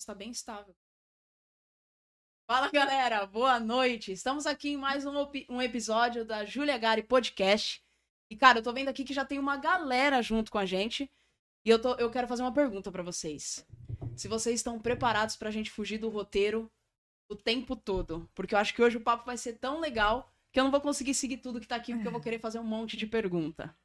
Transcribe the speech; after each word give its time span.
Está 0.00 0.14
bem 0.14 0.30
estável. 0.30 0.74
Fala 2.46 2.70
galera, 2.70 3.26
boa 3.26 3.60
noite. 3.60 4.10
Estamos 4.10 4.46
aqui 4.46 4.70
em 4.70 4.76
mais 4.78 5.04
um, 5.04 5.12
um 5.50 5.60
episódio 5.60 6.24
da 6.24 6.42
Julia 6.42 6.78
Gari 6.78 7.02
Podcast. 7.02 7.84
E 8.30 8.34
cara, 8.34 8.60
eu 8.60 8.62
tô 8.62 8.72
vendo 8.72 8.88
aqui 8.88 9.04
que 9.04 9.12
já 9.12 9.26
tem 9.26 9.38
uma 9.38 9.58
galera 9.58 10.22
junto 10.22 10.50
com 10.50 10.56
a 10.56 10.64
gente. 10.64 11.12
E 11.66 11.68
eu, 11.68 11.78
tô, 11.78 11.96
eu 11.96 12.10
quero 12.10 12.26
fazer 12.26 12.42
uma 12.42 12.52
pergunta 12.52 12.90
para 12.90 13.02
vocês. 13.02 13.66
Se 14.16 14.26
vocês 14.26 14.60
estão 14.60 14.80
preparados 14.80 15.36
pra 15.36 15.50
gente 15.50 15.70
fugir 15.70 15.98
do 15.98 16.08
roteiro 16.08 16.72
o 17.28 17.36
tempo 17.36 17.76
todo. 17.76 18.26
Porque 18.34 18.54
eu 18.54 18.58
acho 18.58 18.72
que 18.74 18.82
hoje 18.82 18.96
o 18.96 19.02
papo 19.02 19.26
vai 19.26 19.36
ser 19.36 19.58
tão 19.58 19.80
legal 19.80 20.32
que 20.50 20.58
eu 20.58 20.64
não 20.64 20.70
vou 20.70 20.80
conseguir 20.80 21.12
seguir 21.12 21.36
tudo 21.36 21.60
que 21.60 21.68
tá 21.68 21.76
aqui, 21.76 21.92
porque 21.92 22.08
eu 22.08 22.12
vou 22.12 22.22
querer 22.22 22.40
fazer 22.40 22.58
um 22.58 22.64
monte 22.64 22.96
de 22.96 23.06
pergunta. 23.06 23.76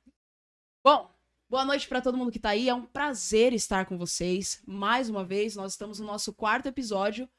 Bom, 0.82 1.14
boa 1.56 1.64
noite 1.64 1.88
para 1.88 2.02
todo 2.02 2.18
mundo 2.18 2.34
que 2.34 2.40
tá 2.40 2.50
aí. 2.50 2.68
É 2.68 2.74
um 2.74 2.86
prazer 2.86 3.54
estar 3.54 3.86
com 3.86 3.98
vocês. 3.98 4.62
Mais 4.68 5.10
uma 5.10 5.24
vez, 5.24 5.56
nós 5.56 5.72
estamos 5.72 6.02
no 6.02 6.06
nosso 6.06 6.34
quarto 6.34 6.66
episódio 6.66 7.30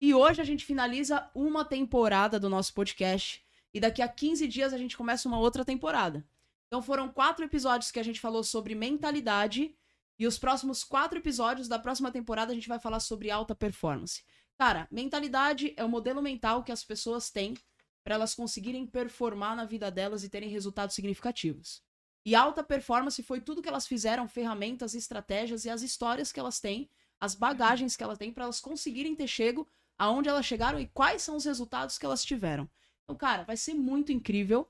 e 0.00 0.14
hoje 0.14 0.40
a 0.40 0.44
gente 0.44 0.64
finaliza 0.64 1.30
uma 1.34 1.62
temporada 1.62 2.40
do 2.40 2.48
nosso 2.48 2.72
podcast. 2.72 3.44
E 3.74 3.78
daqui 3.78 4.00
a 4.00 4.08
15 4.08 4.48
dias 4.48 4.72
a 4.72 4.78
gente 4.78 4.96
começa 4.96 5.28
uma 5.28 5.38
outra 5.38 5.62
temporada. 5.62 6.26
Então 6.66 6.80
foram 6.80 7.10
quatro 7.10 7.44
episódios 7.44 7.90
que 7.90 8.00
a 8.00 8.02
gente 8.02 8.18
falou 8.18 8.42
sobre 8.42 8.74
mentalidade. 8.74 9.76
E 10.18 10.26
os 10.26 10.38
próximos 10.38 10.82
quatro 10.82 11.18
episódios 11.18 11.68
da 11.68 11.78
próxima 11.78 12.10
temporada 12.10 12.52
a 12.52 12.54
gente 12.54 12.70
vai 12.70 12.78
falar 12.80 13.00
sobre 13.00 13.30
alta 13.30 13.54
performance. 13.54 14.24
Cara, 14.56 14.88
mentalidade 14.90 15.74
é 15.76 15.84
o 15.84 15.88
modelo 15.88 16.22
mental 16.22 16.64
que 16.64 16.72
as 16.72 16.82
pessoas 16.82 17.30
têm 17.30 17.52
para 18.02 18.14
elas 18.14 18.34
conseguirem 18.34 18.86
performar 18.86 19.54
na 19.54 19.66
vida 19.66 19.90
delas 19.90 20.24
e 20.24 20.30
terem 20.30 20.48
resultados 20.48 20.94
significativos. 20.94 21.84
E 22.26 22.34
alta 22.34 22.64
performance 22.64 23.22
foi 23.22 23.40
tudo 23.40 23.62
que 23.62 23.68
elas 23.68 23.86
fizeram, 23.86 24.26
ferramentas, 24.26 24.96
estratégias 24.96 25.64
e 25.64 25.70
as 25.70 25.80
histórias 25.80 26.32
que 26.32 26.40
elas 26.40 26.58
têm, 26.58 26.90
as 27.20 27.36
bagagens 27.36 27.94
que 27.94 28.02
elas 28.02 28.18
têm 28.18 28.32
para 28.32 28.42
elas 28.42 28.58
conseguirem 28.58 29.14
ter 29.14 29.28
chego 29.28 29.64
aonde 29.96 30.28
elas 30.28 30.44
chegaram 30.44 30.80
e 30.80 30.88
quais 30.88 31.22
são 31.22 31.36
os 31.36 31.44
resultados 31.44 31.96
que 31.96 32.04
elas 32.04 32.24
tiveram. 32.24 32.68
Então, 33.04 33.14
cara, 33.14 33.44
vai 33.44 33.56
ser 33.56 33.74
muito 33.74 34.10
incrível. 34.10 34.68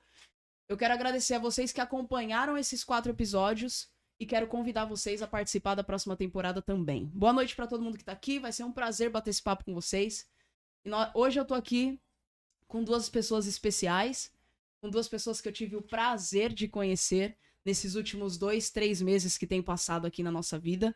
Eu 0.69 0.77
quero 0.77 0.93
agradecer 0.93 1.33
a 1.33 1.39
vocês 1.39 1.71
que 1.73 1.81
acompanharam 1.81 2.55
esses 2.55 2.83
quatro 2.83 3.11
episódios 3.11 3.89
e 4.19 4.25
quero 4.27 4.45
convidar 4.45 4.85
vocês 4.85 5.23
a 5.23 5.27
participar 5.27 5.73
da 5.73 5.83
próxima 5.83 6.15
temporada 6.15 6.61
também. 6.61 7.05
Boa 7.07 7.33
noite 7.33 7.55
para 7.55 7.65
todo 7.65 7.81
mundo 7.81 7.97
que 7.97 8.05
tá 8.05 8.11
aqui, 8.11 8.37
vai 8.37 8.51
ser 8.51 8.65
um 8.65 8.71
prazer 8.71 9.09
bater 9.09 9.31
esse 9.31 9.41
papo 9.41 9.65
com 9.65 9.73
vocês. 9.73 10.29
hoje 11.15 11.39
eu 11.39 11.45
tô 11.45 11.55
aqui 11.55 11.99
com 12.67 12.83
duas 12.83 13.09
pessoas 13.09 13.47
especiais, 13.47 14.31
com 14.79 14.91
duas 14.91 15.07
pessoas 15.07 15.41
que 15.41 15.47
eu 15.47 15.53
tive 15.53 15.75
o 15.75 15.81
prazer 15.81 16.53
de 16.53 16.67
conhecer 16.67 17.35
nesses 17.67 17.95
últimos 17.95 18.37
dois, 18.37 18.69
três 18.69 19.01
meses 19.01 19.37
que 19.37 19.45
tem 19.45 19.61
passado 19.61 20.07
aqui 20.07 20.23
na 20.23 20.31
nossa 20.31 20.57
vida. 20.57 20.95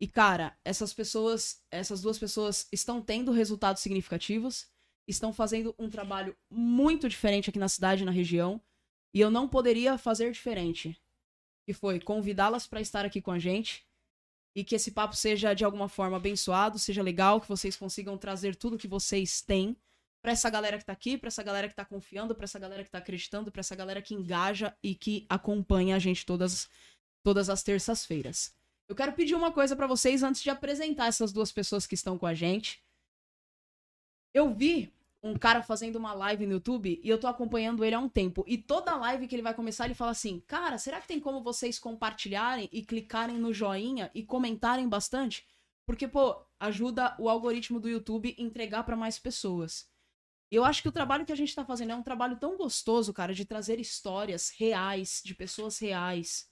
E, 0.00 0.08
cara, 0.08 0.58
essas 0.64 0.94
pessoas, 0.94 1.62
essas 1.70 2.00
duas 2.00 2.18
pessoas 2.18 2.66
estão 2.72 3.02
tendo 3.02 3.30
resultados 3.30 3.82
significativos, 3.82 4.66
estão 5.06 5.34
fazendo 5.34 5.74
um 5.78 5.90
trabalho 5.90 6.34
muito 6.50 7.10
diferente 7.10 7.50
aqui 7.50 7.58
na 7.58 7.68
cidade, 7.68 8.06
na 8.06 8.10
região, 8.10 8.58
e 9.12 9.20
eu 9.20 9.30
não 9.30 9.46
poderia 9.46 9.98
fazer 9.98 10.32
diferente. 10.32 10.98
Que 11.66 11.74
foi 11.74 12.00
convidá-las 12.00 12.66
para 12.66 12.80
estar 12.80 13.04
aqui 13.04 13.20
com 13.20 13.30
a 13.30 13.38
gente 13.38 13.86
e 14.56 14.64
que 14.64 14.74
esse 14.74 14.92
papo 14.92 15.14
seja 15.14 15.52
de 15.52 15.62
alguma 15.62 15.90
forma 15.90 16.16
abençoado, 16.16 16.78
seja 16.78 17.02
legal, 17.02 17.38
que 17.38 17.48
vocês 17.48 17.76
consigam 17.76 18.16
trazer 18.16 18.56
tudo 18.56 18.78
que 18.78 18.88
vocês 18.88 19.42
têm 19.42 19.76
para 20.22 20.32
essa 20.32 20.48
galera 20.48 20.78
que 20.78 20.84
tá 20.84 20.92
aqui, 20.92 21.18
para 21.18 21.28
essa 21.28 21.42
galera 21.42 21.68
que 21.68 21.74
tá 21.74 21.84
confiando, 21.84 22.34
para 22.34 22.44
essa 22.44 22.58
galera 22.58 22.84
que 22.84 22.90
tá 22.90 22.98
acreditando, 22.98 23.50
para 23.50 23.60
essa 23.60 23.74
galera 23.74 24.00
que 24.00 24.14
engaja 24.14 24.74
e 24.82 24.94
que 24.94 25.26
acompanha 25.28 25.96
a 25.96 25.98
gente 25.98 26.24
todas 26.24 26.70
todas 27.24 27.48
as 27.48 27.62
terças-feiras. 27.62 28.54
Eu 28.88 28.96
quero 28.96 29.12
pedir 29.12 29.34
uma 29.34 29.52
coisa 29.52 29.76
para 29.76 29.86
vocês 29.86 30.22
antes 30.22 30.42
de 30.42 30.50
apresentar 30.50 31.06
essas 31.06 31.32
duas 31.32 31.52
pessoas 31.52 31.86
que 31.86 31.94
estão 31.94 32.18
com 32.18 32.26
a 32.26 32.34
gente. 32.34 32.82
Eu 34.34 34.52
vi 34.52 34.92
um 35.22 35.34
cara 35.34 35.62
fazendo 35.62 35.96
uma 35.96 36.12
live 36.12 36.46
no 36.46 36.54
YouTube 36.54 37.00
e 37.02 37.08
eu 37.08 37.18
tô 37.18 37.28
acompanhando 37.28 37.84
ele 37.84 37.94
há 37.94 37.98
um 37.98 38.08
tempo. 38.08 38.44
E 38.46 38.58
toda 38.58 38.96
live 38.96 39.28
que 39.28 39.34
ele 39.34 39.42
vai 39.42 39.54
começar, 39.54 39.84
ele 39.84 39.94
fala 39.94 40.10
assim: 40.10 40.40
Cara, 40.46 40.78
será 40.78 41.00
que 41.00 41.06
tem 41.06 41.20
como 41.20 41.42
vocês 41.42 41.78
compartilharem 41.78 42.68
e 42.72 42.84
clicarem 42.84 43.38
no 43.38 43.52
joinha 43.52 44.10
e 44.14 44.24
comentarem 44.24 44.88
bastante? 44.88 45.46
Porque, 45.86 46.08
pô, 46.08 46.44
ajuda 46.58 47.14
o 47.18 47.28
algoritmo 47.28 47.80
do 47.80 47.88
YouTube 47.88 48.34
entregar 48.38 48.84
para 48.84 48.96
mais 48.96 49.18
pessoas. 49.18 49.91
Eu 50.52 50.66
acho 50.66 50.82
que 50.82 50.88
o 50.88 50.92
trabalho 50.92 51.24
que 51.24 51.32
a 51.32 51.34
gente 51.34 51.54
tá 51.54 51.64
fazendo 51.64 51.92
é 51.92 51.96
um 51.96 52.02
trabalho 52.02 52.38
tão 52.38 52.58
gostoso, 52.58 53.10
cara, 53.14 53.32
de 53.32 53.42
trazer 53.42 53.80
histórias 53.80 54.50
reais, 54.50 55.22
de 55.24 55.34
pessoas 55.34 55.78
reais, 55.78 56.46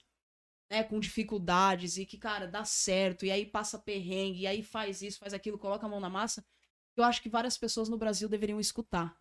né, 0.71 0.83
com 0.83 0.99
dificuldades 0.99 1.97
e 1.97 2.05
que, 2.07 2.17
cara, 2.17 2.47
dá 2.47 2.65
certo, 2.65 3.27
e 3.27 3.31
aí 3.31 3.45
passa 3.45 3.77
perrengue, 3.77 4.41
e 4.41 4.47
aí 4.47 4.63
faz 4.63 5.03
isso, 5.03 5.19
faz 5.19 5.35
aquilo, 5.35 5.59
coloca 5.59 5.85
a 5.85 5.89
mão 5.89 5.99
na 5.99 6.09
massa, 6.09 6.43
eu 6.97 7.03
acho 7.03 7.21
que 7.21 7.29
várias 7.29 7.59
pessoas 7.59 7.89
no 7.89 7.97
Brasil 7.97 8.27
deveriam 8.27 8.59
escutar. 8.59 9.15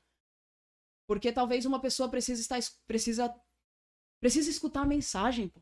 Porque 1.06 1.30
talvez 1.30 1.66
uma 1.66 1.80
pessoa 1.80 2.08
precisa 2.08 2.40
estar 2.40 2.58
precisa 2.86 3.34
precisa 4.18 4.48
escutar 4.48 4.82
a 4.82 4.86
mensagem, 4.86 5.48
pô. 5.48 5.60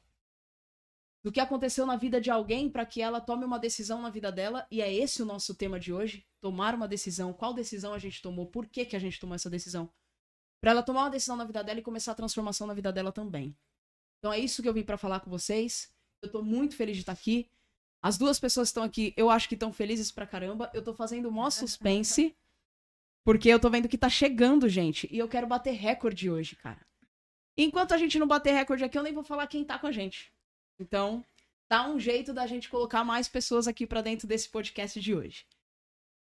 Do 1.23 1.33
que 1.33 1.41
aconteceu 1.41 1.85
na 1.85 1.97
vida 1.97 2.21
de 2.21 2.31
alguém 2.31 2.71
para 2.71 2.87
que 2.87 3.03
ela 3.03 3.21
tome 3.21 3.45
uma 3.45 3.59
decisão 3.59 4.01
na 4.01 4.09
vida 4.09 4.31
dela, 4.31 4.67
e 4.71 4.81
é 4.81 4.93
esse 4.93 5.23
o 5.23 5.27
nosso 5.27 5.55
tema 5.55 5.79
de 5.79 5.93
hoje, 5.93 6.27
tomar 6.41 6.75
uma 6.75 6.87
decisão, 6.87 7.33
qual 7.33 7.53
decisão 7.53 7.93
a 7.93 7.99
gente 7.99 8.23
tomou, 8.23 8.47
por 8.47 8.67
que 8.67 8.85
que 8.85 8.95
a 8.95 8.99
gente 8.99 9.19
tomou 9.19 9.35
essa 9.35 9.51
decisão? 9.51 9.91
Para 10.61 10.73
ela 10.73 10.83
tomar 10.83 11.05
uma 11.05 11.11
decisão 11.11 11.37
na 11.37 11.45
vida 11.45 11.63
dela 11.63 11.81
e 11.81 11.83
começar 11.83 12.13
a 12.13 12.15
transformação 12.15 12.67
na 12.67 12.75
vida 12.75 12.93
dela 12.93 13.13
também. 13.13 13.57
Então 14.19 14.33
é 14.33 14.39
isso 14.39 14.63
que 14.63 14.69
eu 14.69 14.75
vim 14.75 14.83
para 14.83 14.99
falar 14.99 15.21
com 15.21 15.31
vocês. 15.31 15.93
Eu 16.23 16.31
tô 16.31 16.43
muito 16.43 16.77
feliz 16.77 16.97
de 16.97 17.03
estar 17.03 17.13
aqui. 17.13 17.49
As 18.03 18.19
duas 18.19 18.39
pessoas 18.39 18.69
que 18.69 18.71
estão 18.71 18.83
aqui, 18.83 19.15
eu 19.17 19.31
acho 19.31 19.49
que 19.49 19.55
estão 19.55 19.73
felizes 19.73 20.11
pra 20.11 20.27
caramba. 20.27 20.71
Eu 20.75 20.83
tô 20.83 20.95
fazendo 20.95 21.31
mó 21.31 21.49
suspense. 21.51 22.37
Porque 23.25 23.49
eu 23.49 23.61
tô 23.61 23.69
vendo 23.69 23.89
que 23.89 23.99
tá 23.99 24.09
chegando, 24.09 24.69
gente. 24.69 25.09
E 25.13 25.19
eu 25.19 25.29
quero 25.29 25.47
bater 25.47 25.73
recorde 25.73 26.31
hoje, 26.31 26.57
cara. 26.57 26.81
Enquanto 27.57 27.93
a 27.93 27.99
gente 27.99 28.19
não 28.19 28.27
bater 28.27 28.53
recorde 28.53 28.85
aqui, 28.85 28.97
eu 28.97 29.03
nem 29.03 29.13
vou 29.13 29.25
falar 29.25 29.47
quem 29.47 29.65
tá 29.65 29.79
com 29.79 29.87
a 29.87 29.93
gente. 29.93 30.33
Então, 30.79 31.25
dá 31.69 31.89
um 31.89 31.99
jeito 31.99 32.33
da 32.33 32.47
gente 32.47 32.69
colocar 32.69 33.05
mais 33.05 33.29
pessoas 33.29 33.67
aqui 33.67 33.87
para 33.87 34.01
dentro 34.01 34.27
desse 34.27 34.49
podcast 34.49 35.01
de 35.01 35.15
hoje. 35.15 35.47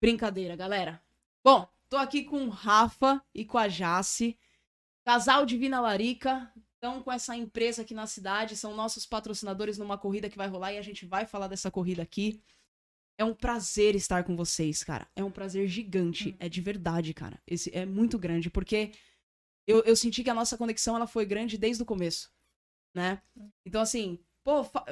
Brincadeira, 0.01 0.55
galera. 0.55 1.01
Bom, 1.43 1.67
tô 1.89 1.97
aqui 1.97 2.23
com 2.23 2.45
o 2.45 2.49
Rafa 2.49 3.23
e 3.33 3.45
com 3.45 3.57
a 3.57 3.67
Jace. 3.67 4.37
Casal 5.05 5.45
Divina 5.45 5.79
Larica, 5.79 6.51
estão 6.75 7.01
com 7.03 7.11
essa 7.11 7.35
empresa 7.35 7.81
aqui 7.81 7.93
na 7.93 8.07
cidade, 8.07 8.55
são 8.55 8.75
nossos 8.75 9.05
patrocinadores 9.05 9.77
numa 9.77 9.97
corrida 9.97 10.29
que 10.29 10.37
vai 10.37 10.47
rolar 10.47 10.73
e 10.73 10.77
a 10.77 10.81
gente 10.81 11.05
vai 11.05 11.25
falar 11.25 11.47
dessa 11.47 11.69
corrida 11.69 12.01
aqui. 12.01 12.41
É 13.17 13.25
um 13.25 13.33
prazer 13.33 13.95
estar 13.95 14.23
com 14.23 14.35
vocês, 14.35 14.81
cara. 14.81 15.05
É 15.13 15.21
um 15.21 15.31
prazer 15.31 15.67
gigante. 15.67 16.29
Hum. 16.29 16.35
É 16.39 16.47
de 16.47 16.61
verdade, 16.61 17.13
cara. 17.13 17.41
Esse 17.45 17.69
é 17.75 17.85
muito 17.85 18.17
grande, 18.17 18.49
porque 18.49 18.93
eu, 19.67 19.83
eu 19.83 19.95
senti 19.95 20.23
que 20.23 20.29
a 20.29 20.33
nossa 20.33 20.57
conexão 20.57 20.95
ela 20.95 21.05
foi 21.05 21.25
grande 21.25 21.57
desde 21.57 21.83
o 21.83 21.85
começo, 21.85 22.31
né? 22.95 23.21
Hum. 23.35 23.51
Então, 23.65 23.81
assim, 23.81 24.17
pô, 24.49 24.63
fa... 24.63 24.83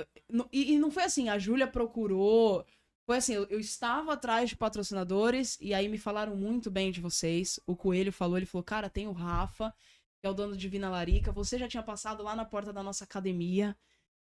e, 0.52 0.74
e, 0.74 0.78
não 0.78 0.92
foi 0.92 1.04
assim, 1.04 1.30
a 1.30 1.40
Júlia 1.40 1.68
procurou. 1.68 2.64
Foi 3.06 3.18
assim, 3.18 3.34
eu, 3.34 3.46
eu, 3.46 3.60
estava 3.60 4.14
atrás 4.14 4.50
de 4.50 4.56
patrocinadores 4.56 5.58
e 5.62 5.74
aí 5.74 5.88
me 5.88 5.98
falaram 5.98 6.36
muito 6.36 6.70
bem 6.70 6.92
de 6.92 7.02
vocês. 7.02 7.60
O 7.66 7.76
Coelho 7.76 8.12
falou, 8.12 8.38
ele 8.38 8.46
falou, 8.46 8.64
cara, 8.64 8.90
tem 8.90 9.08
o 9.08 9.14
Rafa 9.14 9.74
que 10.20 10.26
é 10.26 10.30
o 10.30 10.34
dono 10.34 10.54
de 10.54 10.60
Divina 10.60 10.90
Larica. 10.90 11.32
Você 11.32 11.58
já 11.58 11.68
tinha 11.68 11.84
passado 11.84 12.24
lá 12.24 12.36
na 12.36 12.44
porta 12.46 12.74
da 12.74 12.84
nossa 12.84 13.04
academia. 13.04 13.76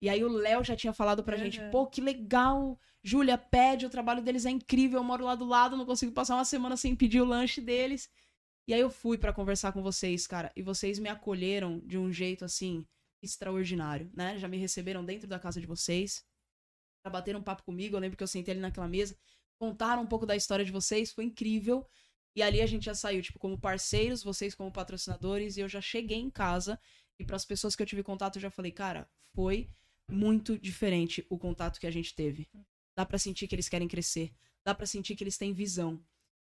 E 0.01 0.09
aí 0.09 0.25
o 0.25 0.29
Léo 0.29 0.65
já 0.65 0.77
tinha 0.77 0.93
falado 0.93 1.23
pra 1.23 1.37
uhum. 1.37 1.45
gente, 1.45 1.61
pô, 1.71 1.87
que 1.87 2.01
legal, 2.01 2.79
Júlia, 3.03 3.39
pede, 3.39 3.87
o 3.87 3.91
trabalho 3.91 4.23
deles 4.23 4.45
é 4.45 4.51
incrível, 4.51 4.99
eu 4.99 5.05
moro 5.05 5.25
lá 5.25 5.35
do 5.35 5.45
lado, 5.45 5.77
não 5.77 5.87
consigo 5.87 6.13
passar 6.13 6.35
uma 6.35 6.45
semana 6.45 6.77
sem 6.77 6.95
pedir 6.95 7.21
o 7.21 7.25
lanche 7.25 7.61
deles. 7.61 8.11
E 8.67 8.75
aí 8.75 8.81
eu 8.81 8.91
fui 8.91 9.17
para 9.17 9.33
conversar 9.33 9.73
com 9.73 9.83
vocês, 9.83 10.27
cara, 10.27 10.51
e 10.57 10.63
vocês 10.63 10.99
me 10.99 11.09
acolheram 11.09 11.81
de 11.85 11.97
um 11.99 12.11
jeito 12.13 12.45
assim 12.45 12.85
extraordinário, 13.25 14.11
né? 14.15 14.39
Já 14.39 14.49
me 14.49 14.57
receberam 14.57 15.05
dentro 15.05 15.29
da 15.29 15.39
casa 15.39 15.61
de 15.61 15.67
vocês, 15.67 16.25
pra 17.03 17.11
bater 17.11 17.37
um 17.37 17.43
papo 17.43 17.63
comigo, 17.63 17.97
eu 17.97 18.01
lembro 18.01 18.17
que 18.17 18.23
eu 18.23 18.29
sentei 18.29 18.53
ali 18.53 18.61
naquela 18.61 18.89
mesa, 18.89 19.17
contaram 19.59 20.03
um 20.03 20.07
pouco 20.07 20.27
da 20.27 20.37
história 20.37 20.65
de 20.65 20.73
vocês, 20.73 21.13
foi 21.13 21.25
incrível. 21.25 21.87
E 22.37 22.43
ali 22.43 22.61
a 22.61 22.67
gente 22.67 22.85
já 22.85 22.95
saiu, 22.95 23.23
tipo, 23.23 23.39
como 23.39 23.59
parceiros, 23.59 24.23
vocês 24.23 24.55
como 24.55 24.73
patrocinadores, 24.73 25.57
e 25.57 25.61
eu 25.61 25.69
já 25.69 25.81
cheguei 25.81 26.19
em 26.19 26.31
casa 26.31 26.81
e 27.19 27.25
para 27.25 27.37
as 27.37 27.45
pessoas 27.45 27.77
que 27.77 27.83
eu 27.83 27.87
tive 27.87 28.03
contato 28.03 28.37
eu 28.37 28.43
já 28.43 28.51
falei, 28.51 28.73
cara, 28.73 29.09
foi 29.35 29.71
muito 30.11 30.59
diferente 30.59 31.25
o 31.31 31.39
contato 31.39 31.79
que 31.79 31.87
a 31.87 31.91
gente 31.91 32.15
teve. 32.15 32.49
Dá 32.97 33.07
para 33.07 33.19
sentir 33.19 33.47
que 33.47 33.55
eles 33.55 33.69
querem 33.69 33.89
crescer, 33.89 34.33
dá 34.65 34.75
para 34.75 34.87
sentir 34.87 35.15
que 35.17 35.23
eles 35.23 35.39
têm 35.39 35.53
visão. 35.53 36.03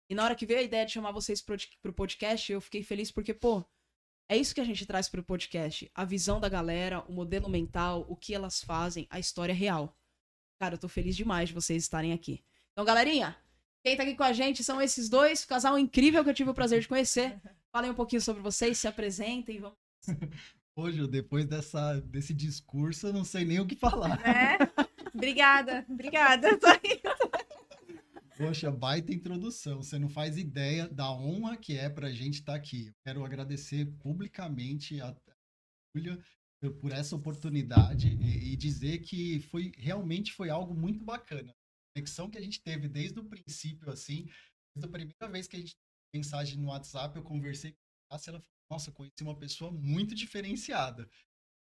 E 0.09 0.15
na 0.15 0.25
hora 0.25 0.35
que 0.35 0.47
veio 0.47 0.61
a 0.61 0.63
ideia 0.63 0.87
de 0.87 0.93
chamar 0.93 1.13
vocês 1.13 1.41
pro, 1.41 1.57
pro 1.83 1.93
podcast, 1.93 2.51
eu 2.51 2.61
fiquei 2.61 2.83
feliz 2.83 3.11
porque, 3.11 3.35
pô, 3.35 3.65
é 4.29 4.37
isso 4.37 4.55
que 4.55 4.61
a 4.61 4.65
gente 4.65 4.85
traz 4.85 5.09
pro 5.09 5.23
podcast. 5.23 5.91
A 5.95 6.05
visão 6.05 6.41
da 6.41 6.49
galera, 6.49 7.01
o 7.09 7.13
modelo 7.13 7.49
mental, 7.49 8.05
o 8.09 8.17
que 8.17 8.35
elas 8.35 8.61
fazem, 8.61 9.07
a 9.09 9.19
história 9.19 9.55
real. 9.55 9.97
Cara, 10.59 10.75
eu 10.75 10.79
tô 10.79 10.89
feliz 10.89 11.15
demais 11.15 11.49
de 11.49 11.55
vocês 11.55 11.83
estarem 11.83 12.13
aqui. 12.13 12.43
Então, 12.73 12.85
galerinha, 12.85 13.37
quem 13.85 13.97
tá 13.97 14.03
aqui 14.03 14.17
com 14.17 14.25
a 14.25 14.33
gente 14.33 14.65
são 14.65 14.83
esses 14.83 15.09
dois, 15.09 15.45
casal 15.45 15.79
incrível 15.79 16.25
que 16.25 16.31
eu 16.31 16.35
tive 16.35 16.51
o 16.51 16.55
prazer 16.55 16.81
de 16.81 16.89
conhecer. 16.89 17.41
Falem 17.73 17.91
um 17.91 17.95
pouquinho 17.95 18.21
sobre 18.21 18.43
vocês, 18.43 18.79
se 18.79 18.89
apresentem, 18.89 19.61
vamos. 19.61 19.79
Hoje, 20.79 21.07
depois 21.07 21.47
dessa, 21.47 22.01
desse 22.01 22.35
discurso, 22.35 23.07
eu 23.07 23.13
não 23.13 23.25
sei 23.25 23.45
nem 23.45 23.61
o 23.61 23.67
que 23.67 23.77
falar. 23.77 24.21
É? 24.27 24.59
Obrigada, 25.15 25.87
obrigada. 25.89 26.49
Poxa, 28.37 28.71
baita 28.71 29.13
introdução. 29.13 29.83
Você 29.83 29.99
não 29.99 30.09
faz 30.09 30.37
ideia 30.37 30.89
da 30.89 31.11
honra 31.11 31.57
que 31.57 31.77
é 31.77 31.89
pra 31.89 32.11
gente 32.11 32.35
estar 32.35 32.55
aqui. 32.55 32.89
Eu 32.89 32.95
quero 33.05 33.25
agradecer 33.25 33.87
publicamente 33.99 35.01
a 35.01 35.17
Júlia 35.95 36.23
por- 36.61 36.75
por 36.75 36.93
essa 36.93 37.17
oportunidade 37.17 38.09
e, 38.09 38.53
e 38.53 38.57
dizer 38.57 38.99
que 38.99 39.41
foi 39.41 39.73
realmente 39.77 40.33
foi 40.33 40.51
algo 40.51 40.75
muito 40.75 41.05
bacana. 41.05 41.51
A 41.51 41.99
conexão 41.99 42.29
que 42.31 42.39
a 42.39 42.43
gente 42.43 42.63
teve 42.63 42.89
desde 42.89 43.19
o 43.19 43.25
princípio, 43.25 43.91
assim, 43.91 44.27
desde 44.75 44.87
a 44.87 44.89
primeira 44.89 45.29
vez 45.31 45.49
que 45.49 45.57
a 45.57 45.59
gente 45.59 45.75
teve 45.75 46.23
mensagem 46.23 46.59
no 46.59 46.69
WhatsApp, 46.69 47.17
eu 47.17 47.23
conversei 47.23 47.73
com 47.73 47.79
a 48.11 48.15
Cássia, 48.17 48.31
ela 48.31 48.41
falou, 48.41 48.53
nossa, 48.71 48.93
conheci 48.93 49.23
uma 49.23 49.39
pessoa 49.39 49.71
muito 49.73 50.15
diferenciada. 50.15 51.09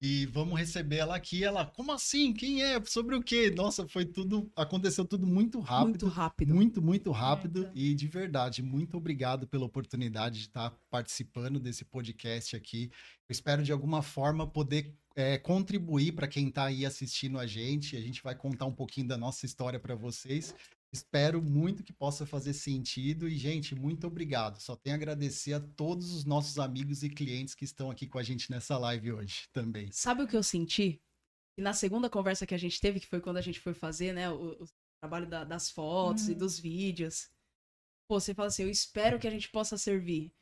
E 0.03 0.27
vamos 0.27 0.59
receber 0.59 0.97
ela 0.97 1.17
aqui. 1.17 1.43
Ela, 1.43 1.65
como 1.65 1.93
assim? 1.93 2.33
Quem 2.33 2.63
é? 2.63 2.83
Sobre 2.85 3.17
o 3.17 3.23
quê? 3.23 3.51
Nossa, 3.51 3.89
foi 3.89 4.05
tudo. 4.05 4.51
Aconteceu 4.55 5.05
tudo 5.05 5.27
muito 5.27 5.61
rápido. 5.61 5.89
Muito 5.89 6.07
rápido. 6.09 6.55
Muito, 6.55 6.83
muito 6.83 7.11
rápido. 7.11 7.63
Muito. 7.63 7.79
E 7.79 7.95
de 7.95 8.07
verdade, 8.07 8.63
muito 8.63 8.97
obrigado 8.97 9.47
pela 9.47 9.65
oportunidade 9.65 10.41
de 10.41 10.47
estar 10.47 10.71
participando 10.91 11.59
desse 11.59 11.85
podcast 11.85 12.55
aqui. 12.55 12.91
Eu 13.29 13.33
espero 13.33 13.63
de 13.63 13.73
alguma 13.73 14.03
forma 14.03 14.47
poder 14.47 14.95
é, 15.17 15.39
contribuir 15.39 16.13
para 16.13 16.27
quem 16.27 16.49
está 16.49 16.65
aí 16.67 16.85
assistindo 16.85 17.39
a 17.39 17.47
gente. 17.47 17.97
A 17.97 18.01
gente 18.01 18.23
vai 18.23 18.35
contar 18.35 18.67
um 18.67 18.75
pouquinho 18.75 19.09
da 19.09 19.17
nossa 19.17 19.47
história 19.47 19.79
para 19.79 19.95
vocês. 19.95 20.55
Espero 20.95 21.43
muito 21.43 21.83
que 21.83 21.93
possa 21.93 22.25
fazer 22.25 22.53
sentido. 22.53 23.27
E, 23.27 23.37
gente, 23.37 23.75
muito 23.75 24.07
obrigado. 24.07 24.61
Só 24.61 24.77
tenho 24.77 24.95
a 24.95 24.97
agradecer 24.97 25.53
a 25.53 25.61
todos 25.61 26.13
os 26.13 26.25
nossos 26.25 26.57
amigos 26.57 27.03
e 27.03 27.11
clientes 27.11 27.53
que 27.53 27.65
estão 27.65 27.91
aqui 27.91 28.07
com 28.07 28.17
a 28.17 28.23
gente 28.23 28.49
nessa 28.49 28.79
live 28.79 29.13
hoje 29.13 29.49
também. 29.53 29.91
Sabe 29.91 30.23
o 30.23 30.29
que 30.29 30.37
eu 30.37 30.43
senti? 30.43 31.03
E 31.59 31.63
na 31.63 31.73
segunda 31.73 32.09
conversa 32.09 32.47
que 32.47 32.55
a 32.55 32.59
gente 32.59 32.81
teve, 32.81 33.01
que 33.01 33.09
foi 33.09 33.21
quando 33.21 33.39
a 33.39 33.41
gente 33.43 33.59
foi 33.59 33.75
fazer, 33.75 34.13
né, 34.13 34.31
o, 34.31 34.53
o 34.63 34.67
trabalho 35.03 35.27
da- 35.29 35.43
das 35.43 35.69
fotos 35.69 36.29
e 36.29 36.33
Uhum. 36.33 36.39
dos 36.39 36.61
vídeos. 36.61 37.29
Pô, 38.09 38.21
você 38.21 38.33
fala 38.33 38.47
assim, 38.49 38.63
eu 38.63 38.71
espero 38.71 39.19
que 39.19 39.27
a 39.27 39.31
gente 39.31 39.49
possa 39.51 39.77
servir. 39.77 40.33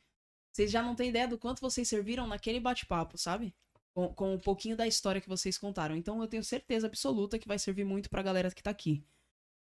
Vocês 0.53 0.69
já 0.69 0.83
não 0.83 0.95
têm 0.95 1.09
ideia 1.09 1.27
do 1.27 1.37
quanto 1.39 1.61
vocês 1.61 1.87
serviram 1.87 2.27
naquele 2.27 2.59
bate-papo, 2.59 3.17
sabe? 3.17 3.55
Com, 3.95 4.13
com 4.13 4.33
um 4.35 4.39
pouquinho 4.39 4.77
da 4.77 4.85
história 4.85 5.19
que 5.21 5.27
vocês 5.29 5.57
contaram. 5.57 5.95
Então 5.95 6.21
eu 6.21 6.27
tenho 6.27 6.43
certeza 6.43 6.85
absoluta 6.85 7.39
que 7.39 7.47
vai 7.47 7.57
servir 7.57 7.85
muito 7.85 8.07
pra 8.09 8.21
galera 8.21 8.51
que 8.51 8.61
tá 8.61 8.69
aqui. 8.69 9.03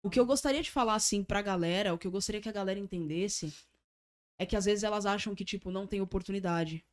O 0.03 0.11
que 0.11 0.19
eu 0.19 0.27
gostaria 0.27 0.63
de 0.63 0.71
falar, 0.71 0.95
assim, 0.95 1.23
pra 1.23 1.43
galera, 1.43 1.93
o 1.93 1.99
que 1.99 2.07
eu 2.07 2.11
gostaria 2.11 2.41
que 2.41 2.49
a 2.49 2.53
galera 2.53 2.79
entendesse, 2.79 3.55
é 4.39 4.47
que 4.47 4.57
às 4.57 4.65
vezes 4.65 4.83
elas 4.83 5.05
acham 5.05 5.35
que, 5.35 5.45
tipo, 5.45 5.71
não 5.71 5.87
tem 5.87 6.01
oportunidade. 6.01 6.85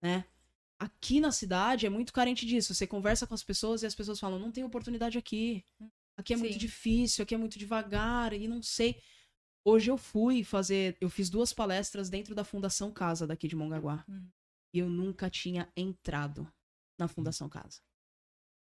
Né? 0.00 0.24
aqui 0.82 1.20
na 1.20 1.30
cidade 1.30 1.86
é 1.86 1.90
muito 1.90 2.12
carente 2.12 2.44
disso. 2.44 2.74
Você 2.74 2.86
conversa 2.86 3.26
com 3.26 3.34
as 3.34 3.44
pessoas 3.44 3.82
e 3.82 3.86
as 3.86 3.94
pessoas 3.94 4.18
falam: 4.18 4.38
não 4.38 4.50
tem 4.50 4.64
oportunidade 4.64 5.16
aqui. 5.16 5.64
Aqui 6.16 6.34
é 6.34 6.36
muito 6.36 6.54
Sim. 6.54 6.58
difícil, 6.58 7.22
aqui 7.22 7.34
é 7.34 7.38
muito 7.38 7.58
devagar 7.58 8.32
e 8.32 8.48
não 8.48 8.62
sei. 8.62 9.00
Hoje 9.64 9.90
eu 9.90 9.96
fui 9.96 10.42
fazer, 10.42 10.96
eu 11.00 11.08
fiz 11.08 11.30
duas 11.30 11.52
palestras 11.52 12.10
dentro 12.10 12.34
da 12.34 12.44
Fundação 12.44 12.92
Casa 12.92 13.26
daqui 13.26 13.46
de 13.46 13.54
Mongaguá. 13.54 14.04
Hum. 14.08 14.28
E 14.74 14.80
eu 14.80 14.88
nunca 14.88 15.30
tinha 15.30 15.70
entrado 15.76 16.52
na 16.98 17.06
Fundação 17.06 17.48
Casa. 17.48 17.80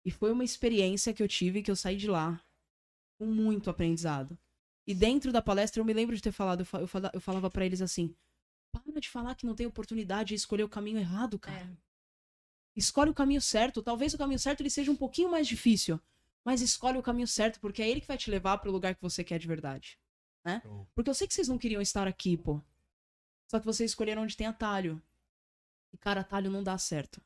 E 0.07 0.11
foi 0.11 0.31
uma 0.31 0.45
experiência 0.45 1.13
que 1.13 1.23
eu 1.23 1.29
tive 1.29 1.63
que 1.63 1.71
eu 1.71 1.77
saí 1.77 1.97
de 1.97 2.07
lá 2.07 2.43
com 3.25 3.31
muito 3.33 3.71
aprendizado. 3.71 4.39
E 4.87 4.95
dentro 4.95 5.33
da 5.33 5.41
palestra 5.41 5.81
eu 5.81 5.85
me 5.85 5.93
lembro 5.95 6.15
de 6.15 6.23
ter 6.23 6.33
falado, 6.33 6.61
eu 6.61 6.67
fa- 6.67 6.81
eu 6.81 6.87
fala- 6.87 7.11
eu 7.15 7.21
falava 7.21 7.51
pra 7.51 7.65
eles 7.65 7.81
assim: 7.81 8.15
para 8.73 9.01
de 9.01 9.09
falar 9.09 9.35
que 9.35 9.47
não 9.47 9.55
tem 9.55 9.67
oportunidade 9.67 10.35
e 10.35 10.37
escolher 10.37 10.63
o 10.65 10.69
caminho 10.69 10.99
errado, 10.99 11.39
cara 11.39 11.59
É. 11.59 11.77
escolhe 12.77 13.11
o 13.11 13.15
caminho 13.15 13.41
certo. 13.41 13.83
Talvez 13.83 14.13
o 14.15 14.19
caminho 14.19 14.39
certo 14.39 14.61
ele 14.61 14.71
seja 14.71 14.91
um 14.91 14.97
pouquinho 14.97 15.31
mais 15.31 15.47
difícil, 15.47 15.99
mas 16.45 16.61
escolhe 16.61 16.99
o 16.99 17.03
caminho 17.03 17.27
certo 17.27 17.61
porque 17.61 17.83
é 17.83 17.89
ele 17.89 18.01
que 18.01 18.07
vai 18.07 18.19
te 18.19 18.31
levar 18.31 18.59
pro 18.59 18.71
lugar 18.73 18.95
que 18.95 19.01
você 19.03 19.25
quer 19.25 19.39
de 19.39 19.47
verdade, 19.47 19.99
né? 20.45 20.61
Porque 20.95 21.09
eu 21.09 21.15
sei 21.15 21.27
que 21.27 21.33
vocês 21.35 21.49
não 21.49 21.57
queriam 21.59 21.81
estar 21.81 22.07
aqui, 22.07 22.37
pô. 22.37 22.61
Só 23.51 23.59
que 23.59 23.67
vocês 23.67 23.91
escolheram 23.91 24.23
onde 24.23 24.37
tem 24.37 24.47
atalho. 24.47 25.01
E 25.93 25.97
cara, 25.97 26.21
atalho 26.23 26.51
não 26.51 26.63
dá 26.63 26.77
certo. 26.77 27.23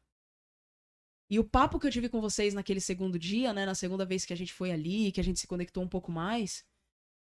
E 1.31 1.39
o 1.39 1.45
papo 1.45 1.79
que 1.79 1.87
eu 1.87 1.91
tive 1.91 2.09
com 2.09 2.21
vocês 2.21 2.55
naquele 2.55 2.81
segundo 2.81 3.19
dia, 3.19 3.53
né, 3.53 3.67
na 3.67 3.75
segunda 3.75 4.05
vez 4.05 4.25
que 4.25 4.33
a 4.33 4.37
gente 4.37 4.53
foi 4.53 4.73
ali, 4.73 5.13
que 5.13 5.21
a 5.21 5.25
gente 5.25 5.39
se 5.39 5.47
conectou 5.47 5.83
um 5.83 5.89
pouco 5.89 6.11
mais, 6.11 6.65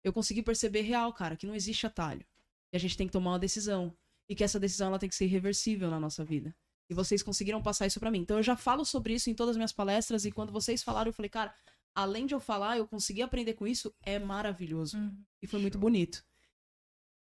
eu 0.02 0.12
consegui 0.12 0.42
perceber 0.42 0.82
real, 0.82 1.12
cara, 1.12 1.36
que 1.36 1.46
não 1.46 1.54
existe 1.54 1.86
atalho. 1.86 2.24
E 2.72 2.76
a 2.76 2.80
gente 2.80 2.96
tem 2.96 3.06
que 3.06 3.12
tomar 3.12 3.32
uma 3.32 3.38
decisão. 3.38 3.96
E 4.28 4.34
que 4.34 4.44
essa 4.44 4.60
decisão 4.60 4.88
ela 4.88 4.98
tem 4.98 5.08
que 5.08 5.14
ser 5.14 5.24
irreversível 5.24 5.90
na 5.90 5.98
nossa 5.98 6.24
vida. 6.24 6.54
E 6.88 6.94
vocês 6.94 7.22
conseguiram 7.22 7.62
passar 7.62 7.86
isso 7.86 7.98
pra 7.98 8.10
mim. 8.10 8.20
Então 8.20 8.36
eu 8.36 8.42
já 8.42 8.56
falo 8.56 8.84
sobre 8.84 9.14
isso 9.14 9.30
em 9.30 9.34
todas 9.34 9.52
as 9.52 9.56
minhas 9.56 9.72
palestras 9.72 10.24
e 10.24 10.32
quando 10.32 10.52
vocês 10.52 10.82
falaram, 10.82 11.08
eu 11.08 11.14
falei, 11.14 11.30
cara, 11.30 11.54
além 11.94 12.26
de 12.26 12.34
eu 12.34 12.40
falar, 12.40 12.76
eu 12.76 12.86
consegui 12.86 13.22
aprender 13.22 13.54
com 13.54 13.66
isso, 13.66 13.94
é 14.02 14.18
maravilhoso. 14.18 14.98
Uhum. 14.98 15.16
E 15.42 15.46
foi 15.46 15.60
muito 15.60 15.78
bonito. 15.78 16.22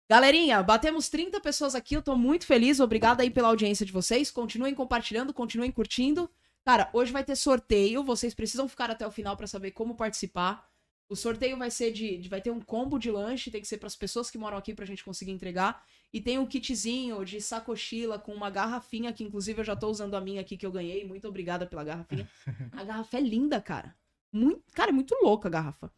Galerinha, 0.09 0.61
batemos 0.61 1.09
30 1.09 1.39
pessoas 1.39 1.75
aqui, 1.75 1.95
eu 1.95 2.01
tô 2.01 2.15
muito 2.15 2.45
feliz. 2.45 2.79
Obrigada 2.79 3.23
aí 3.23 3.29
pela 3.29 3.47
audiência 3.47 3.85
de 3.85 3.91
vocês. 3.91 4.31
Continuem 4.31 4.73
compartilhando, 4.73 5.33
continuem 5.33 5.71
curtindo. 5.71 6.29
Cara, 6.65 6.89
hoje 6.93 7.11
vai 7.11 7.23
ter 7.23 7.35
sorteio, 7.35 8.03
vocês 8.03 8.33
precisam 8.33 8.67
ficar 8.69 8.89
até 8.89 9.05
o 9.05 9.11
final 9.11 9.35
pra 9.35 9.47
saber 9.47 9.71
como 9.71 9.95
participar. 9.95 10.65
O 11.09 11.15
sorteio 11.15 11.57
vai 11.57 11.69
ser 11.69 11.91
de, 11.91 12.17
de- 12.17 12.29
vai 12.29 12.41
ter 12.41 12.51
um 12.51 12.61
combo 12.61 12.97
de 12.97 13.11
lanche, 13.11 13.51
tem 13.51 13.59
que 13.61 13.67
ser 13.67 13.77
pras 13.77 13.95
pessoas 13.95 14.31
que 14.31 14.37
moram 14.37 14.57
aqui 14.57 14.73
pra 14.73 14.85
gente 14.85 15.03
conseguir 15.03 15.31
entregar. 15.31 15.83
E 16.13 16.21
tem 16.21 16.39
um 16.39 16.45
kitzinho 16.45 17.23
de 17.25 17.41
sacochila 17.41 18.17
com 18.17 18.33
uma 18.33 18.49
garrafinha, 18.49 19.11
que 19.11 19.23
inclusive 19.23 19.59
eu 19.59 19.65
já 19.65 19.75
tô 19.75 19.89
usando 19.89 20.15
a 20.15 20.21
minha 20.21 20.39
aqui 20.41 20.55
que 20.55 20.65
eu 20.65 20.71
ganhei. 20.71 21.03
Muito 21.05 21.27
obrigada 21.27 21.65
pela 21.67 21.83
garrafinha. 21.83 22.27
A 22.71 22.83
garrafa 22.83 23.17
é 23.17 23.21
linda, 23.21 23.59
cara. 23.61 23.95
Muito, 24.31 24.63
cara, 24.73 24.89
é 24.89 24.93
muito 24.93 25.13
louca 25.21 25.47
a 25.47 25.51
garrafa. 25.51 25.91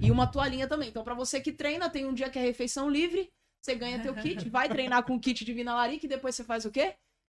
E 0.00 0.10
uma 0.10 0.26
toalhinha 0.26 0.68
também. 0.68 0.88
Então, 0.88 1.02
pra 1.02 1.14
você 1.14 1.40
que 1.40 1.52
treina, 1.52 1.90
tem 1.90 2.04
um 2.06 2.14
dia 2.14 2.30
que 2.30 2.38
é 2.38 2.42
refeição 2.42 2.88
livre, 2.88 3.28
você 3.60 3.74
ganha 3.74 3.98
teu 4.00 4.14
kit, 4.14 4.44
vai 4.50 4.68
treinar 4.68 5.02
com 5.04 5.16
o 5.16 5.20
kit 5.20 5.44
de 5.44 5.52
Vinalarica 5.52 6.06
e 6.06 6.08
depois 6.08 6.36
você 6.36 6.44
faz 6.44 6.64
o 6.64 6.70
quê? 6.70 6.94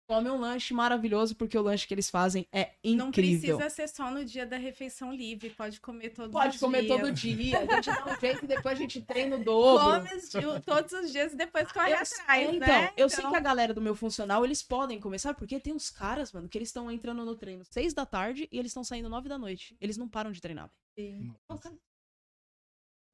Come 0.07 0.29
um 0.29 0.39
lanche 0.39 0.75
maravilhoso, 0.75 1.35
porque 1.35 1.57
o 1.57 1.63
lanche 1.63 1.87
que 1.89 1.95
eles 1.95 2.11
fazem 2.11 2.47
é 2.53 2.75
incrível. 2.85 2.97
Não 3.07 3.11
precisa 3.11 3.71
ser 3.71 3.89
só 3.89 4.11
no 4.11 4.23
dia 4.23 4.45
da 4.45 4.59
refeição 4.59 5.11
livre, 5.15 5.49
pode 5.49 5.81
comer 5.81 6.11
todo 6.11 6.31
Pode 6.31 6.57
os 6.57 6.61
comer 6.61 6.83
dias. 6.83 7.01
todo 7.01 7.11
dia, 7.13 7.59
a 7.59 7.75
gente 7.77 7.87
dá 7.87 8.05
um 8.15 8.21
jeito 8.21 8.45
e 8.45 8.47
depois 8.49 8.77
a 8.79 8.81
gente 8.83 9.01
treina 9.01 9.37
o 9.37 9.39
dobro. 9.45 10.07
Come 10.31 10.61
todos 10.61 10.93
os 10.93 11.11
dias 11.11 11.33
e 11.33 11.37
depois 11.37 11.73
corre 11.73 11.93
Eu- 11.93 11.97
atrás, 11.97 12.55
então, 12.55 12.69
né? 12.69 12.93
eu 12.99 13.09
sei 13.09 13.27
que 13.27 13.35
a 13.35 13.41
galera 13.41 13.73
do 13.73 13.81
meu 13.81 13.95
funcional, 13.95 14.45
eles 14.45 14.63
podem 14.63 15.01
começar, 15.01 15.33
porque 15.33 15.59
tem 15.59 15.73
uns 15.73 15.89
caras, 15.89 16.31
mano, 16.33 16.51
que 16.51 16.59
eles 16.59 16.69
estão 16.69 16.91
entrando 16.91 17.25
no 17.25 17.35
treino 17.35 17.65
seis 17.65 17.95
da 17.95 18.05
tarde 18.05 18.47
e 18.53 18.59
eles 18.59 18.71
estão 18.73 18.85
saindo 18.85 19.09
nove 19.09 19.27
da 19.31 19.39
noite. 19.39 19.75
Eles 19.81 19.97
não 19.97 20.07
param 20.07 20.33
de 20.33 20.41
treinar. 20.41 20.71
Sim. 20.99 21.35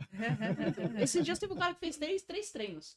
Esses 1.00 1.24
dias 1.24 1.38
teve 1.38 1.52
um 1.52 1.56
cara 1.56 1.72
que 1.74 1.80
fez 1.80 1.96
três, 1.96 2.22
três 2.22 2.50
treinos. 2.50 2.96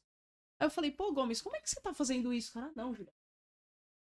Aí 0.59 0.65
eu 0.65 0.71
falei, 0.71 0.89
pô, 0.91 1.11
Gomes, 1.11 1.41
como 1.41 1.55
é 1.55 1.59
que 1.59 1.69
você 1.69 1.79
tá 1.79 1.93
fazendo 1.93 2.33
isso? 2.33 2.53
Cara, 2.53 2.71
não, 2.75 2.93
Julia. 2.93 3.13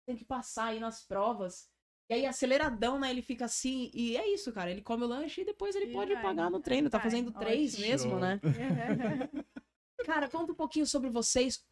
Tem 0.05 0.15
que 0.15 0.25
passar 0.25 0.67
aí 0.67 0.79
nas 0.79 1.05
provas. 1.05 1.69
E 2.09 2.13
aí, 2.15 2.25
aceleradão, 2.25 2.99
né? 2.99 3.09
Ele 3.09 3.21
fica 3.21 3.45
assim. 3.45 3.89
E 3.93 4.17
é 4.17 4.27
isso, 4.27 4.51
cara. 4.51 4.69
Ele 4.69 4.81
come 4.81 5.03
o 5.03 5.07
lanche 5.07 5.41
e 5.41 5.45
depois 5.45 5.75
ele 5.75 5.91
E 5.91 5.93
pode 5.93 6.13
vai, 6.13 6.21
pagar 6.21 6.49
no 6.49 6.59
treino. 6.59 6.89
Tá 6.89 6.97
vai. 6.97 7.09
fazendo 7.09 7.31
três 7.31 7.73
Ótimo. 7.73 7.87
mesmo, 7.87 8.19
né? 8.19 8.39
Cara, 10.05 10.29
conta 10.29 10.51
um 10.51 10.55
pouquinho 10.55 10.85
sobre 10.85 11.09
vocês. 11.09 11.65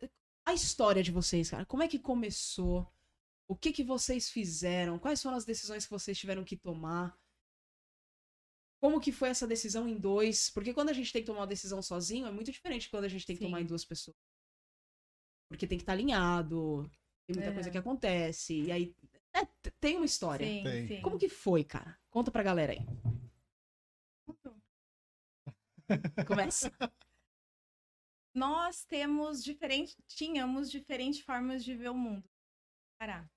A 0.45 0.53
história 0.53 1.03
de 1.03 1.11
vocês, 1.11 1.50
cara. 1.50 1.65
Como 1.65 1.83
é 1.83 1.88
que 1.88 2.00
começou? 2.00 2.88
O 3.45 3.55
que 3.57 3.73
que 3.73 3.83
vocês 3.83 4.29
fizeram? 4.29 4.97
Quais 4.97 5.21
foram 5.21 5.35
as 5.35 5.43
decisões 5.43 5.85
que 5.85 5.91
vocês 5.91 6.17
tiveram 6.17 6.43
que 6.45 6.55
tomar? 6.55 7.19
Como 8.79 9.01
que 9.01 9.11
foi 9.11 9.29
essa 9.29 9.45
decisão 9.45 9.88
em 9.88 9.97
dois? 9.97 10.50
Porque 10.50 10.73
quando 10.73 10.89
a 10.89 10.93
gente 10.93 11.11
tem 11.11 11.21
que 11.21 11.27
tomar 11.27 11.41
uma 11.41 11.47
decisão 11.47 11.81
sozinho, 11.81 12.25
é 12.25 12.31
muito 12.31 12.51
diferente 12.51 12.83
de 12.83 12.89
quando 12.89 13.03
a 13.03 13.09
gente 13.09 13.25
tem 13.25 13.35
que 13.35 13.41
Sim. 13.41 13.47
tomar 13.47 13.61
em 13.61 13.65
duas 13.65 13.83
pessoas. 13.83 14.15
Porque 15.50 15.67
tem 15.67 15.77
que 15.77 15.83
estar 15.83 15.91
alinhado, 15.91 16.89
tem 17.31 17.41
muita 17.41 17.53
coisa 17.53 17.69
Aham. 17.69 17.71
que 17.71 17.77
acontece, 17.77 18.61
e 18.61 18.71
aí 18.71 18.95
é, 19.33 19.45
tem 19.79 19.95
uma 19.97 20.05
história. 20.05 20.45
Sim, 20.47 20.63
Tem. 20.63 20.88
sim. 20.88 21.01
Como 21.01 21.17
que 21.17 21.29
foi, 21.29 21.63
cara? 21.63 21.97
Conta 22.09 22.31
pra 22.31 22.43
galera 22.43 22.73
aí. 22.73 22.79
Começa. 26.27 26.71
Nós 28.33 28.85
temos 28.85 29.43
diferentes, 29.43 29.95
tínhamos 30.07 30.71
diferentes 30.71 31.19
formas 31.21 31.63
de 31.65 31.75
ver 31.75 31.89
o 31.89 31.93
mundo. 31.95 32.23
Pará. 32.97 33.29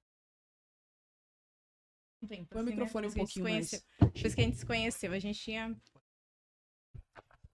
Um 2.23 2.27
tempo, 2.27 2.49
Põe 2.51 2.59
o 2.61 2.65
assim, 2.65 2.71
né? 2.71 2.77
microfone 2.77 3.07
um 3.07 3.11
a 3.11 3.13
gente 3.13 3.19
pouquinho 3.19 3.47
se 3.47 3.53
mais. 3.53 3.71
conheceu- 3.71 4.13
Depois 4.15 4.35
que 4.35 4.41
a 4.41 4.45
gente 4.45 4.57
se 4.57 4.67
conheceu, 4.67 5.13
a 5.13 5.19
gente 5.19 5.41
tinha 5.43 5.77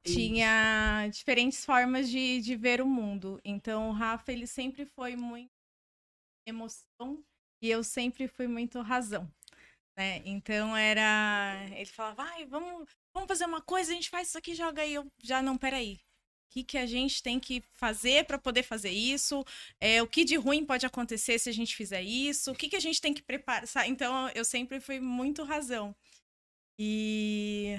tinha 0.03 1.09
diferentes 1.09 1.65
formas 1.65 2.09
de, 2.09 2.41
de 2.41 2.57
ver 2.57 2.81
o 2.81 2.87
mundo. 2.87 3.41
Então, 3.45 3.91
o 3.91 3.93
Rafa, 3.93 4.33
ele 4.33 4.47
sempre 4.47 4.85
foi 4.87 5.15
muito 5.17 5.51
emoção 6.51 7.25
e 7.63 7.71
eu 7.71 7.83
sempre 7.85 8.29
fui 8.29 8.47
muito 8.47 8.81
razão, 8.81 9.31
né? 9.97 10.23
Então, 10.25 10.77
era... 10.77 11.57
Ele 11.73 11.87
falava, 11.87 12.25
vai, 12.25 12.47
vamos, 12.47 12.89
vamos 13.15 13.29
fazer 13.29 13.45
uma 13.47 13.61
coisa, 13.63 13.93
a 13.93 13.95
gente 13.95 14.11
faz 14.11 14.29
isso 14.29 14.39
aqui, 14.39 14.55
joga 14.55 14.83
aí. 14.83 14.95
Eu 14.95 15.07
já, 15.23 15.43
não, 15.43 15.57
peraí. 15.59 16.01
O 16.51 16.53
que, 16.53 16.65
que 16.65 16.79
a 16.79 16.87
gente 16.87 17.23
tem 17.23 17.39
que 17.39 17.63
fazer 17.75 18.27
para 18.27 18.39
poder 18.39 18.65
fazer 18.65 18.91
isso? 18.91 19.45
É, 19.81 20.03
o 20.03 20.09
que 20.09 20.25
de 20.25 20.37
ruim 20.37 20.65
pode 20.67 20.85
acontecer 20.85 21.39
se 21.39 21.49
a 21.49 21.53
gente 21.53 21.77
fizer 21.77 22.03
isso? 22.03 22.51
O 22.51 22.55
que, 22.57 22.69
que 22.69 22.77
a 22.77 22.81
gente 22.81 23.01
tem 23.01 23.15
que 23.15 23.23
preparar? 23.23 23.65
Então, 23.87 24.29
eu 24.31 24.45
sempre 24.45 24.81
fui 24.81 24.99
muito 25.01 25.45
razão. 25.45 25.95
E 26.79 27.79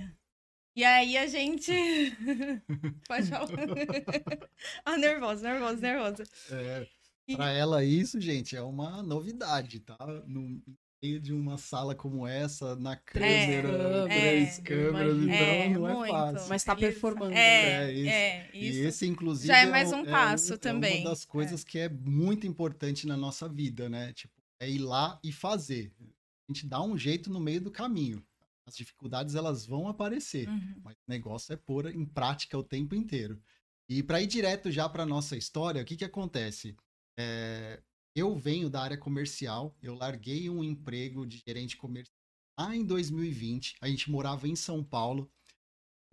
E 0.76 0.84
aí 0.86 1.18
a 1.18 1.28
gente. 1.28 1.72
Pode 3.08 3.28
falar. 3.28 3.50
ah, 4.86 4.98
nervosa, 4.98 5.42
nervosa, 5.50 5.82
nervosa. 5.82 6.24
É, 6.52 6.88
para 7.36 7.52
ela, 7.52 7.84
isso, 7.84 8.20
gente, 8.20 8.56
é 8.56 8.62
uma 8.62 9.02
novidade, 9.04 9.80
tá? 9.80 9.98
No 10.28 10.62
meio 11.04 11.20
de 11.20 11.34
uma 11.34 11.58
sala 11.58 11.96
como 11.96 12.28
essa, 12.28 12.76
na 12.76 12.96
câmera, 12.96 14.06
é, 14.08 14.20
três 14.20 14.60
é, 14.60 14.62
câmeras, 14.62 15.18
então 15.18 15.34
é, 15.34 15.70
não 15.70 15.88
é 15.90 15.94
muito. 15.94 16.12
fácil. 16.12 16.50
Mas 16.50 16.64
tá 16.64 16.76
performando. 16.76 17.34
É, 17.34 17.90
É, 17.90 17.92
isso. 17.92 18.10
é, 18.10 18.50
E 18.54 18.70
isso. 18.70 18.80
esse, 18.82 19.08
inclusive, 19.08 19.48
já 19.48 19.58
é 19.60 19.66
mais 19.66 19.92
um 19.92 20.02
é 20.02 20.10
passo 20.12 20.54
é 20.54 20.58
também. 20.58 21.02
uma 21.02 21.10
das 21.10 21.26
coisas 21.26 21.64
que 21.64 21.80
é 21.80 21.90
muito 21.90 22.46
importante 22.46 23.08
na 23.08 23.18
nossa 23.18 23.50
vida, 23.50 23.90
né? 23.90 24.14
Tipo, 24.14 24.34
é 24.60 24.70
ir 24.70 24.80
lá 24.80 25.20
e 25.24 25.32
fazer. 25.32 25.92
A 26.00 26.54
gente 26.54 26.68
dá 26.68 26.82
um 26.82 26.98
jeito 26.98 27.32
no 27.32 27.40
meio 27.40 27.62
do 27.62 27.72
caminho. 27.72 28.24
As 28.68 28.76
dificuldades, 28.76 29.34
elas 29.34 29.66
vão 29.66 29.88
aparecer. 29.88 30.48
Uhum. 30.48 30.76
Mas 30.84 30.94
o 30.94 31.10
negócio 31.10 31.52
é 31.52 31.58
pôr 31.58 31.88
em 31.88 32.06
prática 32.06 32.58
o 32.58 32.64
tempo 32.64 32.94
inteiro. 32.94 33.42
E 33.90 34.04
para 34.04 34.22
ir 34.22 34.28
direto 34.28 34.70
já 34.70 34.88
para 34.88 35.06
nossa 35.06 35.36
história, 35.36 35.82
o 35.82 35.86
que 35.86 35.98
que 35.98 36.06
acontece? 36.06 36.76
É, 37.18 37.82
eu 38.16 38.36
venho 38.36 38.70
da 38.70 38.82
área 38.82 38.98
comercial, 38.98 39.76
eu 39.82 39.96
larguei 39.96 40.50
um 40.50 40.64
emprego 40.64 41.26
de 41.26 41.42
gerente 41.46 41.78
comercial 41.78 42.16
lá 42.60 42.76
em 42.76 42.86
2020. 42.86 43.76
A 43.82 43.88
gente 43.88 44.10
morava 44.12 44.48
em 44.48 44.56
São 44.56 44.84
Paulo. 44.84 45.32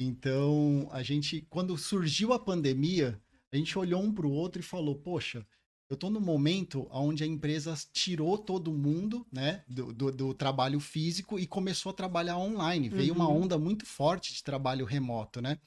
Então, 0.01 0.89
a 0.93 1.03
gente, 1.03 1.43
quando 1.51 1.77
surgiu 1.77 2.33
a 2.33 2.39
pandemia, 2.39 3.21
a 3.53 3.57
gente 3.57 3.77
olhou 3.79 4.03
um 4.03 4.13
para 4.13 4.27
o 4.27 4.31
outro 4.33 4.61
e 4.61 4.65
falou: 4.65 4.95
Poxa, 4.97 5.47
eu 5.91 5.95
estou 5.95 6.11
no 6.11 6.21
momento 6.21 6.87
onde 6.91 7.25
a 7.25 7.27
empresa 7.27 7.75
tirou 7.93 8.39
todo 8.39 8.73
mundo 8.73 9.27
né, 9.33 9.65
do, 9.67 9.93
do, 9.93 10.13
do 10.13 10.35
trabalho 10.35 10.79
físico 10.79 11.39
e 11.39 11.47
começou 11.47 11.91
a 11.91 11.95
trabalhar 11.95 12.39
online. 12.39 12.89
Veio 12.89 13.15
uma 13.15 13.27
Uhum. 13.27 13.43
onda 13.43 13.59
muito 13.59 13.87
forte 13.87 14.33
de 14.35 14.43
trabalho 14.45 14.85
remoto, 14.85 15.41
né? 15.41 15.59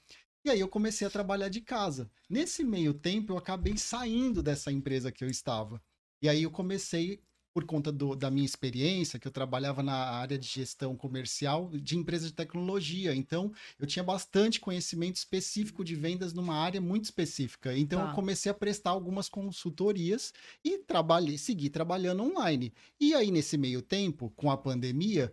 E 0.44 0.50
aí 0.50 0.60
eu 0.60 0.68
comecei 0.68 1.06
a 1.06 1.10
trabalhar 1.10 1.50
de 1.50 1.62
casa. 1.62 2.10
Nesse 2.30 2.64
meio 2.64 2.94
tempo, 2.94 3.32
eu 3.34 3.38
acabei 3.38 3.78
saindo 3.78 4.42
dessa 4.42 4.72
empresa 4.72 5.12
que 5.12 5.24
eu 5.24 5.30
estava. 5.30 5.82
E 6.22 6.28
aí 6.28 6.42
eu 6.44 6.50
comecei, 6.52 7.20
por 7.54 7.64
conta 7.66 7.92
do- 7.92 8.16
da 8.16 8.32
minha 8.32 8.46
experiência, 8.46 9.20
que 9.20 9.28
eu 9.28 9.32
trabalhava 9.32 9.84
na 9.84 9.94
área 9.94 10.38
de 10.40 10.48
gestão 10.48 10.96
comercial 10.96 11.70
de 11.70 11.96
empresas 11.98 12.30
de 12.30 12.34
tecnologia. 12.36 13.14
Então, 13.14 13.52
eu 13.78 13.86
tinha 13.86 14.04
bastante 14.04 14.60
conhecimento 14.60 15.18
específico 15.18 15.84
de 15.84 15.96
vendas 15.96 16.34
numa 16.34 16.56
área 16.56 16.82
muito 16.82 17.06
específica. 17.06 17.78
Então, 17.78 18.00
Tá. 18.02 18.10
eu 18.10 18.16
comecei 18.16 18.50
a 18.52 18.56
prestar 18.56 18.92
algumas 18.92 19.30
consultorias 19.30 20.34
e 20.64 20.78
trabalhei, 20.80 21.38
segui 21.38 21.70
trabalhando 21.70 22.24
online. 22.24 22.74
E 23.00 23.14
aí, 23.14 23.30
nesse 23.30 23.58
meio 23.58 23.82
tempo, 23.82 24.32
com 24.36 24.50
a 24.50 24.58
pandemia, 24.58 25.32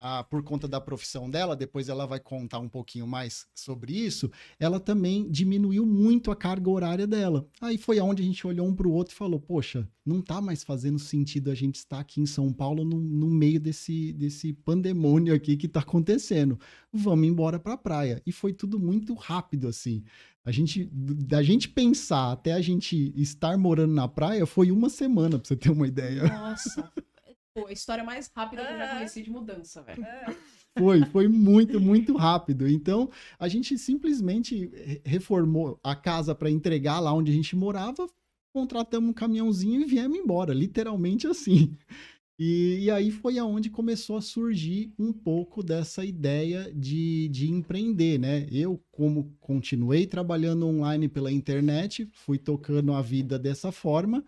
ah, 0.00 0.24
por 0.24 0.42
conta 0.42 0.66
da 0.66 0.80
profissão 0.80 1.30
dela, 1.30 1.54
depois 1.54 1.88
ela 1.88 2.06
vai 2.06 2.18
contar 2.18 2.58
um 2.58 2.68
pouquinho 2.68 3.06
mais 3.06 3.46
sobre 3.54 3.92
isso, 3.92 4.30
ela 4.58 4.80
também 4.80 5.30
diminuiu 5.30 5.84
muito 5.84 6.30
a 6.30 6.36
carga 6.36 6.70
horária 6.70 7.06
dela. 7.06 7.46
Aí 7.60 7.76
foi 7.76 7.98
aonde 7.98 8.22
a 8.22 8.26
gente 8.26 8.46
olhou 8.46 8.66
um 8.66 8.74
para 8.74 8.88
o 8.88 8.92
outro 8.92 9.12
e 9.12 9.16
falou: 9.16 9.38
Poxa, 9.38 9.86
não 10.04 10.22
tá 10.22 10.40
mais 10.40 10.64
fazendo 10.64 10.98
sentido 10.98 11.50
a 11.50 11.54
gente 11.54 11.76
estar 11.76 12.00
aqui 12.00 12.20
em 12.20 12.26
São 12.26 12.50
Paulo 12.52 12.84
no, 12.84 12.98
no 12.98 13.28
meio 13.28 13.60
desse, 13.60 14.12
desse 14.14 14.54
pandemônio 14.54 15.34
aqui 15.34 15.56
que 15.56 15.68
tá 15.68 15.80
acontecendo. 15.80 16.58
Vamos 16.90 17.28
embora 17.28 17.58
para 17.58 17.74
a 17.74 17.78
praia. 17.78 18.22
E 18.26 18.32
foi 18.32 18.54
tudo 18.54 18.78
muito 18.78 19.12
rápido 19.12 19.68
assim. 19.68 20.02
A 20.42 20.50
gente, 20.50 20.88
da 20.90 21.42
gente 21.42 21.68
pensar 21.68 22.32
até 22.32 22.54
a 22.54 22.60
gente 22.62 23.12
estar 23.14 23.58
morando 23.58 23.92
na 23.92 24.08
praia 24.08 24.46
foi 24.46 24.70
uma 24.70 24.88
semana, 24.88 25.38
para 25.38 25.46
você 25.46 25.56
ter 25.56 25.70
uma 25.70 25.86
ideia. 25.86 26.22
Nossa. 26.26 26.90
Pô, 27.54 27.66
a 27.66 27.72
história 27.72 28.04
mais 28.04 28.30
rápida 28.34 28.64
que 28.64 28.72
eu 28.72 28.78
já 28.78 28.88
conheci 28.96 29.22
de 29.22 29.30
mudança, 29.30 29.82
velho. 29.82 30.04
É. 30.04 30.24
Foi, 30.78 31.04
foi 31.06 31.28
muito, 31.28 31.80
muito 31.80 32.16
rápido. 32.16 32.68
Então, 32.68 33.10
a 33.38 33.48
gente 33.48 33.76
simplesmente 33.76 34.66
re- 34.72 35.02
reformou 35.04 35.78
a 35.82 35.96
casa 35.96 36.34
para 36.34 36.50
entregar 36.50 37.00
lá 37.00 37.12
onde 37.12 37.32
a 37.32 37.34
gente 37.34 37.56
morava, 37.56 38.08
contratamos 38.54 39.10
um 39.10 39.12
caminhãozinho 39.12 39.80
e 39.80 39.84
viemos 39.84 40.16
embora, 40.16 40.54
literalmente 40.54 41.26
assim. 41.26 41.76
E, 42.38 42.84
e 42.84 42.90
aí 42.90 43.10
foi 43.10 43.38
aonde 43.38 43.68
começou 43.68 44.16
a 44.16 44.22
surgir 44.22 44.90
um 44.98 45.12
pouco 45.12 45.62
dessa 45.62 46.04
ideia 46.04 46.72
de, 46.74 47.28
de 47.28 47.50
empreender, 47.50 48.18
né? 48.18 48.46
Eu, 48.50 48.82
como 48.90 49.36
continuei 49.40 50.06
trabalhando 50.06 50.66
online 50.66 51.06
pela 51.06 51.30
internet, 51.30 52.08
fui 52.12 52.38
tocando 52.38 52.94
a 52.94 53.02
vida 53.02 53.38
dessa 53.38 53.70
forma. 53.70 54.24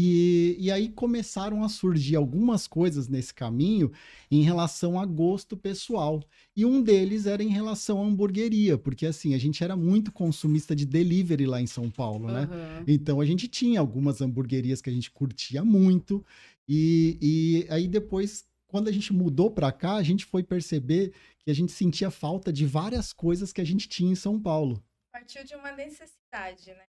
E, 0.00 0.54
e 0.60 0.70
aí 0.70 0.88
começaram 0.90 1.64
a 1.64 1.68
surgir 1.68 2.14
algumas 2.14 2.68
coisas 2.68 3.08
nesse 3.08 3.34
caminho 3.34 3.90
em 4.30 4.42
relação 4.42 5.00
a 5.00 5.04
gosto 5.04 5.56
pessoal. 5.56 6.22
E 6.54 6.64
um 6.64 6.80
deles 6.80 7.26
era 7.26 7.42
em 7.42 7.48
relação 7.48 8.00
à 8.00 8.06
hamburgueria, 8.06 8.78
porque 8.78 9.06
assim, 9.06 9.34
a 9.34 9.38
gente 9.38 9.64
era 9.64 9.76
muito 9.76 10.12
consumista 10.12 10.76
de 10.76 10.86
delivery 10.86 11.46
lá 11.46 11.60
em 11.60 11.66
São 11.66 11.90
Paulo, 11.90 12.28
né? 12.28 12.42
Aham. 12.42 12.84
Então 12.86 13.20
a 13.20 13.26
gente 13.26 13.48
tinha 13.48 13.80
algumas 13.80 14.20
hamburguerias 14.20 14.80
que 14.80 14.88
a 14.88 14.92
gente 14.92 15.10
curtia 15.10 15.64
muito. 15.64 16.24
E, 16.68 17.18
e 17.20 17.66
aí 17.68 17.88
depois, 17.88 18.46
quando 18.68 18.86
a 18.86 18.92
gente 18.92 19.12
mudou 19.12 19.50
para 19.50 19.72
cá, 19.72 19.96
a 19.96 20.02
gente 20.04 20.24
foi 20.24 20.44
perceber 20.44 21.12
que 21.40 21.50
a 21.50 21.54
gente 21.54 21.72
sentia 21.72 22.08
falta 22.08 22.52
de 22.52 22.64
várias 22.64 23.12
coisas 23.12 23.52
que 23.52 23.60
a 23.60 23.66
gente 23.66 23.88
tinha 23.88 24.12
em 24.12 24.14
São 24.14 24.40
Paulo. 24.40 24.80
Partiu 25.10 25.42
de 25.42 25.56
uma 25.56 25.72
necessidade, 25.72 26.68
né? 26.68 26.84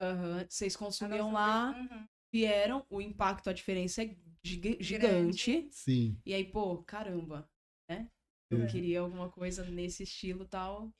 Aham. 0.00 0.44
Vocês 0.48 0.74
consumiam 0.74 1.32
lá, 1.32 1.70
Uhum. 1.78 2.13
Vieram, 2.38 2.84
o 2.90 3.00
impacto, 3.00 3.48
a 3.48 3.52
diferença 3.52 4.02
é 4.02 4.16
giga- 4.42 4.76
gigante. 4.80 5.68
Sim. 5.70 6.16
E 6.26 6.34
aí, 6.34 6.42
pô, 6.44 6.78
caramba, 6.78 7.48
né? 7.88 8.08
Eu 8.50 8.62
É. 8.64 8.66
queria 8.66 8.98
alguma 9.00 9.28
coisa 9.28 9.64
nesse 9.70 10.02
estilo 10.02 10.44
tal. 10.44 10.90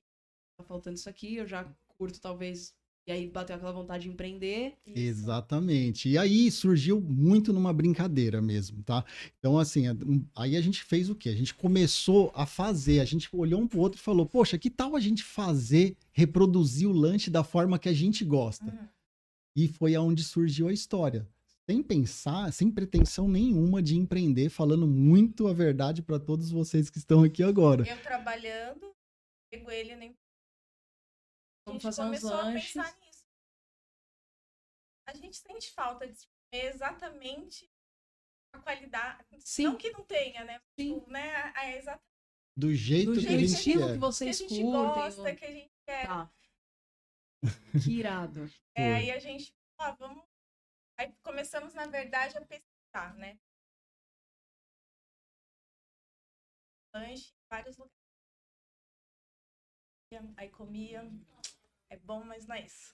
Tá 0.57 0.65
faltando 0.65 0.97
isso 0.97 1.09
aqui, 1.09 1.35
eu 1.35 1.47
já 1.47 1.65
curto 1.99 2.21
talvez. 2.21 2.73
E 3.09 3.13
aí 3.13 3.29
bateu 3.29 3.55
aquela 3.57 3.73
vontade 3.73 4.05
de 4.05 4.11
empreender. 4.11 4.75
Isso. 4.87 4.97
Exatamente. 4.99 6.09
E 6.09 6.17
aí 6.17 6.51
surgiu 6.51 7.01
muito 7.01 7.53
numa 7.53 7.73
brincadeira 7.73 8.41
mesmo, 8.41 8.83
tá? 8.85 9.05
Então, 9.39 9.59
assim, 9.59 9.91
um- 9.91 10.25
aí 10.37 10.57
a 10.57 10.61
gente 10.61 10.83
fez 10.85 11.11
o 11.11 11.15
quê? 11.17 11.29
A 11.31 11.35
gente 11.37 11.53
começou 11.55 12.31
a 12.35 12.47
fazer, 12.47 13.01
a 13.01 13.05
gente 13.05 13.29
olhou 13.33 13.61
um 13.61 13.67
pro 13.69 13.81
outro 13.81 13.99
e 13.99 14.03
falou: 14.03 14.25
Poxa, 14.25 14.57
que 14.57 14.71
tal 14.71 14.95
a 14.97 15.01
gente 15.01 15.23
fazer, 15.25 15.97
reproduzir 16.13 16.89
o 16.89 16.93
lanche 16.93 17.29
da 17.29 17.43
forma 17.45 17.79
que 17.79 17.89
a 17.89 17.93
gente 17.93 18.25
gosta? 18.25 18.65
Uhum. 18.67 18.89
E 19.57 19.69
foi 19.69 19.95
aonde 19.95 20.23
surgiu 20.25 20.69
a 20.69 20.73
história. 20.73 21.29
Sem 21.69 21.83
pensar, 21.83 22.53
sem 22.53 22.71
pretensão 22.71 23.27
nenhuma 23.29 23.83
de 23.83 23.97
empreender, 23.97 24.51
falando 24.51 24.87
muito 24.87 25.47
a 25.49 25.53
verdade 25.55 26.03
para 26.03 26.19
todos 26.21 26.51
vocês 26.51 26.91
que 26.91 26.99
estão 26.99 27.23
aqui 27.25 27.43
agora. 27.43 27.89
Eu 27.89 28.03
trabalhando, 28.03 28.95
pego 29.51 29.71
ele 29.71 29.97
nem. 29.97 30.11
A 30.11 30.15
Vamos 31.71 31.83
gente 31.83 31.95
fazer 31.95 32.03
uns 32.03 32.07
começou 32.21 32.31
lanches. 32.31 32.77
a 32.77 32.83
pensar 32.85 32.99
nisso. 33.01 33.25
A 35.09 35.15
gente 35.15 35.37
sente 35.37 35.71
falta 35.71 36.07
de 36.07 36.19
comer 36.27 36.67
exatamente 36.67 37.71
a 38.55 38.59
qualidade. 38.61 39.25
Sim. 39.39 39.65
Não 39.65 39.77
que 39.79 39.91
não 39.91 40.05
tenha, 40.05 40.45
né? 40.45 40.61
Sim. 40.79 40.99
Tipo, 40.99 41.11
né? 41.11 41.35
a- 41.37 41.65
É 41.67 41.79
exatamente 41.79 42.05
Do 42.57 42.75
jeito 42.75 43.13
Do 43.15 43.21
que 43.21 43.27
a 43.27 43.31
jeito, 43.31 43.41
gente 43.49 43.59
estilo 43.59 43.81
quer. 43.81 43.87
que 43.87 43.91
o 43.97 43.99
que 44.01 44.05
a 44.05 44.09
vocês 44.11 44.39
gente 44.39 44.49
curtem. 44.51 44.71
gosta, 44.73 45.23
o- 45.33 45.37
que 45.37 45.45
a 45.45 45.51
gente 45.51 45.73
quer. 45.87 46.07
Tá. 46.07 46.31
Que 47.83 47.93
irado. 47.99 48.49
É, 48.77 48.95
aí 48.97 49.11
a 49.13 49.19
gente, 49.21 49.55
ah, 49.79 49.93
vamos. 49.93 50.25
Aí 50.99 51.13
começamos, 51.23 51.73
na 51.75 51.87
verdade, 51.87 52.37
a 52.37 52.41
pesquisar, 52.45 53.15
né? 53.17 53.39
Lanche 56.93 57.31
em 57.33 57.47
vários 57.51 57.77
lugares. 57.77 57.95
Aí 60.37 60.49
comia, 60.49 61.09
é 61.91 61.97
bom, 61.97 62.25
mas 62.25 62.47
não 62.47 62.55
é 62.57 62.65
isso. 62.67 62.93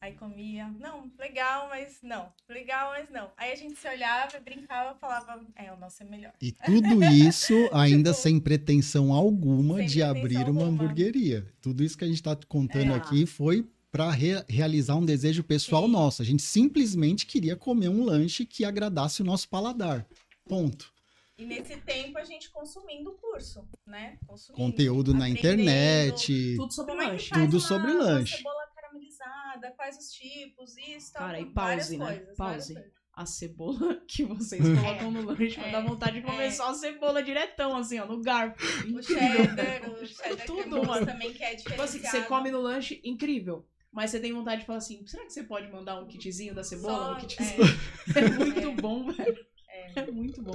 Aí 0.00 0.14
comia, 0.14 0.68
não, 0.68 1.10
legal, 1.18 1.68
mas 1.68 2.00
não. 2.02 2.32
Legal, 2.48 2.90
mas 2.92 3.10
não. 3.10 3.32
Aí 3.36 3.52
a 3.52 3.54
gente 3.54 3.76
se 3.76 3.86
olhava, 3.88 4.40
brincava, 4.40 4.98
falava, 4.98 5.46
é, 5.54 5.70
o 5.72 5.76
nosso 5.76 6.02
é 6.02 6.06
melhor. 6.06 6.32
E 6.40 6.52
tudo 6.52 7.02
isso 7.04 7.52
ainda 7.72 8.10
Tipo, 8.10 8.22
sem 8.22 8.40
pretensão 8.40 9.12
alguma 9.12 9.76
sem 9.76 9.86
de 9.86 10.00
pretensão 10.00 10.10
abrir 10.10 10.48
uma 10.48 10.64
alguma. 10.64 10.66
hamburgueria. 10.66 11.54
Tudo 11.60 11.82
isso 11.84 11.96
que 11.98 12.04
a 12.04 12.06
gente 12.06 12.16
está 12.16 12.34
contando 12.48 12.92
É. 12.92 12.96
aqui 12.96 13.26
foi 13.26 13.70
para 13.92 14.10
realizar 14.48 14.94
um 14.96 15.04
desejo 15.04 15.42
pessoal 15.42 15.86
Sim. 15.86 15.92
nosso. 15.92 16.22
A 16.22 16.24
gente 16.24 16.42
simplesmente 16.42 17.26
queria 17.26 17.56
comer 17.56 17.88
um 17.88 18.04
lanche 18.04 18.46
que 18.46 18.64
agradasse 18.64 19.22
o 19.22 19.24
nosso 19.24 19.48
paladar. 19.48 20.06
Ponto. 20.48 20.92
E 21.36 21.44
nesse 21.44 21.76
tempo 21.78 22.18
a 22.18 22.24
gente 22.24 22.50
consumindo 22.50 23.10
o 23.10 23.14
curso, 23.14 23.66
né? 23.86 24.18
Consumindo, 24.26 24.62
Conteúdo 24.62 25.14
na 25.14 25.28
internet. 25.28 26.54
Tudo 26.56 26.72
sobre 26.72 26.92
Como 26.92 27.02
é 27.02 27.06
lanche. 27.12 27.28
faz 27.28 27.42
Tudo 27.44 27.56
uma- 27.56 27.60
sobre 27.68 27.90
uma 27.92 28.04
lanche. 28.04 28.36
cebola 28.36 28.66
caramelizada, 28.74 29.72
quais 29.76 29.96
os 29.96 30.10
tipos, 30.12 30.76
isso, 30.76 31.12
tal, 31.12 31.22
Cara, 31.26 31.40
e 31.40 31.44
várias 31.46 31.86
pause, 31.86 31.96
né? 31.98 32.06
coisas, 32.16 32.36
Pause. 32.36 32.74
A 33.12 33.26
cebola 33.26 34.00
que 34.06 34.24
vocês 34.24 34.62
colocam 34.62 35.10
no 35.10 35.22
lanche 35.22 35.56
vai 35.56 35.68
é, 35.68 35.72
dar 35.72 35.84
vontade 35.84 36.20
de 36.20 36.22
comer 36.26 36.44
é. 36.44 36.50
só 36.50 36.70
a 36.70 36.74
cebola 36.74 37.22
diretão, 37.22 37.74
assim, 37.76 37.98
ó, 37.98 38.06
no 38.06 38.20
garfo. 38.22 38.56
O 38.94 39.02
cheddar, 39.02 39.90
o 39.90 40.06
cheddar 40.06 40.46
Tudo, 40.46 40.62
cremoso 40.62 40.86
mano. 40.88 41.06
também 41.06 41.32
que 41.32 41.42
é 41.42 41.56
Tipo 41.56 41.80
assim, 41.82 41.98
que 42.00 42.06
você 42.06 42.22
come 42.22 42.50
no 42.50 42.60
lanche, 42.60 43.00
incrível. 43.04 43.66
Mas 43.92 44.10
você 44.10 44.20
tem 44.20 44.32
vontade 44.32 44.60
de 44.60 44.66
falar 44.66 44.78
assim, 44.78 45.04
será 45.06 45.24
que 45.24 45.32
você 45.32 45.42
pode 45.42 45.70
mandar 45.70 46.00
um 46.00 46.06
kitzinho 46.06 46.54
da 46.54 46.62
cebola? 46.62 47.06
Só- 47.06 47.12
um 47.12 47.16
kitzinho? 47.16 47.62
é, 47.64 48.14
É, 48.16 48.28
muito 48.30 48.60
É. 48.60 48.70
bom, 48.80 49.12
velho. 49.12 49.46
é. 49.68 50.00
É 50.00 50.10
muito 50.10 50.42
bom. 50.42 50.52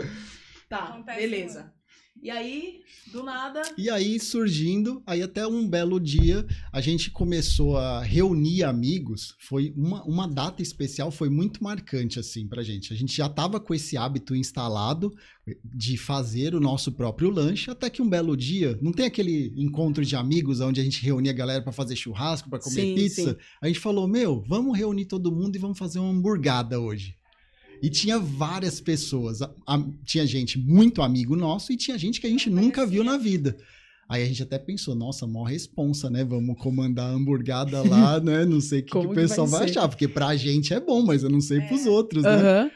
Tá, 0.69 0.85
Acontece 0.89 1.19
beleza. 1.19 1.74
E 2.25 2.31
aí, 2.31 2.81
do 3.11 3.21
nada. 3.21 3.61
E 3.77 3.87
aí, 3.87 4.19
surgindo, 4.19 4.99
aí 5.05 5.21
até 5.21 5.45
um 5.45 5.69
belo 5.69 5.99
dia, 5.99 6.43
a 6.73 6.81
gente 6.81 7.11
começou 7.11 7.77
a 7.77 8.01
reunir 8.01 8.63
amigos. 8.63 9.35
Foi 9.37 9.71
uma, 9.77 10.03
uma 10.05 10.27
data 10.27 10.59
especial, 10.59 11.11
foi 11.11 11.29
muito 11.29 11.63
marcante, 11.63 12.19
assim, 12.19 12.47
pra 12.47 12.63
gente. 12.63 12.91
A 12.91 12.95
gente 12.95 13.15
já 13.15 13.29
tava 13.29 13.59
com 13.59 13.75
esse 13.75 13.95
hábito 13.95 14.35
instalado 14.35 15.15
de 15.63 15.97
fazer 15.97 16.55
o 16.55 16.59
nosso 16.59 16.91
próprio 16.93 17.29
lanche, 17.29 17.69
até 17.69 17.91
que 17.91 18.01
um 18.01 18.09
belo 18.09 18.35
dia, 18.35 18.75
não 18.81 18.91
tem 18.91 19.05
aquele 19.05 19.53
encontro 19.55 20.03
de 20.03 20.15
amigos 20.15 20.61
onde 20.61 20.81
a 20.81 20.83
gente 20.83 21.05
reunia 21.05 21.31
a 21.31 21.35
galera 21.35 21.61
para 21.61 21.71
fazer 21.71 21.95
churrasco, 21.95 22.49
para 22.49 22.57
comer 22.57 22.81
Sim, 22.81 22.95
pizza? 22.95 23.33
sim. 23.33 23.37
A 23.61 23.67
gente 23.67 23.79
falou, 23.79 24.07
meu, 24.07 24.43
vamos 24.47 24.75
reunir 24.75 25.05
todo 25.05 25.31
mundo 25.31 25.57
e 25.57 25.59
vamos 25.59 25.77
fazer 25.77 25.99
uma 25.99 26.09
hamburgada 26.09 26.79
hoje. 26.79 27.15
E 27.81 27.89
tinha 27.89 28.17
várias 28.19 28.79
pessoas. 28.79 29.41
A- 29.41 29.51
a- 29.67 29.83
tinha 30.03 30.25
gente 30.25 30.57
muito 30.59 31.01
amigo 31.01 31.35
nosso 31.35 31.71
e 31.71 31.77
tinha 31.77 31.97
gente 31.97 32.19
que 32.21 32.27
a 32.27 32.29
gente 32.29 32.49
Não 32.49 32.63
nunca 32.63 32.85
viu 32.85 33.03
na 33.03 33.17
vida. 33.17 33.55
Aí 34.07 34.21
a 34.21 34.25
gente 34.25 34.43
até 34.43 34.59
pensou, 34.59 34.93
nossa, 34.93 35.25
mó 35.25 35.43
responsa, 35.43 36.09
né? 36.11 36.23
Vamos 36.23 36.57
comandar 36.59 37.07
a 37.09 37.13
hamburgada 37.13 37.81
lá, 37.81 38.19
né? 38.21 38.45
Não 38.45 38.61
sei 38.61 38.79
o 38.81 38.83
que, 38.83 38.91
que 38.91 38.97
o 38.97 39.03
vai 39.07 39.15
pessoal 39.15 39.47
vai, 39.47 39.63
ser? 39.67 39.79
achar, 39.79 39.87
porque 39.89 40.07
pra 40.07 40.35
gente 40.35 40.73
é 40.73 40.79
bom, 40.79 41.03
mas 41.03 41.23
eu 41.23 41.29
não 41.29 41.41
sei 41.41 41.59
pros 41.61 41.85
É. 41.85 41.89
outros, 41.89 42.23
né? 42.23 42.29
Aham. 42.29 42.71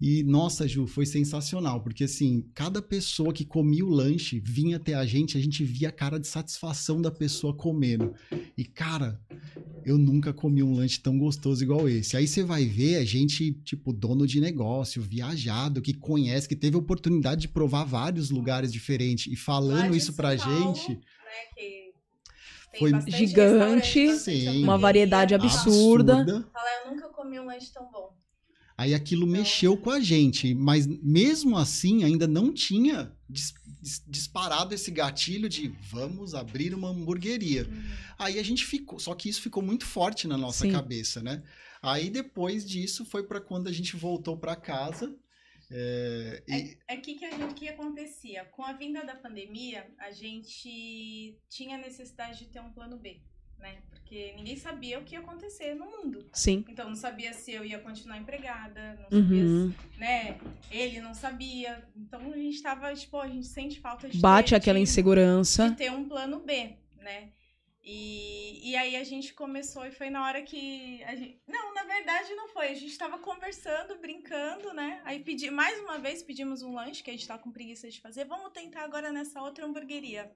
E, 0.00 0.22
nossa, 0.22 0.66
Ju, 0.66 0.86
foi 0.86 1.04
sensacional, 1.04 1.82
porque 1.82 2.04
assim, 2.04 2.48
cada 2.54 2.80
pessoa 2.80 3.34
que 3.34 3.44
comia 3.44 3.84
o 3.84 3.90
lanche 3.90 4.40
vinha 4.40 4.78
até 4.78 4.94
a 4.94 5.04
gente, 5.04 5.36
a 5.36 5.40
gente 5.40 5.62
via 5.62 5.90
a 5.90 5.92
cara 5.92 6.18
de 6.18 6.26
satisfação 6.26 7.02
da 7.02 7.10
pessoa 7.10 7.54
comendo. 7.54 8.14
E, 8.56 8.64
cara, 8.64 9.20
eu 9.84 9.98
nunca 9.98 10.32
comi 10.32 10.62
um 10.62 10.72
lanche 10.72 10.98
tão 11.00 11.18
gostoso 11.18 11.62
igual 11.62 11.86
esse. 11.86 12.16
Aí 12.16 12.26
você 12.26 12.42
vai 12.42 12.64
ver 12.64 12.96
a 12.96 13.04
gente, 13.04 13.52
tipo, 13.62 13.92
dono 13.92 14.26
de 14.26 14.40
negócio, 14.40 15.02
viajado, 15.02 15.82
que 15.82 15.92
conhece, 15.92 16.48
que 16.48 16.56
teve 16.56 16.76
a 16.76 16.80
oportunidade 16.80 17.42
de 17.42 17.48
provar 17.48 17.84
vários 17.84 18.30
lugares 18.30 18.72
diferentes. 18.72 19.30
E 19.30 19.36
falando 19.36 19.94
isso 19.94 20.14
pra 20.14 20.34
Paulo, 20.34 20.74
gente, 20.74 20.92
né, 20.92 21.00
que 21.54 21.92
tem 22.72 22.78
Foi 22.78 23.10
gigante. 23.10 24.06
Uma 24.62 24.78
variedade 24.78 25.34
absurda. 25.34 26.24
Falar, 26.52 26.84
eu 26.84 26.90
nunca 26.90 27.08
comi 27.08 27.38
um 27.38 27.44
lanche 27.44 27.70
tão 27.72 27.90
bom. 27.90 28.19
Aí 28.80 28.94
aquilo 28.94 29.26
mexeu 29.26 29.76
com 29.76 29.90
a 29.90 30.00
gente, 30.00 30.54
mas 30.54 30.86
mesmo 30.86 31.58
assim 31.58 32.02
ainda 32.02 32.26
não 32.26 32.50
tinha 32.50 33.14
dis- 33.28 33.52
dis- 33.82 34.02
disparado 34.08 34.74
esse 34.74 34.90
gatilho 34.90 35.50
de 35.50 35.68
vamos 35.90 36.34
abrir 36.34 36.72
uma 36.74 36.88
hamburgueria. 36.88 37.68
Aí 38.18 38.38
a 38.38 38.42
gente 38.42 38.64
ficou, 38.64 38.98
só 38.98 39.14
que 39.14 39.28
isso 39.28 39.42
ficou 39.42 39.62
muito 39.62 39.84
forte 39.84 40.26
na 40.26 40.38
nossa 40.38 40.64
Sim. 40.64 40.72
cabeça, 40.72 41.22
né? 41.22 41.42
Aí 41.82 42.08
depois 42.08 42.64
disso 42.66 43.04
foi 43.04 43.22
para 43.22 43.38
quando 43.38 43.68
a 43.68 43.72
gente 43.72 43.96
voltou 43.96 44.34
para 44.38 44.56
casa. 44.56 45.14
é, 45.70 46.42
e- 46.48 46.78
É 46.88 46.96
que 46.96 47.14
que 47.16 47.24
a 47.26 47.30
gente 47.36 47.52
que 47.54 47.68
acontecia? 47.68 48.44
Com 48.46 48.64
a 48.64 48.72
vinda 48.72 49.04
da 49.04 49.14
pandemia, 49.14 49.86
a 49.98 50.10
gente 50.10 51.38
tinha 51.50 51.76
necessidade 51.76 52.38
de 52.40 52.46
ter 52.46 52.60
um 52.60 52.72
plano 52.72 52.96
B, 52.98 53.20
né? 53.58 53.82
Porque 54.10 54.32
ninguém 54.36 54.56
sabia 54.56 54.98
o 54.98 55.04
que 55.04 55.14
ia 55.14 55.20
acontecer 55.20 55.72
no 55.76 55.86
mundo. 55.86 56.28
Sim. 56.32 56.64
Então 56.68 56.88
não 56.88 56.96
sabia 56.96 57.32
se 57.32 57.52
eu 57.52 57.64
ia 57.64 57.78
continuar 57.78 58.18
empregada, 58.18 58.94
não 58.96 59.04
sabia 59.22 59.44
Uhum. 59.44 59.70
se, 59.72 59.98
né? 60.00 60.40
Ele 60.68 61.00
não 61.00 61.14
sabia. 61.14 61.88
Então 61.94 62.20
a 62.32 62.36
gente 62.36 62.60
tava, 62.60 62.92
tipo, 62.92 63.16
a 63.20 63.28
gente 63.28 63.46
sente 63.46 63.78
falta 63.78 64.08
de 64.08 64.18
Bate 64.18 64.50
ter, 64.50 64.56
aquela 64.56 64.78
de- 64.78 64.82
insegurança. 64.82 65.70
de 65.70 65.76
ter 65.76 65.92
um 65.92 66.08
plano 66.08 66.40
B, 66.40 66.74
né? 66.98 67.30
E, 67.84 68.70
e 68.70 68.76
aí 68.76 68.96
a 68.96 69.04
gente 69.04 69.32
começou 69.32 69.86
e 69.86 69.92
foi 69.92 70.10
na 70.10 70.24
hora 70.26 70.42
que 70.42 71.00
a 71.04 71.14
gente... 71.14 71.40
Não, 71.46 71.72
na 71.72 71.84
verdade 71.84 72.34
não 72.34 72.48
foi. 72.48 72.66
A 72.66 72.74
gente 72.74 72.98
tava 72.98 73.16
conversando, 73.16 73.96
brincando, 74.00 74.74
né? 74.74 75.00
Aí 75.04 75.20
pedi 75.20 75.52
mais 75.52 75.78
uma 75.78 75.98
vez 76.00 76.20
pedimos 76.20 76.62
um 76.62 76.74
lanche 76.74 77.00
que 77.00 77.10
a 77.10 77.12
gente 77.12 77.28
tava 77.28 77.40
com 77.40 77.52
preguiça 77.52 77.88
de 77.88 78.00
fazer. 78.00 78.24
Vamos 78.24 78.52
tentar 78.52 78.82
agora 78.82 79.12
nessa 79.12 79.40
outra 79.40 79.64
hamburgueria. 79.64 80.30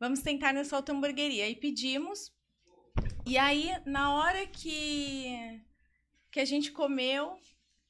Vamos 0.00 0.20
tentar 0.22 0.54
nessa 0.54 0.74
outra 0.74 0.94
hamburgueria. 0.94 1.44
Aí 1.44 1.54
pedimos. 1.54 2.32
E 3.26 3.38
aí 3.38 3.70
na 3.84 4.14
hora 4.14 4.46
que 4.46 5.60
que 6.30 6.40
a 6.40 6.44
gente 6.44 6.72
comeu, 6.72 7.38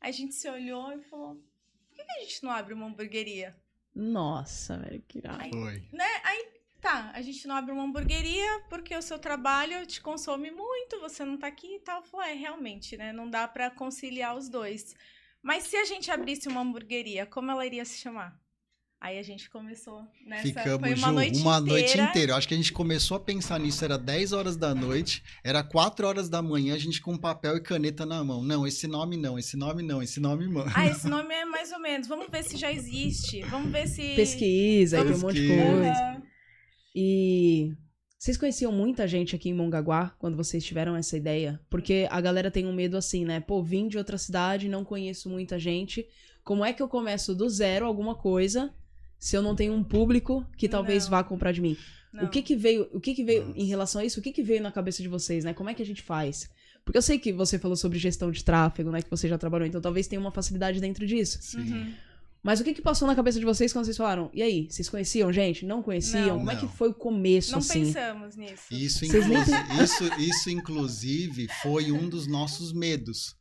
a 0.01 0.11
gente 0.11 0.35
se 0.35 0.49
olhou 0.49 0.93
e 0.93 1.03
falou: 1.03 1.35
"Por 1.35 1.97
que 1.97 2.05
que 2.05 2.13
a 2.13 2.21
gente 2.21 2.43
não 2.45 2.51
abre 2.51 2.75
uma 2.75 2.87
hamburgueria?" 2.87 3.55
Nossa, 3.95 4.77
velho, 4.79 5.03
que 5.07 5.19
irado. 5.19 5.41
Ai, 5.41 5.51
foi. 5.51 5.89
né? 5.93 6.21
Aí 6.25 6.49
tá, 6.81 7.11
a 7.15 7.23
gente 7.23 7.47
não 7.47 7.55
abre 7.57 7.73
uma 7.73 7.85
hamburgueria 7.85 8.61
porque 8.69 8.95
o 8.95 9.01
seu 9.03 9.19
trabalho 9.19 9.87
te 9.87 10.01
consome 10.01 10.51
muito, 10.51 11.01
você 11.01 11.25
não 11.25 11.39
tá 11.39 11.47
aqui 11.47 11.77
e 11.77 11.81
tal. 11.81 12.03
Falou, 12.03 12.27
é, 12.27 12.35
realmente, 12.35 12.97
né? 12.97 13.13
Não 13.13 13.31
dá 13.31 13.47
pra 13.47 13.71
conciliar 13.71 14.37
os 14.37 14.49
dois. 14.49 14.95
Mas 15.41 15.65
se 15.65 15.77
a 15.77 15.85
gente 15.85 16.11
abrisse 16.11 16.49
uma 16.49 16.61
hamburgueria, 16.61 17.25
como 17.25 17.51
ela 17.51 17.65
iria 17.65 17.85
se 17.85 17.99
chamar? 17.99 18.39
Aí 19.05 19.19
a 19.19 19.23
gente 19.23 19.51
começou 19.51 20.03
nessa. 20.27 20.45
Ficamos 20.45 20.81
foi 20.81 20.95
uma 20.95 20.97
juntos 20.97 21.13
noite 21.13 21.39
uma 21.43 21.59
inteira. 21.59 21.79
noite 21.79 22.01
inteira. 22.01 22.33
Eu 22.33 22.37
acho 22.37 22.49
que 22.49 22.55
a 22.55 22.57
gente 22.57 22.73
começou 22.73 23.19
a 23.19 23.21
pensar 23.21 23.61
nisso, 23.61 23.85
era 23.85 23.99
10 23.99 24.33
horas 24.33 24.57
da 24.57 24.75
noite, 24.75 25.23
era 25.45 25.63
4 25.63 26.07
horas 26.07 26.31
da 26.31 26.41
manhã, 26.41 26.75
a 26.75 26.79
gente 26.79 27.03
com 27.03 27.15
papel 27.19 27.59
e 27.59 27.61
caneta 27.61 28.07
na 28.07 28.25
mão. 28.25 28.43
Não, 28.43 28.67
esse 28.67 28.87
nome 28.87 29.19
não, 29.19 29.39
esse 29.39 29.59
nome 29.59 29.83
não, 29.83 30.03
esse 30.03 30.19
nome 30.19 30.47
não. 30.47 30.65
Ah, 30.75 30.87
esse 30.87 31.07
nome 31.07 31.35
é 31.35 31.45
mais 31.45 31.71
ou 31.71 31.81
menos. 31.81 32.09
Vamos 32.09 32.31
ver 32.31 32.45
se 32.45 32.57
já 32.57 32.73
existe. 32.73 33.43
Vamos 33.43 33.71
ver 33.71 33.87
se. 33.89 34.15
Pesquisa, 34.15 34.97
aí 34.97 35.05
tem 35.05 35.15
um 35.15 35.19
monte 35.19 35.35
de 35.35 35.49
coisa. 35.49 35.91
Aham. 35.91 36.23
E 36.95 37.75
vocês 38.19 38.39
conheciam 38.39 38.73
muita 38.73 39.07
gente 39.07 39.37
aqui 39.37 39.51
em 39.51 39.55
Mongaguá 39.55 40.15
quando 40.19 40.35
vocês 40.35 40.65
tiveram 40.65 40.97
essa 40.97 41.15
ideia? 41.15 41.61
Porque 41.69 42.09
a 42.11 42.23
galera 42.23 42.51
tem 42.51 42.67
um 42.67 42.73
medo 42.73 42.97
assim, 42.97 43.27
né? 43.27 43.39
Pô, 43.39 43.63
vim 43.63 43.87
de 43.87 43.99
outra 43.99 44.17
cidade, 44.17 44.67
não 44.67 44.83
conheço 44.83 45.29
muita 45.29 45.59
gente. 45.59 46.07
Como 46.43 46.65
é 46.65 46.73
que 46.73 46.83
eu 46.83 46.89
começo 46.89 47.35
do 47.35 47.47
zero 47.51 47.85
alguma 47.85 48.15
coisa 48.15 48.73
se 49.25 49.35
eu 49.35 49.41
não 49.41 49.57
tenho 49.57 49.73
um 49.73 49.83
público 49.83 50.47
que 50.55 50.69
talvez 50.69 51.05
Não. 51.05 51.13
vá 51.13 51.25
comprar 51.25 51.51
de 51.51 51.63
mim? 51.63 51.79
Não. 52.13 52.25
O 52.25 52.29
que 52.29 52.43
que 52.43 52.55
veio, 52.55 52.91
o 52.93 53.01
que 53.01 53.15
que 53.15 53.25
veio 53.25 53.55
em 53.57 53.65
relação 53.65 54.03
a 54.03 54.05
isso? 54.05 54.21
O 54.21 54.23
que 54.23 54.31
que 54.31 54.43
veio 54.43 54.63
na 54.63 54.71
cabeça 54.71 55.03
de 55.03 55.09
vocês, 55.09 55.45
né? 55.45 55.55
Como 55.55 55.71
é 55.71 55.73
que 55.73 55.81
a 55.81 55.87
gente 55.87 56.03
faz? 56.03 56.47
Porque 56.85 56.99
eu 56.99 57.03
sei 57.03 57.19
que 57.19 57.33
você 57.33 57.59
falou 57.59 57.75
sobre 57.75 57.99
gestão 57.99 58.31
de 58.31 58.45
tráfego, 58.45 58.91
né? 58.91 59.01
Que 59.01 59.11
você 59.11 59.27
já 59.27 59.39
trabalhou, 59.39 59.67
então 59.67 59.81
talvez 59.81 60.07
tenha 60.07 60.21
uma 60.21 60.31
facilidade 60.31 60.79
dentro 60.79 61.07
disso. 61.07 61.39
Sim. 61.41 61.61
Uhum. 61.61 61.95
Mas 62.43 62.61
o 62.61 62.65
que 62.65 62.75
que 62.75 62.83
passou 62.83 63.09
na 63.09 63.15
cabeça 63.15 63.39
de 63.39 63.47
vocês 63.47 63.73
quando 63.73 63.87
vocês 63.87 63.97
falaram? 63.97 64.31
E 64.35 64.43
aí, 64.43 64.67
vocês 64.69 64.91
conheciam 64.91 65.33
gente? 65.33 65.65
Não 65.65 65.83
conheciam? 65.83 66.27
Não. 66.27 66.39
Como 66.41 66.51
é 66.51 66.57
que 66.57 66.69
foi 66.69 66.91
o 66.91 66.95
começo, 66.95 67.53
Não 67.53 67.61
assim? 67.61 67.87
pensamos 67.87 68.37
nisso. 68.37 68.65
Isso, 68.71 69.07
isso, 69.83 70.21
isso, 70.21 70.51
inclusive, 70.51 71.49
foi 71.63 71.91
um 71.91 72.07
dos 72.11 72.27
nossos 72.27 72.75
medos. 72.75 73.35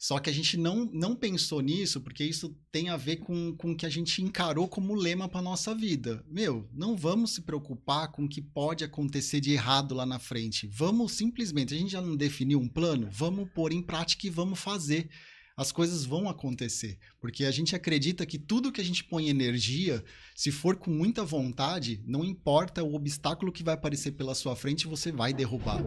Só 0.00 0.18
que 0.18 0.30
a 0.30 0.32
gente 0.32 0.56
não, 0.56 0.86
não 0.86 1.14
pensou 1.14 1.60
nisso, 1.60 2.00
porque 2.00 2.24
isso 2.24 2.56
tem 2.72 2.88
a 2.88 2.96
ver 2.96 3.16
com, 3.16 3.54
com 3.54 3.72
o 3.72 3.76
que 3.76 3.84
a 3.84 3.90
gente 3.90 4.22
encarou 4.22 4.66
como 4.66 4.94
lema 4.94 5.28
para 5.28 5.42
nossa 5.42 5.74
vida. 5.74 6.24
Meu, 6.26 6.66
não 6.72 6.96
vamos 6.96 7.34
se 7.34 7.42
preocupar 7.42 8.10
com 8.10 8.24
o 8.24 8.28
que 8.28 8.40
pode 8.40 8.82
acontecer 8.82 9.40
de 9.40 9.52
errado 9.52 9.94
lá 9.94 10.06
na 10.06 10.18
frente. 10.18 10.66
Vamos 10.66 11.12
simplesmente, 11.12 11.74
a 11.74 11.76
gente 11.76 11.92
já 11.92 12.00
não 12.00 12.16
definiu 12.16 12.58
um 12.58 12.66
plano, 12.66 13.10
vamos 13.12 13.50
pôr 13.50 13.72
em 13.72 13.82
prática 13.82 14.26
e 14.26 14.30
vamos 14.30 14.58
fazer. 14.58 15.10
As 15.54 15.70
coisas 15.70 16.06
vão 16.06 16.30
acontecer, 16.30 16.98
porque 17.20 17.44
a 17.44 17.50
gente 17.50 17.76
acredita 17.76 18.24
que 18.24 18.38
tudo 18.38 18.72
que 18.72 18.80
a 18.80 18.84
gente 18.84 19.04
põe 19.04 19.28
energia, 19.28 20.02
se 20.34 20.50
for 20.50 20.76
com 20.76 20.90
muita 20.90 21.26
vontade, 21.26 22.02
não 22.06 22.24
importa 22.24 22.82
o 22.82 22.94
obstáculo 22.94 23.52
que 23.52 23.62
vai 23.62 23.74
aparecer 23.74 24.12
pela 24.12 24.34
sua 24.34 24.56
frente, 24.56 24.86
você 24.86 25.12
vai 25.12 25.34
derrubar. 25.34 25.84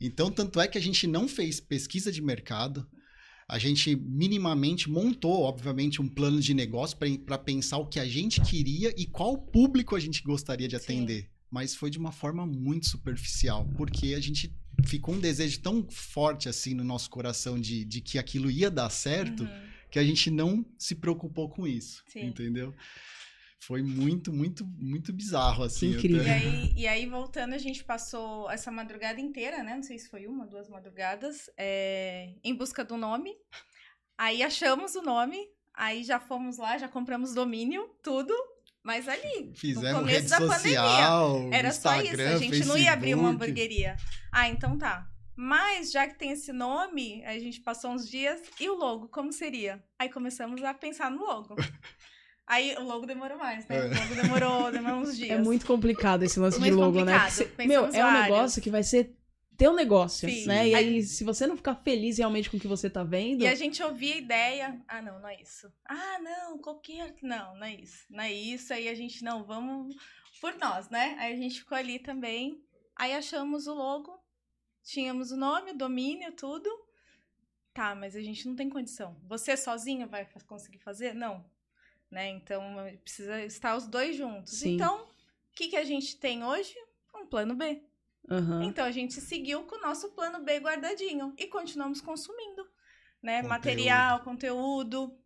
Então, 0.00 0.30
tanto 0.30 0.60
é 0.60 0.68
que 0.68 0.78
a 0.78 0.80
gente 0.80 1.08
não 1.08 1.26
fez 1.26 1.58
pesquisa 1.58 2.12
de 2.12 2.22
mercado, 2.22 2.88
a 3.48 3.58
gente 3.58 3.94
minimamente 3.94 4.90
montou, 4.90 5.42
obviamente, 5.42 6.02
um 6.02 6.08
plano 6.08 6.40
de 6.40 6.52
negócio 6.52 6.96
para 7.24 7.38
pensar 7.38 7.78
o 7.78 7.86
que 7.86 8.00
a 8.00 8.06
gente 8.06 8.40
queria 8.40 8.92
e 8.96 9.06
qual 9.06 9.38
público 9.38 9.94
a 9.94 10.00
gente 10.00 10.22
gostaria 10.22 10.66
de 10.66 10.76
Sim. 10.78 10.82
atender. 10.84 11.30
Mas 11.50 11.74
foi 11.74 11.88
de 11.90 11.98
uma 11.98 12.10
forma 12.10 12.44
muito 12.44 12.86
superficial, 12.88 13.64
porque 13.76 14.14
a 14.14 14.20
gente 14.20 14.52
ficou 14.84 15.14
um 15.14 15.20
desejo 15.20 15.60
tão 15.60 15.86
forte 15.88 16.48
assim 16.48 16.74
no 16.74 16.82
nosso 16.84 17.08
coração 17.08 17.58
de, 17.58 17.84
de 17.84 18.00
que 18.00 18.18
aquilo 18.18 18.50
ia 18.50 18.70
dar 18.70 18.90
certo, 18.90 19.44
Uhum. 19.44 19.66
que 19.90 19.98
a 19.98 20.04
gente 20.04 20.28
não 20.30 20.66
se 20.76 20.96
preocupou 20.96 21.48
com 21.48 21.66
isso, 21.66 22.02
Sim. 22.08 22.26
entendeu? 22.26 22.74
Foi 23.60 23.82
muito, 23.82 24.32
muito, 24.32 24.64
muito 24.78 25.12
bizarro 25.12 25.64
assim. 25.64 25.92
Que 25.92 26.08
incrível. 26.08 26.22
E 26.22 26.30
até. 26.30 26.32
aí, 26.34 26.72
e 26.76 26.86
aí, 26.86 27.06
voltando, 27.06 27.54
a 27.54 27.58
gente 27.58 27.82
passou 27.84 28.50
essa 28.50 28.70
madrugada 28.70 29.20
inteira, 29.20 29.62
né? 29.62 29.74
Não 29.74 29.82
sei 29.82 29.98
se 29.98 30.08
foi 30.08 30.26
uma, 30.26 30.46
duas 30.46 30.68
madrugadas, 30.68 31.50
é, 31.56 32.34
em 32.44 32.54
busca 32.54 32.84
do 32.84 32.96
nome. 32.96 33.34
Aí 34.16 34.42
achamos 34.42 34.94
o 34.94 35.02
nome, 35.02 35.38
aí 35.74 36.04
já 36.04 36.20
fomos 36.20 36.58
lá, 36.58 36.78
já 36.78 36.88
compramos 36.88 37.34
domínio, 37.34 37.90
tudo. 38.02 38.32
Mas 38.82 39.08
ali, 39.08 39.52
Fizemos 39.56 39.98
começo 39.98 40.16
rede 40.16 40.28
da 40.28 40.38
pandemia, 40.38 40.80
social, 40.80 41.50
era 41.52 41.72
só 41.72 41.92
isso. 41.96 42.04
Instagram, 42.04 42.34
A 42.34 42.38
gente 42.38 42.64
não 42.66 42.78
ia 42.78 42.92
abrir 42.92 43.14
uma 43.14 43.24
Facebook. 43.24 43.44
hamburgueria. 43.44 43.96
Ah, 44.30 44.48
então 44.48 44.78
tá. 44.78 45.10
Mas 45.34 45.90
já 45.90 46.06
que 46.06 46.16
tem 46.16 46.30
esse 46.30 46.52
nome, 46.52 47.22
a 47.24 47.38
gente 47.38 47.60
passou 47.60 47.90
uns 47.90 48.08
dias. 48.08 48.40
E 48.60 48.70
o 48.70 48.74
logo, 48.74 49.08
como 49.08 49.32
seria? 49.32 49.84
Aí 49.98 50.08
começamos 50.08 50.62
a 50.62 50.72
pensar 50.72 51.10
no 51.10 51.18
logo. 51.18 51.56
Aí 52.46 52.74
o 52.76 52.82
logo 52.84 53.06
demorou 53.06 53.36
mais, 53.38 53.66
né? 53.66 53.76
É. 53.76 53.84
O 53.86 53.94
logo 53.94 54.14
demorou, 54.14 54.72
demorou 54.72 55.00
uns 55.00 55.16
dias. 55.18 55.30
É 55.38 55.42
muito 55.42 55.66
complicado 55.66 56.22
esse 56.22 56.38
lance 56.38 56.58
de 56.60 56.64
Muito 56.70 56.76
logo, 56.78 57.04
né? 57.04 57.12
complicado. 57.18 57.22
Porque 57.28 57.44
cê- 57.44 57.44
Pensamos 57.56 57.92
meu, 57.94 58.02
é 58.02 58.06
um 58.06 58.22
negócio 58.22 58.62
que 58.62 58.70
vai 58.70 58.82
ser 58.84 59.16
teu 59.56 59.72
negócio, 59.74 60.28
Sim. 60.28 60.46
né? 60.46 60.68
E 60.68 60.74
Aí- 60.74 60.84
aí, 60.96 61.02
se 61.02 61.24
você 61.24 61.46
não 61.46 61.56
ficar 61.56 61.74
feliz 61.76 62.18
realmente 62.18 62.48
com 62.50 62.56
o 62.56 62.60
que 62.60 62.68
você 62.68 62.88
tá 62.90 63.02
vendo, 63.02 63.42
E 63.42 63.48
a 63.48 63.54
gente 63.54 63.82
ouvia 63.82 64.14
a 64.14 64.18
ideia, 64.18 64.80
ah, 64.86 65.02
não, 65.02 65.18
não 65.18 65.28
é 65.28 65.40
isso. 65.40 65.72
Ah, 65.84 66.18
não, 66.20 66.58
qualquer. 66.58 67.16
Não, 67.22 67.56
não 67.56 67.64
é 67.66 67.74
isso. 67.74 68.04
Não 68.10 68.22
é 68.22 68.32
isso. 68.32 68.72
Aí 68.72 68.88
a 68.88 68.94
gente, 68.94 69.24
não, 69.24 69.42
vamos 69.44 69.96
por 70.40 70.54
nós, 70.58 70.88
né? 70.90 71.16
Aí 71.18 71.32
a 71.32 71.36
gente 71.36 71.58
ficou 71.60 71.76
ali 71.76 71.98
também. 71.98 72.62
Aí 72.94 73.12
achamos 73.14 73.66
o 73.66 73.74
logo, 73.74 74.16
tínhamos 74.84 75.32
o 75.32 75.36
nome, 75.36 75.72
o 75.72 75.76
domínio, 75.76 76.30
tudo. 76.32 76.68
Tá, 77.74 77.94
mas 77.94 78.14
a 78.14 78.20
gente 78.20 78.46
não 78.46 78.54
tem 78.54 78.68
condição. 78.70 79.16
Você 79.26 79.56
sozinha 79.56 80.06
vai 80.06 80.26
conseguir 80.46 80.78
fazer? 80.78 81.14
Não. 81.14 81.44
Né? 82.10 82.30
Então 82.30 82.62
precisa 83.02 83.44
estar 83.44 83.76
os 83.76 83.86
dois 83.86 84.16
juntos. 84.16 84.54
Sim. 84.58 84.74
Então, 84.74 85.02
o 85.02 85.54
que, 85.54 85.68
que 85.68 85.76
a 85.76 85.84
gente 85.84 86.16
tem 86.16 86.44
hoje? 86.44 86.74
Um 87.14 87.26
plano 87.26 87.54
B. 87.54 87.82
Aham. 88.30 88.64
Então 88.64 88.84
a 88.84 88.90
gente 88.90 89.20
seguiu 89.20 89.62
com 89.64 89.76
o 89.76 89.80
nosso 89.80 90.10
plano 90.10 90.42
B 90.44 90.58
guardadinho 90.58 91.32
e 91.38 91.46
continuamos 91.46 92.00
consumindo, 92.00 92.66
né? 93.22 93.36
Conteúdo. 93.36 93.48
Material, 93.48 94.20
conteúdo, 94.20 95.18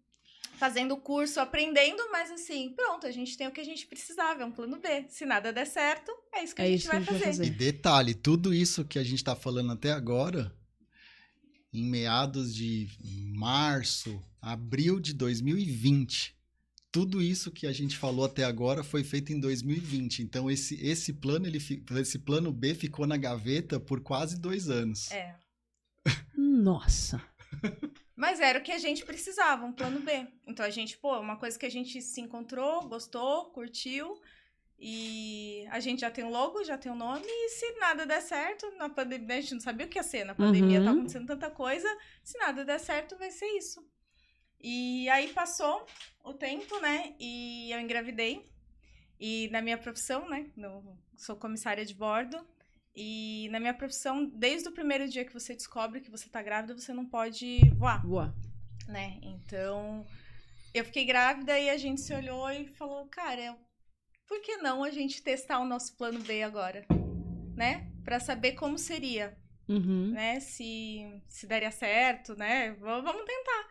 fazendo 0.59 0.97
curso, 0.99 1.41
aprendendo, 1.41 2.03
mas 2.13 2.31
assim, 2.31 2.75
pronto, 2.77 3.07
a 3.07 3.11
gente 3.11 3.37
tem 3.37 3.47
o 3.49 3.51
que 3.51 3.61
a 3.61 3.65
gente 3.65 3.87
precisava, 3.87 4.43
é 4.43 4.45
um 4.45 4.53
plano 4.53 4.79
B. 4.79 5.07
Se 5.09 5.25
nada 5.25 5.53
der 5.53 5.67
certo, 5.67 6.13
é 6.35 6.45
isso 6.45 6.55
que 6.55 6.61
É 6.63 6.67
a 6.67 6.69
gente, 6.69 6.83
que 6.83 6.89
a 6.89 6.91
vai, 6.93 7.01
gente 7.01 7.11
vai 7.11 7.19
fazer. 7.21 7.39
fazer. 7.39 7.47
E 7.47 7.51
detalhe, 7.51 8.15
tudo 8.15 8.53
isso 8.53 8.85
que 8.85 8.99
a 8.99 9.03
gente 9.03 9.17
está 9.17 9.35
falando 9.35 9.73
até 9.73 9.91
agora, 9.93 10.55
em 11.73 11.85
meados 11.85 12.55
de 12.55 12.89
março, 13.35 14.23
abril 14.43 15.01
de 15.01 15.15
2020. 15.15 16.37
Tudo 16.93 17.23
isso 17.23 17.53
que 17.53 17.67
a 17.67 17.73
gente 17.73 17.97
falou 17.97 18.25
até 18.25 18.45
agora 18.45 18.83
foi 18.83 19.05
feito 19.05 19.33
em 19.33 19.39
2020. 19.39 20.23
Então 20.23 20.51
esse, 20.51 20.75
esse 20.85 21.13
plano 21.13 21.47
ele 21.47 21.59
esse 22.01 22.19
plano 22.19 22.53
B 22.53 22.75
ficou 22.75 23.07
na 23.07 23.17
gaveta 23.17 23.79
por 23.79 24.01
quase 24.01 24.41
dois 24.41 24.69
anos. 24.69 25.11
É. 25.13 25.37
Nossa. 26.37 27.23
Mas 28.17 28.41
era 28.41 28.59
o 28.59 28.63
que 28.63 28.73
a 28.73 28.79
gente 28.79 29.05
precisava, 29.05 29.65
um 29.65 29.73
plano 29.73 30.01
B. 30.01 30.27
Então 30.47 30.65
a 30.67 30.71
gente, 30.71 30.99
pô, 30.99 31.19
uma 31.19 31.37
coisa 31.37 31.59
que 31.59 31.67
a 31.67 31.71
gente 31.71 32.03
se 32.03 32.21
encontrou, 32.21 32.89
gostou, 32.89 33.47
curtiu. 33.47 34.21
E 34.83 35.67
a 35.71 35.79
gente 35.79 36.01
já 36.01 36.11
tem 36.11 36.25
o 36.25 36.31
logo, 36.31 36.65
já 36.65 36.79
tem 36.79 36.91
o 36.91 36.95
nome, 36.95 37.27
e 37.27 37.51
se 37.51 37.71
nada 37.79 38.07
der 38.07 38.23
certo, 38.23 38.71
na 38.79 38.89
pandemia, 38.89 39.37
a 39.37 39.41
gente 39.43 39.53
não 39.53 39.61
sabia 39.61 39.85
o 39.85 39.89
que 39.91 39.99
ia 39.99 40.03
ser, 40.03 40.25
na 40.25 40.35
pandemia 40.35 40.79
Uhum. 40.79 40.85
tá 40.87 40.91
acontecendo 40.93 41.27
tanta 41.27 41.51
coisa, 41.51 41.87
se 42.25 42.39
nada 42.39 42.65
der 42.65 42.81
certo, 42.81 43.15
vai 43.19 43.31
ser 43.31 43.45
isso. 43.59 43.87
E 44.61 45.09
aí 45.09 45.29
passou 45.33 45.87
o 46.23 46.35
tempo, 46.35 46.79
né, 46.81 47.15
e 47.19 47.71
eu 47.73 47.81
engravidei, 47.81 48.47
e 49.19 49.49
na 49.51 49.63
minha 49.63 49.79
profissão, 49.79 50.29
né, 50.29 50.51
eu 50.57 50.97
sou 51.17 51.35
comissária 51.37 51.85
de 51.85 51.95
bordo, 51.95 52.39
e 52.95 53.49
na 53.51 53.59
minha 53.61 53.73
profissão, 53.73 54.27
desde 54.27 54.69
o 54.69 54.73
primeiro 54.73 55.09
dia 55.09 55.25
que 55.25 55.33
você 55.33 55.55
descobre 55.55 56.01
que 56.01 56.11
você 56.11 56.29
tá 56.29 56.43
grávida, 56.43 56.75
você 56.79 56.93
não 56.93 57.07
pode 57.07 57.61
voar 57.77 58.05
Boa. 58.05 58.35
né? 58.89 59.19
Então, 59.23 60.05
eu 60.75 60.85
fiquei 60.85 61.05
grávida 61.05 61.59
e 61.59 61.71
a 61.71 61.77
gente 61.79 62.01
se 62.01 62.13
olhou 62.13 62.51
e 62.51 62.67
falou, 62.67 63.07
cara, 63.07 63.57
por 64.27 64.41
que 64.43 64.57
não 64.59 64.85
a 64.85 64.91
gente 64.91 65.23
testar 65.23 65.61
o 65.61 65.65
nosso 65.65 65.97
plano 65.97 66.21
B 66.21 66.43
agora, 66.43 66.85
né? 67.57 67.91
Pra 68.05 68.21
saber 68.21 68.53
como 68.53 68.77
seria, 68.77 69.37
Uhum. 69.69 70.11
né? 70.11 70.41
Se, 70.41 71.23
se 71.29 71.47
daria 71.47 71.71
certo, 71.71 72.35
né? 72.35 72.73
Vamos 72.73 73.25
tentar. 73.25 73.69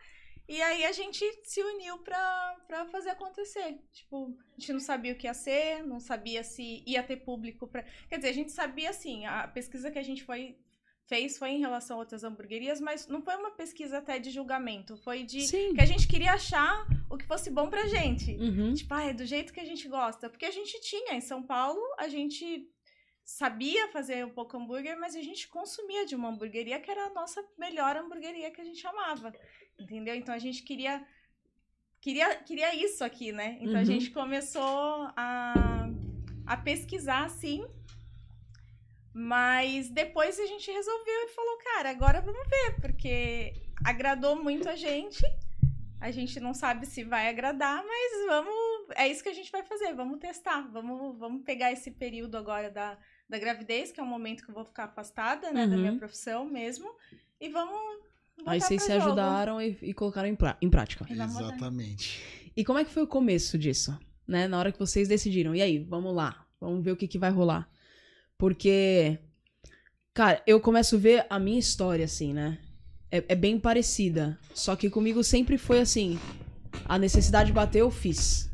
E 0.49 0.59
aí 0.63 0.83
a 0.83 0.91
gente 0.91 1.23
se 1.43 1.61
uniu 1.61 1.99
pra, 1.99 2.57
pra 2.67 2.85
fazer 2.87 3.11
acontecer. 3.11 3.77
Tipo, 3.93 4.35
a 4.57 4.59
gente 4.59 4.73
não 4.73 4.79
sabia 4.79 5.13
o 5.13 5.15
que 5.15 5.27
ia 5.27 5.33
ser, 5.35 5.83
não 5.85 5.99
sabia 5.99 6.43
se 6.43 6.83
ia 6.87 7.03
ter 7.03 7.17
público 7.17 7.67
pra. 7.67 7.85
Quer 8.09 8.15
dizer, 8.15 8.29
a 8.29 8.33
gente 8.33 8.51
sabia 8.51 8.89
assim, 8.89 9.27
a 9.27 9.47
pesquisa 9.47 9.91
que 9.91 9.99
a 9.99 10.03
gente 10.03 10.23
foi, 10.23 10.57
fez 11.07 11.37
foi 11.37 11.51
em 11.51 11.59
relação 11.59 11.97
a 11.97 11.99
outras 11.99 12.23
hamburguerias, 12.23 12.81
mas 12.81 13.07
não 13.07 13.21
foi 13.21 13.35
uma 13.35 13.51
pesquisa 13.51 13.99
até 13.99 14.17
de 14.17 14.31
julgamento, 14.31 14.97
foi 14.97 15.23
de 15.23 15.41
Sim. 15.41 15.75
que 15.75 15.81
a 15.81 15.85
gente 15.85 16.07
queria 16.07 16.33
achar 16.33 16.83
o 17.11 17.15
que 17.15 17.27
fosse 17.27 17.51
bom 17.51 17.69
pra 17.69 17.85
gente. 17.85 18.31
Uhum. 18.31 18.73
Tipo, 18.73 18.91
ah, 18.95 19.03
é 19.03 19.13
do 19.13 19.25
jeito 19.25 19.53
que 19.53 19.59
a 19.59 19.65
gente 19.65 19.87
gosta. 19.87 20.31
Porque 20.31 20.45
a 20.45 20.51
gente 20.51 20.81
tinha 20.81 21.13
em 21.13 21.21
São 21.21 21.43
Paulo, 21.43 21.79
a 21.99 22.07
gente 22.07 22.67
sabia 23.23 23.87
fazer 23.89 24.25
um 24.25 24.31
pouco 24.31 24.57
hambúrguer, 24.57 24.99
mas 24.99 25.15
a 25.15 25.21
gente 25.21 25.47
consumia 25.47 26.03
de 26.07 26.15
uma 26.15 26.29
hamburgueria 26.29 26.79
que 26.79 26.89
era 26.89 27.05
a 27.05 27.13
nossa 27.13 27.45
melhor 27.59 27.95
hamburgueria 27.95 28.49
que 28.49 28.59
a 28.59 28.63
gente 28.63 28.85
amava. 28.87 29.31
Entendeu? 29.79 30.15
Então 30.15 30.33
a 30.35 30.39
gente 30.39 30.63
queria 30.63 31.05
queria, 32.01 32.35
queria 32.37 32.73
isso 32.75 33.03
aqui, 33.03 33.31
né? 33.31 33.57
Então 33.59 33.75
a 33.75 33.79
Uhum. 33.79 33.85
gente 33.85 34.11
começou 34.11 35.09
a, 35.15 35.89
a 36.45 36.57
pesquisar 36.57 37.25
assim. 37.25 37.65
Mas 39.13 39.89
depois 39.89 40.39
a 40.39 40.45
gente 40.45 40.71
resolveu 40.71 41.23
e 41.25 41.27
falou, 41.29 41.57
cara, 41.57 41.89
agora 41.89 42.21
vamos 42.21 42.47
ver, 42.47 42.79
porque 42.79 43.53
agradou 43.83 44.41
muito 44.41 44.69
a 44.69 44.75
gente. 44.75 45.23
A 45.99 46.11
gente 46.11 46.39
não 46.39 46.53
sabe 46.53 46.85
se 46.85 47.03
vai 47.03 47.27
agradar, 47.27 47.83
mas 47.85 48.25
vamos. 48.27 48.55
É 48.95 49.07
isso 49.07 49.21
que 49.21 49.27
a 49.29 49.33
gente 49.33 49.51
vai 49.51 49.63
fazer. 49.63 49.93
Vamos 49.93 50.19
testar. 50.19 50.61
Vamos, 50.71 51.17
vamos 51.17 51.43
pegar 51.43 51.73
esse 51.73 51.91
período 51.91 52.37
agora 52.37 52.69
da, 52.71 52.97
da 53.27 53.37
gravidez, 53.37 53.91
que 53.91 53.99
é 53.99 54.03
um 54.03 54.07
momento 54.07 54.43
que 54.45 54.49
eu 54.49 54.55
vou 54.55 54.63
ficar 54.63 54.85
afastada, 54.85 55.51
né? 55.51 55.67
Da 55.67 55.75
Uhum. 55.75 55.81
minha 55.81 55.97
profissão 55.97 56.45
mesmo. 56.45 56.89
E 57.41 57.49
vamos. 57.49 58.07
Aí 58.45 58.59
vocês 58.61 58.81
se 58.83 58.89
jogo. 58.91 59.03
ajudaram 59.05 59.61
e, 59.61 59.77
e 59.81 59.93
colocaram 59.93 60.27
em, 60.27 60.35
pra- 60.35 60.57
em 60.61 60.69
prática. 60.69 61.05
Exatamente. 61.09 62.21
E 62.55 62.63
como 62.65 62.79
é 62.79 62.83
que 62.85 62.91
foi 62.91 63.03
o 63.03 63.07
começo 63.07 63.57
disso? 63.57 63.97
Né? 64.27 64.47
Na 64.47 64.57
hora 64.59 64.71
que 64.71 64.79
vocês 64.79 65.07
decidiram. 65.07 65.55
E 65.55 65.61
aí, 65.61 65.79
vamos 65.79 66.13
lá. 66.15 66.45
Vamos 66.59 66.83
ver 66.83 66.91
o 66.91 66.95
que, 66.97 67.07
que 67.07 67.17
vai 67.19 67.29
rolar. 67.31 67.69
Porque, 68.37 69.17
cara, 70.13 70.41
eu 70.47 70.59
começo 70.59 70.95
a 70.95 70.99
ver 70.99 71.25
a 71.29 71.39
minha 71.39 71.59
história, 71.59 72.05
assim, 72.05 72.33
né? 72.33 72.57
É, 73.11 73.23
é 73.29 73.35
bem 73.35 73.59
parecida. 73.59 74.37
Só 74.53 74.75
que 74.75 74.89
comigo 74.89 75.23
sempre 75.23 75.57
foi 75.57 75.79
assim. 75.79 76.19
A 76.85 76.97
necessidade 76.97 77.51
bateu, 77.51 77.85
eu 77.87 77.91
fiz. 77.91 78.49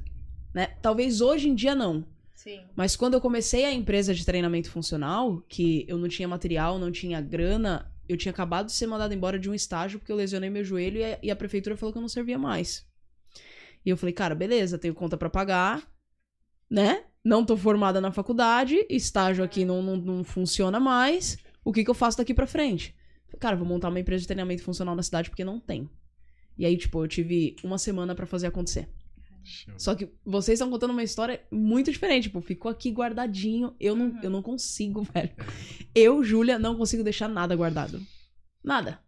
Né? 0.53 0.67
Talvez 0.81 1.21
hoje 1.21 1.49
em 1.49 1.55
dia 1.55 1.75
não. 1.75 2.05
Sim. 2.33 2.61
Mas 2.75 2.95
quando 2.95 3.15
eu 3.15 3.21
comecei 3.21 3.65
a 3.65 3.73
empresa 3.73 4.13
de 4.13 4.25
treinamento 4.25 4.69
funcional, 4.69 5.41
que 5.49 5.83
eu 5.87 5.97
não 5.97 6.07
tinha 6.07 6.27
material, 6.27 6.77
não 6.79 6.91
tinha 6.91 7.19
grana, 7.19 7.91
eu 8.07 8.17
tinha 8.17 8.31
acabado 8.31 8.67
de 8.67 8.73
ser 8.73 8.87
mandado 8.87 9.13
embora 9.13 9.39
de 9.39 9.49
um 9.49 9.53
estágio 9.53 9.99
porque 9.99 10.11
eu 10.11 10.15
lesionei 10.15 10.49
meu 10.49 10.63
joelho 10.63 10.99
e 10.99 11.03
a, 11.03 11.19
e 11.23 11.31
a 11.31 11.35
prefeitura 11.35 11.75
falou 11.75 11.91
que 11.91 11.97
eu 11.97 12.01
não 12.01 12.09
servia 12.09 12.37
mais. 12.37 12.85
E 13.85 13.89
eu 13.89 13.97
falei, 13.97 14.13
cara, 14.13 14.33
beleza, 14.33 14.77
tenho 14.77 14.93
conta 14.93 15.15
pra 15.17 15.29
pagar, 15.29 15.87
né? 16.69 17.03
Não 17.23 17.45
tô 17.45 17.55
formada 17.55 17.99
na 18.01 18.11
faculdade, 18.11 18.85
estágio 18.89 19.43
aqui 19.43 19.65
não, 19.65 19.81
não, 19.81 19.97
não 19.97 20.23
funciona 20.23 20.79
mais. 20.79 21.37
O 21.63 21.71
que, 21.71 21.83
que 21.83 21.89
eu 21.89 21.95
faço 21.95 22.17
daqui 22.17 22.33
pra 22.33 22.47
frente? 22.47 22.95
Cara, 23.39 23.55
vou 23.55 23.67
montar 23.67 23.89
uma 23.89 23.99
empresa 23.99 24.21
de 24.21 24.27
treinamento 24.27 24.63
funcional 24.63 24.95
na 24.95 25.03
cidade 25.03 25.29
porque 25.29 25.43
não 25.43 25.59
tem. 25.59 25.89
E 26.57 26.65
aí, 26.65 26.77
tipo, 26.77 27.03
eu 27.03 27.07
tive 27.07 27.55
uma 27.63 27.77
semana 27.77 28.15
pra 28.15 28.25
fazer 28.25 28.47
acontecer. 28.47 28.87
Show. 29.45 29.73
Só 29.77 29.95
que 29.95 30.09
vocês 30.25 30.57
estão 30.57 30.69
contando 30.69 30.91
uma 30.91 31.03
história 31.03 31.41
muito 31.51 31.91
diferente. 31.91 32.23
Tipo, 32.23 32.41
ficou 32.41 32.69
aqui 32.71 32.91
guardadinho. 32.91 33.75
Eu 33.79 33.95
não, 33.95 34.07
Uhum. 34.07 34.19
eu 34.23 34.29
não 34.29 34.41
consigo, 34.41 35.03
velho. 35.13 35.31
Eu, 35.93 36.23
Júlia, 36.23 36.57
não 36.59 36.75
consigo 36.75 37.03
deixar 37.03 37.27
nada 37.29 37.55
guardado. 37.55 38.01
Nada. 38.63 38.99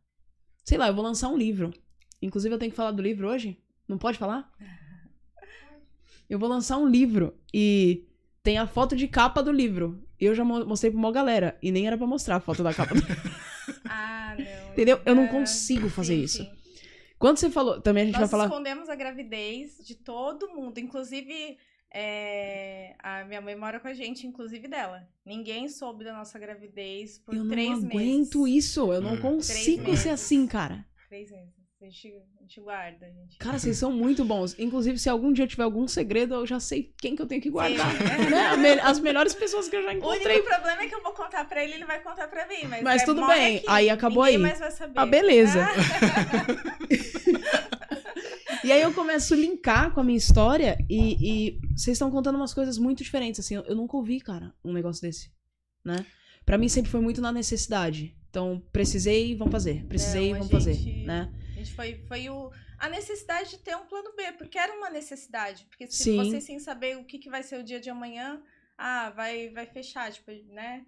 Sei 0.63 0.77
lá, 0.77 0.87
eu 0.87 0.93
vou 0.95 1.03
lançar 1.03 1.29
um 1.29 1.37
livro. 1.37 1.73
Inclusive, 2.21 2.53
eu 2.55 2.59
tenho 2.59 2.71
que 2.71 2.77
falar 2.77 2.91
do 2.91 3.01
livro 3.01 3.27
hoje? 3.27 3.57
Não 3.87 3.97
pode 3.97 4.17
falar? 4.17 4.51
Eu 6.29 6.37
vou 6.37 6.49
lançar 6.49 6.77
um 6.77 6.87
livro 6.87 7.33
e 7.53 8.05
tem 8.43 8.57
a 8.57 8.67
foto 8.67 8.95
de 8.97 9.07
capa 9.07 9.41
do 9.41 9.51
livro. 9.51 10.03
Eu 10.19 10.35
já 10.35 10.43
mo- 10.43 10.65
mostrei 10.65 10.91
pra 10.91 10.99
uma 10.99 11.11
galera. 11.11 11.57
E 11.61 11.71
nem 11.71 11.87
era 11.87 11.97
pra 11.97 12.05
mostrar 12.05 12.35
a 12.35 12.39
foto 12.41 12.63
da 12.63 12.73
capa 12.73 12.93
do 12.95 13.01
Ah, 13.89 14.35
não. 14.37 14.71
Entendeu? 14.73 14.99
Eu 15.05 15.15
não 15.15 15.23
É, 15.23 15.27
consigo 15.27 15.89
fazer 15.89 16.15
sim, 16.17 16.23
isso. 16.23 16.37
sim. 16.43 16.49
Quando 17.19 17.37
você 17.37 17.49
falou. 17.49 17.81
Também 17.81 18.03
a 18.03 18.05
gente 18.05 18.15
Nós 18.19 18.29
vai 18.29 18.39
falar. 18.39 18.45
escondemos 18.45 18.89
a 18.89 18.95
gravidez 18.95 19.77
de 19.85 19.95
todo 19.95 20.49
mundo, 20.49 20.77
inclusive 20.79 21.57
é, 21.93 22.95
a 22.99 23.23
minha 23.23 23.41
mãe 23.41 23.55
mora 23.55 23.79
com 23.79 23.87
a 23.87 23.93
gente, 23.93 24.27
inclusive 24.27 24.67
dela. 24.67 25.07
Ninguém 25.25 25.67
soube 25.69 26.03
da 26.03 26.13
nossa 26.13 26.37
gravidez 26.37 27.17
por 27.19 27.33
Eu 27.35 27.43
não 27.43 27.51
três 27.51 27.83
aguento 27.83 28.41
meses. 28.43 28.65
isso. 28.65 28.91
Eu 28.93 29.01
não 29.01 29.13
Hum. 29.13 29.21
consigo 29.21 29.83
Três 29.83 29.99
ser 29.99 30.09
meses. 30.09 30.23
assim, 30.25 30.45
cara. 30.47 30.85
Três 31.09 31.31
meses. 31.31 31.57
A 31.79 31.85
gente, 31.85 32.07
a 32.39 32.41
gente 32.41 32.59
guarda, 32.59 33.05
a 33.05 33.09
gente. 33.09 33.37
Cara, 33.37 33.59
vocês 33.59 33.77
são 33.77 33.91
muito 33.91 34.25
bons. 34.25 34.57
Inclusive, 34.57 34.97
se 34.97 35.09
algum 35.09 35.31
dia 35.31 35.43
eu 35.45 35.47
tiver 35.47 35.61
algum 35.61 35.87
segredo, 35.87 36.33
eu 36.33 36.43
já 36.45 36.59
sei 36.59 36.91
quem 36.97 37.15
que 37.15 37.21
eu 37.21 37.27
tenho 37.27 37.39
que 37.39 37.51
guardar. 37.51 37.85
Né? 38.59 38.79
As 38.81 38.99
melhores 38.99 39.35
pessoas 39.35 39.69
que 39.69 39.75
eu 39.75 39.83
já 39.83 39.89
O 39.89 39.93
encontrei. 39.93 40.37
único 40.37 40.49
problema 40.49 40.81
é 40.81 40.87
que 40.87 40.95
eu 40.95 41.03
vou 41.03 41.13
contar 41.13 41.45
pra 41.45 41.63
ele, 41.63 41.75
ele 41.75 41.85
vai 41.85 42.01
contar 42.01 42.27
pra 42.29 42.47
mim. 42.47 42.65
Mas, 42.67 42.81
Mas 42.81 43.01
é 43.03 43.05
tudo 43.05 43.25
bem, 43.27 43.57
aqui. 43.57 43.65
aí 43.69 43.89
acabou 43.91 44.23
Ninguém 44.25 44.37
aí. 44.37 44.41
mais 44.41 44.59
vai 44.59 44.71
saber. 44.71 44.93
Ah, 44.99 45.05
beleza. 45.05 45.67
E 48.67 48.71
aí 48.73 48.81
eu 48.81 48.93
começo 48.93 49.33
a 49.33 49.37
linkar 49.37 49.93
com 49.93 50.01
a 50.01 50.03
minha 50.03 50.17
história 50.17 50.77
e, 50.89 50.99
e 51.47 51.59
vocês 51.73 51.95
estão 51.95 52.11
contando 52.11 52.35
umas 52.35 52.53
coisas 52.53 52.77
muito 52.77 53.01
diferentes. 53.01 53.39
Assim, 53.39 53.55
eu, 53.55 53.61
eu 53.63 53.73
nunca 53.77 53.95
ouvi, 53.95 54.19
cara, 54.19 54.53
um 54.61 54.73
negócio 54.73 55.01
desse. 55.01 55.31
Né? 55.85 56.05
Pra 56.45 56.57
mim 56.57 56.67
sempre 56.67 56.91
foi 56.91 56.99
muito 56.99 57.21
na 57.21 57.31
necessidade. 57.31 58.13
Então, 58.29 58.61
precisei, 58.73 59.35
vamos 59.37 59.53
fazer. 59.53 59.85
Precisei, 59.85 60.29
Não, 60.31 60.35
a 60.35 60.37
vamos 60.39 60.51
fazer. 60.51 60.73
gente- 60.73 61.05
Né? 61.05 61.33
A 61.51 61.57
gente 61.59 61.73
foi, 61.73 62.03
foi 62.09 62.29
o, 62.29 62.51
a 62.77 62.89
necessidade 62.89 63.51
de 63.51 63.57
ter 63.59 63.73
um 63.77 63.85
plano 63.85 64.13
B, 64.17 64.33
porque 64.33 64.57
era 64.57 64.73
uma 64.73 64.89
necessidade. 64.89 65.65
Porque 65.69 65.87
se 65.87 66.03
Sim. 66.03 66.17
você 66.17 66.41
sem 66.41 66.59
saber 66.59 66.97
o 66.97 67.05
que, 67.05 67.19
que 67.19 67.29
vai 67.29 67.43
ser 67.43 67.61
o 67.61 67.63
dia 67.63 67.79
de 67.79 67.89
amanhã, 67.89 68.41
ah, 68.77 69.11
vai, 69.11 69.47
vai 69.49 69.65
fechar, 69.65 70.11
tipo, 70.11 70.29
né? 70.53 70.85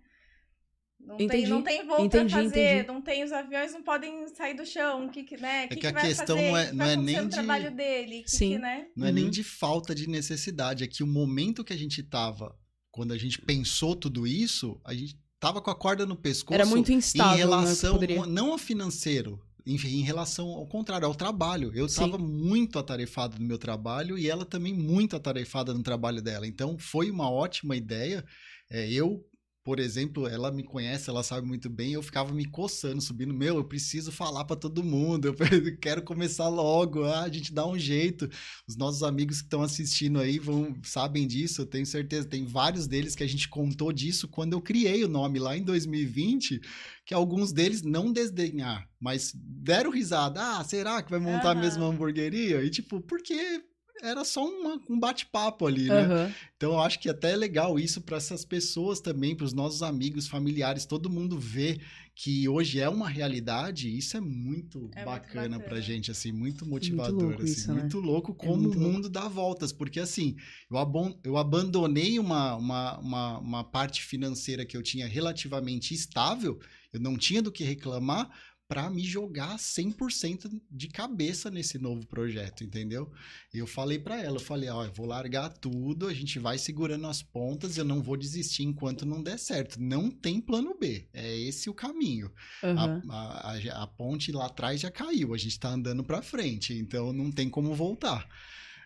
Não 0.99 1.15
tem, 1.17 1.25
Entendi, 1.25 1.47
não 1.49 1.61
tem 1.63 1.85
voo 1.87 2.05
entendi, 2.05 2.31
pra 2.33 2.43
fazer, 2.43 2.73
entendi. 2.75 2.87
não 2.87 3.01
tem 3.01 3.23
os 3.23 3.31
aviões 3.31 3.71
não 3.73 3.81
podem 3.81 4.27
sair 4.27 4.53
do 4.53 4.65
chão, 4.65 5.05
o 5.07 5.09
que, 5.09 5.23
que 5.23 5.37
né? 5.37 5.65
O 5.65 5.67
que, 5.69 5.73
É 5.73 5.75
que 5.75 5.81
que 5.81 5.87
a 5.87 5.91
vai 5.91 6.07
questão 6.07 6.35
fazer? 6.37 6.49
não 6.51 6.57
é- 6.57 6.65
O 6.65 6.69
que 6.69 6.75
não 6.75 6.85
é 6.85 6.95
nem 6.97 7.23
de- 7.23 7.29
trabalho 7.29 7.71
dele, 7.75 8.23
que, 8.23 8.31
Sim. 8.31 8.49
que, 8.51 8.59
né? 8.59 8.85
Não 8.95 9.07
é 9.07 9.11
nem 9.11 9.23
Uhum. 9.25 9.29
de 9.29 9.43
falta 9.43 9.95
de 9.95 10.07
necessidade, 10.07 10.83
é 10.83 10.87
que 10.87 11.01
o 11.01 11.07
momento 11.07 11.63
que 11.63 11.73
a 11.73 11.77
gente 11.77 12.03
tava, 12.03 12.55
quando 12.91 13.11
a 13.13 13.17
gente 13.17 13.41
pensou 13.41 13.95
tudo 13.95 14.27
isso, 14.27 14.79
a 14.85 14.93
gente 14.93 15.17
tava 15.39 15.61
com 15.61 15.71
a 15.71 15.75
corda 15.75 16.05
no 16.05 16.15
pescoço. 16.17 16.53
Era 16.53 16.65
muito 16.65 16.91
instável, 16.91 17.31
em 17.31 17.31
né, 17.31 17.43
que 17.43 17.49
relação, 17.49 17.93
poderia- 17.93 18.25
não 18.27 18.53
a 18.53 18.57
financeiro, 18.59 19.41
enfim, 19.65 19.99
em 19.99 20.03
relação 20.03 20.49
ao 20.49 20.67
contrário, 20.67 21.07
ao 21.07 21.15
trabalho. 21.15 21.71
Eu 21.73 21.85
estava 21.85 22.17
muito 22.17 22.77
atarefado 22.77 23.39
no 23.39 23.47
meu 23.47 23.57
trabalho 23.57 24.17
e 24.17 24.29
ela 24.29 24.45
também 24.45 24.73
muito 24.73 25.15
atarefada 25.15 25.73
no 25.73 25.81
trabalho 25.81 26.21
dela. 26.21 26.45
Então, 26.45 26.77
foi 26.77 27.09
uma 27.09 27.31
ótima 27.31 27.75
ideia. 27.75 28.23
É, 28.71 28.91
eu, 28.91 29.25
por 29.69 29.79
exemplo, 29.79 30.27
ela 30.27 30.51
me 30.51 30.63
conhece, 30.63 31.11
ela 31.11 31.21
sabe 31.21 31.45
muito 31.45 31.69
bem, 31.69 31.91
eu 31.91 32.01
ficava 32.01 32.33
me 32.33 32.43
coçando, 32.43 32.99
subindo, 32.99 33.31
meu, 33.31 33.57
eu 33.57 33.63
preciso 33.63 34.11
falar 34.11 34.43
para 34.43 34.55
todo 34.55 34.83
mundo, 34.83 35.27
eu 35.27 35.35
quero 35.77 36.01
começar 36.01 36.47
logo, 36.47 37.03
ah, 37.03 37.21
a 37.21 37.29
gente 37.29 37.53
dá 37.53 37.67
um 37.67 37.77
jeito. 37.77 38.27
Os 38.67 38.75
nossos 38.75 39.03
amigos 39.03 39.41
que 39.41 39.43
estão 39.43 39.61
assistindo 39.61 40.19
aí 40.19 40.39
vão 40.39 40.75
sabem 40.81 41.27
disso, 41.27 41.61
eu 41.61 41.67
tenho 41.67 41.85
certeza. 41.85 42.27
Tem 42.27 42.47
vários 42.47 42.87
deles 42.87 43.13
que 43.13 43.21
a 43.21 43.29
gente 43.29 43.47
contou 43.47 43.93
disso 43.93 44.27
quando 44.27 44.53
eu 44.53 44.59
criei 44.59 45.03
o 45.03 45.07
nome 45.07 45.37
lá 45.37 45.55
em 45.55 45.61
2020, 45.61 46.59
que 47.05 47.13
alguns 47.13 47.51
deles 47.51 47.83
não 47.83 48.11
desdenhar, 48.11 48.89
mas 48.99 49.31
deram 49.35 49.91
risada. 49.91 50.41
Ah, 50.41 50.63
será 50.63 51.03
que 51.03 51.11
vai 51.11 51.19
montar 51.19 51.51
a 51.51 51.61
mesma 51.61 51.85
hamburgueria? 51.85 52.63
E 52.63 52.71
tipo, 52.71 52.99
porque 53.01 53.61
era 54.01 54.23
só 54.23 54.45
uma- 54.45 54.79
um 54.89 54.99
bate-papo 54.99 55.65
ali, 55.67 55.89
né? 55.89 56.03
Aham. 56.05 56.31
Então 56.55 56.71
eu 56.73 56.79
acho 56.79 56.99
que 56.99 57.09
até 57.09 57.31
é 57.31 57.35
legal 57.35 57.79
isso 57.79 58.01
para 58.01 58.17
essas 58.17 58.43
pessoas 58.45 58.99
também, 58.99 59.35
para 59.35 59.45
os 59.45 59.53
nossos 59.53 59.81
amigos, 59.81 60.27
familiares, 60.27 60.85
todo 60.85 61.09
mundo 61.09 61.39
ver 61.39 61.81
que 62.15 62.49
hoje 62.49 62.79
é 62.81 62.89
uma 62.89 63.07
realidade. 63.07 63.95
Isso 63.97 64.17
é 64.17 64.19
muito 64.19 64.77
É 64.79 64.81
muito 64.81 65.05
bacana 65.05 65.57
bacana. 65.57 65.59
pra 65.59 65.79
gente, 65.79 66.11
assim, 66.11 66.31
muito 66.33 66.65
motivador, 66.65 67.21
louco 67.21 67.41
assim, 67.43 67.51
isso, 67.51 67.73
né? 67.73 67.79
muito 67.81 67.99
louco 67.99 68.31
É 68.37 68.45
como 68.45 68.57
muito 68.63 68.77
o 68.77 68.79
louco. 68.81 68.93
mundo 68.93 69.09
dá 69.09 69.27
voltas, 69.27 69.71
porque 69.71 69.99
assim, 70.01 70.35
eu, 70.69 70.77
abon- 70.77 71.17
eu 71.23 71.37
abandonei 71.37 72.19
uma, 72.19 72.55
uma, 72.55 72.97
uma, 72.99 73.39
uma 73.39 73.63
parte 73.63 74.01
financeira 74.03 74.65
que 74.65 74.75
eu 74.75 74.83
tinha 74.83 75.07
relativamente 75.07 75.93
estável, 75.93 76.59
eu 76.91 76.99
não 76.99 77.17
tinha 77.17 77.41
do 77.41 77.51
que 77.51 77.63
reclamar 77.63 78.29
para 78.69 78.87
me 78.87 79.03
jogar 79.03 79.57
100% 79.57 80.61
de 80.69 80.87
cabeça 80.89 81.49
nesse 81.49 81.79
novo 81.79 82.05
projeto, 82.05 82.63
entendeu? 82.63 83.11
Eu 83.51 83.65
falei 83.65 83.97
para 83.97 84.21
ela, 84.21 84.35
eu 84.37 84.41
falei, 84.41 84.69
ó, 84.69 84.85
eu 84.85 84.93
vou 84.93 85.07
largar 85.07 85.49
tudo, 85.49 86.05
a 86.05 86.13
gente 86.13 86.37
vai 86.37 86.59
segurando 86.59 87.07
as 87.07 87.23
pontas, 87.23 87.77
eu 87.79 87.83
não 87.83 87.99
vou 87.99 88.15
desistir 88.15 88.61
enquanto 88.63 89.07
não 89.07 89.23
der 89.23 89.39
certo. 89.39 89.81
Não 89.81 90.11
tem 90.11 90.39
plano 90.39 90.77
B, 90.79 91.07
é 91.11 91.35
esse 91.39 91.67
o 91.67 91.73
caminho. 91.73 92.31
Aham. 92.63 93.01
A, 93.09 93.53
a, 93.55 93.83
a- 93.83 93.87
ponte 93.87 94.31
lá 94.31 94.45
atrás 94.45 94.79
já 94.81 94.91
caiu, 94.91 95.33
a 95.33 95.37
gente 95.37 95.59
tá 95.59 95.69
andando 95.69 96.03
para 96.03 96.21
frente, 96.21 96.71
então 96.75 97.11
não 97.11 97.31
tem 97.31 97.49
como 97.49 97.73
voltar. 97.73 98.29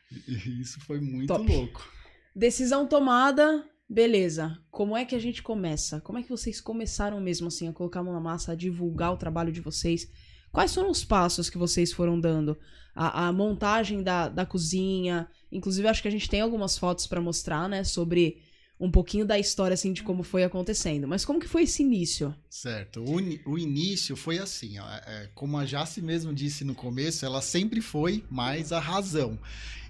E 0.09 0.61
Isso 0.61 0.79
foi 0.79 1.01
muito 1.01 1.27
Top. 1.27 1.45
louco. 1.45 1.85
Decisão 2.33 2.87
tomada, 2.87 3.69
beleza. 3.89 4.57
Como 4.71 4.95
é 4.95 5.05
que 5.05 5.15
a 5.15 5.19
gente 5.19 5.41
começa? 5.41 6.01
Como 6.01 6.17
é 6.17 6.23
que 6.23 6.29
vocês 6.29 6.59
começaram 6.59 7.19
mesmo 7.19 7.47
assim 7.47 7.67
a 7.67 7.73
colocar 7.73 7.99
a 7.99 8.03
mão 8.03 8.13
na 8.13 8.19
massa, 8.19 8.51
a 8.51 8.55
divulgar 8.55 9.13
o 9.13 9.17
trabalho 9.17 9.51
de 9.51 9.61
vocês? 9.61 10.09
Quais 10.51 10.73
foram 10.73 10.91
os 10.91 11.03
passos 11.03 11.49
que 11.49 11.57
vocês 11.57 11.91
foram 11.91 12.19
dando? 12.19 12.57
A, 12.95 13.27
a 13.27 13.33
montagem 13.33 14.03
da, 14.03 14.29
da 14.29 14.45
cozinha. 14.45 15.27
Inclusive, 15.51 15.87
acho 15.87 16.01
que 16.01 16.07
a 16.07 16.11
gente 16.11 16.29
tem 16.29 16.41
algumas 16.41 16.77
fotos 16.77 17.07
pra 17.07 17.19
mostrar, 17.19 17.67
né? 17.67 17.83
Sobre 17.83 18.41
um 18.79 18.91
pouquinho 18.91 19.25
da 19.25 19.39
história, 19.39 19.73
assim, 19.73 19.93
de 19.93 20.03
como 20.03 20.23
foi 20.23 20.43
acontecendo. 20.43 21.07
Mas 21.07 21.23
como 21.23 21.39
que 21.39 21.47
foi 21.47 21.63
esse 21.63 21.81
início? 21.81 22.35
Certo. 22.49 23.01
O, 23.01 23.51
o 23.51 23.57
início 23.57 24.15
foi 24.15 24.39
assim, 24.39 24.77
ó, 24.77 24.85
é, 24.87 25.29
como 25.33 25.57
a 25.57 25.65
Jace 25.65 26.01
mesmo 26.01 26.33
disse 26.33 26.63
no 26.63 26.75
começo, 26.75 27.25
ela 27.25 27.41
sempre 27.41 27.81
foi 27.81 28.23
mais 28.29 28.71
a 28.71 28.79
razão. 28.79 29.39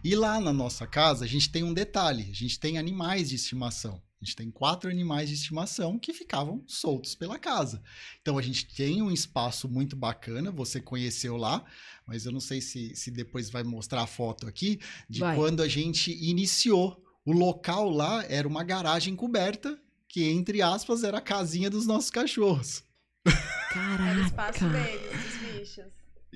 E 0.03 0.15
lá 0.15 0.39
na 0.39 0.51
nossa 0.51 0.85
casa, 0.85 1.23
a 1.23 1.27
gente 1.27 1.49
tem 1.49 1.63
um 1.63 1.73
detalhe: 1.73 2.29
a 2.29 2.35
gente 2.35 2.59
tem 2.59 2.77
animais 2.77 3.29
de 3.29 3.35
estimação. 3.35 4.01
A 4.21 4.25
gente 4.25 4.37
tem 4.37 4.49
quatro 4.49 4.89
animais 4.89 5.27
de 5.27 5.35
estimação 5.35 5.99
que 5.99 6.13
ficavam 6.13 6.63
soltos 6.65 7.13
pela 7.13 7.37
casa. 7.37 7.83
Então 8.21 8.37
a 8.37 8.41
gente 8.41 8.65
tem 8.73 9.01
um 9.01 9.11
espaço 9.11 9.67
muito 9.67 9.97
bacana, 9.97 10.49
você 10.49 10.79
conheceu 10.79 11.35
lá, 11.35 11.63
mas 12.07 12.25
eu 12.25 12.31
não 12.31 12.39
sei 12.39 12.61
se, 12.61 12.95
se 12.95 13.11
depois 13.11 13.49
vai 13.49 13.63
mostrar 13.63 14.01
a 14.03 14.07
foto 14.07 14.47
aqui, 14.47 14.79
de 15.09 15.19
Vai. 15.19 15.35
quando 15.35 15.61
a 15.61 15.67
gente 15.67 16.11
iniciou. 16.11 17.01
O 17.25 17.31
local 17.31 17.89
lá 17.89 18.23
era 18.25 18.47
uma 18.47 18.63
garagem 18.63 19.15
coberta, 19.15 19.77
que, 20.09 20.23
entre 20.23 20.61
aspas, 20.61 21.03
era 21.03 21.17
a 21.17 21.21
casinha 21.21 21.69
dos 21.69 21.85
nossos 21.85 22.09
cachorros. 22.09 22.83
Era 23.25 24.21
o 24.21 24.25
espaço 24.25 24.59
Caraca! 24.59 24.83
deles, 24.83 25.23
dos 25.23 25.51
bichos. 25.51 25.92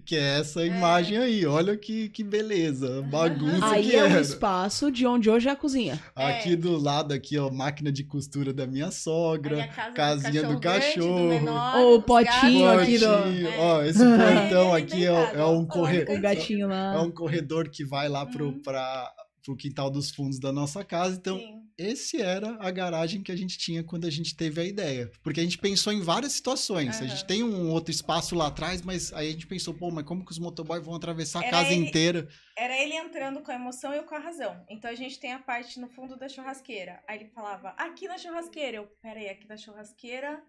Que 0.08 0.16
é 0.16 0.40
essa 0.40 0.66
imagem 0.66 1.18
aí, 1.18 1.46
olha 1.46 1.76
que, 1.76 2.08
que 2.08 2.24
beleza, 2.24 3.02
bagunça 3.12 3.66
Aí 3.72 3.90
que 3.90 3.94
é 3.98 4.04
o 4.04 4.06
era. 4.06 4.22
espaço 4.22 4.90
de 4.90 5.06
onde 5.06 5.30
hoje 5.30 5.50
é 5.50 5.52
a 5.52 5.56
cozinha. 5.56 6.00
Aqui 6.16 6.54
É. 6.54 6.56
do 6.56 6.78
lado, 6.82 7.14
aqui, 7.14 7.38
ó, 7.38 7.52
máquina 7.52 7.92
de 7.92 8.06
costura 8.06 8.54
da 8.54 8.66
minha 8.66 8.86
Aí 8.86 8.92
sogra, 8.94 9.64
a 9.66 9.68
casa 9.92 10.24
casinha 10.24 10.44
do 10.44 10.62
cachorro. 10.62 11.28
menor, 11.28 11.76
O 11.82 12.02
potinho 12.02 12.64
gatos, 12.68 12.84
aqui 12.84 12.98
do- 13.00 13.06
Potinho, 13.06 13.48
é. 13.50 13.58
ó, 13.60 13.84
esse 13.84 14.00
portão 14.00 14.74
aqui 14.74 15.04
é, 15.06 15.10
é 15.10 15.42
ó, 15.42 15.52
um 15.52 15.64
ó, 15.64 15.66
corredor, 15.66 16.16
O 16.18 16.22
gatinho 16.22 16.68
lá. 16.70 16.96
é 16.96 17.00
um 17.00 17.12
corredor 17.12 17.68
que 17.70 17.84
vai 17.84 18.08
lá 18.08 18.26
pro, 18.26 18.46
Uhum. 18.46 18.62
pra, 18.62 19.12
pro 19.44 19.58
quintal 19.58 19.90
dos 19.92 20.10
fundos 20.10 20.40
da 20.40 20.54
nossa 20.54 20.86
casa, 20.86 21.18
então 21.18 21.38
Sim. 21.38 21.67
Esse 21.78 22.22
era 22.22 22.58
a 22.60 22.72
garagem 22.72 23.22
que 23.22 23.32
a 23.32 23.36
gente 23.36 23.58
tinha 23.58 23.84
quando 23.84 24.06
a 24.06 24.10
gente 24.10 24.36
teve 24.36 24.60
a 24.60 24.64
ideia. 24.64 25.12
Porque 25.22 25.40
a 25.40 25.44
gente 25.44 25.58
pensou 25.58 25.94
em 25.94 26.02
várias 26.02 26.34
situações. 26.34 26.96
A 26.96 27.00
Aham. 27.00 27.08
gente 27.10 27.26
tem 27.26 27.44
um 27.44 27.70
outro 27.72 27.92
espaço 27.92 28.36
lá 28.36 28.48
atrás, 28.48 28.82
mas 28.82 29.14
aí 29.14 29.30
a 29.30 29.32
gente 29.32 29.46
pensou, 29.48 29.74
pô, 29.74 29.92
mas 29.92 30.06
como 30.06 30.26
que 30.26 30.32
os 30.32 30.40
motoboys 30.40 30.84
vão 30.84 30.96
atravessar 30.96 31.42
a 31.42 31.44
Era 31.46 31.52
casa 31.58 31.72
ele- 31.74 31.88
inteira? 31.88 32.28
Era 32.58 32.76
ele 32.78 32.94
entrando 32.96 33.42
com 33.42 33.52
a 33.52 33.56
emoção 33.56 33.94
e 33.94 33.98
eu 33.98 34.04
com 34.04 34.16
a 34.16 34.20
razão. 34.20 34.66
Então 34.70 34.90
a 34.90 34.96
gente 34.96 35.20
tem 35.20 35.34
a 35.34 35.40
parte 35.40 35.80
no 35.80 35.88
fundo 35.88 36.18
da 36.18 36.28
churrasqueira. 36.28 37.04
Aí 37.08 37.20
ele 37.20 37.30
falava, 37.30 37.70
aqui 37.78 38.08
na 38.08 38.18
churrasqueira. 38.18 38.78
Eu, 38.78 38.88
peraí, 39.02 39.30
aqui 39.30 39.48
na 39.48 39.56
churrasqueira, 39.58 40.42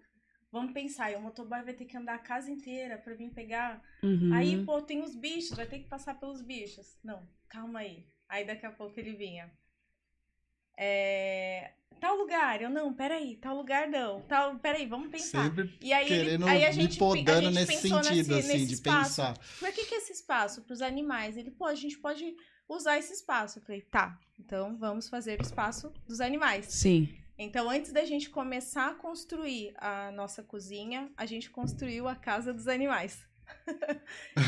vamos 0.51 0.73
pensar. 0.73 1.13
E 1.13 1.17
o 1.17 1.21
motoboy 1.21 1.63
vai 1.63 1.75
ter 1.75 1.85
que 1.85 1.97
andar 1.97 2.15
a 2.15 2.19
casa 2.19 2.51
inteira 2.51 2.97
pra 2.97 3.15
vir 3.15 3.31
pegar. 3.35 3.83
Uhum. 4.03 4.33
Aí, 4.33 4.65
pô, 4.65 4.81
tem 4.81 5.03
os 5.03 5.15
bichos, 5.15 5.57
vai 5.57 5.67
ter 5.67 5.81
que 5.81 5.89
passar 5.89 6.19
pelos 6.19 6.41
bichos. 6.41 6.97
Não, 7.05 7.29
calma 7.49 7.81
aí. 7.81 8.07
Aí 8.29 8.47
daqui 8.47 8.65
a 8.65 8.73
pouco 8.73 8.99
ele 8.99 9.13
vinha. 9.15 9.51
É. 10.79 11.73
Tal 12.01 12.17
lugar, 12.17 12.63
eu 12.63 12.71
não, 12.71 12.95
peraí, 12.95 13.37
tal 13.39 13.57
lugar 13.57 13.89
não. 13.89 14.21
Tal, 14.23 14.57
peraí, 14.61 14.87
vamos 14.87 15.09
pensar. 15.11 15.47
Sempre 15.47 15.77
E 15.81 15.93
aí, 15.93 16.07
ele, 16.07 16.25
querendo 16.25 16.47
aí 16.47 16.65
a 16.65 16.69
me 16.69 16.73
gente, 16.75 16.93
pe- 16.93 16.99
podando 17.01 17.31
a 17.39 17.43
gente 17.43 17.55
nesse 17.55 17.83
pensou 17.83 18.05
sentido, 18.05 18.17
nesse, 18.29 18.33
assim, 18.39 18.53
nesse 18.53 18.67
de 18.67 18.75
espaço. 18.75 19.09
pensar. 19.17 19.39
Pra 19.59 19.73
que, 19.73 19.85
que 19.85 19.95
é 19.97 19.99
esse 19.99 20.13
espaço? 20.13 20.63
Para 20.63 20.73
os 20.75 20.81
animais? 20.81 21.37
Ele, 21.37 21.51
pô, 21.51 21.65
a 21.67 21.75
gente 21.75 21.99
pode 21.99 22.37
usar 22.69 22.99
esse 22.99 23.13
espaço. 23.13 23.59
Eu 23.59 23.63
falei, 23.65 23.81
tá, 23.83 24.17
então 24.39 24.77
vamos 24.79 25.09
fazer 25.09 25.41
o 25.41 25.43
espaço 25.43 25.93
dos 26.07 26.21
animais. 26.21 26.67
Sim. 26.67 27.09
Então, 27.37 27.69
antes 27.69 27.91
da 27.93 28.05
gente 28.05 28.31
começar 28.31 28.91
a 28.91 28.95
construir 28.95 29.75
a 29.79 30.13
nossa 30.13 30.41
cozinha, 30.43 31.11
a 31.17 31.27
gente 31.27 31.51
construiu 31.51 32.07
a 32.07 32.15
casa 32.15 32.55
dos 32.55 32.69
animais. 32.69 33.19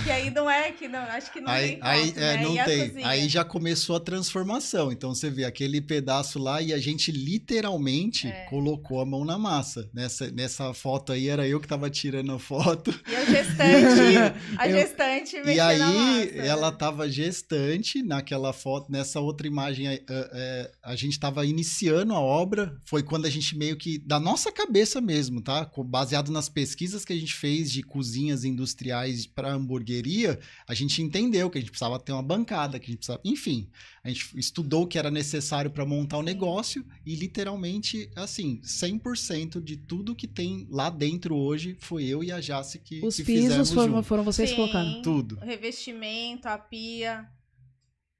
Que 0.05 0.11
aí 0.11 0.31
não 0.31 0.49
é 0.49 0.73
que 0.73 0.89
não, 0.89 1.01
acho 1.01 1.33
que 1.33 1.41
não 1.41 1.51
Aí, 1.51 1.69
tem 1.73 1.79
aí 1.83 2.07
foto, 2.09 2.19
é, 2.19 2.37
né? 2.37 2.43
não 2.43 2.55
e 2.55 2.59
a 2.59 2.65
tem. 2.65 3.05
Aí 3.05 3.29
já 3.29 3.45
começou 3.45 3.97
a 3.97 4.01
transformação. 4.01 4.91
Então 4.93 5.15
você 5.15 5.29
vê 5.29 5.45
aquele 5.45 5.81
pedaço 5.81 6.39
lá 6.39 6.63
e 6.63 6.73
a 6.73 6.79
gente 6.79 7.13
literalmente 7.13 8.29
É. 8.29 8.45
colocou 8.47 9.01
a 9.01 9.07
mão 9.07 9.25
na 9.25 9.37
massa. 9.39 9.89
Nessa, 9.93 10.31
nessa 10.31 10.73
foto 10.73 11.13
aí 11.13 11.29
era 11.29 11.47
eu 11.47 11.61
que 11.61 11.69
tava 11.69 11.91
tirando 11.91 12.33
a 12.33 12.39
foto. 12.39 12.99
E 13.09 13.15
a 13.15 13.25
gestante, 13.25 14.57
a 14.59 14.69
Eu- 14.69 14.79
gestante 14.79 15.37
E 15.37 15.41
mexendo 15.45 15.57
na 15.57 15.65
aí 15.67 16.27
massa. 16.37 16.47
ela 16.47 16.73
tava 16.73 17.11
gestante 17.11 18.03
naquela 18.03 18.53
foto, 18.53 18.91
nessa 18.91 19.21
outra 19.21 19.47
imagem 19.47 19.87
é, 19.89 20.03
é, 20.09 20.71
a 20.83 20.97
gente 20.97 21.19
tava 21.19 21.45
iniciando 21.45 22.15
a 22.15 22.21
obra, 22.21 22.75
foi 22.87 23.03
quando 23.03 23.27
a 23.27 23.31
gente 23.31 23.57
meio 23.57 23.77
que 23.77 23.99
da 23.99 24.19
nossa 24.19 24.51
cabeça 24.53 25.01
mesmo, 25.01 25.41
tá? 25.43 25.71
Baseado 25.85 26.31
nas 26.33 26.49
pesquisas 26.49 27.05
que 27.05 27.13
a 27.13 27.17
gente 27.17 27.35
fez 27.35 27.71
de 27.71 27.83
cozinhas 27.83 28.45
industriais 28.45 28.90
para 29.35 29.53
hamburgueria, 29.53 30.39
a 30.67 30.75
gente 30.75 31.03
entendeu 31.03 31.49
que 31.51 31.59
a 31.59 31.61
gente 31.61 31.71
precisava 31.71 31.99
ter 31.99 32.13
uma 32.13 32.23
bancada, 32.23 32.79
que 32.79 32.87
a 32.87 32.89
gente 32.89 32.99
precisava, 32.99 33.21
enfim, 33.25 33.69
a 34.05 34.09
gente 34.09 34.39
estudou 34.39 34.83
o 34.85 34.87
que 34.87 34.99
era 34.99 35.11
necessário 35.11 35.71
para 35.71 35.85
montar 35.87 36.19
o 36.19 36.23
negócio 36.23 36.85
e 37.05 37.15
literalmente 37.15 38.11
assim, 38.17 38.61
100% 38.65 39.63
de 39.63 39.77
tudo 39.77 40.15
que 40.15 40.27
tem 40.27 40.67
lá 40.71 40.91
dentro 40.91 41.35
hoje 41.37 41.77
foi 41.81 42.05
eu 42.05 42.23
e 42.25 42.33
a 42.33 42.41
Jace 42.41 42.79
que, 42.79 43.05
Os 43.05 43.17
que 43.17 43.25
pisos 43.25 43.43
fizemos 43.45 43.73
foram, 43.73 43.95
junto. 43.97 44.05
foram 44.07 44.25
vocês 44.25 44.51
Sim. 44.51 44.57
colocaram. 44.57 45.03
Tudo, 45.03 45.37
O 45.37 45.45
revestimento, 45.45 46.49
a 46.49 46.59
pia, 46.59 47.29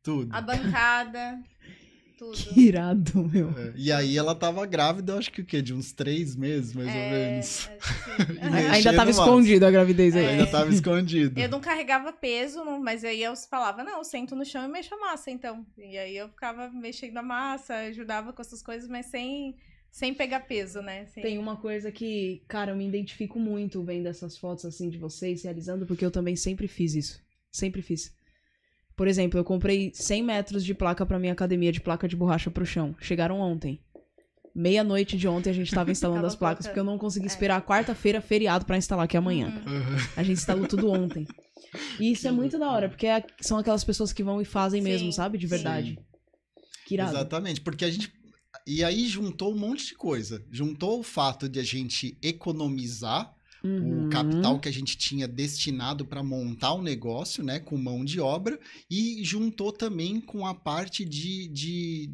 tudo. 0.03 0.35
a 0.35 0.41
bancada, 0.41 1.43
tudo. 2.21 2.37
Que 2.37 2.61
irado, 2.61 3.25
meu. 3.33 3.49
É, 3.59 3.73
E 3.75 3.91
aí 3.91 4.17
ela 4.19 4.35
tava 4.35 4.67
grávida, 4.67 5.13
eu 5.13 5.19
acho 5.19 5.33
que 5.33 5.41
o 5.41 5.45
quê? 5.45 5.63
De 5.63 5.73
uns 5.73 5.91
três 5.93 6.37
meses, 6.37 6.75
mais 6.75 6.87
ou 6.89 6.95
É, 6.95 7.11
menos. 7.31 7.47
que 7.47 7.63
sim. 7.63 8.39
E 8.41 8.75
Ainda 8.77 8.91
tava 8.93 9.05
mais. 9.07 9.17
escondido 9.17 9.65
a 9.65 9.71
gravidez 9.71 10.15
aí. 10.15 10.25
É. 10.25 10.29
Ainda 10.33 10.47
tava 10.47 10.69
escondido. 10.75 11.41
Eu 11.41 11.49
não 11.49 11.61
carregava 11.61 12.13
peso, 12.13 12.63
mas 12.81 13.05
aí 13.05 13.23
eu 13.23 13.35
falava, 13.37 13.83
não, 13.83 13.99
eu 13.99 14.05
sento 14.05 14.37
no 14.37 14.45
chão 14.45 14.63
e 14.65 14.69
mexo 14.69 14.95
a 14.95 14.99
massa, 14.99 15.31
então. 15.31 15.65
E 15.79 15.97
aí 15.97 16.15
eu 16.17 16.29
ficava 16.29 16.69
mexendo 16.69 17.17
a 17.17 17.23
massa, 17.23 17.75
ajudava 17.75 18.33
com 18.35 18.43
essas 18.43 18.63
coisas, 18.63 18.89
mas 18.89 19.07
sem 19.07 19.57
sem 19.91 20.15
pegar 20.15 20.41
peso, 20.41 20.81
né? 20.83 21.07
Sem... 21.07 21.21
Tem 21.23 21.37
uma 21.39 21.57
coisa 21.57 21.91
que, 21.91 22.43
cara, 22.47 22.71
eu 22.71 22.77
me 22.77 22.87
identifico 22.87 23.41
muito 23.41 23.83
vendo 23.83 24.07
essas 24.07 24.37
fotos 24.37 24.65
assim 24.65 24.89
de 24.89 24.99
vocês 24.99 25.43
realizando, 25.43 25.85
porque 25.85 26.05
eu 26.05 26.13
também 26.13 26.37
sempre 26.37 26.69
fiz 26.69 26.95
isso. 26.95 27.21
Sempre 27.51 27.83
fiz. 27.83 28.13
Por 29.01 29.09
exemplo, 29.09 29.41
eu 29.41 29.45
comprei 29.45 29.91
100 29.95 30.23
metros 30.23 30.63
de 30.63 30.75
placa 30.75 31.07
pra 31.07 31.19
minha 31.19 31.33
academia 31.33 31.73
de 31.73 31.81
placa 31.81 32.07
de 32.07 32.15
borracha 32.15 32.51
pro 32.51 32.67
chão. 32.67 32.95
Chegaram 33.01 33.41
ontem. 33.41 33.81
Meia-noite 34.55 35.17
de 35.17 35.27
ontem 35.27 35.49
a 35.49 35.55
gente 35.55 35.73
tava 35.75 35.89
instalando 35.91 36.27
as 36.27 36.37
placas, 36.37 36.67
porque 36.67 36.79
eu 36.81 36.85
não 36.85 36.99
consegui 36.99 37.25
É. 37.25 37.29
esperar 37.29 37.57
a 37.57 37.63
quarta-feira 37.63 38.21
feriado 38.21 38.67
pra 38.67 38.77
instalar, 38.77 39.09
que 39.09 39.17
é 39.17 39.19
amanhã. 39.19 39.47
Uhum. 39.67 39.97
A 40.19 40.23
gente 40.23 40.37
instalou 40.37 40.67
tudo 40.69 40.91
ontem. 40.91 41.27
E 41.99 42.13
isso 42.13 42.29
é 42.29 42.31
muito 42.31 42.59
da 42.59 42.71
hora, 42.71 42.91
porque 42.91 43.07
é- 43.07 43.25
são 43.41 43.57
aquelas 43.57 43.83
pessoas 43.85 44.13
que 44.13 44.23
vão 44.23 44.39
e 44.39 44.45
fazem 44.45 44.83
mesmo, 44.83 45.07
Sim, 45.11 45.13
sabe? 45.17 45.39
De 45.39 45.49
sim. 45.49 45.55
verdade. 45.55 45.99
Que 46.87 46.93
irado. 46.93 47.13
Exatamente, 47.17 47.63
porque 47.63 47.87
a 47.87 47.91
gente. 47.91 48.13
E 48.67 48.85
aí 48.85 49.07
juntou 49.09 49.55
um 49.55 49.59
monte 49.59 49.87
de 49.87 49.95
coisa. 49.95 50.45
Juntou 50.51 51.01
o 51.01 51.03
fato 51.03 51.49
de 51.49 51.59
a 51.59 51.63
gente 51.63 52.19
economizar 52.23 53.33
Uhum. 53.63 54.07
o 54.07 54.09
capital 54.09 54.59
que 54.59 54.69
a 54.69 54.73
gente 54.73 54.97
tinha 54.97 55.29
destinado 55.29 56.07
para 56.07 56.23
montar 56.23 56.73
o 56.73 56.83
negócio, 56.83 57.45
né, 57.45 57.61
com 57.61 57.77
mão 57.77 58.05
de 58.05 58.19
obra, 58.19 58.59
e 58.91 59.23
juntou 59.23 59.71
também 59.71 60.19
com 60.21 60.47
a 60.47 60.55
parte 60.55 61.05
de, 61.05 61.47
de, 61.49 62.11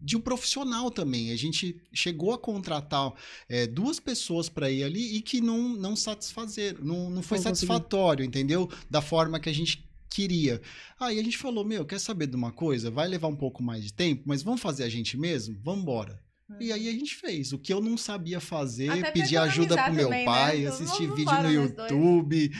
de 0.00 0.16
um 0.16 0.20
profissional 0.20 0.90
também. 0.90 1.30
A 1.32 1.36
gente 1.36 1.80
chegou 1.92 2.32
a 2.32 2.38
contratar 2.38 3.12
é, 3.48 3.66
duas 3.66 3.98
pessoas 3.98 4.48
para 4.48 4.70
ir 4.70 4.84
ali 4.84 5.16
e 5.16 5.22
que 5.22 5.40
não, 5.40 5.70
não 5.70 5.96
satisfazeram, 5.96 6.84
não, 6.84 7.10
não 7.10 7.22
foi 7.22 7.38
Não 7.38 7.44
satisfatório, 7.44 8.24
entendeu? 8.24 8.68
Da 8.90 9.00
forma 9.00 9.40
que 9.40 9.48
a 9.48 9.54
gente 9.54 9.88
queria. 10.10 10.60
Aí 10.98 11.18
a 11.18 11.22
gente 11.22 11.38
falou, 11.38 11.64
meu, 11.64 11.84
quer 11.86 12.00
saber 12.00 12.26
de 12.26 12.36
uma 12.36 12.52
coisa? 12.52 12.90
Vai 12.90 13.08
levar 13.08 13.28
um 13.28 13.36
pouco 13.36 13.62
mais 13.62 13.84
de 13.84 13.92
tempo, 13.92 14.24
mas 14.26 14.42
vamos 14.42 14.60
fazer 14.60 14.84
a 14.84 14.88
gente 14.88 15.16
mesmo? 15.16 15.56
Vamos 15.62 15.82
embora. 15.82 16.20
E 16.58 16.72
aí 16.72 16.88
a 16.88 16.92
gente 16.92 17.14
fez. 17.14 17.52
O 17.52 17.58
que 17.58 17.72
eu 17.72 17.80
não 17.80 17.96
sabia 17.96 18.40
fazer, 18.40 18.90
Até 18.90 19.10
pedi 19.10 19.36
ajuda 19.36 19.76
pro 19.82 19.92
meu 19.94 20.04
também, 20.06 20.20
né? 20.20 20.24
pai, 20.24 20.60
Então, 20.62 20.72
assisti 20.74 21.06
vídeo 21.06 21.32
no 21.36 21.42
dois. 21.42 21.54
YouTube, 21.54 22.50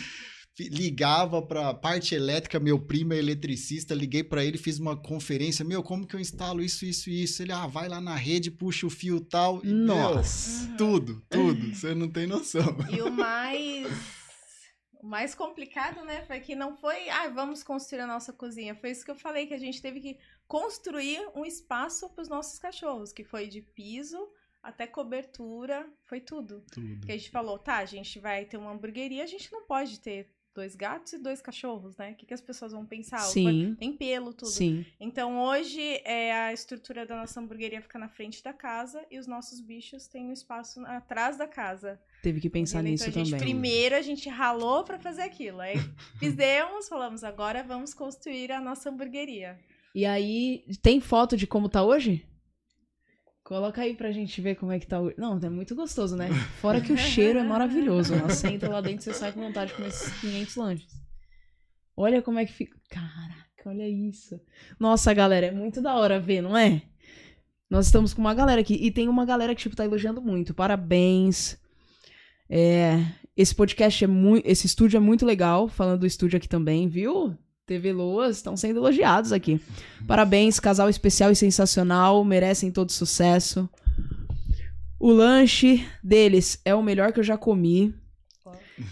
ligava 0.59 1.41
pra 1.41 1.73
parte 1.73 2.15
elétrica, 2.15 2.61
meu 2.61 2.79
primo 2.79 3.15
é 3.15 3.19
eletricista, 3.19 3.95
liguei 3.95 4.23
pra 4.23 4.45
ele, 4.45 4.59
fiz 4.59 4.79
uma 4.79 4.95
conferência, 4.97 5.65
meu, 5.65 5.83
como 5.83 6.07
que 6.07 6.15
eu 6.15 6.21
instalo 6.21 6.63
isso, 6.63 6.85
isso 6.85 7.09
e 7.09 7.23
isso? 7.23 7.43
Ele, 7.43 7.53
ah, 7.53 7.67
vai 7.67 7.89
lá 7.89 8.01
na 8.01 8.15
rede, 8.15 8.51
puxa 8.51 8.87
o 8.87 8.91
fio 8.91 9.21
tal. 9.21 9.61
E, 9.65 9.69
meu, 9.69 9.87
Nossa. 9.87 10.69
Uhum. 10.69 10.77
tudo, 10.77 11.23
tudo, 11.31 11.73
você 11.75 11.95
não 11.95 12.09
tem 12.09 12.27
noção. 12.27 12.77
E 12.93 13.01
o 13.01 13.11
mais. 13.11 13.89
O 15.03 15.07
mais 15.07 15.35
complicado, 15.35 16.05
né, 16.05 16.23
foi 16.27 16.41
que 16.41 16.55
não 16.55 16.77
foi, 16.77 17.09
ah, 17.09 17.29
vamos 17.29 17.63
construir 17.63 18.03
a 18.03 18.07
nossa 18.07 18.33
cozinha. 18.33 18.75
Foi 18.75 18.91
isso 18.91 19.05
que 19.05 19.11
eu 19.11 19.17
falei, 19.17 19.47
que 19.47 19.55
a 19.55 19.59
gente 19.59 19.81
teve 19.81 20.01
que 20.01 20.19
construir 20.47 21.27
um 21.35 21.45
espaço 21.45 22.09
para 22.11 22.23
os 22.23 22.29
nossos 22.29 22.59
cachorros, 22.59 23.13
que 23.13 23.25
foi 23.25 23.49
de 23.49 23.63
piso 23.63 24.31
até 24.63 24.87
cobertura, 24.87 25.91
foi 26.05 26.21
tudo. 26.21 26.63
Tudo. 26.71 27.07
Que 27.07 27.13
a 27.13 27.17
gente 27.17 27.31
falou, 27.31 27.59
tá, 27.59 27.79
a 27.79 27.87
gente 27.87 28.19
vai 28.19 28.45
ter 28.45 28.59
uma 28.59 28.73
hamburgueria, 28.73 29.25
a 29.25 29.27
gente 29.27 29.51
não 29.51 29.65
pode 29.65 30.01
ter 30.01 30.31
dois 30.55 30.75
gatos 30.75 31.13
e 31.13 31.19
dois 31.19 31.41
cachorros, 31.41 31.97
né? 31.97 32.13
O 32.13 32.15
que, 32.15 32.27
que 32.27 32.35
as 32.35 32.41
pessoas 32.41 32.73
vão 32.73 32.85
pensar? 32.85 33.19
Sim. 33.19 33.77
Tem 33.79 33.93
pelo, 33.97 34.33
tudo. 34.33 34.51
Sim. 34.51 34.85
Então 34.99 35.41
hoje 35.41 35.81
é, 36.05 36.33
a 36.33 36.53
estrutura 36.53 37.07
da 37.07 37.17
nossa 37.17 37.41
hamburgueria 37.41 37.81
fica 37.81 37.99
na 37.99 38.09
frente 38.09 38.43
da 38.43 38.53
casa 38.53 39.05
e 39.11 39.19
os 39.19 39.27
nossos 39.27 39.61
bichos 39.61 40.07
têm 40.07 40.27
um 40.27 40.33
espaço 40.33 40.85
atrás 40.87 41.37
da 41.37 41.47
casa. 41.47 42.01
Teve 42.23 42.41
que 42.41 42.51
pensar 42.51 42.81
Entendeu? 42.81 42.93
nisso 42.93 43.09
então, 43.09 43.23
a 43.23 43.25
gente, 43.25 43.39
também. 43.39 43.53
Primeiro 43.53 43.97
a 43.97 44.03
gente 44.03 44.29
ralou 44.29 44.85
pra 44.85 44.99
fazer 44.99 45.23
aquilo. 45.23 45.61
Aí 45.61 45.75
fizemos, 46.19 46.89
falamos, 46.89 47.25
agora 47.25 47.63
vamos 47.63 47.95
construir 47.95 48.53
a 48.53 48.61
nossa 48.61 48.91
hamburgueria. 48.91 49.59
E 49.95 50.07
aí, 50.07 50.65
tem 50.83 51.01
foto 51.01 51.37
de 51.37 51.47
como 51.47 51.69
tá 51.69 51.83
hoje? 51.83 52.25
Coloca 53.51 53.83
aí 53.83 53.97
pra 53.97 54.13
gente 54.13 54.41
ver 54.41 54.55
como 54.55 54.71
é 54.71 54.79
que 54.79 54.87
tá 54.87 55.01
hoje. 55.01 55.17
Não, 55.19 55.37
é 55.43 55.51
muito 55.51 55.75
gostoso, 55.75 56.15
né? 56.15 56.29
Fora 56.61 56.81
que 56.81 56.93
o 56.93 56.97
cheiro 56.97 57.37
é 57.37 57.43
maravilhoso. 57.43 58.15
Você 58.21 58.47
entra 58.47 58.69
lá 58.71 58.81
dentro 58.81 59.01
e 59.01 59.03
você 59.03 59.13
sai 59.13 59.33
com 59.33 59.41
vontade 59.41 59.73
de 59.73 59.77
comer 59.77 59.89
esses 59.89 60.21
500 60.21 60.55
lanches. 60.55 60.93
Olha 61.97 62.23
como 62.23 62.39
é 62.39 62.47
que 62.47 62.53
fica. 62.53 62.79
Caraca, 62.89 63.67
olha 63.67 63.89
isso. 63.89 64.41
Nossa, 64.79 65.13
galera, 65.13 65.47
é 65.47 65.51
muito 65.51 65.83
da 65.83 65.97
hora 65.97 66.21
ver, 66.21 66.41
não 66.41 66.57
é? 66.57 66.81
Nós 67.69 67.87
estamos 67.87 68.15
com 68.15 68.21
uma 68.21 68.35
galera 68.35 68.61
aqui. 68.61 68.75
E 68.75 68.89
tem 68.89 69.09
uma 69.09 69.27
galera 69.27 69.53
que, 69.53 69.63
tipo, 69.63 69.75
tá 69.75 69.85
elogiando 69.85 70.23
muito. 70.23 70.55
Parabéns. 70.55 71.59
É, 72.49 73.05
esse 73.37 73.53
podcast 73.53 74.05
é 74.05 74.07
muito. 74.07 74.47
Esse 74.47 74.67
estúdio 74.67 74.97
é 74.97 75.01
muito 75.01 75.27
legal. 75.27 75.67
Falando 75.67 75.99
do 75.99 76.07
estúdio 76.07 76.37
aqui 76.37 76.49
também, 76.49 76.87
viu? 76.87 77.37
TV 77.71 77.93
Loas 77.93 78.39
estão 78.39 78.57
sendo 78.57 78.79
elogiados 78.79 79.33
aqui. 79.33 79.61
Parabéns, 80.05 80.59
casal 80.59 80.91
especial 80.91 81.31
e 81.31 81.37
sensacional. 81.37 82.25
Merecem 82.25 82.69
todo 82.69 82.91
sucesso. 82.91 83.71
O 84.99 85.13
lanche 85.13 85.87
deles 86.03 86.61
é 86.65 86.75
o 86.75 86.83
melhor 86.83 87.13
que 87.13 87.21
eu 87.21 87.25
já 87.25 87.39
comi. 87.39 87.95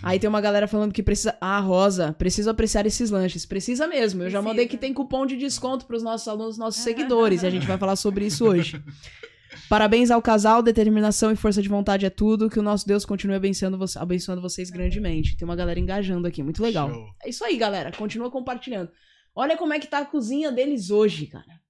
Aí 0.00 0.20
tem 0.20 0.30
uma 0.30 0.40
galera 0.40 0.68
falando 0.68 0.92
que 0.92 1.02
precisa. 1.02 1.36
Ah, 1.40 1.58
Rosa, 1.58 2.12
preciso 2.12 2.50
apreciar 2.50 2.86
esses 2.86 3.10
lanches. 3.10 3.44
Precisa 3.44 3.88
mesmo. 3.88 4.22
Eu 4.22 4.30
já 4.30 4.40
mandei 4.40 4.68
que 4.68 4.76
tem 4.76 4.94
cupom 4.94 5.26
de 5.26 5.36
desconto 5.36 5.84
para 5.84 5.96
os 5.96 6.02
nossos 6.04 6.28
alunos, 6.28 6.56
nossos 6.56 6.80
seguidores. 6.82 7.42
E 7.42 7.46
a 7.48 7.50
gente 7.50 7.66
vai 7.66 7.78
falar 7.78 7.96
sobre 7.96 8.26
isso 8.26 8.46
hoje. 8.46 8.80
Parabéns 9.68 10.10
ao 10.10 10.20
casal, 10.20 10.62
determinação 10.62 11.30
e 11.32 11.36
força 11.36 11.60
de 11.62 11.68
vontade 11.68 12.04
é 12.06 12.10
tudo. 12.10 12.48
Que 12.50 12.58
o 12.58 12.62
nosso 12.62 12.86
Deus 12.86 13.04
continue 13.04 13.36
abençoando, 13.36 13.78
vo- 13.78 13.84
abençoando 13.98 14.40
vocês 14.42 14.70
grandemente. 14.70 15.36
Tem 15.36 15.46
uma 15.46 15.56
galera 15.56 15.78
engajando 15.80 16.26
aqui, 16.26 16.42
muito 16.42 16.62
legal. 16.62 16.90
Show. 16.92 17.06
É 17.24 17.28
isso 17.30 17.44
aí, 17.44 17.56
galera. 17.56 17.90
Continua 17.92 18.30
compartilhando. 18.30 18.90
Olha 19.34 19.56
como 19.56 19.72
é 19.72 19.78
que 19.78 19.86
tá 19.86 19.98
a 20.00 20.04
cozinha 20.04 20.50
deles 20.52 20.90
hoje, 20.90 21.26
cara. 21.26 21.60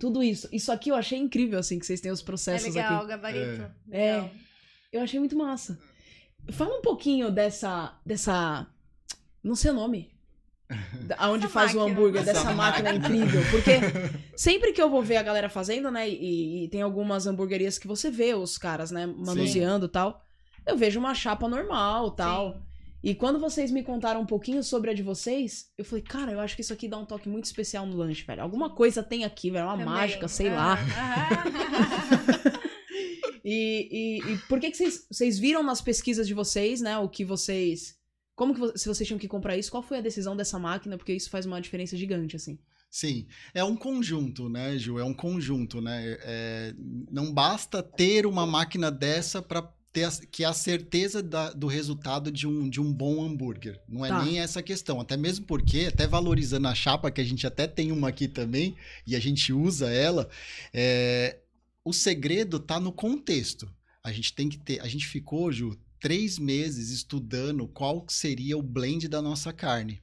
Tudo 0.00 0.22
isso. 0.22 0.48
Isso 0.52 0.70
aqui 0.72 0.90
eu 0.90 0.94
achei 0.94 1.18
incrível, 1.18 1.58
assim, 1.58 1.78
que 1.78 1.84
vocês 1.86 2.00
têm 2.00 2.10
os 2.12 2.20
É 2.20 2.24
processos 2.24 2.74
legal, 2.74 2.96
aqui. 2.96 3.04
o 3.04 3.08
gabarito. 3.08 3.70
É. 3.90 4.12
Legal. 4.14 4.30
Eu 4.92 5.02
achei 5.02 5.18
muito 5.18 5.36
massa. 5.36 5.78
Fala 6.52 6.78
um 6.78 6.82
pouquinho 6.82 7.30
dessa. 7.30 7.98
dessa. 8.06 8.66
Não 9.42 9.54
sei 9.54 9.70
o 9.70 9.74
nome. 9.74 10.10
Aonde 11.16 11.44
Essa 11.46 11.52
faz 11.54 11.74
o 11.74 11.78
máquina. 11.78 11.92
hambúrguer, 11.98 12.22
Essa 12.22 12.32
dessa 12.32 12.52
máquina 12.52 12.92
máquina. 12.92 13.06
incrível. 13.16 13.42
Porque 13.50 13.72
sempre 14.36 14.72
que 14.72 14.80
eu 14.82 14.90
vou 14.90 15.02
ver 15.02 15.16
a 15.16 15.22
galera 15.22 15.48
fazendo, 15.48 15.90
né? 15.90 16.08
E, 16.08 16.64
e 16.64 16.68
tem 16.68 16.82
algumas 16.82 17.26
hamburguerias 17.26 17.78
que 17.78 17.86
você 17.86 18.10
vê 18.10 18.34
os 18.34 18.58
caras, 18.58 18.90
né, 18.90 19.06
manuseando 19.06 19.86
e 19.86 19.88
tal. 19.88 20.22
Eu 20.66 20.76
vejo 20.76 20.98
uma 21.00 21.14
chapa 21.14 21.48
normal 21.48 22.10
tal. 22.10 22.52
Sim. 22.52 22.60
E 23.00 23.14
quando 23.14 23.38
vocês 23.38 23.70
me 23.70 23.82
contaram 23.84 24.20
um 24.20 24.26
pouquinho 24.26 24.62
sobre 24.62 24.90
a 24.90 24.92
de 24.94 25.04
vocês, 25.04 25.68
eu 25.78 25.84
falei, 25.84 26.02
cara, 26.02 26.32
eu 26.32 26.40
acho 26.40 26.56
que 26.56 26.62
isso 26.62 26.72
aqui 26.72 26.88
dá 26.88 26.98
um 26.98 27.04
toque 27.06 27.28
muito 27.28 27.44
especial 27.44 27.86
no 27.86 27.96
lanche, 27.96 28.24
velho. 28.24 28.42
Alguma 28.42 28.70
coisa 28.70 29.02
tem 29.04 29.24
aqui, 29.24 29.50
velho. 29.52 29.64
Uma 29.66 29.72
Também. 29.78 29.86
mágica, 29.86 30.26
sei 30.28 30.48
Ah, 30.48 30.54
lá. 30.54 30.78
ah. 30.96 32.58
E, 33.44 33.88
e, 34.28 34.32
e 34.32 34.38
por 34.48 34.60
que, 34.60 34.70
que 34.70 34.76
vocês, 34.76 35.06
vocês 35.10 35.38
viram 35.38 35.62
nas 35.62 35.80
pesquisas 35.80 36.26
de 36.26 36.34
vocês, 36.34 36.82
né? 36.82 36.98
O 36.98 37.08
que 37.08 37.24
vocês. 37.24 37.94
Como 38.38 38.54
que 38.54 38.78
se 38.78 38.86
vocês 38.86 39.04
tinham 39.04 39.18
que 39.18 39.26
comprar 39.26 39.56
isso? 39.56 39.68
Qual 39.68 39.82
foi 39.82 39.98
a 39.98 40.00
decisão 40.00 40.36
dessa 40.36 40.60
máquina? 40.60 40.96
Porque 40.96 41.12
isso 41.12 41.28
faz 41.28 41.44
uma 41.44 41.60
diferença 41.60 41.96
gigante, 41.96 42.36
assim. 42.36 42.56
Sim, 42.88 43.26
é 43.52 43.64
um 43.64 43.74
conjunto, 43.76 44.48
né, 44.48 44.78
Ju? 44.78 44.96
É 44.96 45.02
um 45.04 45.12
conjunto, 45.12 45.80
né? 45.80 46.16
É, 46.22 46.72
não 47.10 47.32
basta 47.34 47.82
ter 47.82 48.24
uma 48.26 48.46
máquina 48.46 48.92
dessa 48.92 49.42
para 49.42 49.60
ter 49.92 50.04
a, 50.04 50.10
que 50.30 50.44
a 50.44 50.52
certeza 50.52 51.20
da- 51.20 51.50
do 51.52 51.66
resultado 51.66 52.30
de 52.30 52.46
um, 52.46 52.70
de 52.70 52.80
um 52.80 52.92
bom 52.92 53.24
hambúrguer. 53.24 53.80
Não 53.88 54.06
é 54.06 54.08
Tá. 54.08 54.24
nem 54.24 54.38
essa 54.38 54.62
questão. 54.62 55.00
Até 55.00 55.16
mesmo 55.16 55.44
porque, 55.44 55.86
até 55.92 56.06
valorizando 56.06 56.68
a 56.68 56.74
chapa, 56.76 57.10
que 57.10 57.20
a 57.20 57.24
gente 57.24 57.44
até 57.44 57.66
tem 57.66 57.90
uma 57.90 58.08
aqui 58.08 58.28
também, 58.28 58.76
e 59.04 59.16
a 59.16 59.20
gente 59.20 59.52
usa 59.52 59.90
ela, 59.90 60.28
é, 60.72 61.38
o 61.84 61.92
segredo 61.92 62.60
tá 62.60 62.78
no 62.78 62.92
contexto. 62.92 63.68
A 64.04 64.12
gente 64.12 64.32
tem 64.32 64.48
que 64.48 64.58
ter. 64.58 64.80
A 64.80 64.86
gente 64.86 65.06
ficou, 65.06 65.50
Ju, 65.52 65.76
três 66.00 66.38
meses 66.38 66.90
estudando 66.90 67.66
qual 67.68 68.04
seria 68.08 68.56
o 68.56 68.62
blend 68.62 69.08
da 69.08 69.20
nossa 69.22 69.52
carne. 69.52 70.00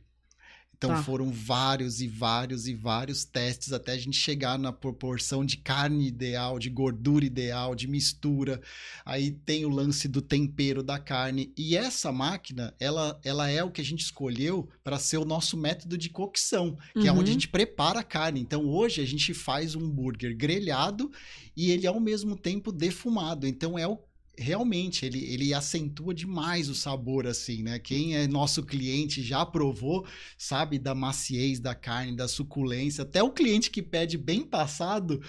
Então 0.78 0.90
Tá. 0.90 1.04
foram 1.04 1.32
vários 1.32 2.02
e 2.02 2.08
vários 2.08 2.68
e 2.68 2.76
vários 2.76 3.24
testes 3.24 3.72
até 3.72 3.94
a 3.94 3.98
gente 3.98 4.18
chegar 4.18 4.60
na 4.60 4.74
proporção 4.74 5.46
de 5.46 5.56
carne 5.56 6.06
ideal, 6.06 6.60
de 6.60 6.70
gordura 6.70 7.24
ideal, 7.26 7.74
de 7.74 7.88
mistura. 7.88 8.62
Aí 9.06 9.32
tem 9.32 9.64
o 9.66 9.70
lance 9.70 10.06
do 10.10 10.22
tempero 10.22 10.84
da 10.84 11.00
carne. 11.00 11.54
E 11.58 11.78
essa 11.78 12.12
máquina, 12.12 12.76
ela, 12.78 13.18
ela 13.24 13.50
é 13.50 13.64
o 13.64 13.72
que 13.72 13.80
a 13.80 13.86
gente 13.86 14.02
escolheu 14.02 14.68
para 14.84 15.00
ser 15.00 15.18
o 15.18 15.24
nosso 15.26 15.56
método 15.56 15.98
de 15.98 16.10
cocção, 16.10 16.78
que 16.94 17.08
é 17.08 17.12
Uhum. 17.12 17.20
onde 17.20 17.30
a 17.30 17.34
gente 17.34 17.48
prepara 17.48 18.02
a 18.02 18.04
carne. 18.04 18.42
Então 18.42 18.66
hoje 18.68 19.00
a 19.02 19.06
gente 19.06 19.34
faz 19.34 19.76
um 19.76 19.86
hambúrguer 19.86 20.36
grelhado 20.36 21.10
e 21.56 21.72
ele 21.72 21.86
é 21.86 21.90
ao 21.90 22.02
mesmo 22.02 22.36
tempo 22.36 22.74
defumado. 22.74 23.48
Então 23.48 23.80
é 23.80 23.88
o 23.88 23.98
realmente 24.38 25.06
ele, 25.06 25.24
ele 25.26 25.54
acentua 25.54 26.14
demais 26.14 26.70
o 26.70 26.76
sabor 26.76 27.26
assim, 27.28 27.64
né? 27.64 27.80
Quem 27.80 28.16
é 28.16 28.28
nosso 28.28 28.64
cliente 28.64 29.22
já 29.24 29.46
provou, 29.46 30.06
sabe 30.38 30.78
da 30.80 30.94
maciez 30.96 31.60
da 31.60 31.74
carne, 31.76 32.16
da 32.16 32.28
suculência. 32.28 33.02
Até 33.04 33.22
o 33.24 33.32
cliente 33.32 33.70
que 33.72 33.82
pede 33.82 34.18
bem 34.18 34.44
passado 34.44 35.22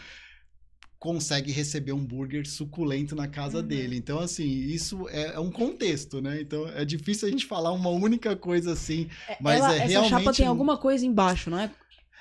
consegue 0.99 1.53
receber 1.53 1.93
um 1.93 1.99
hambúrguer 1.99 2.47
suculento 2.49 3.15
na 3.15 3.29
casa 3.29 3.59
Uhum. 3.59 3.67
dele. 3.67 3.97
Então, 3.97 4.19
assim, 4.19 4.45
isso 4.49 5.07
é, 5.11 5.35
é 5.35 5.41
um 5.41 5.51
contexto, 5.51 6.21
né? 6.23 6.41
Então, 6.41 6.67
é 6.69 6.85
difícil 6.85 7.29
a 7.29 7.31
gente 7.31 7.45
falar 7.45 7.71
uma 7.73 7.91
única 7.91 8.35
coisa 8.35 8.73
assim. 8.73 9.09
Mas 9.41 9.59
Ela- 9.61 9.75
é 9.75 9.77
essa 9.79 9.87
realmente 9.89 10.11
chapa 10.11 10.33
tem 10.33 10.47
um- 10.47 10.49
alguma 10.49 10.77
coisa 10.79 11.05
embaixo, 11.07 11.51
não 11.51 11.59
é? 11.61 11.71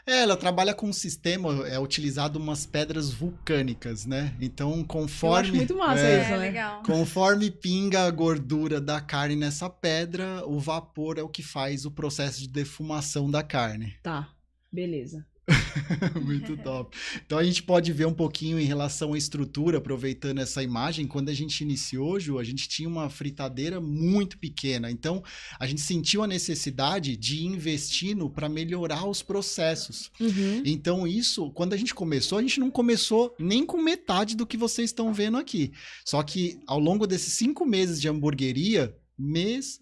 É, 0.08 0.22
ela 0.22 0.38
trabalha 0.38 0.74
com 0.74 0.88
um 0.88 0.94
sistema, 0.94 1.68
é 1.68 1.80
utilizado 1.80 2.38
umas 2.38 2.64
pedras 2.64 3.12
vulcânicas, 3.12 4.06
né? 4.06 4.36
Então, 4.40 4.84
conforme. 4.84 5.36
Eu 5.36 5.42
acho 5.42 5.56
muito 5.56 5.78
massa 5.78 6.02
é, 6.02 6.22
isso, 6.22 6.28
É, 6.28 6.32
né? 6.32 6.38
legal. 6.38 6.84
Conforme 6.84 7.50
pinga 7.50 8.02
a 8.06 8.12
gordura 8.12 8.80
da 8.80 9.02
carne 9.02 9.36
nessa 9.36 9.68
pedra, 9.68 10.46
o 10.46 10.60
vapor 10.60 11.18
é 11.18 11.24
o 11.24 11.30
que 11.30 11.42
faz 11.42 11.86
o 11.86 11.92
processo 11.92 12.40
de 12.40 12.48
defumação 12.48 13.32
da 13.32 13.42
carne. 13.42 13.96
Tá, 14.04 14.30
beleza. 14.72 15.26
Muito 16.24 16.58
top. 16.58 16.98
Então 17.26 17.38
a 17.38 17.44
gente 17.44 17.62
pode 17.62 17.92
ver 17.94 18.08
um 18.08 18.14
pouquinho 18.14 18.60
em 18.60 18.66
relação 18.66 19.14
à 19.14 19.18
estrutura, 19.18 19.78
aproveitando 19.78 20.40
essa 20.40 20.64
imagem. 20.64 21.08
Quando 21.08 21.30
a 21.30 21.34
gente 21.34 21.62
iniciou, 21.62 22.20
Ju, 22.20 22.40
a 22.40 22.44
gente 22.44 22.68
tinha 22.68 22.90
uma 22.90 23.10
fritadeira 23.10 23.80
muito 23.80 24.38
pequena. 24.38 24.90
Então 24.90 25.24
a 25.60 25.68
gente 25.68 25.82
sentiu 25.82 26.24
a 26.24 26.28
necessidade 26.28 27.16
de 27.16 27.46
investir 27.46 28.16
no 28.16 28.30
para 28.30 28.50
melhorar 28.50 29.06
os 29.08 29.22
processos. 29.22 30.12
Uhum. 30.20 30.62
Então, 30.66 31.08
isso, 31.08 31.52
quando 31.52 31.74
a 31.74 31.78
gente 31.78 31.94
começou, 31.94 32.38
a 32.38 32.42
gente 32.42 32.60
não 32.60 32.72
começou 32.72 33.36
nem 33.40 33.66
com 33.66 33.82
metade 33.82 34.36
do 34.36 34.46
que 34.46 34.58
vocês 34.58 34.90
estão 34.90 35.14
vendo 35.14 35.38
aqui. 35.38 35.72
Só 36.04 36.22
que 36.24 36.60
ao 36.66 36.80
longo 36.80 37.06
desses 37.06 37.34
cinco 37.34 37.66
meses 37.66 38.02
de 38.02 38.08
hamburgueria, 38.10 38.96
mês 39.18 39.80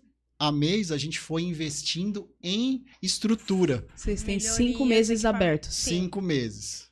a 0.47 0.51
mês, 0.51 0.91
a 0.91 0.97
gente 0.97 1.19
foi 1.21 1.41
investindo 1.43 2.29
em 2.43 2.83
estrutura. 3.01 3.87
Vocês 3.95 4.23
têm 4.23 4.35
Melhorias, 4.35 4.57
cinco 4.57 4.85
meses 4.85 5.23
abertos. 5.23 5.73
Sim. 5.73 6.01
Cinco 6.01 6.21
meses. 6.21 6.91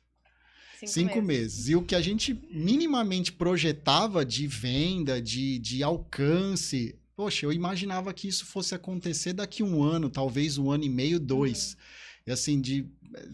Cinco, 0.80 0.92
Cinco 0.92 1.22
meses. 1.22 1.56
meses. 1.56 1.68
E 1.68 1.76
o 1.76 1.82
que 1.82 1.94
a 1.94 2.00
gente 2.00 2.32
minimamente 2.50 3.30
projetava 3.30 4.24
de 4.24 4.46
venda, 4.46 5.20
de, 5.20 5.58
de 5.58 5.82
alcance. 5.82 6.98
Poxa, 7.14 7.44
eu 7.44 7.52
imaginava 7.52 8.14
que 8.14 8.26
isso 8.26 8.46
fosse 8.46 8.74
acontecer 8.74 9.34
daqui 9.34 9.62
um 9.62 9.82
ano, 9.82 10.08
talvez 10.08 10.56
um 10.56 10.70
ano 10.70 10.84
e 10.84 10.88
meio, 10.88 11.20
dois. 11.20 11.76
E 12.26 12.32
assim, 12.32 12.58
de 12.58 12.86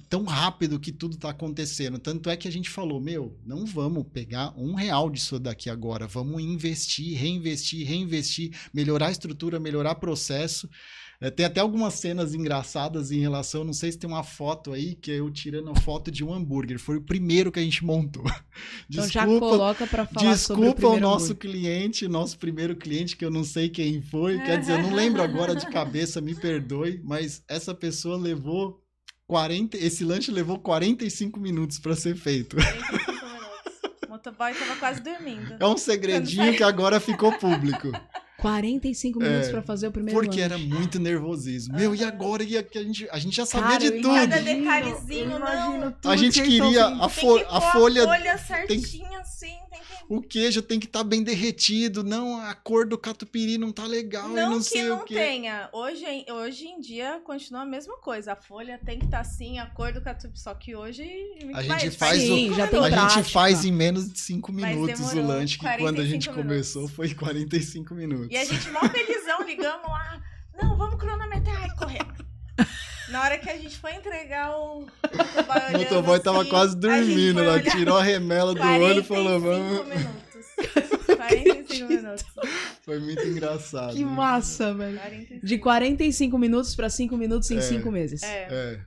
tão 0.09 0.24
rápido 0.24 0.81
que 0.81 0.93
tudo 0.93 1.14
está 1.14 1.31
acontecendo. 1.31 1.99
Tanto 1.99 2.31
é 2.31 2.37
que 2.37 2.49
a 2.49 2.53
gente 2.53 2.70
falou, 2.70 3.01
meu, 3.01 3.39
não 3.45 3.64
vamos 3.64 4.05
pegar 4.12 4.53
um 4.57 4.74
real 4.74 5.11
disso 5.11 5.39
daqui 5.39 5.70
agora. 5.70 6.07
Vamos 6.07 6.43
investir, 6.43 7.16
reinvestir, 7.16 7.87
reinvestir, 7.87 8.57
melhorar 8.72 9.09
a 9.09 9.12
estrutura, 9.12 9.61
melhorar 9.61 9.95
processo. 9.97 10.68
É, 11.20 11.31
tem 11.31 11.45
até 11.45 11.61
algumas 11.61 11.95
cenas 11.95 12.33
engraçadas 12.33 13.11
em 13.11 13.18
relação, 13.18 13.64
não 13.64 13.72
sei 13.72 13.91
se 13.91 13.99
tem 13.99 14.09
uma 14.09 14.22
foto 14.22 14.72
aí, 14.72 14.95
que 14.95 15.11
é 15.11 15.18
eu 15.18 15.29
tirando 15.33 15.68
a 15.68 15.74
foto 15.74 16.12
de 16.12 16.24
um 16.24 16.33
hambúrguer. 16.33 16.79
Foi 16.79 16.97
o 16.97 17.03
primeiro 17.03 17.51
que 17.51 17.59
a 17.59 17.62
gente 17.62 17.85
montou. 17.85 18.24
Então 18.89 19.09
já 19.09 19.26
coloca 19.26 19.87
pra 19.87 20.07
falar 20.07 20.37
sobre 20.37 20.62
o 20.62 20.70
Desculpa 20.70 20.70
o 20.70 20.74
primeiro 20.74 21.07
nosso 21.07 21.33
hambúrguer. 21.33 21.53
cliente, 21.53 22.09
nosso 22.09 22.39
primeiro 22.39 22.76
cliente, 22.76 23.16
que 23.16 23.24
eu 23.24 23.31
não 23.31 23.43
sei 23.45 23.68
quem 23.68 24.01
foi. 24.01 24.39
Quer 24.39 24.61
dizer, 24.61 24.72
eu 24.74 24.83
não 24.83 24.95
lembro 24.95 25.20
agora 25.22 25.55
de 25.55 25.66
cabeça, 25.70 26.20
me 26.20 26.35
perdoe, 26.35 27.01
mas 27.05 27.43
essa 27.49 27.74
pessoa 27.74 28.16
levou 28.16 28.81
40. 29.29 29.76
Esse 29.76 30.05
lanche 30.05 30.33
levou 30.33 30.59
45 30.59 31.39
minutos 31.39 31.79
para 31.79 31.95
ser 31.95 32.16
feito. 32.16 32.57
45 32.57 33.26
minutos. 33.26 34.07
O 34.07 34.09
motoboy 34.09 34.55
tava 34.55 34.76
quase 34.76 35.03
dormindo. 35.03 35.57
É 35.61 35.66
um 35.66 35.76
segredinho 35.76 36.57
que 36.57 36.62
agora 36.62 36.99
ficou 36.99 37.31
público. 37.39 37.93
45 38.41 39.18
minutos 39.18 39.49
É, 39.49 39.51
pra 39.51 39.62
fazer 39.62 39.89
o 39.89 39.93
primeiro 39.93 40.18
Porque 40.20 40.41
lanche. 40.41 40.55
era 40.55 40.59
muito 40.59 40.99
nervosismo. 41.01 41.74
Meu, 41.76 41.95
e 41.95 42.05
agora? 42.05 42.43
E 42.45 42.57
a, 42.57 42.62
que 42.62 42.78
a, 42.78 42.82
gente, 42.84 43.09
a 43.11 43.18
gente 43.18 43.36
já 43.36 43.45
sabia 43.45 43.68
Cara, 43.78 43.78
de 43.91 43.91
tudo. 44.01 44.14
Cada 44.14 44.41
detalhezinho, 44.41 45.30
eu 45.32 45.39
não. 45.41 45.93
tudo 45.93 46.11
A 46.11 46.16
gente 46.16 46.41
que 46.41 46.49
queria 46.49 46.86
a, 46.86 46.99
Tem 47.01 47.09
fo- 47.09 47.39
que 47.39 47.45
a 47.49 47.61
folha. 47.61 48.05
a 48.05 48.07
folha 48.09 48.39
tem- 48.66 48.80
certinha 48.80 49.18
assim, 49.20 49.57
tem 49.70 49.80
que... 49.80 49.99
O 50.09 50.22
queijo 50.22 50.62
tem 50.62 50.80
que 50.80 50.86
estar 50.86 51.05
bem 51.05 51.22
derretido. 51.22 52.03
Não, 52.03 52.41
a 52.41 52.55
cor 52.55 52.86
do 52.86 52.97
catupiry 52.97 53.59
não 53.59 53.70
tá 53.70 53.84
legal. 53.86 54.28
Não, 54.28 54.53
não 54.53 54.59
que 54.59 54.64
sei 54.64 54.84
não 54.84 54.99
o 55.01 55.05
quê. 55.05 55.14
tenha. 55.14 55.68
Hoje, 55.72 56.05
em- 56.07 56.32
hoje 56.32 56.64
em 56.66 56.80
dia 56.80 57.20
continua 57.24 57.62
a 57.62 57.66
mesma 57.66 57.97
coisa. 57.99 58.32
A 58.32 58.36
folha 58.36 58.80
tem 58.84 58.99
que 58.99 59.05
estar 59.05 59.20
assim, 59.20 59.59
a 59.59 59.66
cor 59.66 59.93
do 59.93 60.01
catupiry. 60.01 60.39
Só 60.41 60.55
que 60.55 60.74
hoje 60.74 61.03
A 61.53 61.57
vai- 61.62 61.64
gente 61.80 61.80
vai 61.99 62.09
faz 62.09 62.22
Sim, 62.22 62.51
o, 62.51 62.55
já 62.55 62.66
tem 62.66 62.78
a 62.78 62.82
prática. 62.89 63.09
gente 63.22 63.32
faz 63.32 63.64
em 63.64 63.72
menos 63.72 64.11
de 64.11 64.18
5 64.18 64.53
Mas 64.53 64.74
minutos 64.76 65.12
o 65.12 65.20
lanche, 65.22 65.59
que 65.59 65.64
quando 65.78 66.01
a 66.01 66.05
gente 66.05 66.28
45 66.28 66.34
começou 66.34 66.82
minutos. 66.82 66.97
foi 66.97 67.14
45 67.14 67.95
minutos. 67.95 68.28
E 68.31 68.37
a 68.37 68.45
gente 68.45 68.68
mó 68.70 68.81
felizão, 68.89 69.43
ligamos 69.47 69.89
lá. 69.89 70.20
Não, 70.61 70.76
vamos 70.76 70.97
cronometrar 71.01 71.66
e 71.66 71.76
correndo. 71.76 72.26
Na 73.11 73.22
hora 73.22 73.39
que 73.39 73.49
a 73.49 73.57
gente 73.57 73.76
foi 73.79 73.95
entregar 73.95 74.51
o 74.59 74.81
motoboy 74.81 75.74
O 75.74 75.79
motoboy 75.79 76.20
tava 76.20 76.41
assim, 76.43 76.51
quase 76.51 76.76
dormindo, 76.76 77.41
ela 77.43 77.55
olhar 77.55 77.70
tirou 77.70 77.97
a 77.97 78.03
remela 78.03 78.55
do 78.55 78.61
olho 78.61 79.01
e 79.01 79.05
falou, 79.05 79.41
45 79.41 79.49
vamos. 79.49 79.89
minutos. 79.89 81.09
45 81.16 81.89
minutos. 81.89 82.24
Foi 82.83 82.99
muito 82.99 83.22
engraçado. 83.22 83.95
Que 83.97 84.05
massa, 84.05 84.74
velho. 84.74 84.99
45. 84.99 85.47
De 85.47 85.59
45 85.59 86.39
minutos 86.39 86.74
pra 86.74 86.91
5 86.91 87.16
minutos 87.16 87.51
em 87.51 87.59
É. 87.59 87.61
5 87.62 87.91
meses. 87.91 88.22
É. 88.22 88.47
É. 88.51 88.81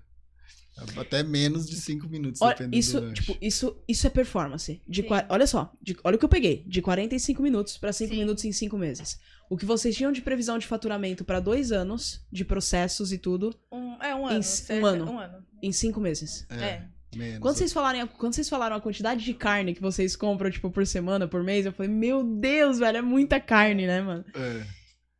Até 0.99 1.21
menos 1.23 1.67
de 1.69 1.75
5 1.75 2.07
minutos, 2.07 2.41
Olha, 2.41 2.51
dependendo 2.55 2.77
isso, 2.77 2.99
do 2.99 3.07
lanche. 3.07 3.21
tipo, 3.21 3.37
isso, 3.41 3.83
isso 3.87 4.07
é 4.07 4.09
performance. 4.09 4.81
De 4.87 5.01
Sim. 5.01 5.07
qua- 5.07 5.25
Olha 5.29 5.45
só, 5.45 5.71
de- 5.81 5.95
olha 6.03 6.15
o 6.15 6.19
que 6.19 6.25
eu 6.25 6.29
peguei. 6.29 6.63
De 6.67 6.81
45 6.81 7.41
minutos 7.41 7.77
pra 7.77 7.93
5 7.93 8.11
Sim. 8.13 8.19
minutos 8.19 8.43
em 8.45 8.51
5 8.51 8.77
meses. 8.77 9.19
O 9.51 9.57
que 9.57 9.65
vocês 9.65 9.93
tinham 9.97 10.13
de 10.13 10.21
previsão 10.21 10.57
de 10.57 10.65
faturamento 10.65 11.25
pra 11.25 11.41
dois 11.41 11.73
anos, 11.73 12.25
de 12.31 12.45
processos 12.45 13.11
e 13.11 13.17
tudo, 13.17 13.53
Um, 13.69 14.01
é 14.01 14.15
um 14.15 14.21
Em 14.21 14.29
ano. 14.31 14.39
s- 14.39 14.73
um 14.73 14.85
ano. 14.85 15.11
Um 15.11 15.19
ano. 15.19 15.45
em 15.61 15.71
5 15.73 15.99
meses. 15.99 16.47
É, 16.49 16.55
É. 16.63 16.87
menos. 17.17 17.39
Quando 17.39 17.55
vocês, 17.57 17.73
falarem, 17.73 18.07
quando 18.07 18.33
vocês 18.33 18.47
falaram 18.47 18.77
a 18.77 18.81
quantidade 18.81 19.23
de 19.25 19.33
carne 19.33 19.75
que 19.75 19.81
vocês 19.81 20.15
compram, 20.15 20.49
tipo, 20.49 20.71
por 20.71 20.87
semana, 20.87 21.27
por 21.27 21.43
mês, 21.43 21.65
eu 21.65 21.73
falei, 21.73 21.91
meu 21.91 22.23
Deus, 22.23 22.79
velho, 22.79 22.97
é 22.99 23.01
muita 23.01 23.41
carne, 23.41 23.85
né, 23.85 24.01
mano? 24.01 24.23
É. 24.33 24.65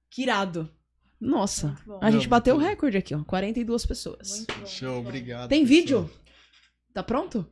Que 0.10 0.24
irado. 0.24 0.72
Nossa, 1.20 1.76
a 2.00 2.10
gente 2.10 2.24
Não, 2.24 2.30
bateu 2.30 2.56
o 2.56 2.58
recorde 2.58 2.98
aqui, 2.98 3.14
ó. 3.14 3.24
42 3.26 3.86
pessoas. 3.86 4.38
Muito 4.38 4.60
bom. 4.60 4.66
Show, 4.66 4.94
muito 4.96 5.08
obrigado. 5.10 5.50
Tem 5.50 5.62
pessoal. 5.66 5.80
vídeo? 5.82 6.12
Tá 6.94 7.04
pronto? 7.04 7.46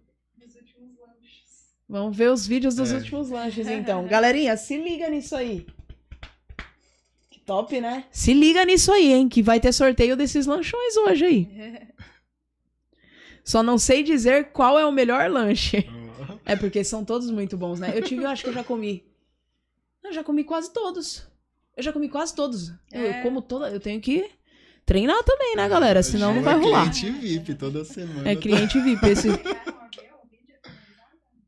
Vamos 1.88 2.16
ver 2.16 2.32
os 2.32 2.48
vídeos 2.48 2.76
dos 2.76 2.92
É. 2.92 2.96
últimos 2.96 3.30
lanches, 3.30 3.68
então. 3.68 4.08
Galerinha, 4.08 4.56
se 4.56 4.78
liga 4.78 5.10
nisso 5.10 5.36
aí. 5.36 5.66
Top, 7.50 7.82
né? 7.82 8.04
Se 8.12 8.32
liga 8.32 8.64
nisso 8.64 8.92
aí, 8.92 9.12
hein? 9.12 9.28
Que 9.28 9.42
vai 9.42 9.60
ter 9.60 9.74
sorteio 9.74 10.16
desses 10.16 10.46
lanchões 10.46 10.96
hoje 10.98 11.26
aí. 11.26 11.88
Só 13.44 13.64
não 13.64 13.80
sei 13.80 14.04
dizer 14.04 14.52
qual 14.52 14.78
é 14.78 14.86
o 14.86 14.92
melhor 14.92 15.28
lanche. 15.32 15.90
É 16.46 16.56
porque 16.56 16.84
são 16.84 17.04
todos 17.06 17.30
muito 17.32 17.56
bons, 17.58 17.80
né? 17.80 17.92
Eu 17.96 18.02
tive, 18.04 18.24
eu 18.24 18.30
acho 18.30 18.44
que 18.44 18.50
eu 18.50 18.54
já 18.54 18.64
comi. 18.64 19.04
Eu 20.04 20.12
já 20.12 20.24
comi 20.24 20.44
quase 20.44 20.72
todos. 20.74 21.28
Eu 21.78 21.84
já 21.84 21.92
comi 21.94 22.10
quase 22.10 22.36
todos. 22.36 22.70
Eu, 22.92 23.02
eu 23.02 23.12
É. 23.12 23.22
como 23.24 23.42
toda. 23.42 23.70
Eu 23.70 23.80
tenho 23.80 24.02
que 24.02 24.30
treinar 24.86 25.24
também, 25.24 25.56
né, 25.56 25.68
galera? 25.70 26.02
Senão 26.04 26.30
não 26.34 26.40
Ju 26.40 26.46
vai 26.46 26.56
é 26.56 26.58
rolar. 26.58 26.92
cliente 26.92 27.12
VIP 27.20 27.54
toda 27.56 27.84
semana. 27.86 28.30
É 28.30 28.36
cliente 28.36 28.80
VIP. 28.80 29.08
Esse 29.10 29.28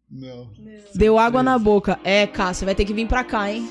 Não. 0.10 0.52
deu 0.94 1.18
água 1.18 1.42
na 1.42 1.58
boca. 1.58 2.00
É, 2.04 2.28
cá, 2.28 2.54
você 2.54 2.66
vai 2.66 2.76
ter 2.76 2.86
que 2.86 2.94
vir 2.94 3.08
pra 3.08 3.24
cá, 3.24 3.52
hein? 3.52 3.68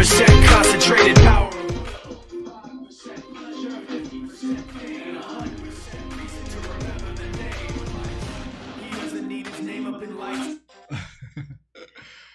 Fifteen 0.00 0.26
percent 0.26 0.48
concentrated 0.48 1.14
power. 1.20 1.50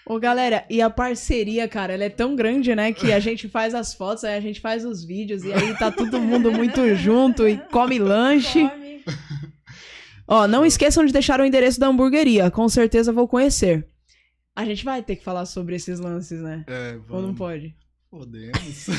Ô, 0.05 0.19
galera, 0.19 0.63
e 0.69 0.79
a 0.79 0.91
parceria, 0.91 1.67
cara, 1.67 1.93
ela 1.93 2.03
é 2.03 2.09
tão 2.09 2.35
grande, 2.35 2.75
né? 2.75 2.93
Que 2.93 3.11
a 3.11 3.19
gente 3.19 3.49
faz 3.49 3.73
as 3.73 3.95
fotos, 3.95 4.23
aí 4.23 4.37
a 4.37 4.39
gente 4.39 4.61
faz 4.61 4.85
os 4.85 5.03
vídeos, 5.03 5.43
e 5.43 5.51
aí 5.51 5.73
tá 5.73 5.89
todo 5.89 6.21
mundo 6.21 6.51
muito 6.51 6.93
junto 6.93 7.47
e 7.47 7.57
come 7.71 7.97
lanche. 7.97 8.69
Come. 8.69 9.03
Ó, 10.27 10.47
não 10.47 10.63
esqueçam 10.63 11.03
de 11.03 11.11
deixar 11.11 11.41
o 11.41 11.45
endereço 11.45 11.79
da 11.79 11.87
hamburgueria, 11.87 12.51
com 12.51 12.69
certeza 12.69 13.11
vou 13.11 13.27
conhecer. 13.27 13.87
A 14.55 14.63
gente 14.65 14.85
vai 14.85 15.03
ter 15.03 15.17
que 15.17 15.23
falar 15.23 15.45
sobre 15.45 15.75
esses 15.75 15.99
lances, 15.99 16.39
né? 16.41 16.63
É, 16.67 16.93
Ou 17.09 17.21
não 17.21 17.33
vamos. 17.33 17.37
pode? 17.37 17.75
Podemos. 18.09 18.87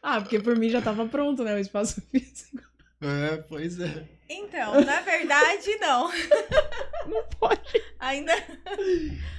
Ah, 0.00 0.20
porque 0.20 0.38
por 0.38 0.56
mim 0.56 0.70
já 0.70 0.80
tava 0.80 1.06
pronto, 1.06 1.42
né? 1.44 1.54
O 1.54 1.58
espaço 1.58 2.00
físico. 2.10 2.62
É, 3.00 3.36
pois 3.48 3.78
é. 3.80 4.08
Então, 4.28 4.80
na 4.84 5.00
verdade, 5.00 5.76
não. 5.80 6.10
Não 7.08 7.24
pode. 7.40 7.60
Ainda, 7.98 8.34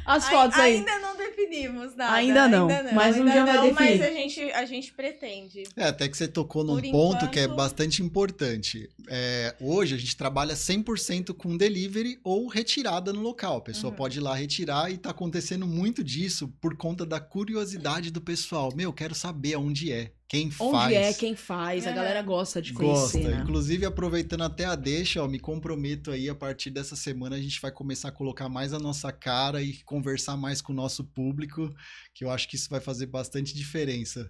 As 0.03 0.27
fotos 0.27 0.57
aí. 0.57 0.77
ainda 0.77 0.97
não 0.97 1.15
definimos 1.15 1.95
nada. 1.95 2.13
Ainda 2.15 2.47
não, 2.47 2.67
mas 2.95 3.15
um 3.15 3.19
ainda 3.19 3.31
dia 3.31 3.45
vai 3.45 3.55
não, 3.57 3.63
definir. 3.69 3.99
Mas 3.99 4.01
a 4.01 4.11
gente, 4.11 4.41
a 4.53 4.65
gente 4.65 4.91
pretende. 4.93 5.63
É, 5.77 5.83
até 5.83 6.07
que 6.07 6.17
você 6.17 6.27
tocou 6.27 6.63
num 6.63 6.81
Por 6.81 6.89
ponto 6.89 7.29
que 7.29 7.39
é 7.39 7.43
enquanto- 7.43 7.57
bastante 7.57 8.01
importante. 8.01 8.89
É, 9.07 9.55
hoje 9.61 9.93
a 9.93 9.97
gente 9.99 10.17
trabalha 10.17 10.55
100% 10.55 11.31
com 11.35 11.55
delivery 11.55 12.19
ou 12.23 12.47
retirada 12.47 13.13
no 13.13 13.21
local. 13.21 13.57
A 13.57 13.61
pessoa 13.61 13.91
Uhum. 13.91 13.97
pode 13.97 14.17
ir 14.17 14.21
lá 14.21 14.33
retirar 14.33 14.91
e 14.91 14.97
tá 14.97 15.11
acontecendo 15.11 15.67
muito 15.67 16.03
disso 16.03 16.47
por 16.59 16.75
conta 16.75 17.05
da 17.05 17.19
curiosidade 17.19 18.09
do 18.09 18.19
pessoal. 18.19 18.73
Meu, 18.75 18.91
quero 18.91 19.13
saber 19.13 19.53
aonde 19.53 19.91
é. 19.91 20.11
Quem 20.29 20.45
Onde 20.59 20.71
faz. 20.71 20.93
é, 20.95 21.13
quem 21.13 21.35
faz, 21.35 21.87
a 21.87 21.89
É. 21.89 21.93
galera 21.93 22.21
gosta 22.21 22.61
de 22.61 22.71
Gosta. 22.71 23.17
conhecer, 23.17 23.35
né? 23.35 23.41
Inclusive, 23.43 23.83
aproveitando 23.85 24.43
até 24.43 24.63
a 24.65 24.75
deixa, 24.75 25.23
ó, 25.23 25.27
me 25.27 25.39
comprometo 25.39 26.11
aí, 26.11 26.29
a 26.29 26.35
partir 26.35 26.69
dessa 26.69 26.95
semana 26.95 27.35
a 27.35 27.41
gente 27.41 27.59
vai 27.59 27.71
começar 27.71 28.09
a 28.09 28.11
colocar 28.11 28.47
mais 28.47 28.71
a 28.71 28.79
nossa 28.79 29.11
cara 29.11 29.61
e 29.61 29.73
conversar 29.83 30.37
mais 30.37 30.61
com 30.61 30.71
o 30.71 30.75
nosso 30.75 31.03
público, 31.03 31.73
que 32.13 32.23
eu 32.23 32.29
acho 32.29 32.47
que 32.47 32.55
isso 32.55 32.69
vai 32.69 32.79
fazer 32.79 33.07
bastante 33.07 33.53
diferença. 33.55 34.29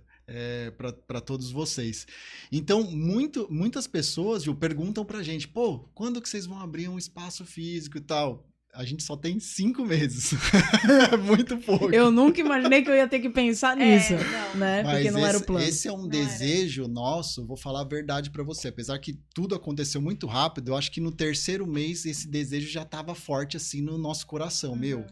para 1.08 1.20
todos 1.22 1.50
vocês. 1.50 2.06
Então, 2.52 2.84
muito, 2.84 3.48
muitas 3.52 3.88
pessoas 3.88 4.44
Ju, 4.44 4.54
perguntam 4.54 5.04
pra 5.04 5.24
gente, 5.24 5.48
pô, 5.48 5.80
quando 5.96 6.22
que 6.22 6.30
vocês 6.30 6.46
vão 6.46 6.60
abrir 6.60 6.88
um 6.88 7.00
espaço 7.00 7.44
físico 7.44 7.98
e 7.98 8.02
tal? 8.02 8.48
A 8.80 8.86
gente 8.86 9.04
só 9.04 9.18
tem 9.18 9.42
cinco 9.42 9.84
meses. 9.86 10.32
muito 11.26 11.58
pouco. 11.58 11.94
Eu 11.94 12.10
nunca 12.10 12.40
imaginei 12.40 12.82
que 12.82 12.90
eu 12.90 12.96
ia 12.96 13.10
ter 13.10 13.20
que 13.20 13.30
pensar 13.30 13.78
É, 13.78 13.98
nisso, 13.98 14.14
não. 14.14 14.56
né? 14.56 14.84
Mas 14.84 14.94
Porque 14.96 15.12
não 15.12 15.20
esse, 15.20 15.28
era 15.28 15.38
o 15.38 15.44
plano. 15.44 15.66
esse 15.66 15.88
é 15.90 15.92
um 15.92 15.98
Não 15.98 16.06
era. 16.06 16.12
desejo 16.26 16.88
nosso, 16.88 17.46
vou 17.46 17.58
falar 17.58 17.82
a 17.82 17.84
verdade 17.84 18.30
pra 18.30 18.42
você. 18.42 18.70
Apesar 18.70 18.98
que 19.00 19.20
tudo 19.34 19.54
aconteceu 19.54 20.02
muito 20.02 20.26
rápido, 20.28 20.70
eu 20.70 20.78
acho 20.78 20.92
que 20.92 21.02
no 21.02 21.12
terceiro 21.12 21.68
mês 21.68 22.06
esse 22.06 22.26
desejo 22.26 22.70
já 22.70 22.86
tava 22.86 23.14
forte 23.14 23.58
assim 23.58 23.82
no 23.82 23.98
nosso 23.98 24.26
coração. 24.26 24.78
Meu, 24.78 25.06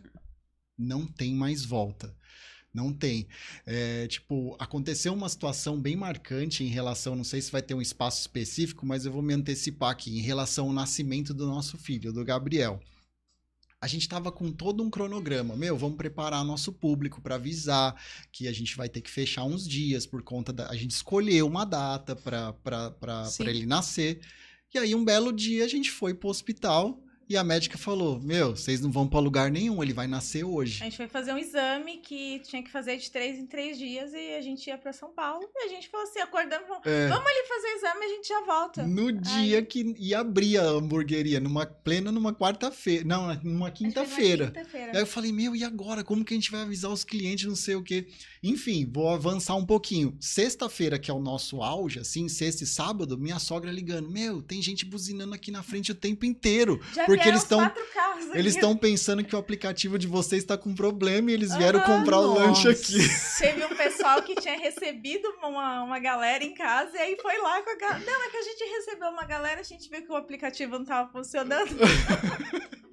não 0.80 1.06
tem 1.06 1.34
mais 1.36 1.66
volta. 1.66 2.16
Não 2.74 2.94
tem. 2.94 3.28
É, 3.66 4.08
tipo, 4.08 4.56
aconteceu 4.60 5.14
uma 5.14 5.28
situação 5.28 5.78
bem 5.78 5.98
marcante 5.98 6.64
em 6.64 6.68
relação, 6.68 7.18
não 7.18 7.24
sei 7.26 7.42
se 7.42 7.52
vai 7.52 7.62
ter 7.62 7.74
um 7.74 7.82
espaço 7.82 8.22
específico, 8.22 8.86
mas 8.86 9.06
eu 9.06 9.12
vou 9.12 9.22
me 9.22 9.34
antecipar 9.34 9.90
aqui, 9.92 10.18
em 10.18 10.22
relação 10.22 10.68
ao 10.68 10.74
nascimento 10.74 11.34
do 11.34 11.48
nosso 11.48 11.78
filho, 11.78 12.14
do 12.14 12.24
Gabriel. 12.24 12.80
A 13.80 13.86
gente 13.88 14.10
tava 14.10 14.32
com 14.32 14.52
todo 14.52 14.82
um 14.82 14.90
cronograma. 14.90 15.56
Meu, 15.56 15.78
vamos 15.78 15.98
preparar 15.98 16.44
nosso 16.44 16.74
público 16.74 17.22
para 17.22 17.36
avisar 17.36 17.96
que 18.32 18.48
a 18.48 18.52
gente 18.52 18.76
vai 18.76 18.90
ter 18.90 19.02
que 19.02 19.10
fechar 19.10 19.44
uns 19.44 19.68
dias 19.68 20.06
por 20.06 20.24
conta 20.24 20.52
da. 20.52 20.70
A 20.70 20.76
gente 20.76 20.92
escolheu 20.92 21.46
uma 21.46 21.64
data 21.64 22.16
para 22.16 23.30
ele 23.40 23.66
nascer. 23.66 24.20
E 24.74 24.78
aí, 24.78 24.96
um 24.96 25.06
belo 25.06 25.32
dia, 25.32 25.64
a 25.64 25.68
gente 25.68 25.92
foi 25.92 26.14
pro 26.14 26.30
hospital 26.30 27.04
e 27.30 27.36
a 27.38 27.44
médica 27.44 27.78
falou: 27.78 28.20
Meu, 28.20 28.56
vocês 28.56 28.80
não 28.82 28.92
vão 28.92 29.08
para 29.08 29.20
lugar 29.20 29.52
nenhum, 29.52 29.82
ele 29.84 29.94
vai 29.94 30.08
nascer 30.08 30.44
hoje. 30.44 30.82
A 30.82 30.86
gente 30.86 30.98
foi 30.98 31.08
fazer 31.08 31.34
um 31.34 31.38
exame 31.38 31.98
que 31.98 32.40
tinha 32.40 32.64
que 32.64 32.72
fazer 32.72 32.98
de 32.98 33.10
três 33.12 33.38
em 33.38 33.46
três 33.46 33.78
dias 33.78 34.14
e 34.14 34.36
a 34.36 34.42
gente 34.42 34.68
ia 34.68 34.78
pra 34.78 34.94
São 34.94 35.10
Paulo. 35.12 35.48
E 35.56 35.66
a 35.66 35.68
gente 35.70 35.90
falou 35.90 36.06
assim: 36.08 36.20
acordamos, 36.20 36.68
vamos, 36.68 36.86
É. 36.86 37.08
vamos 37.08 37.26
ali 37.28 37.48
fazer 37.48 37.68
o 37.68 37.76
exame 37.78 38.00
e 38.02 38.06
a 38.06 38.10
gente 38.16 38.28
já 38.28 38.42
volta. 38.46 38.88
No 38.88 39.12
dia 39.12 39.62
que 39.62 39.96
ia 39.98 40.20
abrir 40.20 40.58
a 40.58 40.64
hamburgueria, 40.64 41.40
numa 41.40 41.66
plena 41.66 42.12
numa 42.12 42.34
quarta-feira. 42.34 43.04
Não, 43.06 43.34
numa 43.44 43.72
quinta-feira. 43.72 44.48
quinta-feira. 44.48 44.92
Aí 44.94 45.00
eu 45.02 45.08
falei, 45.08 45.32
meu, 45.32 45.56
e 45.56 45.64
agora? 45.64 46.04
Como 46.04 46.24
que 46.24 46.34
a 46.34 46.38
gente 46.38 46.52
vai 46.52 46.62
avisar 46.62 46.92
os 46.92 47.04
clientes, 47.04 47.46
não 47.46 47.56
sei 47.56 47.76
o 47.76 47.84
quê? 47.84 48.08
Enfim, 48.50 48.90
vou 48.92 49.10
avançar 49.10 49.56
um 49.56 49.66
pouquinho. 49.66 50.16
Sexta-feira, 50.20 50.98
que 50.98 51.12
é 51.12 51.14
o 51.14 51.20
nosso 51.20 51.62
auge, 51.62 52.00
assim, 52.00 52.30
sexta 52.30 52.64
e 52.64 52.68
sábado, 52.68 53.18
minha 53.18 53.40
sogra 53.40 53.72
ligando, 53.72 54.10
meu, 54.10 54.42
tem 54.42 54.62
gente 54.62 54.86
buzinando 54.86 55.34
aqui 55.34 55.52
na 55.52 55.62
frente 55.62 55.92
o 55.92 55.96
tempo 55.96 56.26
inteiro. 56.26 56.80
Já 56.94 57.06
porque 57.06 57.28
eles 57.28 57.42
os 57.44 57.48
tão- 57.50 57.60
quatro 57.60 57.84
carros 57.94 58.28
aqui. 58.30 58.38
Eles 58.38 58.56
estão 58.56 58.76
pensando 58.76 59.24
que 59.24 59.36
o 59.36 59.40
aplicativo 59.40 60.00
de 60.00 60.08
vocês 60.08 60.44
está 60.44 60.58
com 60.58 60.74
problema 60.74 61.30
e 61.30 61.34
eles 61.34 61.54
vieram 61.56 61.80
Aham, 61.80 62.00
comprar 62.00 62.20
o 62.20 62.34
lanche 62.34 62.68
nossa. 62.68 62.70
aqui. 62.70 62.98
Teve 63.38 63.66
um 63.66 63.76
pessoal 63.76 64.22
que 64.24 64.36
tinha 64.36 64.58
recebido 64.58 65.28
uma, 65.44 65.84
uma 65.84 66.00
galera 66.00 66.44
em 66.44 66.54
casa 66.54 66.96
e 66.96 67.00
aí 67.00 67.18
foi 67.22 67.38
lá 67.40 67.62
com 67.62 67.70
a 67.70 67.76
galera. 67.76 68.04
Não, 68.06 68.24
é 68.26 68.30
que 68.30 68.38
a 68.38 68.44
gente 68.44 68.64
recebeu 68.64 69.10
uma 69.10 69.26
galera, 69.26 69.60
a 69.60 69.64
gente 69.64 69.90
viu 69.90 70.02
que 70.04 70.12
o 70.12 70.16
aplicativo 70.16 70.78
não 70.78 70.86
tava 70.86 71.12
funcionando. 71.12 71.76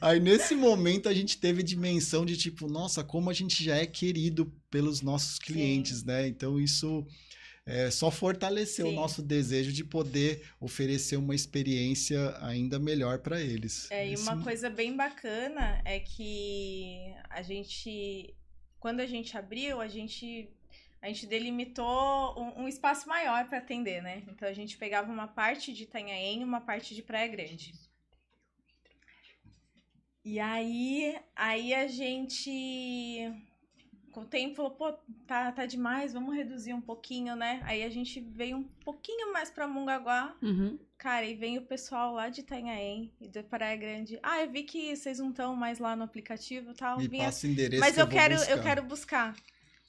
Aí 0.00 0.18
nesse 0.18 0.54
momento 0.54 1.08
a 1.08 1.14
gente 1.14 1.38
teve 1.38 1.62
dimensão 1.62 2.24
de 2.24 2.36
tipo, 2.36 2.66
nossa, 2.68 3.04
como 3.04 3.30
a 3.30 3.32
gente 3.32 3.62
já 3.62 3.76
é 3.76 3.86
querido 3.86 4.52
pelos 4.70 5.00
nossos 5.00 5.38
clientes, 5.38 6.02
né? 6.02 6.26
Então 6.26 6.58
isso 6.58 7.06
é, 7.64 7.90
só 7.90 8.10
fortaleceu 8.10 8.86
o 8.86 8.90
Sim. 8.90 8.96
nosso 8.96 9.22
desejo 9.22 9.72
de 9.72 9.84
poder 9.84 10.44
oferecer 10.60 11.16
uma 11.16 11.34
experiência 11.34 12.36
ainda 12.40 12.78
melhor 12.78 13.20
para 13.20 13.40
eles. 13.40 13.88
É, 13.90 14.08
e 14.08 14.16
uma 14.16 14.42
coisa 14.42 14.68
bem 14.68 14.96
bacana 14.96 15.80
é 15.84 16.00
que 16.00 17.14
a 17.30 17.40
gente, 17.42 18.34
quando 18.80 19.00
a 19.00 19.06
gente 19.06 19.36
abriu, 19.36 19.80
a 19.80 19.86
gente, 19.86 20.48
a 21.00 21.06
gente 21.06 21.26
delimitou 21.26 22.36
um, 22.36 22.64
um 22.64 22.68
espaço 22.68 23.08
maior 23.08 23.46
para 23.48 23.58
atender, 23.58 24.02
né? 24.02 24.24
Então 24.26 24.48
a 24.48 24.52
gente 24.52 24.76
pegava 24.76 25.12
uma 25.12 25.28
parte 25.28 25.72
de 25.72 25.84
Itanhaém 25.84 26.40
e 26.40 26.44
uma 26.44 26.60
parte 26.60 26.92
de 26.92 27.02
Praia 27.02 27.28
Grande. 27.28 27.72
E 30.24 30.38
aí, 30.38 31.18
aí 31.34 31.74
a 31.74 31.86
gente, 31.88 33.32
com 34.12 34.20
o 34.20 34.24
tempo, 34.26 34.54
falou, 34.54 34.70
pô, 34.70 34.92
tá, 35.26 35.50
tá 35.50 35.66
demais, 35.66 36.12
vamos 36.12 36.34
reduzir 36.34 36.72
um 36.74 36.80
pouquinho, 36.80 37.34
né? 37.34 37.60
Aí 37.64 37.82
a 37.82 37.88
gente 37.90 38.20
veio 38.20 38.58
um 38.58 38.62
pouquinho 38.84 39.32
mais 39.32 39.50
pra 39.50 39.66
Mongaguá, 39.66 40.34
Uhum. 40.42 40.78
Cara, 40.96 41.26
e 41.26 41.34
vem 41.34 41.58
o 41.58 41.62
pessoal 41.62 42.14
lá 42.14 42.28
de 42.28 42.42
Itanhaém 42.42 43.10
e 43.20 43.26
da 43.26 43.42
Praia 43.42 43.76
Grande. 43.76 44.20
Ah, 44.22 44.40
eu 44.40 44.48
vi 44.48 44.62
que 44.62 44.94
vocês 44.94 45.18
não 45.18 45.30
estão 45.30 45.56
mais 45.56 45.80
lá 45.80 45.96
no 45.96 46.04
aplicativo 46.04 46.70
e 46.70 46.74
tal. 46.74 46.98
Me 46.98 47.08
Vinha- 47.08 47.24
passa 47.24 47.48
endereço 47.48 47.80
Mas 47.80 47.96
que 47.96 48.00
eu, 48.00 48.06
vou 48.06 48.14
quero, 48.16 48.34
eu 48.36 48.62
quero 48.62 48.82
buscar. 48.84 49.34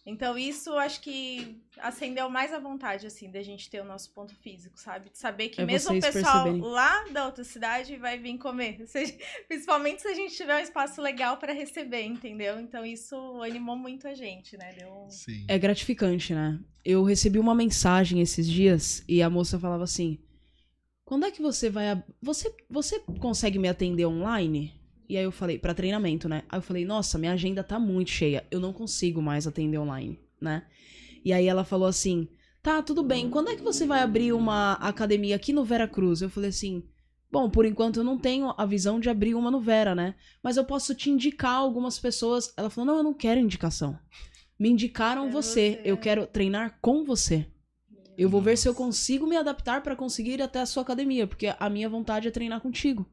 Então, 0.06 0.38
isso 0.38 0.74
acho 0.74 1.00
que 1.00 1.62
acendeu 1.80 2.30
mais 2.30 2.52
a 2.52 2.60
vontade, 2.60 3.08
assim, 3.08 3.32
da 3.32 3.42
gente 3.42 3.70
ter 3.70 3.80
o 3.80 3.86
nosso 3.86 4.12
ponto 4.12 4.36
físico, 4.36 4.78
sabe? 4.78 5.10
De 5.10 5.18
saber 5.18 5.48
que 5.48 5.62
É 5.62 5.66
mesmo 5.66 5.96
o 5.96 6.02
pessoal 6.02 6.44
perceberem. 6.44 6.62
lá 6.62 7.06
da 7.10 7.26
outra 7.26 7.44
cidade 7.46 7.96
vai 7.96 8.18
vir 8.18 8.38
comer. 8.38 8.84
Seja, 8.88 9.14
principalmente 9.48 10.02
se 10.02 10.08
a 10.10 10.14
gente 10.14 10.36
tiver 10.36 10.58
um 10.58 10.64
espaço 10.64 11.02
legal 11.02 11.38
para 11.38 11.54
receber, 11.54 12.02
entendeu? 12.04 12.60
Então, 12.60 12.86
isso 12.86 13.16
animou 13.42 13.78
muito 13.78 14.06
a 14.06 14.14
gente, 14.14 14.58
né? 14.58 14.74
Deu. 14.78 15.08
Sim. 15.10 15.46
É 15.48 15.58
gratificante, 15.58 16.34
né? 16.34 16.60
Eu 16.84 17.02
recebi 17.06 17.40
uma 17.40 17.56
mensagem 17.56 18.20
esses 18.20 18.46
dias 18.46 19.06
e 19.08 19.22
a 19.24 19.30
moça 19.30 19.58
falava 19.58 19.86
assim: 19.86 20.20
Quando 21.06 21.26
é 21.26 21.32
que 21.32 21.42
você 21.42 21.70
vai. 21.70 22.04
Você, 22.22 22.54
você 22.70 23.00
consegue 23.22 23.58
me 23.58 23.70
atender 23.70 24.06
online? 24.06 24.78
E 25.08 25.18
aí 25.18 25.24
eu 25.24 25.32
falei, 25.32 25.60
pra 25.60 25.74
treinamento, 25.74 26.30
né? 26.30 26.44
Aí 26.50 26.58
eu 26.58 26.62
falei, 26.62 26.86
nossa, 26.86 27.18
minha 27.18 27.34
agenda 27.34 27.64
tá 27.64 27.80
muito 27.80 28.10
cheia. 28.10 28.46
Eu 28.50 28.60
não 28.60 28.72
consigo 28.72 29.22
mais 29.22 29.46
atender 29.46 29.78
online, 29.78 30.20
né? 30.40 30.64
E 31.24 31.32
aí 31.32 31.48
ela 31.48 31.64
falou 31.64 31.88
assim: 31.88 32.28
Tá, 32.62 32.82
tudo 32.82 33.04
bem. 33.04 33.30
Quando 33.30 33.50
é 33.50 33.56
que 33.56 33.62
você 33.62 33.86
vai 33.86 34.02
abrir 34.02 34.34
uma 34.34 34.74
academia 34.74 35.36
aqui 35.36 35.54
no 35.54 35.64
Vera 35.64 35.88
Cruz? 35.88 36.22
Eu 36.22 36.30
falei 36.30 36.50
assim. 36.50 36.84
Bom, 37.32 37.50
por 37.50 37.66
enquanto 37.66 37.98
eu 37.98 38.04
não 38.04 38.18
tenho 38.18 38.54
a 38.56 38.66
visão 38.66 39.00
de 39.00 39.10
abrir 39.10 39.34
uma 39.34 39.50
no 39.50 39.60
Vera, 39.60 39.96
né? 39.96 40.14
Mas 40.44 40.56
eu 40.56 40.64
posso 40.64 40.94
te 40.94 41.10
indicar 41.10 41.56
algumas 41.56 41.98
pessoas. 41.98 42.54
Ela 42.56 42.70
falou: 42.70 42.86
Não, 42.86 42.98
eu 42.98 43.04
não 43.04 43.14
quero 43.14 43.40
indicação. 43.40 43.98
Me 44.60 44.70
indicaram 44.70 45.32
você. 45.32 45.78
você. 45.78 45.82
Eu 45.84 45.98
quero 45.98 46.28
treinar 46.28 46.78
com 46.82 47.04
você. 47.04 47.48
Eu 48.16 48.30
vou 48.30 48.42
ver 48.42 48.58
se 48.58 48.70
eu 48.70 48.76
consigo 48.76 49.26
me 49.26 49.36
adaptar 49.36 49.82
pra 49.82 49.96
conseguir 49.96 50.34
ir 50.34 50.42
até 50.42 50.62
a 50.62 50.68
sua 50.68 50.84
academia, 50.84 51.26
porque 51.26 51.52
a 51.60 51.70
minha 51.70 51.90
vontade 51.90 52.28
é 52.28 52.32
treinar 52.32 52.62
contigo. 52.62 53.10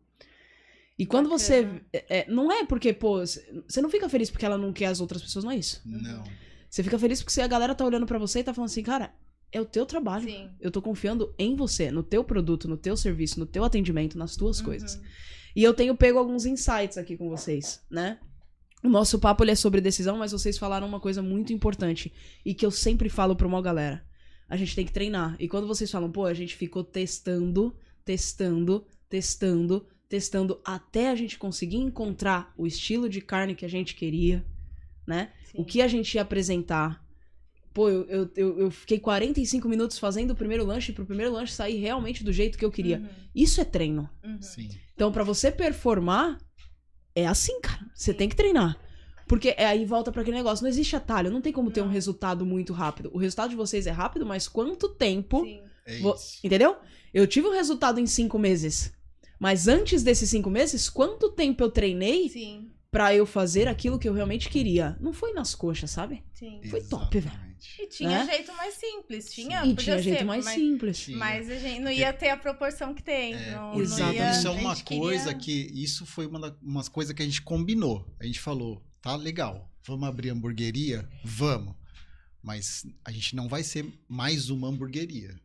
E 1.01 1.07
quando 1.07 1.31
você. 1.31 1.63
Bacana. 1.63 1.83
é, 1.95 2.19
é, 2.19 2.31
não 2.31 2.53
é 2.53 2.63
porque, 2.67 2.93
pô, 2.93 3.21
você 3.21 3.81
não 3.81 3.89
fica 3.89 4.07
feliz 4.07 4.31
porque 4.31 4.45
ela 4.45 4.59
não 4.59 4.71
quer 4.71 4.85
as 4.85 5.01
outras 5.01 5.23
pessoas, 5.23 5.43
não 5.43 5.51
é 5.51 5.57
isso. 5.57 5.81
Não. 5.83 6.23
Você 6.69 6.83
fica 6.83 6.99
feliz 6.99 7.23
porque 7.23 7.41
a 7.41 7.47
galera 7.47 7.75
tá 7.75 7.87
olhando 7.87 8.05
pra 8.05 8.19
você 8.19 8.41
e 8.41 8.45
tá 8.45 8.53
falando 8.53 8.69
assim, 8.69 8.83
cara, 8.83 9.11
é 9.51 9.59
o 9.59 9.65
teu 9.65 9.87
trabalho. 9.87 10.29
Sim. 10.29 10.51
Eu 10.61 10.71
tô 10.71 10.83
confiando 10.83 11.35
em 11.39 11.57
você, 11.57 11.91
no 11.91 12.03
teu 12.03 12.23
produto, 12.23 12.69
no 12.69 12.77
teu 12.77 12.99
serviço, 12.99 13.41
no 13.41 13.47
teu 13.47 13.65
atendimento, 13.65 14.19
nas 14.19 14.37
tuas 14.37 14.61
coisas. 14.61 14.97
Uhum. 14.97 15.03
E 15.57 15.63
eu 15.63 15.73
tenho 15.73 15.97
pego 15.97 16.19
alguns 16.19 16.45
insights 16.45 16.99
aqui 16.99 17.17
com 17.17 17.31
vocês, 17.31 17.81
né? 17.91 18.19
O 18.85 18.89
nosso 18.91 19.19
papo 19.19 19.43
ele 19.43 19.53
é 19.53 19.55
sobre 19.55 19.81
decisão, 19.81 20.19
mas 20.19 20.33
vocês 20.33 20.59
falaram 20.59 20.87
uma 20.87 21.01
coisa 21.01 21.23
muito 21.23 21.51
importante 21.51 22.13
e 22.45 22.53
que 22.53 22.67
eu 22.67 22.71
sempre 22.71 23.09
falo 23.09 23.35
pra 23.35 23.47
uma 23.47 23.63
galera. 23.63 24.05
A 24.51 24.57
gente 24.57 24.77
tem 24.77 24.85
que 24.85 24.93
treinar. 24.93 25.35
E 25.39 25.49
quando 25.49 25.67
vocês 25.67 25.91
falam, 25.91 26.13
pô, 26.13 26.27
a 26.27 26.35
gente 26.35 26.55
ficou 26.55 26.85
testando, 26.85 27.75
testando, 28.05 28.87
testando, 29.09 29.87
testando 30.11 30.61
até 30.65 31.09
a 31.09 31.15
gente 31.15 31.39
conseguir 31.39 31.77
encontrar 31.77 32.53
o 32.59 32.67
estilo 32.67 33.09
de 33.09 33.21
carne 33.21 33.55
que 33.55 33.65
a 33.65 33.69
gente 33.69 33.95
queria, 33.95 34.45
né? 35.07 35.31
Sim. 35.45 35.63
O 35.63 35.65
que 35.65 35.81
a 35.81 35.87
gente 35.87 36.13
ia 36.17 36.23
apresentar. 36.23 37.03
Pô, 37.73 37.89
eu, 37.89 38.05
eu, 38.07 38.31
eu, 38.35 38.59
eu 38.59 38.71
fiquei 38.73 38.99
45 38.99 39.69
minutos 39.69 40.01
fazendo 40.01 40.33
o 40.33 40.35
primeiro 40.35 40.67
lanche 40.67 40.93
pro 40.93 41.07
primeiro 41.07 41.33
lanche 41.33 41.53
sair 41.53 41.77
realmente 41.77 42.25
do 42.25 42.33
jeito 42.33 42.59
que 42.59 42.65
eu 42.65 42.73
queria. 42.73 42.99
Uhum. 42.99 43.09
Isso 43.33 43.61
é 43.61 43.65
treino. 43.65 44.11
Uhum. 44.25 44.43
Sim. 44.43 44.69
Então, 44.93 45.13
pra 45.13 45.23
você 45.23 45.49
performar, 45.49 46.39
é 47.15 47.25
assim, 47.25 47.61
cara. 47.61 47.89
Você 47.95 48.11
Sim. 48.11 48.19
tem 48.19 48.29
que 48.29 48.35
treinar. 48.35 48.77
Porque 49.29 49.55
é, 49.57 49.65
aí 49.65 49.85
volta 49.85 50.11
pra 50.11 50.23
aquele 50.23 50.39
negócio. 50.39 50.65
Não 50.65 50.69
existe 50.69 50.97
atalho. 50.97 51.31
Não 51.31 51.41
tem 51.41 51.53
como 51.53 51.71
ter 51.71 51.83
um 51.83 51.85
Não. 51.85 51.93
resultado 51.93 52.45
muito 52.45 52.73
rápido. 52.73 53.13
O 53.15 53.19
resultado 53.19 53.51
de 53.51 53.57
vocês 53.57 53.87
é 53.87 53.93
rápido, 53.93 54.27
mas 54.27 54.49
quanto 54.49 54.89
tempo. 54.89 55.45
Sim. 55.45 55.61
É. 55.87 56.01
Entendeu? 56.43 56.77
Eu 57.15 57.29
tive 57.29 57.47
um 57.47 57.53
resultado 57.53 58.01
em 58.01 58.07
cinco 58.07 58.41
meses. 58.41 58.93
Mas 59.41 59.67
antes 59.67 60.03
desses 60.05 60.29
cinco 60.31 60.51
meses, 60.51 60.89
quanto 60.91 61.31
tempo 61.33 61.65
eu 61.65 61.71
treinei 61.71 62.29
Sim. 62.29 62.71
pra 62.91 63.15
eu 63.15 63.25
fazer 63.25 63.67
aquilo 63.67 63.99
que 63.99 64.07
eu 64.09 64.13
realmente 64.13 64.49
queria? 64.51 64.97
Não 65.01 65.13
foi 65.15 65.33
nas 65.33 65.55
coxas, 65.55 65.91
sabe? 65.91 66.23
Sim. 66.35 66.61
Foi 66.71 66.83
top, 66.83 67.19
velho. 67.19 67.51
E 67.79 67.87
tinha 67.89 68.25
Né? 68.25 68.27
jeito 68.27 68.53
mais 68.55 68.75
simples. 68.75 69.31
Tinha, 69.33 69.61
e 69.65 69.71
podia 69.75 69.77
tinha 69.85 69.99
jeito 70.03 70.19
ser, 70.19 70.25
mais 70.25 70.45
mas, 70.45 70.55
simples. 70.55 70.99
Tinha. 70.99 71.17
Mas 71.19 71.51
a 71.51 71.57
gente 71.59 71.81
não 71.81 71.91
ia 71.91 72.13
ter 72.13 72.29
a 72.31 72.37
proporção 72.37 72.95
que 72.95 73.03
tem. 73.03 73.35
É, 73.35 73.51
não, 73.53 73.75
não 73.75 74.13
ia, 74.13 74.31
Isso 74.31 74.47
é 74.47 74.51
uma 74.51 74.75
gente 74.75 74.85
queria- 74.85 75.03
coisa 75.03 75.35
que. 75.35 75.53
Isso 75.75 76.05
foi 76.07 76.27
uma 76.27 76.39
das 76.41 76.53
umas 76.63 76.89
coisas 76.89 77.15
que 77.15 77.23
a 77.23 77.25
gente 77.25 77.43
combinou. 77.43 78.07
A 78.21 78.25
gente 78.27 78.41
falou, 78.41 78.83
tá 79.03 79.15
legal, 79.17 79.71
vamos 79.87 80.07
abrir 80.09 80.31
hamburgueria? 80.31 81.09
Vamos. 81.25 81.75
Mas 82.43 82.87
a 83.05 83.11
gente 83.11 83.37
não 83.37 83.47
vai 83.49 83.63
ser 83.63 83.87
mais 84.09 84.49
uma 84.49 84.69
hamburgueria. 84.69 85.39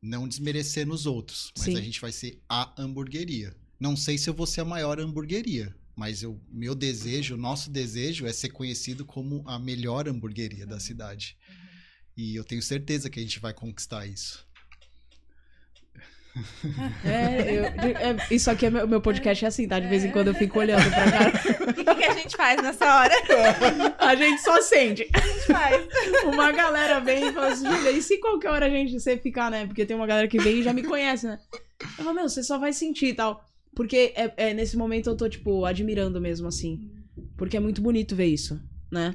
Não 0.00 0.28
desmerecer 0.28 0.86
nos 0.86 1.06
outros, 1.06 1.52
mas 1.56 1.66
Sim. 1.66 1.76
a 1.76 1.80
gente 1.80 2.00
vai 2.00 2.12
ser 2.12 2.40
a 2.48 2.72
hamburgueria. 2.80 3.54
Não 3.80 3.96
sei 3.96 4.16
se 4.16 4.30
eu 4.30 4.34
vou 4.34 4.46
ser 4.46 4.60
a 4.60 4.64
maior 4.64 5.00
hamburgueria, 5.00 5.74
mas 5.96 6.22
o 6.22 6.40
meu 6.50 6.74
desejo, 6.74 7.34
o 7.34 7.38
nosso 7.38 7.70
desejo 7.70 8.26
é 8.26 8.32
ser 8.32 8.50
conhecido 8.50 9.04
como 9.04 9.42
a 9.46 9.58
melhor 9.58 10.08
hamburgueria 10.08 10.66
da 10.66 10.78
cidade. 10.78 11.36
E 12.16 12.34
eu 12.34 12.44
tenho 12.44 12.62
certeza 12.62 13.10
que 13.10 13.18
a 13.18 13.22
gente 13.22 13.38
vai 13.38 13.52
conquistar 13.52 14.06
isso. 14.06 14.46
É, 17.04 17.52
eu- 17.58 17.64
é, 17.64 18.16
isso 18.30 18.50
aqui 18.50 18.66
é 18.66 18.70
meu, 18.70 18.86
meu 18.88 19.00
podcast 19.00 19.44
é 19.44 19.48
assim, 19.48 19.66
tá? 19.68 19.78
De 19.78 19.86
vez 19.88 20.04
em 20.04 20.10
quando 20.10 20.28
eu 20.28 20.34
fico 20.34 20.58
olhando 20.58 20.88
pra 20.90 21.10
cara. 21.10 21.32
O 21.70 21.72
que, 21.74 21.84
que 21.84 22.04
a 22.04 22.14
gente 22.14 22.36
faz 22.36 22.62
nessa 22.62 22.84
hora? 23.00 23.14
A 23.98 24.14
gente 24.14 24.40
só 24.42 24.60
sente. 24.62 25.06
A 25.12 25.20
gente 25.20 25.46
faz. 25.46 25.86
Uma 26.24 26.50
galera 26.52 27.00
vem 27.00 27.28
e 27.28 27.32
fala 27.32 27.48
assim, 27.48 27.70
Júlia, 27.70 27.90
e 27.92 28.02
se 28.02 28.18
qualquer 28.18 28.50
hora 28.50 28.66
a 28.66 28.70
gente 28.70 28.98
você 28.98 29.16
ficar, 29.16 29.50
né? 29.50 29.66
Porque 29.66 29.84
tem 29.86 29.96
uma 29.96 30.06
galera 30.06 30.28
que 30.28 30.38
vem 30.38 30.58
e 30.58 30.62
já 30.62 30.72
me 30.72 30.82
conhece, 30.82 31.26
né? 31.26 31.38
Eu 31.80 32.04
falo, 32.04 32.14
meu, 32.14 32.28
você 32.28 32.42
só 32.42 32.58
vai 32.58 32.72
sentir 32.72 33.06
e 33.08 33.14
tal. 33.14 33.44
Porque 33.74 34.12
é, 34.16 34.32
é, 34.36 34.54
nesse 34.54 34.76
momento 34.76 35.08
eu 35.10 35.16
tô, 35.16 35.28
tipo, 35.28 35.64
admirando 35.64 36.20
mesmo, 36.20 36.48
assim. 36.48 36.90
Porque 37.36 37.56
é 37.56 37.60
muito 37.60 37.80
bonito 37.80 38.16
ver 38.16 38.26
isso, 38.26 38.60
né? 38.90 39.12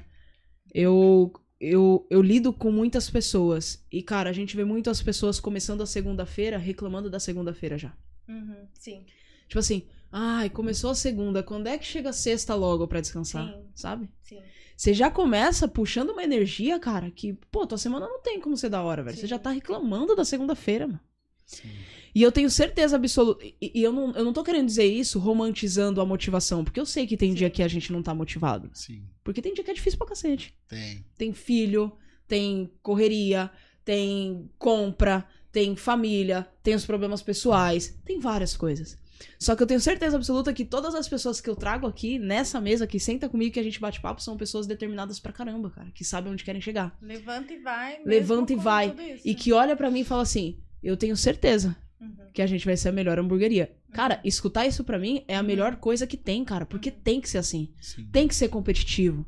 Eu, 0.73 1.31
eu, 1.63 2.05
eu 2.09 2.21
lido 2.21 2.51
com 2.51 2.69
muitas 2.71 3.09
pessoas. 3.09 3.85
E, 3.89 4.03
cara, 4.03 4.29
a 4.29 4.33
gente 4.33 4.55
vê 4.55 4.65
muitas 4.65 5.01
pessoas 5.01 5.39
começando 5.39 5.81
a 5.81 5.85
segunda-feira 5.85 6.57
reclamando 6.57 7.09
da 7.09 7.19
segunda-feira 7.19 7.77
já. 7.77 7.95
Uhum, 8.27 8.67
sim. 8.73 9.05
Tipo 9.47 9.59
assim, 9.59 9.87
ai, 10.11 10.49
começou 10.49 10.89
a 10.89 10.95
segunda, 10.95 11.41
quando 11.41 11.67
é 11.67 11.77
que 11.77 11.85
chega 11.85 12.09
a 12.09 12.13
sexta 12.13 12.53
logo 12.53 12.87
pra 12.87 12.99
descansar? 12.99 13.47
Sim. 13.47 13.65
Sabe? 13.73 14.09
Sim. 14.23 14.41
Você 14.75 14.93
já 14.93 15.09
começa 15.09 15.67
puxando 15.67 16.09
uma 16.09 16.23
energia, 16.23 16.77
cara, 16.79 17.09
que, 17.09 17.33
pô, 17.49 17.65
tua 17.65 17.77
semana 17.77 18.07
não 18.07 18.21
tem 18.21 18.41
como 18.41 18.57
ser 18.57 18.69
da 18.69 18.81
hora, 18.81 19.01
velho. 19.01 19.15
Você 19.15 19.21
Sim. 19.21 19.27
já 19.27 19.39
tá 19.39 19.51
reclamando 19.51 20.15
da 20.15 20.25
segunda-feira, 20.25 20.87
mano. 20.87 20.99
Sim. 21.45 21.69
E 22.15 22.21
eu 22.21 22.31
tenho 22.31 22.49
certeza 22.49 22.95
absoluta. 22.95 23.43
E, 23.43 23.71
e 23.73 23.81
eu, 23.83 23.91
não, 23.91 24.11
eu 24.15 24.23
não 24.23 24.33
tô 24.33 24.43
querendo 24.43 24.67
dizer 24.67 24.85
isso 24.85 25.17
romantizando 25.19 25.99
a 25.99 26.05
motivação, 26.05 26.63
porque 26.63 26.79
eu 26.79 26.85
sei 26.85 27.07
que 27.07 27.17
tem 27.17 27.29
Sim. 27.31 27.35
dia 27.35 27.49
que 27.49 27.63
a 27.63 27.67
gente 27.67 27.91
não 27.91 28.03
tá 28.03 28.13
motivado. 28.13 28.69
Sim, 28.73 29.03
Porque 29.23 29.41
tem 29.41 29.53
dia 29.53 29.63
que 29.63 29.71
é 29.71 29.73
difícil 29.73 29.97
pra 29.97 30.07
cacete. 30.07 30.53
tem. 30.67 31.03
Tem 31.17 31.33
filho, 31.33 31.91
tem 32.27 32.71
correria, 32.81 33.49
tem 33.83 34.49
compra, 34.57 35.25
tem 35.51 35.75
família, 35.75 36.47
tem 36.61 36.75
os 36.75 36.85
problemas 36.85 37.21
pessoais, 37.21 37.99
tem 38.05 38.19
várias 38.19 38.55
coisas. 38.55 38.97
Só 39.39 39.55
que 39.55 39.63
eu 39.63 39.67
tenho 39.67 39.79
certeza 39.79 40.17
absoluta 40.17 40.53
que 40.53 40.65
todas 40.65 40.93
as 40.95 41.07
pessoas 41.07 41.39
que 41.39 41.49
eu 41.49 41.55
trago 41.55 41.87
aqui 41.87 42.19
nessa 42.19 42.59
mesa, 42.59 42.85
que 42.87 42.99
senta 42.99 43.29
comigo, 43.29 43.53
que 43.53 43.59
a 43.59 43.63
gente 43.63 43.79
bate 43.79 44.01
papo, 44.01 44.21
são 44.21 44.35
pessoas 44.37 44.67
determinadas 44.67 45.19
pra 45.19 45.31
caramba, 45.31 45.69
cara, 45.69 45.89
que 45.91 46.03
sabem 46.03 46.31
onde 46.31 46.43
querem 46.43 46.59
chegar. 46.61 46.97
Levanta 47.01 47.53
e 47.53 47.59
vai. 47.59 47.91
mesmo 47.99 48.05
Levanta 48.09 48.53
e 48.53 48.55
com 48.55 48.61
vai. 48.61 48.89
tudo 48.89 49.01
isso. 49.01 49.21
E 49.27 49.33
que 49.35 49.53
olha 49.53 49.75
pra 49.75 49.89
mim 49.89 50.01
e 50.01 50.05
fala 50.05 50.23
assim: 50.23 50.57
eu 50.81 50.97
tenho 50.97 51.15
certeza 51.15 51.75
Uhum. 52.03 52.31
que 52.33 52.41
a 52.41 52.47
gente 52.47 52.65
vai 52.65 52.75
ser 52.77 52.89
a 52.89 52.91
melhor 52.91 53.17
hamburgueria. 53.19 53.71
Cara, 53.91 54.19
escutar 54.23 54.65
isso 54.65 54.83
pra 54.83 54.97
mim 54.99 55.23
é 55.27 55.35
a 55.35 55.41
Uhum. 55.41 55.45
melhor 55.47 55.75
coisa 55.77 56.05
que 56.07 56.17
tem, 56.17 56.43
cara, 56.43 56.65
porque 56.65 56.89
tem 56.91 57.21
que 57.21 57.29
ser 57.29 57.37
assim 57.37 57.71
Sim. 57.79 58.07
tem 58.11 58.27
que 58.27 58.35
ser 58.35 58.49
competitivo. 58.49 59.25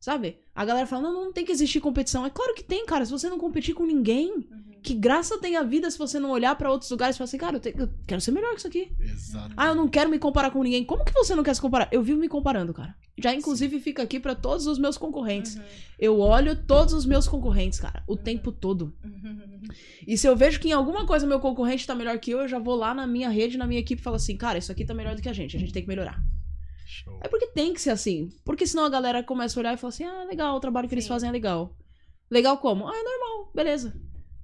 Sabe? 0.00 0.38
A 0.54 0.64
galera 0.64 0.86
fala, 0.86 1.02
não, 1.02 1.24
não 1.24 1.32
tem 1.32 1.44
que 1.44 1.50
existir 1.52 1.80
competição. 1.80 2.24
É 2.24 2.30
claro 2.30 2.54
que 2.54 2.62
tem, 2.62 2.86
cara. 2.86 3.04
Se 3.04 3.10
você 3.10 3.28
não 3.28 3.38
competir 3.38 3.74
com 3.74 3.84
ninguém, 3.84 4.30
Uhum. 4.32 4.67
Que 4.82 4.94
graça 4.94 5.38
tem 5.38 5.56
a 5.56 5.62
vida 5.62 5.90
se 5.90 5.98
você 5.98 6.18
não 6.18 6.30
olhar 6.30 6.54
pra 6.56 6.70
outros 6.70 6.90
lugares 6.90 7.16
e 7.16 7.18
falar 7.18 7.26
assim, 7.26 7.38
cara, 7.38 7.56
eu, 7.56 7.60
te- 7.60 7.74
eu 7.76 7.88
quero 8.06 8.20
ser 8.20 8.30
melhor 8.32 8.50
que 8.52 8.58
isso 8.58 8.66
aqui. 8.68 8.90
Exato. 9.00 9.54
Ah, 9.56 9.66
eu 9.66 9.74
não 9.74 9.88
quero 9.88 10.08
me 10.10 10.18
comparar 10.18 10.50
com 10.50 10.62
ninguém. 10.62 10.84
Como 10.84 11.04
que 11.04 11.12
você 11.12 11.34
não 11.34 11.42
quer 11.42 11.54
se 11.54 11.60
comparar? 11.60 11.88
Eu 11.92 12.02
vivo 12.02 12.18
me 12.20 12.28
comparando, 12.28 12.72
cara. 12.72 12.94
Já, 13.18 13.34
inclusive, 13.34 13.80
fica 13.80 14.02
aqui 14.02 14.20
pra 14.20 14.34
todos 14.34 14.66
os 14.66 14.78
meus 14.78 14.96
concorrentes. 14.96 15.56
Uhum. 15.56 15.62
Eu 15.98 16.20
olho 16.20 16.54
todos 16.64 16.94
os 16.94 17.04
meus 17.04 17.26
concorrentes, 17.26 17.80
cara, 17.80 18.02
o 18.06 18.16
tempo 18.16 18.52
todo. 18.52 18.94
Uhum. 19.04 19.60
E 20.06 20.16
se 20.16 20.26
eu 20.28 20.36
vejo 20.36 20.60
que 20.60 20.68
em 20.68 20.72
alguma 20.72 21.04
coisa 21.06 21.26
meu 21.26 21.40
concorrente 21.40 21.86
tá 21.86 21.94
melhor 21.94 22.18
que 22.18 22.30
eu, 22.30 22.40
eu 22.40 22.48
já 22.48 22.58
vou 22.58 22.76
lá 22.76 22.94
na 22.94 23.06
minha 23.06 23.28
rede, 23.28 23.58
na 23.58 23.66
minha 23.66 23.80
equipe 23.80 24.00
e 24.00 24.04
falo 24.04 24.16
assim, 24.16 24.36
cara, 24.36 24.58
isso 24.58 24.70
aqui 24.70 24.84
tá 24.84 24.94
melhor 24.94 25.14
do 25.16 25.22
que 25.22 25.28
a 25.28 25.32
gente. 25.32 25.56
A 25.56 25.60
gente 25.60 25.72
tem 25.72 25.82
que 25.82 25.88
melhorar. 25.88 26.20
Show. 26.86 27.18
É 27.22 27.28
porque 27.28 27.48
tem 27.48 27.74
que 27.74 27.80
ser 27.82 27.90
assim. 27.90 28.30
Porque 28.44 28.66
senão 28.66 28.84
a 28.84 28.88
galera 28.88 29.22
começa 29.22 29.58
a 29.58 29.60
olhar 29.60 29.74
e 29.74 29.76
fala 29.76 29.88
assim: 29.90 30.04
ah, 30.04 30.24
legal, 30.24 30.56
o 30.56 30.60
trabalho 30.60 30.88
que 30.88 30.94
eles 30.94 31.04
Sim. 31.04 31.08
fazem 31.08 31.28
é 31.28 31.32
legal. 31.32 31.76
Legal 32.30 32.56
como? 32.58 32.86
Ah, 32.88 32.92
é 32.96 33.02
normal, 33.02 33.52
beleza. 33.54 33.94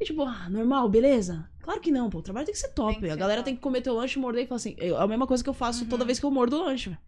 E 0.00 0.04
tipo, 0.04 0.22
ah, 0.22 0.48
normal, 0.50 0.88
beleza? 0.88 1.48
Claro 1.62 1.80
que 1.80 1.90
não, 1.90 2.10
pô. 2.10 2.18
O 2.18 2.22
trabalho 2.22 2.44
tem 2.46 2.52
que 2.54 2.58
ser 2.60 2.68
top. 2.74 2.98
Que 2.98 3.06
a 3.06 3.10
ser 3.12 3.16
galera 3.16 3.40
top. 3.40 3.44
tem 3.46 3.54
que 3.56 3.62
comer 3.62 3.80
teu 3.80 3.94
lanche, 3.94 4.18
morder 4.18 4.44
e 4.44 4.46
falar 4.46 4.56
assim. 4.56 4.74
eu- 4.78 4.96
É 4.98 5.02
a 5.02 5.06
mesma 5.06 5.26
coisa 5.26 5.42
que 5.42 5.48
eu 5.48 5.54
faço 5.54 5.84
Uhum. 5.84 5.88
toda 5.90 6.04
vez 6.04 6.18
que 6.18 6.26
eu 6.26 6.30
mordo 6.30 6.56
o 6.56 6.64
lanche, 6.64 6.90
velho. 6.90 7.00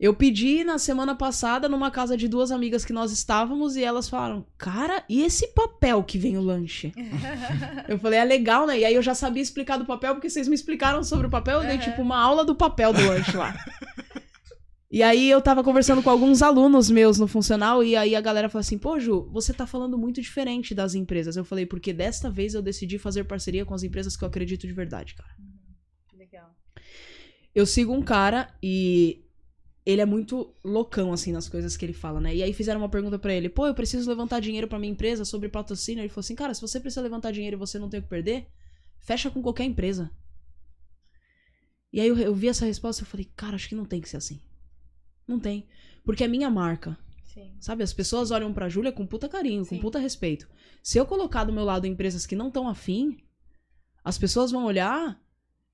Eu 0.00 0.14
pedi 0.14 0.62
na 0.62 0.78
semana 0.78 1.16
passada 1.16 1.68
numa 1.68 1.90
casa 1.90 2.16
de 2.16 2.28
duas 2.28 2.52
amigas 2.52 2.84
que 2.84 2.92
nós 2.92 3.10
estávamos 3.10 3.74
e 3.74 3.82
elas 3.82 4.08
falaram: 4.08 4.46
Cara, 4.56 5.02
e 5.08 5.22
esse 5.24 5.48
papel 5.48 6.04
que 6.04 6.16
vem 6.16 6.38
o 6.38 6.40
lanche? 6.40 6.92
Eu 7.88 7.98
falei: 7.98 8.20
É 8.20 8.24
legal, 8.24 8.64
né? 8.64 8.78
E 8.78 8.84
aí 8.84 8.94
eu 8.94 9.02
já 9.02 9.12
sabia 9.12 9.42
explicar 9.42 9.76
do 9.76 9.84
papel 9.84 10.14
porque 10.14 10.30
vocês 10.30 10.46
me 10.46 10.54
explicaram 10.54 11.02
sobre 11.02 11.26
o 11.26 11.30
papel. 11.30 11.62
Eu 11.62 11.66
dei 11.66 11.78
tipo 11.78 12.00
uma 12.00 12.16
aula 12.16 12.44
do 12.44 12.54
papel 12.54 12.92
do 12.92 13.04
lanche 13.04 13.36
lá. 13.36 13.52
E 14.90 15.02
aí 15.02 15.28
eu 15.28 15.42
tava 15.42 15.62
conversando 15.62 16.02
com 16.02 16.08
alguns 16.08 16.40
alunos 16.40 16.88
meus 16.88 17.18
no 17.18 17.28
funcional 17.28 17.84
e 17.84 17.94
aí 17.94 18.14
a 18.14 18.20
galera 18.22 18.48
falou 18.48 18.60
assim: 18.60 18.78
"Pô, 18.78 18.98
Ju, 18.98 19.28
você 19.30 19.52
tá 19.52 19.66
falando 19.66 19.98
muito 19.98 20.20
diferente 20.22 20.74
das 20.74 20.94
empresas". 20.94 21.36
Eu 21.36 21.44
falei: 21.44 21.66
"Porque 21.66 21.92
desta 21.92 22.30
vez 22.30 22.54
eu 22.54 22.62
decidi 22.62 22.98
fazer 22.98 23.24
parceria 23.24 23.66
com 23.66 23.74
as 23.74 23.82
empresas 23.82 24.16
que 24.16 24.24
eu 24.24 24.28
acredito 24.28 24.66
de 24.66 24.72
verdade, 24.72 25.14
cara". 25.14 25.30
Legal. 26.16 26.56
Eu 27.54 27.66
sigo 27.66 27.92
um 27.92 28.00
cara 28.00 28.48
e 28.62 29.22
ele 29.84 30.00
é 30.00 30.06
muito 30.06 30.54
loucão 30.64 31.12
assim 31.12 31.32
nas 31.32 31.48
coisas 31.50 31.76
que 31.76 31.84
ele 31.84 31.92
fala, 31.92 32.18
né? 32.18 32.34
E 32.34 32.42
aí 32.42 32.54
fizeram 32.54 32.80
uma 32.80 32.88
pergunta 32.88 33.18
pra 33.18 33.34
ele: 33.34 33.50
"Pô, 33.50 33.66
eu 33.66 33.74
preciso 33.74 34.08
levantar 34.08 34.40
dinheiro 34.40 34.68
pra 34.68 34.78
minha 34.78 34.92
empresa 34.92 35.22
sobre 35.22 35.50
patrocínio". 35.50 36.00
Ele 36.00 36.08
falou 36.08 36.20
assim: 36.20 36.34
"Cara, 36.34 36.54
se 36.54 36.62
você 36.62 36.80
precisa 36.80 37.02
levantar 37.02 37.30
dinheiro 37.30 37.56
e 37.56 37.58
você 37.58 37.78
não 37.78 37.90
tem 37.90 38.00
o 38.00 38.02
que 38.02 38.08
perder, 38.08 38.46
fecha 39.00 39.30
com 39.30 39.42
qualquer 39.42 39.64
empresa". 39.64 40.10
E 41.92 42.00
aí 42.00 42.08
eu, 42.08 42.18
eu 42.18 42.34
vi 42.34 42.48
essa 42.48 42.64
resposta 42.64 43.02
e 43.02 43.04
eu 43.04 43.08
falei: 43.10 43.30
"Cara, 43.36 43.54
acho 43.54 43.68
que 43.68 43.74
não 43.74 43.84
tem 43.84 44.00
que 44.00 44.08
ser 44.08 44.16
assim". 44.16 44.40
Não 45.28 45.38
tem, 45.38 45.66
porque 46.04 46.24
é 46.24 46.28
minha 46.28 46.48
marca. 46.50 46.98
Sim. 47.24 47.52
Sabe, 47.60 47.84
as 47.84 47.92
pessoas 47.92 48.30
olham 48.30 48.52
pra 48.52 48.68
Júlia 48.68 48.90
com 48.90 49.06
puta 49.06 49.28
carinho, 49.28 49.60
com 49.66 49.74
Sim. 49.76 49.80
puta 49.80 49.98
respeito. 49.98 50.48
Se 50.82 50.98
eu 50.98 51.04
colocar 51.06 51.44
do 51.44 51.52
meu 51.52 51.64
lado 51.64 51.86
empresas 51.86 52.24
que 52.26 52.34
não 52.34 52.48
estão 52.48 52.66
afim, 52.66 53.18
as 54.02 54.16
pessoas 54.16 54.50
vão 54.50 54.64
olhar 54.64 55.20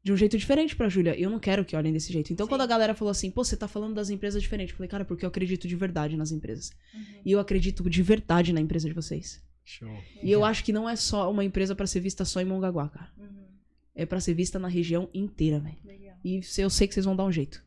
de 0.03 0.13
um 0.13 0.17
jeito 0.17 0.37
diferente 0.37 0.75
pra 0.77 0.89
Júlia. 0.89 1.17
E 1.19 1.23
eu 1.23 1.31
não 1.31 1.39
quero 1.39 1.65
que 1.65 1.75
olhem 1.77 1.93
desse 1.93 2.13
jeito. 2.13 2.33
Então, 2.33 2.45
Sim. 2.47 2.49
quando 2.51 2.61
a 2.63 2.67
galera 2.67 2.95
falou 2.95 3.11
assim, 3.13 3.31
pô, 3.31 3.43
você 3.45 3.57
tá 3.57 3.67
falando 3.69 3.95
das 3.95 4.11
empresas 4.11 4.43
diferentes, 4.43 4.73
eu 4.73 4.77
falei, 4.77 4.89
cara, 4.91 5.05
porque 5.05 5.25
eu 5.25 5.29
acredito 5.29 5.67
de 5.69 5.77
verdade 5.77 6.17
nas 6.17 6.31
empresas. 6.33 6.71
Uhum. 6.93 7.01
E 7.25 7.33
eu 7.33 7.39
acredito 7.41 7.89
de 7.89 8.03
verdade 8.03 8.53
na 8.53 8.61
empresa 8.61 8.87
de 8.89 8.95
vocês. 8.95 9.43
Show. 9.65 9.89
E 10.23 10.31
eu 10.31 10.45
acho 10.45 10.63
que 10.63 10.73
não 10.75 10.87
é 10.87 10.95
só 10.97 11.31
uma 11.31 11.43
empresa 11.43 11.75
pra 11.75 11.87
ser 11.87 12.01
vista 12.01 12.23
só 12.27 12.39
em 12.41 12.45
Mongaguá, 12.45 12.89
cara. 12.91 13.11
Uhum. 13.17 13.45
É 13.95 14.05
pra 14.05 14.21
ser 14.21 14.35
vista 14.35 14.59
na 14.59 14.69
região 14.69 15.09
inteira, 15.15 15.59
velho. 15.61 15.79
Legal. 15.83 16.17
E 16.23 16.43
se- 16.43 16.61
eu 16.61 16.69
sei 16.69 16.87
que 16.87 16.93
vocês 16.93 17.07
vão 17.07 17.17
dar 17.17 17.25
um 17.25 17.33
jeito. 17.33 17.64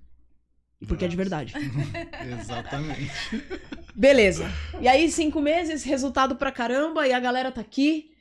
Porque 0.86 1.06
é 1.06 1.08
de 1.08 1.16
verdade. 1.16 1.54
Exatamente. 2.40 3.12
Beleza. 3.96 4.46
E 4.80 4.88
aí, 4.88 5.10
cinco 5.10 5.42
meses, 5.42 5.84
resultado 5.84 6.36
pra 6.36 6.52
caramba, 6.52 7.08
e 7.08 7.14
a 7.14 7.20
galera 7.20 7.52
tá 7.52 7.62
aqui. 7.62 8.12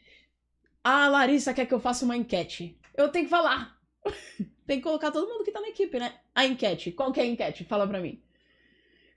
A 0.83 1.09
Larissa 1.09 1.53
quer 1.53 1.67
que 1.67 1.75
eu 1.75 1.81
faça 1.81 2.05
uma 2.05 2.17
enquete. 2.17 2.79
Eu 2.97 3.09
tenho 3.11 3.25
que 3.27 3.31
falar. 3.31 3.77
Tem 4.67 4.79
que 4.79 4.83
colocar 4.83 5.13
todo 5.13 5.29
mundo 5.29 5.45
que 5.45 5.53
tá 5.53 5.61
na 5.61 5.69
equipe, 5.69 5.97
né? 5.99 6.15
A 6.35 6.45
enquete. 6.45 6.91
Qual 6.91 7.13
que 7.13 7.21
é 7.21 7.23
a 7.23 7.27
enquete? 7.27 7.65
Fala 7.65 7.87
pra 7.87 8.01
mim. 8.01 8.21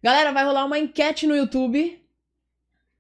Galera, 0.03 0.31
vai 0.31 0.45
rolar 0.45 0.65
uma 0.65 0.77
enquete 0.77 1.25
no 1.25 1.35
YouTube. 1.35 1.99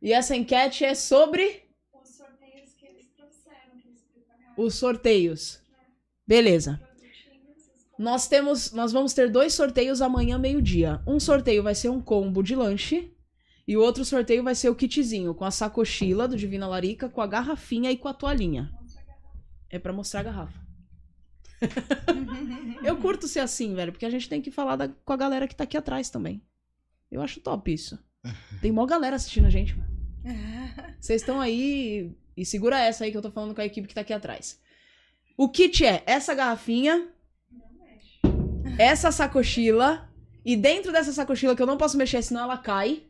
E 0.01 0.11
essa 0.11 0.35
enquete 0.35 0.83
é 0.83 0.95
sobre 0.95 1.63
Os 1.93 2.09
sorteios 2.09 2.73
que 2.73 2.87
eles 2.87 3.07
trouxeram, 3.15 3.77
que 3.79 3.87
eles 3.87 4.01
prepararam. 4.11 4.53
os 4.57 4.73
sorteios. 4.73 5.61
Beleza. 6.25 6.81
Nós 7.99 8.29
temos, 8.29 8.71
nós 8.71 8.93
vamos 8.93 9.13
ter 9.13 9.29
dois 9.29 9.53
sorteios 9.53 10.01
amanhã 10.01 10.37
meio-dia. 10.37 11.01
Um 11.05 11.19
sorteio 11.19 11.61
vai 11.61 11.75
ser 11.75 11.89
um 11.89 11.99
combo 12.01 12.41
de 12.41 12.55
lanche 12.55 13.13
e 13.67 13.75
o 13.75 13.81
outro 13.81 14.05
sorteio 14.05 14.41
vai 14.41 14.55
ser 14.55 14.69
o 14.69 14.75
kitzinho 14.75 15.35
com 15.35 15.43
a 15.43 15.51
sacochila 15.51 16.25
do 16.25 16.37
Divina 16.37 16.65
Larica, 16.65 17.09
com 17.09 17.19
a 17.19 17.27
garrafinha 17.27 17.91
e 17.91 17.97
com 17.97 18.07
a 18.07 18.13
toalhinha. 18.13 18.71
É 19.69 19.77
pra 19.77 19.91
mostrar 19.91 20.21
a 20.21 20.23
garrafa. 20.23 20.59
Eu 22.85 22.95
curto 22.95 23.27
ser 23.27 23.41
assim, 23.41 23.75
velho, 23.75 23.91
porque 23.91 24.05
a 24.05 24.09
gente 24.09 24.29
tem 24.29 24.41
que 24.41 24.49
falar 24.49 24.77
da- 24.77 24.87
com 24.87 25.11
a 25.11 25.17
galera 25.17 25.45
que 25.45 25.53
tá 25.55 25.65
aqui 25.65 25.75
atrás 25.75 26.09
também. 26.09 26.41
Eu 27.11 27.21
acho 27.21 27.41
top 27.41 27.73
isso. 27.73 27.99
Tem 28.61 28.71
mó 28.71 28.85
galera 28.85 29.17
assistindo 29.17 29.45
a 29.47 29.49
gente, 29.49 29.75
mano. 29.75 29.89
Vocês 31.01 31.21
estão 31.21 31.41
aí 31.41 32.15
e 32.35 32.45
segura 32.45 32.79
essa 32.79 33.03
aí 33.03 33.11
que 33.11 33.17
eu 33.17 33.21
tô 33.21 33.29
falando 33.29 33.53
com 33.53 33.59
a 33.59 33.65
equipe 33.65 33.89
que 33.89 33.93
tá 33.93 34.01
aqui 34.01 34.13
atrás. 34.13 34.57
O 35.37 35.49
kit 35.49 35.85
é 35.85 36.01
essa 36.05 36.33
garrafinha, 36.33 37.09
essa 38.79 39.11
sacochila 39.11 40.09
e 40.45 40.55
dentro 40.55 40.91
dessa 40.91 41.11
sacochila 41.11 41.55
que 41.55 41.61
eu 41.61 41.67
não 41.67 41.77
posso 41.77 41.97
mexer 41.97 42.21
senão 42.21 42.43
ela 42.43 42.57
cai, 42.57 43.03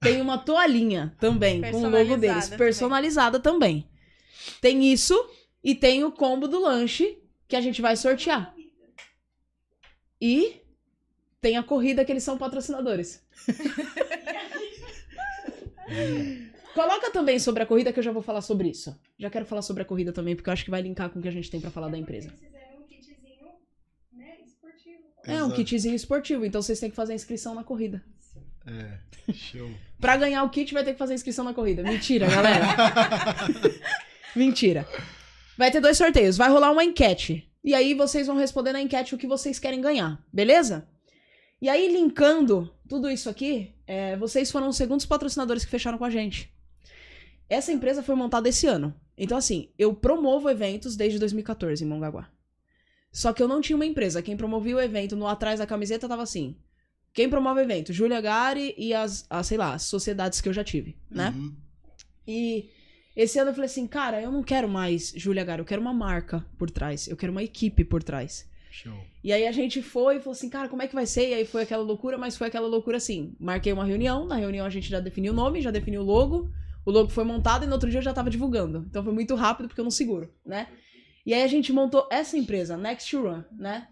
tem 0.00 0.20
uma 0.20 0.38
toalhinha 0.38 1.14
também 1.20 1.60
com 1.60 1.82
o 1.82 1.90
logo 1.90 2.16
deles, 2.16 2.48
Personalizada 2.48 3.38
também. 3.38 3.82
também. 3.82 3.90
Tem 4.60 4.90
isso 4.90 5.14
e 5.62 5.74
tem 5.74 6.04
o 6.04 6.10
combo 6.10 6.48
do 6.48 6.58
lanche 6.58 7.18
que 7.46 7.54
a 7.54 7.60
gente 7.60 7.82
vai 7.82 7.96
sortear. 7.96 8.54
E 10.18 10.62
tem 11.40 11.58
a 11.58 11.62
corrida 11.62 12.04
que 12.04 12.12
eles 12.12 12.22
são 12.22 12.38
patrocinadores. 12.38 13.22
Coloca 16.74 17.10
também 17.10 17.38
sobre 17.38 17.62
a 17.62 17.66
corrida 17.66 17.92
que 17.92 17.98
eu 17.98 18.02
já 18.02 18.12
vou 18.12 18.22
falar 18.22 18.40
sobre 18.40 18.68
isso. 18.68 18.98
Já 19.18 19.28
quero 19.28 19.44
falar 19.44 19.62
sobre 19.62 19.82
a 19.82 19.86
corrida 19.86 20.12
também, 20.12 20.36
porque 20.36 20.48
eu 20.48 20.52
acho 20.52 20.64
que 20.64 20.70
vai 20.70 20.80
linkar 20.80 21.10
com 21.10 21.18
o 21.18 21.22
que 21.22 21.28
a 21.28 21.32
gente 21.32 21.50
tem 21.50 21.60
pra 21.60 21.70
falar 21.70 21.88
da 21.88 21.98
empresa. 21.98 22.28
Eles 22.28 22.40
fizeram 22.40 22.80
um 22.80 22.86
kitzinho, 22.86 23.18
né, 24.12 24.38
esportivo. 25.20 25.38
É 25.38 25.42
um 25.42 25.46
Exato. 25.46 25.54
kitzinho 25.54 25.94
esportivo, 25.94 26.44
então 26.44 26.62
vocês 26.62 26.80
têm 26.80 26.90
que 26.90 26.96
fazer 26.96 27.12
a 27.12 27.16
inscrição 27.16 27.54
na 27.54 27.64
corrida. 27.64 28.02
É, 28.66 29.32
show. 29.32 29.70
Pra 30.00 30.16
ganhar 30.16 30.42
o 30.44 30.50
kit 30.50 30.72
vai 30.72 30.82
ter 30.82 30.92
que 30.92 30.98
fazer 30.98 31.12
a 31.12 31.16
inscrição 31.16 31.44
na 31.44 31.52
corrida. 31.52 31.82
Mentira, 31.82 32.26
galera. 32.26 32.64
Mentira. 34.34 34.88
Vai 35.58 35.70
ter 35.70 35.80
dois 35.80 35.98
sorteios. 35.98 36.36
Vai 36.36 36.48
rolar 36.48 36.70
uma 36.70 36.84
enquete. 36.84 37.46
E 37.62 37.74
aí 37.74 37.92
vocês 37.92 38.26
vão 38.26 38.36
responder 38.36 38.72
na 38.72 38.80
enquete 38.80 39.14
o 39.14 39.18
que 39.18 39.26
vocês 39.26 39.58
querem 39.58 39.80
ganhar. 39.80 40.24
Beleza? 40.32 40.88
E 41.60 41.68
aí, 41.68 41.92
linkando 41.92 42.72
tudo 42.88 43.10
isso 43.10 43.28
aqui, 43.28 43.74
é, 43.86 44.16
vocês 44.16 44.50
foram 44.50 44.68
os 44.68 44.76
segundos 44.76 45.04
patrocinadores 45.04 45.64
que 45.64 45.70
fecharam 45.70 45.98
com 45.98 46.06
a 46.06 46.10
gente. 46.10 46.50
Essa 47.50 47.72
empresa 47.72 48.02
foi 48.02 48.14
montada 48.14 48.48
esse 48.48 48.66
ano. 48.66 48.94
Então, 49.18 49.36
assim, 49.36 49.68
eu 49.78 49.92
promovo 49.92 50.48
eventos 50.48 50.96
desde 50.96 51.18
2014 51.18 51.84
em 51.84 51.86
Mongaguá. 51.86 52.30
Só 53.12 53.32
que 53.32 53.42
eu 53.42 53.48
não 53.48 53.60
tinha 53.60 53.76
uma 53.76 53.86
empresa. 53.86 54.22
Quem 54.22 54.36
promovia 54.36 54.76
o 54.76 54.80
evento 54.80 55.16
no 55.16 55.26
atrás 55.26 55.58
da 55.58 55.66
camiseta 55.66 56.08
tava 56.08 56.22
assim. 56.22 56.56
Quem 57.12 57.28
promove 57.28 57.60
o 57.60 57.64
evento? 57.64 57.92
Júlia 57.92 58.20
Gari 58.20 58.74
e 58.78 58.94
as, 58.94 59.26
as, 59.28 59.46
sei 59.46 59.58
lá, 59.58 59.74
as 59.74 59.82
sociedades 59.82 60.40
que 60.40 60.48
eu 60.48 60.52
já 60.52 60.62
tive, 60.62 60.96
né? 61.10 61.34
Uhum. 61.36 61.56
E 62.26 62.70
esse 63.16 63.38
ano 63.38 63.50
eu 63.50 63.54
falei 63.54 63.66
assim, 63.66 63.86
cara, 63.86 64.22
eu 64.22 64.30
não 64.30 64.42
quero 64.42 64.68
mais 64.68 65.12
Júlia 65.16 65.44
Gari, 65.44 65.60
eu 65.60 65.66
quero 65.66 65.80
uma 65.80 65.92
marca 65.92 66.46
por 66.56 66.70
trás, 66.70 67.08
eu 67.08 67.16
quero 67.16 67.32
uma 67.32 67.42
equipe 67.42 67.84
por 67.84 68.02
trás. 68.02 68.48
Show. 68.70 68.96
E 69.24 69.32
aí 69.32 69.48
a 69.48 69.52
gente 69.52 69.82
foi 69.82 70.16
e 70.16 70.20
falou 70.20 70.32
assim, 70.32 70.48
cara, 70.48 70.68
como 70.68 70.82
é 70.82 70.86
que 70.86 70.94
vai 70.94 71.04
ser? 71.04 71.30
E 71.30 71.34
aí 71.34 71.44
foi 71.44 71.62
aquela 71.62 71.82
loucura, 71.82 72.16
mas 72.16 72.36
foi 72.36 72.46
aquela 72.46 72.68
loucura 72.68 72.98
assim. 72.98 73.34
Marquei 73.40 73.72
uma 73.72 73.84
reunião, 73.84 74.24
na 74.26 74.36
reunião 74.36 74.64
a 74.64 74.70
gente 74.70 74.88
já 74.88 75.00
definiu 75.00 75.32
o 75.32 75.36
nome, 75.36 75.60
já 75.60 75.72
definiu 75.72 76.02
o 76.02 76.04
logo, 76.04 76.48
o 76.86 76.90
logo 76.92 77.08
foi 77.08 77.24
montado 77.24 77.64
e 77.64 77.66
no 77.66 77.72
outro 77.72 77.90
dia 77.90 77.98
eu 77.98 78.04
já 78.04 78.14
tava 78.14 78.30
divulgando. 78.30 78.86
Então 78.88 79.02
foi 79.02 79.12
muito 79.12 79.34
rápido 79.34 79.66
porque 79.66 79.80
eu 79.80 79.84
não 79.84 79.90
seguro, 79.90 80.32
né? 80.46 80.68
E 81.24 81.34
aí 81.34 81.42
a 81.42 81.46
gente 81.46 81.72
montou 81.72 82.08
essa 82.10 82.36
empresa, 82.36 82.76
Next 82.76 83.10
to 83.10 83.22
Run, 83.22 83.44
né? 83.52 83.88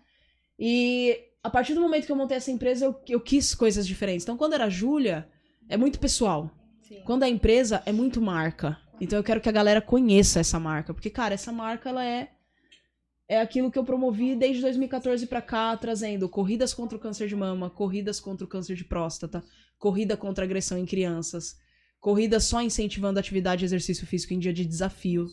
E 0.59 1.19
a 1.43 1.51
partir 1.51 1.75
do 1.75 1.81
momento 1.81 2.07
que 2.07 2.13
eu 2.13 2.17
montei 2.17 2.37
essa 2.37 2.51
empresa, 2.51 2.85
eu, 2.85 3.01
eu 3.09 3.21
quis 3.21 3.55
coisas 3.55 3.87
diferentes. 3.87 4.25
Então 4.25 4.37
quando 4.37 4.55
era 4.55 4.69
Júlia, 4.69 5.29
é 5.69 5.77
muito 5.77 5.99
pessoal. 5.99 6.51
Sim. 6.83 7.03
Quando 7.05 7.25
é 7.25 7.29
empresa, 7.29 7.83
é 7.85 7.93
muito 7.93 8.21
marca. 8.21 8.79
Então 9.01 9.19
eu 9.19 9.23
quero 9.23 9.41
que 9.41 9.49
a 9.49 9.53
galera 9.53 9.81
conheça 9.81 10.41
essa 10.41 10.59
marca. 10.59 10.93
Porque, 10.93 11.11
cara, 11.11 11.35
essa 11.35 11.53
marca, 11.53 11.89
ela 11.89 12.05
é. 12.05 12.33
É 13.31 13.43
aquilo 13.43 13.71
que 13.71 13.79
eu 13.79 13.85
promovi 13.85 14.35
desde 14.35 14.63
2014 14.63 15.27
pra 15.27 15.43
cá, 15.43 15.77
trazendo 15.77 16.31
corridas 16.31 16.73
contra 16.73 16.97
o 16.97 17.01
câncer 17.01 17.29
de 17.29 17.37
mama, 17.37 17.69
corridas 17.69 18.19
contra 18.19 18.47
o 18.47 18.49
câncer 18.49 18.75
de 18.75 18.85
próstata, 18.85 19.45
corrida 19.79 20.17
contra 20.17 20.45
a 20.45 20.47
agressão 20.47 20.79
em 20.79 20.87
crianças, 20.87 21.59
corrida 22.01 22.41
só 22.41 22.63
incentivando 22.63 23.19
atividade 23.19 23.63
e 23.63 23.67
exercício 23.67 24.07
físico 24.07 24.33
em 24.33 24.39
dia 24.39 24.53
de 24.53 24.65
desafio. 24.65 25.27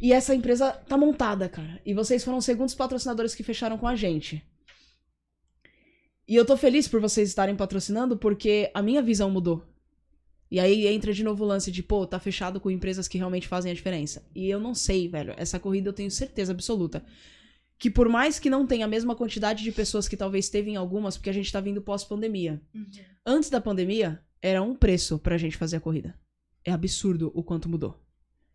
E 0.00 0.12
essa 0.12 0.34
empresa 0.34 0.72
tá 0.72 0.96
montada, 0.96 1.48
cara. 1.48 1.80
E 1.84 1.94
vocês 1.94 2.24
foram 2.24 2.38
os 2.38 2.44
segundos 2.44 2.74
patrocinadores 2.74 3.34
que 3.34 3.42
fecharam 3.42 3.78
com 3.78 3.88
a 3.88 3.96
gente. 3.96 4.44
E 6.26 6.34
eu 6.34 6.44
tô 6.44 6.56
feliz 6.56 6.88
por 6.88 7.00
vocês 7.00 7.28
estarem 7.28 7.54
patrocinando 7.54 8.16
porque 8.16 8.70
a 8.74 8.82
minha 8.82 9.02
visão 9.02 9.30
mudou. 9.30 9.66
E 10.50 10.60
aí 10.60 10.86
entra 10.86 11.12
de 11.12 11.24
novo 11.24 11.44
o 11.44 11.46
lance 11.46 11.70
de, 11.70 11.82
pô, 11.82 12.06
tá 12.06 12.18
fechado 12.18 12.60
com 12.60 12.70
empresas 12.70 13.08
que 13.08 13.18
realmente 13.18 13.48
fazem 13.48 13.72
a 13.72 13.74
diferença. 13.74 14.24
E 14.34 14.48
eu 14.48 14.60
não 14.60 14.74
sei, 14.74 15.08
velho. 15.08 15.34
Essa 15.36 15.58
corrida 15.58 15.88
eu 15.88 15.92
tenho 15.92 16.10
certeza 16.10 16.52
absoluta. 16.52 17.04
Que 17.78 17.90
por 17.90 18.08
mais 18.08 18.38
que 18.38 18.48
não 18.48 18.66
tenha 18.66 18.84
a 18.84 18.88
mesma 18.88 19.16
quantidade 19.16 19.64
de 19.64 19.72
pessoas 19.72 20.06
que 20.06 20.16
talvez 20.16 20.48
teve 20.48 20.70
em 20.70 20.76
algumas, 20.76 21.16
porque 21.16 21.30
a 21.30 21.32
gente 21.32 21.52
tá 21.52 21.60
vindo 21.60 21.82
pós-pandemia. 21.82 22.62
Antes 23.26 23.50
da 23.50 23.60
pandemia, 23.60 24.22
era 24.40 24.62
um 24.62 24.74
preço 24.74 25.18
pra 25.18 25.36
gente 25.36 25.56
fazer 25.56 25.76
a 25.76 25.80
corrida. 25.80 26.14
É 26.64 26.70
absurdo 26.70 27.32
o 27.34 27.42
quanto 27.42 27.68
mudou. 27.68 28.03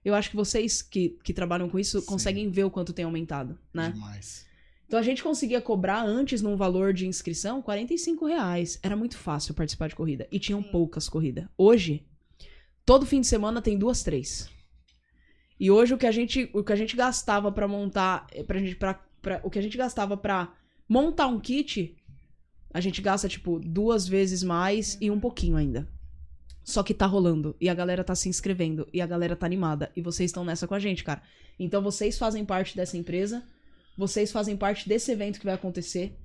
Eu 0.03 0.15
acho 0.15 0.29
que 0.29 0.35
vocês 0.35 0.81
que, 0.81 1.17
que 1.23 1.33
trabalham 1.33 1.69
com 1.69 1.77
isso 1.77 1.99
Sim. 1.99 2.05
conseguem 2.05 2.49
ver 2.49 2.63
o 2.63 2.71
quanto 2.71 2.93
tem 2.93 3.05
aumentado, 3.05 3.57
né? 3.73 3.91
Demais. 3.91 4.47
Então 4.87 4.99
a 4.99 5.03
gente 5.03 5.21
conseguia 5.21 5.61
cobrar 5.61 6.03
antes 6.03 6.41
num 6.41 6.55
valor 6.55 6.93
de 6.93 7.05
inscrição 7.05 7.61
45 7.61 8.25
reais. 8.25 8.79
Era 8.81 8.95
muito 8.95 9.17
fácil 9.17 9.53
participar 9.53 9.87
de 9.87 9.95
corrida. 9.95 10.27
E 10.31 10.39
tinham 10.39 10.63
Sim. 10.63 10.69
poucas 10.71 11.07
corridas. 11.07 11.45
Hoje, 11.57 12.07
todo 12.85 13.05
fim 13.05 13.21
de 13.21 13.27
semana 13.27 13.61
tem 13.61 13.77
duas, 13.77 14.01
três. 14.01 14.49
E 15.59 15.69
hoje 15.69 15.93
o 15.93 15.97
que 15.97 16.07
a 16.07 16.11
gente, 16.11 16.49
o 16.53 16.63
que 16.63 16.73
a 16.73 16.75
gente 16.75 16.95
gastava 16.95 17.51
pra 17.51 17.67
montar, 17.67 18.25
eh, 18.31 18.43
pra 18.43 18.57
gente, 18.59 18.75
pra, 18.77 18.93
pra- 19.21 19.41
o 19.43 19.49
que 19.49 19.59
a 19.59 19.61
gente 19.61 19.77
gastava 19.77 20.15
pra 20.17 20.55
montar 20.87 21.27
um 21.27 21.39
kit, 21.39 21.95
a 22.73 22.79
gente 22.79 23.01
gasta 23.01 23.27
tipo 23.27 23.59
duas 23.59 24.07
vezes 24.07 24.41
mais 24.41 24.97
e 25.01 25.11
um 25.11 25.19
pouquinho 25.19 25.57
ainda. 25.57 25.87
Só 26.69 26.83
que 26.83 26.93
tá 26.93 27.07
rolando 27.07 27.55
e 27.59 27.67
a 27.67 27.73
galera 27.73 28.03
tá 28.03 28.13
se 28.13 28.29
inscrevendo 28.29 28.87
e 28.93 29.01
a 29.01 29.07
galera 29.07 29.35
tá 29.35 29.43
animada 29.43 29.91
e 29.95 30.03
vocês 30.03 30.29
estão 30.29 30.45
nessa 30.45 30.67
com 30.67 30.75
a 30.75 30.79
gente, 30.79 31.03
cara. 31.03 31.19
Então 31.57 31.81
vocês 31.81 32.15
fazem 32.15 32.45
parte 32.45 32.77
dessa 32.77 32.95
empresa, 32.95 33.43
vocês 33.97 34.31
fazem 34.31 34.55
parte 34.55 34.87
desse 34.87 35.11
evento 35.11 35.39
que 35.39 35.45
vai 35.45 35.55
acontecer 35.55 36.15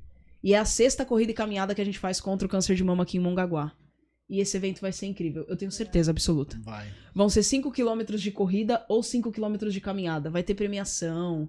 e 0.43 0.53
é 0.53 0.59
a 0.59 0.67
sexta 0.67 1.03
corrida 1.03 1.33
e 1.33 1.35
caminhada 1.35 1.75
que 1.75 1.81
a 1.81 1.85
gente 1.85 1.99
faz 1.99 2.21
contra 2.21 2.47
o 2.47 2.51
câncer 2.51 2.75
de 2.75 2.85
mama 2.85 3.05
aqui 3.05 3.17
em 3.17 3.21
Mongaguá. 3.21 3.73
E 4.29 4.39
esse 4.39 4.55
evento 4.55 4.83
vai 4.83 4.93
ser 4.93 5.07
incrível, 5.07 5.47
eu 5.49 5.57
tenho 5.57 5.73
certeza 5.73 6.11
absoluta. 6.11 6.61
Vai. 6.63 6.93
Vão 7.15 7.31
ser 7.31 7.43
5 7.43 7.73
quilômetros 7.73 8.21
de 8.21 8.31
corrida 8.31 8.85
ou 8.87 9.03
5 9.03 9.33
quilômetros 9.33 9.73
de 9.73 9.81
caminhada. 9.81 10.29
Vai 10.29 10.43
ter 10.43 10.55
premiação. 10.55 11.49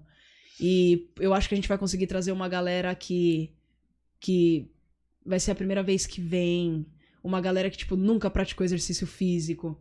E 0.57 1.09
eu 1.19 1.33
acho 1.33 1.49
que 1.49 1.55
a 1.55 1.57
gente 1.57 1.67
vai 1.67 1.77
conseguir 1.77 2.07
trazer 2.07 2.31
uma 2.31 2.47
galera 2.47 2.95
que. 2.95 3.51
que 4.21 4.71
vai 5.25 5.39
ser 5.39 5.51
a 5.51 5.55
primeira 5.55 5.83
vez 5.83 6.05
que 6.05 6.21
vem. 6.21 6.85
Uma 7.25 7.41
galera 7.41 7.69
que, 7.69 7.77
tipo, 7.77 7.95
nunca 7.95 8.29
praticou 8.29 8.63
exercício 8.63 9.07
físico. 9.07 9.77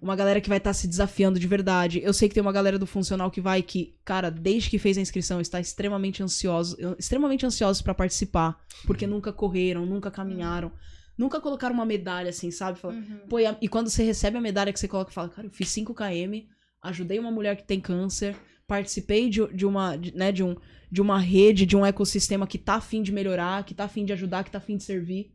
Uma 0.00 0.14
galera 0.16 0.40
que 0.40 0.48
vai 0.48 0.58
estar 0.58 0.72
se 0.72 0.86
desafiando 0.88 1.38
de 1.38 1.46
verdade. 1.46 2.00
Eu 2.02 2.12
sei 2.14 2.28
que 2.28 2.34
tem 2.34 2.40
uma 2.40 2.52
galera 2.52 2.78
do 2.78 2.86
funcional 2.86 3.30
que 3.30 3.40
vai 3.40 3.62
que, 3.62 3.94
cara, 4.04 4.30
desde 4.30 4.70
que 4.70 4.78
fez 4.78 4.96
a 4.96 5.00
inscrição, 5.00 5.40
está 5.40 5.60
extremamente 5.60 6.22
ansioso, 6.22 6.76
extremamente 6.98 7.44
ansiosos 7.44 7.82
pra 7.82 7.92
participar, 7.92 8.58
porque 8.86 9.06
nunca 9.06 9.32
correram, 9.32 9.84
nunca 9.84 10.08
caminharam, 10.10 10.70
nunca 11.16 11.40
colocaram 11.40 11.74
uma 11.74 11.84
medalha 11.84 12.30
assim, 12.30 12.50
sabe? 12.50 12.78
Fala, 12.78 12.94
Uhum. 12.94 13.18
Pô, 13.28 13.38
e, 13.40 13.46
a- 13.46 13.56
e 13.60 13.68
quando 13.68 13.90
você 13.90 14.04
recebe 14.04 14.38
a 14.38 14.40
medalha 14.40 14.72
que 14.72 14.78
você 14.80 14.86
coloca, 14.88 15.10
fala, 15.10 15.28
cara, 15.28 15.48
eu 15.48 15.50
fiz 15.50 15.68
5 15.68 15.92
km, 15.92 16.46
ajudei 16.80 17.18
uma 17.18 17.32
mulher 17.32 17.56
que 17.56 17.64
tem 17.64 17.80
câncer, 17.80 18.36
participei 18.68 19.28
de, 19.28 19.44
de 19.52 19.66
uma, 19.66 19.96
de, 19.96 20.14
né, 20.16 20.30
de, 20.30 20.44
um, 20.44 20.54
de 20.92 21.02
uma 21.02 21.18
rede, 21.18 21.66
de 21.66 21.76
um 21.76 21.84
ecossistema 21.84 22.46
que 22.46 22.56
tá 22.56 22.74
afim 22.76 23.02
de 23.02 23.10
melhorar, 23.10 23.64
que 23.64 23.74
tá 23.74 23.84
afim 23.84 24.04
de 24.04 24.12
ajudar, 24.12 24.44
que 24.44 24.50
tá 24.52 24.58
afim 24.58 24.76
de 24.76 24.84
servir. 24.84 25.32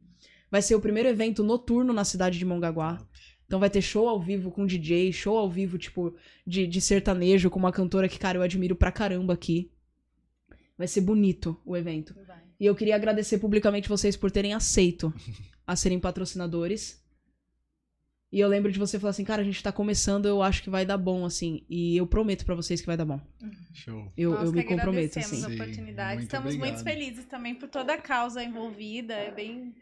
Vai 0.53 0.61
ser 0.61 0.75
o 0.75 0.79
primeiro 0.79 1.09
evento 1.09 1.43
noturno 1.43 1.91
na 1.91 2.05
cidade 2.05 2.37
de 2.37 2.45
Mongaguá. 2.45 3.03
Então 3.47 3.59
vai 3.59 3.71
ter 3.71 3.81
show 3.81 4.07
ao 4.07 4.21
vivo 4.21 4.51
com 4.51 4.67
DJ, 4.67 5.11
show 5.11 5.35
ao 5.35 5.49
vivo, 5.49 5.79
tipo, 5.79 6.15
de, 6.45 6.67
de 6.67 6.79
sertanejo, 6.79 7.49
com 7.49 7.57
uma 7.57 7.71
cantora 7.71 8.07
que, 8.07 8.19
cara, 8.19 8.37
eu 8.37 8.43
admiro 8.43 8.75
pra 8.75 8.91
caramba 8.91 9.33
aqui. 9.33 9.71
Vai 10.77 10.87
ser 10.87 11.01
bonito 11.01 11.59
o 11.65 11.75
evento. 11.75 12.13
Vai. 12.27 12.37
E 12.59 12.67
eu 12.67 12.75
queria 12.75 12.95
agradecer 12.95 13.39
publicamente 13.39 13.89
vocês 13.89 14.15
por 14.15 14.29
terem 14.29 14.53
aceito 14.53 15.11
a 15.65 15.75
serem 15.75 15.99
patrocinadores. 15.99 17.03
E 18.31 18.39
eu 18.39 18.47
lembro 18.47 18.71
de 18.71 18.77
você 18.77 18.99
falar 18.99 19.09
assim, 19.09 19.25
cara, 19.25 19.41
a 19.41 19.45
gente 19.45 19.63
tá 19.63 19.71
começando, 19.71 20.27
eu 20.27 20.43
acho 20.43 20.61
que 20.61 20.69
vai 20.69 20.85
dar 20.85 20.97
bom, 20.99 21.25
assim. 21.25 21.65
E 21.67 21.97
eu 21.97 22.05
prometo 22.05 22.45
pra 22.45 22.53
vocês 22.53 22.79
que 22.79 22.85
vai 22.85 22.95
dar 22.95 23.05
bom. 23.05 23.19
Show. 23.73 24.13
Eu, 24.15 24.29
Nós 24.33 24.43
eu 24.43 24.51
me 24.53 24.61
que 24.61 24.69
comprometo, 24.69 25.17
assim. 25.17 25.43
a 25.45 25.49
Sim, 25.49 25.55
oportunidade. 25.55 26.17
muito 26.17 26.25
Estamos 26.25 26.55
muito 26.55 26.77
obrigado. 26.77 26.83
felizes 26.83 27.25
também 27.25 27.55
por 27.55 27.69
toda 27.69 27.95
a 27.95 27.97
causa 27.97 28.43
envolvida. 28.43 29.15
É 29.15 29.31
bem, 29.31 29.73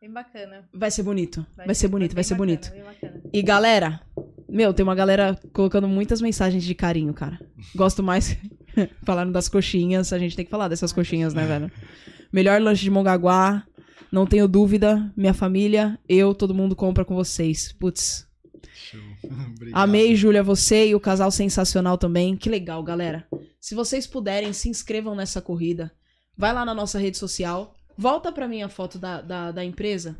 bem 0.00 0.10
bacana. 0.10 0.68
Vai 0.72 0.90
ser 0.90 1.02
bonito. 1.02 1.46
Vai, 1.56 1.74
ser 1.74 1.88
bonito, 1.88 2.14
vai 2.14 2.24
ser 2.24 2.34
bacana, 2.34 2.46
bonito. 2.46 2.70
bem 2.70 2.82
bacana. 2.82 3.22
E 3.32 3.42
galera, 3.42 4.00
meu, 4.48 4.72
tem 4.72 4.82
uma 4.82 4.94
galera 4.94 5.38
colocando 5.52 5.86
muitas 5.86 6.22
mensagens 6.22 6.64
de 6.64 6.74
carinho, 6.74 7.12
cara. 7.12 7.38
Gosto 7.74 8.02
mais. 8.02 8.36
Falando 9.04 9.32
das 9.32 9.48
coxinhas, 9.48 10.12
a 10.12 10.18
gente 10.18 10.34
tem 10.34 10.44
que 10.44 10.50
falar 10.50 10.68
dessas 10.68 10.92
coxinhas, 10.92 11.34
né, 11.34 11.46
velho? 11.46 11.70
Melhor 12.32 12.60
lanche 12.62 12.82
de 12.82 12.90
Mongaguá, 12.90 13.66
não 14.10 14.26
tenho 14.26 14.48
dúvida. 14.48 15.12
Minha 15.16 15.34
família, 15.34 15.98
eu, 16.08 16.34
todo 16.34 16.54
mundo 16.54 16.74
compra 16.74 17.04
com 17.04 17.14
vocês. 17.14 17.72
Putz, 17.72 18.26
Show. 18.72 19.00
Amei, 19.72 20.16
Júlia, 20.16 20.42
você 20.42 20.88
e 20.88 20.94
o 20.94 21.00
casal 21.00 21.30
sensacional 21.30 21.98
também. 21.98 22.36
Que 22.36 22.48
legal, 22.48 22.82
galera. 22.82 23.26
Se 23.60 23.74
vocês 23.74 24.06
puderem, 24.06 24.52
se 24.54 24.68
inscrevam 24.68 25.14
nessa 25.14 25.42
corrida. 25.42 25.92
Vai 26.36 26.54
lá 26.54 26.64
na 26.64 26.74
nossa 26.74 26.98
rede 26.98 27.18
social. 27.18 27.74
Volta 27.96 28.32
pra 28.32 28.48
mim 28.48 28.62
a 28.62 28.68
foto 28.68 28.98
da, 28.98 29.20
da, 29.20 29.52
da 29.52 29.64
empresa. 29.64 30.16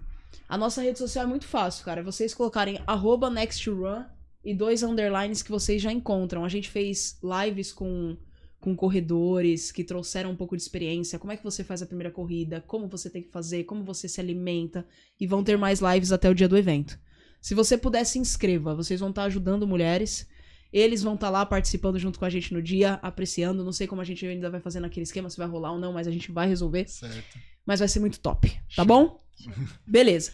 A 0.48 0.58
nossa 0.58 0.82
rede 0.82 0.98
social 0.98 1.24
é 1.24 1.28
muito 1.28 1.46
fácil, 1.46 1.84
cara. 1.84 2.00
É 2.00 2.04
vocês 2.04 2.34
colocarem 2.34 2.80
arroba 2.86 3.30
nextrun 3.30 4.04
e 4.44 4.54
dois 4.54 4.82
underlines 4.82 5.42
que 5.42 5.50
vocês 5.50 5.80
já 5.80 5.92
encontram. 5.92 6.44
A 6.44 6.48
gente 6.48 6.68
fez 6.68 7.18
lives 7.22 7.72
com, 7.72 8.16
com 8.60 8.74
corredores 8.74 9.70
que 9.70 9.84
trouxeram 9.84 10.30
um 10.30 10.36
pouco 10.36 10.56
de 10.56 10.62
experiência. 10.62 11.18
Como 11.18 11.32
é 11.32 11.36
que 11.36 11.44
você 11.44 11.62
faz 11.62 11.82
a 11.82 11.86
primeira 11.86 12.10
corrida? 12.10 12.60
Como 12.66 12.88
você 12.88 13.08
tem 13.08 13.22
que 13.22 13.30
fazer? 13.30 13.64
Como 13.64 13.84
você 13.84 14.08
se 14.08 14.20
alimenta? 14.20 14.86
E 15.20 15.26
vão 15.26 15.44
ter 15.44 15.56
mais 15.56 15.80
lives 15.80 16.12
até 16.12 16.28
o 16.28 16.34
dia 16.34 16.48
do 16.48 16.58
evento. 16.58 16.98
Se 17.40 17.54
você 17.54 17.78
puder, 17.78 18.04
se 18.04 18.18
inscreva. 18.18 18.74
Vocês 18.74 19.00
vão 19.00 19.10
estar 19.10 19.24
ajudando 19.24 19.66
mulheres. 19.66 20.28
Eles 20.72 21.02
vão 21.02 21.14
estar 21.14 21.30
lá 21.30 21.44
participando 21.44 21.98
junto 21.98 22.18
com 22.18 22.24
a 22.24 22.30
gente 22.30 22.52
no 22.52 22.62
dia, 22.62 22.94
apreciando. 23.02 23.64
Não 23.64 23.72
sei 23.72 23.86
como 23.86 24.00
a 24.00 24.04
gente 24.04 24.24
ainda 24.24 24.50
vai 24.50 24.60
fazer 24.60 24.78
naquele 24.78 25.02
esquema, 25.02 25.28
se 25.28 25.36
vai 25.36 25.48
rolar 25.48 25.72
ou 25.72 25.78
não, 25.78 25.92
mas 25.92 26.06
a 26.06 26.10
gente 26.10 26.30
vai 26.30 26.46
resolver. 26.46 26.88
Certo. 26.88 27.38
Mas 27.66 27.78
vai 27.80 27.88
ser 27.88 28.00
muito 28.00 28.18
top, 28.20 28.60
tá 28.74 28.84
bom? 28.84 29.20
Beleza. 29.86 30.32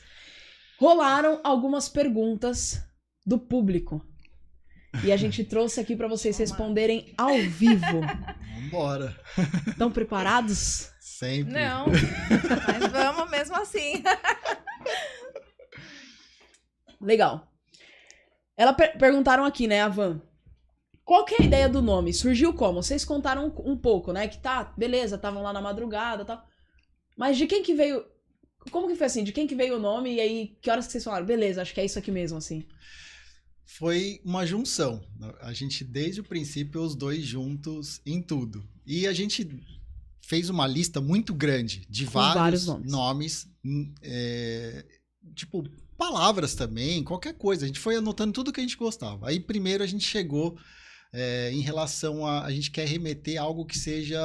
Rolaram 0.78 1.40
algumas 1.44 1.88
perguntas 1.88 2.82
do 3.24 3.38
público. 3.38 4.04
E 5.04 5.12
a 5.12 5.16
gente 5.16 5.44
trouxe 5.44 5.78
aqui 5.80 5.94
pra 5.94 6.08
vocês 6.08 6.36
responderem 6.38 7.12
ao 7.18 7.36
vivo. 7.38 8.00
Vambora. 8.54 9.14
Estão 9.66 9.90
preparados? 9.90 10.90
Sempre. 11.00 11.52
Não, 11.52 11.86
mas 11.86 12.92
vamos 12.92 13.30
mesmo 13.30 13.56
assim. 13.56 14.02
Legal. 17.00 17.46
Ela 18.56 18.72
per- 18.72 18.96
perguntaram 18.98 19.44
aqui, 19.44 19.66
né, 19.66 19.82
a 19.82 19.88
Van? 19.88 20.20
Qual 21.04 21.24
que 21.24 21.34
é 21.34 21.42
a 21.42 21.44
ideia 21.46 21.68
do 21.68 21.80
nome? 21.82 22.12
Surgiu 22.12 22.52
como? 22.54 22.82
Vocês 22.82 23.04
contaram 23.04 23.46
um, 23.46 23.72
um 23.72 23.76
pouco, 23.76 24.12
né? 24.12 24.26
Que 24.28 24.38
tá, 24.38 24.72
beleza, 24.76 25.16
estavam 25.16 25.42
lá 25.42 25.52
na 25.52 25.60
madrugada 25.60 26.22
e 26.22 26.26
tal. 26.26 26.44
Mas 27.16 27.36
de 27.36 27.46
quem 27.46 27.62
que 27.62 27.74
veio. 27.74 28.04
Como 28.70 28.88
que 28.88 28.96
foi 28.96 29.06
assim? 29.06 29.24
De 29.24 29.32
quem 29.32 29.46
que 29.46 29.54
veio 29.54 29.76
o 29.76 29.80
nome? 29.80 30.14
E 30.14 30.20
aí, 30.20 30.56
que 30.60 30.70
horas 30.70 30.86
que 30.86 30.92
vocês 30.92 31.04
falaram? 31.04 31.24
Beleza, 31.24 31.62
acho 31.62 31.72
que 31.72 31.80
é 31.80 31.84
isso 31.84 31.98
aqui 31.98 32.10
mesmo, 32.10 32.36
assim. 32.36 32.64
Foi 33.64 34.20
uma 34.24 34.46
junção. 34.46 35.04
A 35.40 35.52
gente, 35.52 35.82
desde 35.84 36.20
o 36.20 36.24
princípio, 36.24 36.80
os 36.82 36.94
dois 36.94 37.24
juntos 37.24 38.00
em 38.04 38.22
tudo. 38.22 38.66
E 38.84 39.06
a 39.06 39.12
gente 39.12 39.48
fez 40.20 40.50
uma 40.50 40.66
lista 40.66 41.00
muito 41.00 41.32
grande 41.32 41.86
de 41.88 42.04
vários, 42.04 42.34
vários 42.34 42.66
nomes. 42.66 42.90
nomes. 42.90 43.48
é, 44.02 44.84
tipo, 45.34 45.64
palavras 45.96 46.54
também, 46.54 47.02
qualquer 47.02 47.34
coisa. 47.34 47.64
A 47.64 47.66
gente 47.66 47.80
foi 47.80 47.96
anotando 47.96 48.32
tudo 48.32 48.52
que 48.52 48.60
a 48.60 48.62
gente 48.62 48.76
gostava. 48.76 49.28
Aí, 49.28 49.40
primeiro, 49.40 49.82
a 49.82 49.86
gente 49.86 50.04
chegou 50.04 50.56
é, 51.12 51.50
em 51.52 51.60
relação 51.60 52.26
a. 52.26 52.44
A 52.44 52.50
gente 52.50 52.70
quer 52.70 52.86
remeter 52.86 53.40
a 53.40 53.44
algo 53.44 53.64
que 53.64 53.78
seja, 53.78 54.20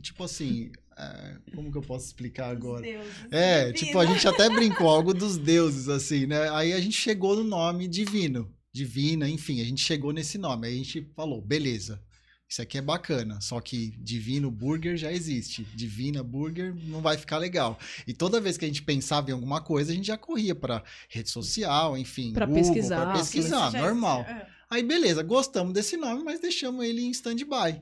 tipo 0.00 0.24
assim. 0.24 0.70
É, 1.00 1.36
como 1.54 1.70
que 1.70 1.78
eu 1.78 1.82
posso 1.82 2.06
explicar 2.06 2.50
agora? 2.50 2.86
É, 3.30 3.72
tipo, 3.72 3.98
a 3.98 4.06
gente 4.06 4.26
até 4.26 4.48
brincou, 4.48 4.88
algo 4.88 5.14
dos 5.14 5.36
deuses, 5.38 5.88
assim, 5.88 6.26
né? 6.26 6.48
Aí 6.50 6.72
a 6.72 6.80
gente 6.80 6.96
chegou 6.96 7.36
no 7.36 7.44
nome 7.44 7.88
divino, 7.88 8.52
divina, 8.72 9.28
enfim, 9.28 9.60
a 9.60 9.64
gente 9.64 9.82
chegou 9.82 10.12
nesse 10.12 10.38
nome. 10.38 10.66
Aí 10.66 10.74
a 10.74 10.78
gente 10.78 11.10
falou, 11.16 11.40
beleza, 11.40 12.02
isso 12.48 12.60
aqui 12.60 12.78
é 12.78 12.82
bacana, 12.82 13.40
só 13.40 13.60
que 13.60 13.92
divino 13.98 14.50
burger 14.50 14.96
já 14.96 15.12
existe, 15.12 15.64
divina 15.74 16.22
burger 16.22 16.74
não 16.84 17.00
vai 17.00 17.16
ficar 17.16 17.38
legal. 17.38 17.78
E 18.06 18.12
toda 18.12 18.40
vez 18.40 18.58
que 18.58 18.64
a 18.64 18.68
gente 18.68 18.82
pensava 18.82 19.30
em 19.30 19.32
alguma 19.32 19.60
coisa, 19.60 19.92
a 19.92 19.94
gente 19.94 20.06
já 20.08 20.18
corria 20.18 20.54
pra 20.54 20.82
rede 21.08 21.30
social, 21.30 21.96
enfim, 21.96 22.32
Pra 22.32 22.46
Google, 22.46 22.62
pesquisar, 22.62 22.96
pra 23.02 23.12
tudo 23.12 23.20
pesquisar, 23.20 23.72
normal. 23.72 24.22
existe. 24.22 24.40
É. 24.40 24.60
Aí, 24.70 24.82
beleza, 24.84 25.22
gostamos 25.22 25.72
desse 25.72 25.96
nome, 25.96 26.22
mas 26.22 26.40
deixamos 26.40 26.84
ele 26.84 27.02
em 27.02 27.10
stand-by. 27.10 27.80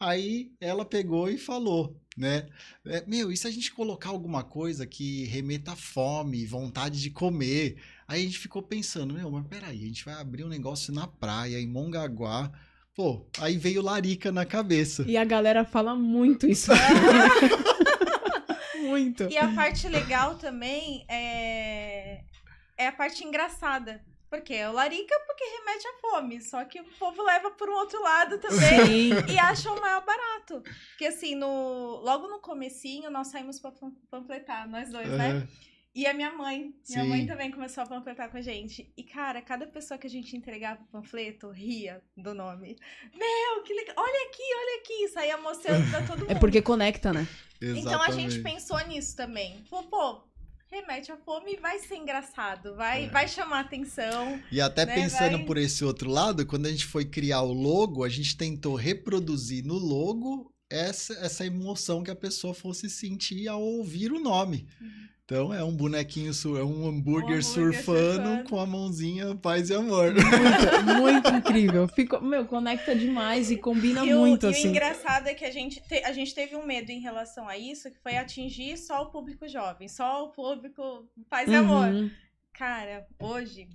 Aí 0.00 0.50
ela 0.60 0.84
pegou 0.84 1.28
e 1.28 1.38
falou, 1.38 1.94
né? 2.16 2.46
é, 2.86 3.04
Meu, 3.06 3.32
e 3.32 3.36
se 3.36 3.46
a 3.46 3.50
gente 3.50 3.72
colocar 3.72 4.10
alguma 4.10 4.42
coisa 4.42 4.86
que 4.86 5.24
remeta 5.24 5.72
à 5.72 5.76
fome, 5.76 6.46
vontade 6.46 7.00
de 7.00 7.10
comer? 7.10 7.76
Aí 8.06 8.22
a 8.22 8.24
gente 8.24 8.38
ficou 8.38 8.62
pensando, 8.62 9.14
meu, 9.14 9.30
mas 9.30 9.46
peraí, 9.46 9.82
a 9.82 9.86
gente 9.86 10.04
vai 10.04 10.14
abrir 10.14 10.44
um 10.44 10.48
negócio 10.48 10.92
na 10.92 11.06
praia, 11.06 11.60
em 11.60 11.66
Mongaguá. 11.66 12.52
Pô, 12.94 13.26
aí 13.38 13.56
veio 13.56 13.80
Larica 13.80 14.30
na 14.30 14.44
cabeça. 14.44 15.04
E 15.08 15.16
a 15.16 15.24
galera 15.24 15.64
fala 15.64 15.94
muito 15.94 16.46
isso. 16.46 16.70
muito. 18.84 19.24
E 19.24 19.38
a 19.38 19.54
parte 19.54 19.88
legal 19.88 20.34
também 20.34 21.06
é, 21.08 22.20
é 22.76 22.86
a 22.86 22.92
parte 22.92 23.24
engraçada. 23.24 24.04
Porque 24.32 24.54
é 24.54 24.66
o 24.66 24.72
larica 24.72 25.14
porque 25.26 25.44
remete 25.44 25.86
à 25.86 25.92
fome. 26.00 26.40
Só 26.40 26.64
que 26.64 26.80
o 26.80 26.84
povo 26.98 27.22
leva 27.22 27.50
por 27.50 27.68
um 27.68 27.74
outro 27.74 28.02
lado 28.02 28.38
também. 28.38 29.12
Sim. 29.12 29.32
E 29.34 29.38
acha 29.38 29.70
o 29.70 29.78
maior 29.78 30.02
barato. 30.06 30.62
Porque 30.92 31.04
assim, 31.04 31.34
no, 31.34 32.00
logo 32.02 32.26
no 32.28 32.40
comecinho, 32.40 33.10
nós 33.10 33.28
saímos 33.28 33.60
pra 33.60 33.70
pam- 33.72 33.92
panfletar, 34.10 34.66
nós 34.66 34.90
dois, 34.90 35.06
né? 35.10 35.32
Aham. 35.32 35.48
E 35.94 36.06
a 36.06 36.14
minha 36.14 36.32
mãe. 36.32 36.74
Minha 36.88 37.02
Sim. 37.02 37.08
mãe 37.10 37.26
também 37.26 37.50
começou 37.50 37.84
a 37.84 37.86
panfletar 37.86 38.30
com 38.30 38.38
a 38.38 38.40
gente. 38.40 38.90
E, 38.96 39.02
cara, 39.04 39.42
cada 39.42 39.66
pessoa 39.66 39.98
que 39.98 40.06
a 40.06 40.10
gente 40.10 40.34
entregava 40.34 40.80
o 40.80 40.86
panfleto 40.86 41.50
ria 41.50 42.02
do 42.16 42.32
nome. 42.32 42.78
Meu, 43.14 43.62
que 43.62 43.74
legal. 43.74 43.94
Olha 43.98 44.28
aqui, 44.30 44.42
olha 44.42 44.80
aqui. 44.80 45.08
Saía 45.08 45.36
mostrando 45.36 45.90
pra 45.90 46.00
todo 46.06 46.20
mundo. 46.20 46.30
É 46.30 46.34
porque 46.38 46.62
conecta, 46.62 47.12
né? 47.12 47.28
Então 47.60 48.00
a 48.00 48.10
gente 48.10 48.36
Exatamente. 48.38 48.42
pensou 48.42 48.78
nisso 48.88 49.14
também. 49.14 49.62
Falou, 49.68 49.84
pô, 49.90 50.24
remete 50.72 51.12
à 51.12 51.16
fome 51.18 51.52
e 51.52 51.56
vai 51.56 51.78
ser 51.78 51.96
engraçado. 51.96 52.74
Vai, 52.74 53.04
É. 53.04 53.08
vai 53.08 53.28
chamar 53.28 53.60
atenção. 53.60 54.40
E 54.50 54.60
até 54.60 54.86
né, 54.86 54.94
pensando 54.94 55.36
vai- 55.36 55.44
por 55.44 55.56
esse 55.58 55.84
outro 55.84 56.10
lado, 56.10 56.46
quando 56.46 56.66
a 56.66 56.70
gente 56.70 56.86
foi 56.86 57.04
criar 57.04 57.42
o 57.42 57.52
logo, 57.52 58.02
a 58.02 58.08
gente 58.08 58.36
tentou 58.36 58.74
reproduzir 58.74 59.64
no 59.64 59.74
logo 59.76 60.50
essa, 60.70 61.12
essa 61.14 61.44
emoção 61.44 62.02
que 62.02 62.10
a 62.10 62.16
pessoa 62.16 62.54
fosse 62.54 62.88
sentir 62.88 63.46
ao 63.48 63.60
ouvir 63.62 64.10
o 64.10 64.18
nome. 64.18 64.66
Então 65.24 65.54
é 65.54 65.62
um 65.62 65.74
bonequinho, 65.74 66.34
sur- 66.34 66.58
é 66.58 66.64
um 66.64 66.86
hambúrguer, 66.86 66.88
Uhum. 66.88 66.98
hambúrguer 66.98 67.42
surfando, 67.44 68.12
surfando. 68.28 68.48
com 68.50 68.58
a 68.60 68.66
mãozinha 68.66 69.34
paz 69.36 69.70
e 69.70 69.74
amor. 69.74 70.12
Muito, 70.12 70.22
muito 71.00 71.28
incrível. 71.30 71.86
Ficou, 71.88 72.20
meu, 72.20 72.44
conecta 72.44 72.94
demais 72.94 73.50
e 73.50 73.56
combina 73.56 74.04
E 74.04 74.12
o, 74.14 74.18
muito, 74.18 74.46
e 74.46 74.48
o 74.48 74.50
assim. 74.50 74.68
engraçado 74.68 75.28
é 75.28 75.34
que 75.34 75.44
a 75.44 75.50
gente, 75.50 75.80
te- 75.80 76.02
a 76.04 76.12
gente 76.12 76.34
teve 76.34 76.56
um 76.56 76.66
medo 76.66 76.90
em 76.90 77.00
relação 77.00 77.48
a 77.48 77.56
isso, 77.56 77.90
que 77.90 78.00
foi 78.00 78.16
atingir 78.16 78.76
só 78.76 79.02
o 79.02 79.10
público 79.10 79.46
jovem, 79.48 79.88
só 79.88 80.24
o 80.24 80.32
público 80.32 81.08
paz 81.30 81.48
e 81.48 81.54
amor. 81.54 81.88
Uhum. 81.88 82.10
Cara, 82.52 83.06
hoje, 83.20 83.68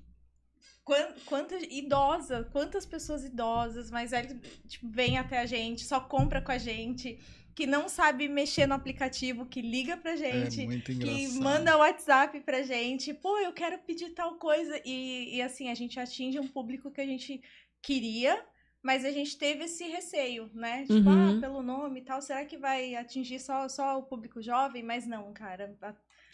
quan- 0.83 1.13
quantas 1.25 1.63
idosa, 1.63 2.43
quantas 2.51 2.85
pessoas 2.85 3.23
idosas, 3.23 3.89
mais 3.89 4.11
velhas, 4.11 4.35
tipo, 4.67 4.87
vêm 4.89 5.17
até 5.17 5.39
a 5.39 5.45
gente, 5.45 5.85
só 5.85 5.99
compra 6.01 6.41
com 6.41 6.51
a 6.51 6.57
gente, 6.57 7.17
que 7.57 7.65
não 7.65 7.89
sabe 7.89 8.27
mexer 8.27 8.67
no 8.67 8.75
aplicativo, 8.75 9.47
que 9.47 9.63
liga 9.63 9.97
pra 9.97 10.15
gente. 10.15 10.61
é 10.61 10.65
que 11.03 11.27
manda 11.39 11.75
WhatsApp 11.75 12.39
pra 12.41 12.61
gente, 12.61 13.15
pô, 13.15 13.35
eu 13.39 13.51
quero 13.51 13.79
pedir 13.79 14.11
tal 14.11 14.35
coisa. 14.35 14.79
E, 14.85 15.35
e 15.37 15.41
assim, 15.41 15.67
a 15.67 15.73
gente 15.73 15.99
atinge 15.99 16.39
um 16.39 16.47
público 16.47 16.91
que 16.91 17.01
a 17.01 17.05
gente 17.05 17.41
queria, 17.81 18.45
mas 18.83 19.03
a 19.03 19.09
gente 19.09 19.35
teve 19.39 19.63
esse 19.63 19.85
receio, 19.85 20.51
né? 20.53 20.85
Tipo, 20.85 21.09
Uhum. 21.09 21.29
ah, 21.31 21.33
pelo 21.41 21.63
nome 21.63 22.01
e 22.01 22.03
tal, 22.03 22.21
será 22.21 22.45
que 22.45 22.59
vai 22.59 22.93
atingir 22.93 23.39
só, 23.39 23.67
só 23.67 23.97
o 23.97 24.03
público 24.03 24.39
jovem? 24.39 24.83
Mas 24.83 25.07
não, 25.07 25.33
cara. 25.33 25.75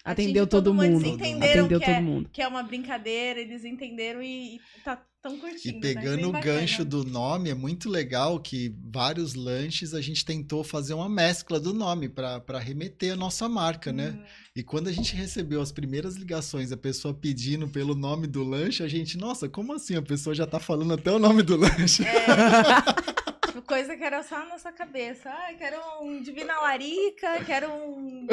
Atendeu 0.04 0.44
atinge 0.44 0.50
todo 0.50 0.74
mundo. 0.74 0.92
mundo. 0.92 1.06
Eles 1.06 1.14
entenderam 1.14 1.66
Atendeu 1.66 1.80
que 1.80 1.86
todo 1.86 1.96
é, 1.96 2.02
mundo. 2.02 2.30
que 2.34 2.42
é 2.42 2.48
uma 2.48 2.64
brincadeira, 2.64 3.40
eles 3.40 3.64
entenderam 3.64 4.22
e, 4.22 4.56
e 4.56 4.60
tá 4.84 5.02
tão 5.22 5.36
E 5.36 5.40
curtindo. 5.40 5.76
né? 5.76 5.80
pegando 5.82 6.18
Bem 6.18 6.26
o 6.26 6.32
bacana. 6.34 6.60
gancho 6.60 6.84
do 6.84 7.06
nome, 7.06 7.50
é 7.50 7.54
muito 7.54 7.90
legal 7.90 8.38
que 8.42 8.76
vários 8.92 9.34
lanches 9.34 9.94
a 9.94 10.02
gente 10.02 10.26
tentou 10.26 10.62
fazer 10.62 10.94
uma 10.94 11.08
mescla 11.08 11.58
do 11.58 11.74
nome 11.74 12.10
para 12.10 12.60
remeter 12.60 13.14
a 13.14 13.16
nossa 13.16 13.48
marca, 13.48 13.94
né? 13.94 14.10
Hum. 14.10 14.24
E 14.58 14.62
quando 14.62 14.90
a 14.90 14.92
gente 14.92 15.16
recebeu 15.16 15.62
as 15.62 15.72
primeiras 15.72 16.16
ligações, 16.18 16.74
a 16.74 16.78
pessoa 16.78 17.14
pedindo 17.14 17.70
pelo 17.70 17.96
nome 17.96 18.28
do 18.28 18.44
lanche, 18.44 18.84
a 18.84 18.88
gente, 18.90 19.18
nossa, 19.18 19.48
como 19.48 19.72
assim? 19.74 19.96
A 19.96 20.02
pessoa 20.02 20.36
já 20.36 20.46
tá 20.46 20.60
falando 20.60 20.94
até 20.94 21.10
o 21.14 21.18
nome 21.20 21.42
do 21.44 21.56
lanche. 21.56 22.04
É, 22.06 23.48
tipo, 23.48 23.62
coisa 23.62 23.96
que 23.96 24.04
era 24.04 24.22
só 24.24 24.38
na 24.40 24.46
nossa 24.50 24.72
cabeça. 24.74 25.30
Ah, 25.30 25.54
quero 25.58 25.78
um 26.02 26.22
Divina 26.22 26.60
Larica, 26.60 27.42
quero 27.46 27.70
um 27.72 28.28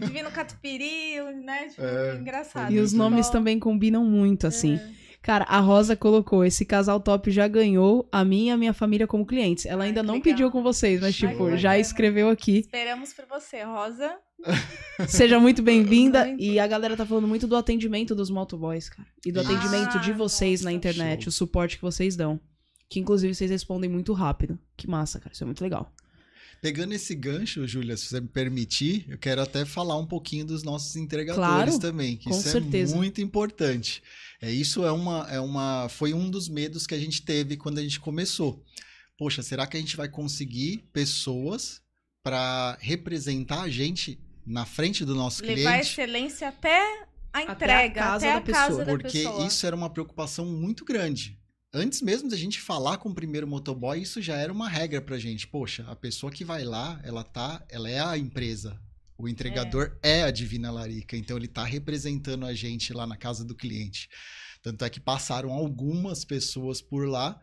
Divino 0.00 0.30
Catupiry, 0.30 1.20
né? 1.44 1.68
Tipo, 1.68 1.82
É, 1.82 2.16
engraçado. 2.16 2.72
E 2.72 2.78
os 2.78 2.92
nomes 2.92 3.26
Bom, 3.26 3.32
também 3.32 3.58
combinam 3.58 4.04
muito, 4.04 4.46
assim. 4.46 4.76
é. 4.76 5.06
Cara, 5.22 5.44
a 5.48 5.58
Rosa 5.58 5.96
colocou: 5.96 6.44
esse 6.44 6.64
casal 6.64 7.00
top 7.00 7.30
já 7.32 7.48
ganhou 7.48 8.08
a 8.12 8.24
mim 8.24 8.46
e 8.46 8.50
a 8.50 8.56
minha 8.56 8.72
família 8.72 9.06
como 9.08 9.26
clientes. 9.26 9.66
Ela 9.66 9.82
Ai, 9.82 9.88
ainda 9.88 10.02
não 10.02 10.14
legal. 10.14 10.22
pediu 10.24 10.50
com 10.52 10.62
vocês, 10.62 11.00
mas, 11.00 11.20
Ai, 11.22 11.30
tipo, 11.30 11.56
já 11.56 11.76
escreveu 11.76 12.30
aqui. 12.30 12.58
Esperamos 12.58 13.12
por 13.12 13.24
você, 13.26 13.62
Rosa. 13.64 14.16
Seja 15.08 15.40
muito 15.40 15.62
bem-vinda. 15.62 16.28
E 16.38 16.58
a 16.60 16.66
galera 16.66 16.96
tá 16.96 17.04
falando 17.04 17.26
muito 17.26 17.46
do 17.46 17.56
atendimento 17.56 18.14
dos 18.14 18.30
motoboys, 18.30 18.88
cara. 18.88 19.08
E 19.24 19.32
do 19.32 19.40
Isso. 19.40 19.50
atendimento 19.50 19.98
de 20.00 20.12
Ah, 20.12 20.14
vocês 20.14 20.60
na 20.60 20.70
nossa. 20.70 20.76
internet, 20.76 21.24
Show. 21.24 21.30
o 21.30 21.32
suporte 21.32 21.76
que 21.76 21.82
vocês 21.82 22.14
dão. 22.14 22.38
Que 22.88 23.00
inclusive 23.00 23.34
vocês 23.34 23.50
respondem 23.50 23.90
muito 23.90 24.12
rápido. 24.12 24.56
Que 24.76 24.88
massa, 24.88 25.18
cara. 25.18 25.32
Isso 25.32 25.42
é 25.42 25.46
muito 25.46 25.60
legal. 25.62 25.90
Pegando 26.62 26.92
esse 26.94 27.14
gancho, 27.14 27.66
Júlia, 27.66 27.96
se 27.96 28.06
você 28.06 28.20
me 28.20 28.28
permitir, 28.28 29.04
eu 29.08 29.18
quero 29.18 29.40
até 29.42 29.64
falar 29.64 29.96
um 29.98 30.06
pouquinho 30.06 30.44
dos 30.44 30.62
nossos 30.62 30.96
entregadores 30.96 31.74
Claro, 31.74 31.78
também, 31.78 32.16
que 32.16 32.24
com 32.24 32.30
isso 32.30 32.48
certeza. 32.48 32.94
é 32.94 32.96
muito 32.96 33.20
importante. 33.20 34.02
É, 34.40 34.50
isso 34.50 34.84
é 34.84 34.90
uma, 34.92 35.26
é 35.30 35.40
uma, 35.40 35.88
foi 35.88 36.12
um 36.12 36.30
dos 36.30 36.48
medos 36.48 36.86
que 36.86 36.94
a 36.94 36.98
gente 36.98 37.22
teve 37.22 37.56
quando 37.56 37.78
a 37.78 37.82
gente 37.82 38.00
começou. 38.00 38.64
Poxa, 39.18 39.42
será 39.42 39.66
que 39.66 39.76
a 39.76 39.80
gente 39.80 39.96
vai 39.96 40.08
conseguir 40.08 40.88
pessoas 40.92 41.80
para 42.22 42.76
representar 42.80 43.62
a 43.62 43.68
gente 43.68 44.18
na 44.46 44.64
frente 44.66 45.04
do 45.04 45.14
nosso 45.14 45.42
Levar 45.42 45.54
cliente? 45.54 45.90
excelência 45.92 46.48
até 46.48 46.80
a 47.32 47.38
a 47.38 47.42
entrega, 47.42 47.54
até 47.54 47.90
casa 47.90 48.30
a 48.30 48.34
da 48.34 48.40
casa 48.40 48.66
pessoa. 48.68 48.84
da 48.84 48.92
Porque 48.92 49.08
pessoa. 49.22 49.46
isso 49.46 49.66
era 49.66 49.76
uma 49.76 49.90
preocupação 49.90 50.44
muito 50.46 50.84
grande. 50.84 51.38
Antes 51.78 52.00
mesmo 52.00 52.30
da 52.30 52.38
gente 52.38 52.58
falar 52.58 52.96
com 52.96 53.10
o 53.10 53.14
primeiro 53.14 53.46
motoboy, 53.46 54.00
isso 54.00 54.22
já 54.22 54.34
era 54.34 54.50
uma 54.50 54.66
regra 54.66 54.98
pra 54.98 55.18
gente. 55.18 55.46
Poxa, 55.46 55.84
a 55.86 55.94
pessoa 55.94 56.32
que 56.32 56.42
vai 56.42 56.64
lá, 56.64 56.98
ela 57.04 57.22
tá, 57.22 57.62
ela 57.68 57.90
é 57.90 58.00
a 58.00 58.16
empresa. 58.16 58.80
O 59.18 59.28
entregador 59.28 59.94
é, 60.02 60.22
a 60.22 60.30
Divina 60.30 60.70
Larica, 60.70 61.18
então 61.18 61.36
ele 61.36 61.46
tá 61.46 61.64
representando 61.64 62.46
a 62.46 62.54
gente 62.54 62.94
lá 62.94 63.06
na 63.06 63.14
casa 63.14 63.44
do 63.44 63.54
cliente. 63.54 64.08
Tanto 64.62 64.86
é 64.86 64.88
que 64.88 64.98
passaram 64.98 65.52
algumas 65.52 66.24
pessoas 66.24 66.80
por 66.80 67.06
lá 67.06 67.38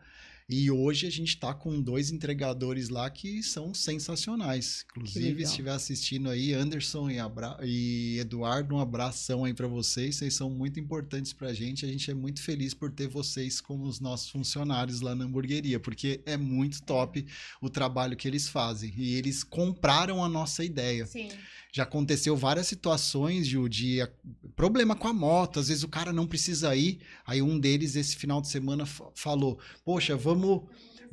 E 0.46 0.70
hoje 0.70 1.06
a 1.06 1.10
gente 1.10 1.30
está 1.30 1.54
com 1.54 1.80
dois 1.80 2.10
entregadores 2.10 2.90
lá 2.90 3.08
que 3.08 3.42
são 3.42 3.72
sensacionais. 3.72 4.84
Inclusive, 4.90 5.36
se 5.38 5.50
estiver 5.50 5.70
assistindo 5.70 6.28
aí, 6.28 6.52
Anderson 6.52 7.08
e, 7.08 7.18
Abra- 7.18 7.58
e 7.62 8.18
Eduardo, 8.18 8.74
um 8.74 8.78
abração 8.78 9.44
aí 9.44 9.54
para 9.54 9.66
vocês. 9.66 10.16
Vocês 10.16 10.34
são 10.34 10.50
muito 10.50 10.78
importantes 10.78 11.32
para 11.32 11.48
a 11.48 11.54
gente. 11.54 11.86
A 11.86 11.88
gente 11.88 12.10
é 12.10 12.14
muito 12.14 12.42
feliz 12.42 12.74
por 12.74 12.90
ter 12.90 13.08
vocês 13.08 13.58
como 13.60 13.84
os 13.84 14.00
nossos 14.00 14.28
funcionários 14.28 15.00
lá 15.00 15.14
na 15.14 15.24
hamburgueria, 15.24 15.80
porque 15.80 16.20
é 16.26 16.36
muito 16.36 16.82
top 16.82 17.24
o 17.60 17.70
trabalho 17.70 18.14
que 18.16 18.28
eles 18.28 18.46
fazem. 18.46 18.92
E 18.96 19.14
eles 19.14 19.42
compraram 19.42 20.22
a 20.22 20.28
nossa 20.28 20.62
ideia. 20.62 21.06
Sim. 21.06 21.28
Já 21.76 21.82
aconteceu 21.82 22.36
várias 22.36 22.68
situações, 22.68 23.48
Ju, 23.48 23.68
de 23.68 24.00
a- 24.00 24.08
problema 24.54 24.94
com 24.94 25.08
a 25.08 25.12
moto. 25.12 25.58
Às 25.58 25.66
vezes 25.66 25.82
o 25.82 25.88
cara 25.88 26.12
não 26.12 26.24
precisa 26.24 26.74
ir. 26.76 27.00
Aí 27.26 27.42
um 27.42 27.58
deles, 27.58 27.96
esse 27.96 28.14
final 28.14 28.40
de 28.40 28.46
semana, 28.46 28.86
fa- 28.86 29.10
falou: 29.16 29.58
Poxa, 29.84 30.16
vamos. 30.16 30.62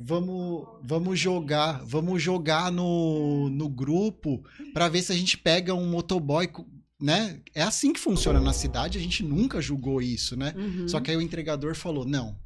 Vamos, 0.04 0.66
vamos 0.82 1.18
jogar, 1.18 1.84
vamos 1.84 2.20
jogar 2.20 2.72
no, 2.72 3.48
no 3.50 3.68
grupo 3.68 4.42
para 4.74 4.88
ver 4.88 5.00
se 5.02 5.12
a 5.12 5.14
gente 5.14 5.38
pega 5.38 5.74
um 5.74 5.88
motoboy, 5.88 6.48
né? 7.00 7.40
É 7.54 7.62
assim 7.62 7.92
que 7.92 8.00
funciona 8.00 8.40
na 8.40 8.52
cidade, 8.52 8.98
a 8.98 9.00
gente 9.00 9.22
nunca 9.22 9.60
julgou 9.60 10.02
isso, 10.02 10.36
né? 10.36 10.54
Uhum. 10.56 10.88
Só 10.88 10.98
que 10.98 11.10
aí 11.10 11.16
o 11.16 11.22
entregador 11.22 11.76
falou: 11.76 12.04
não. 12.04 12.36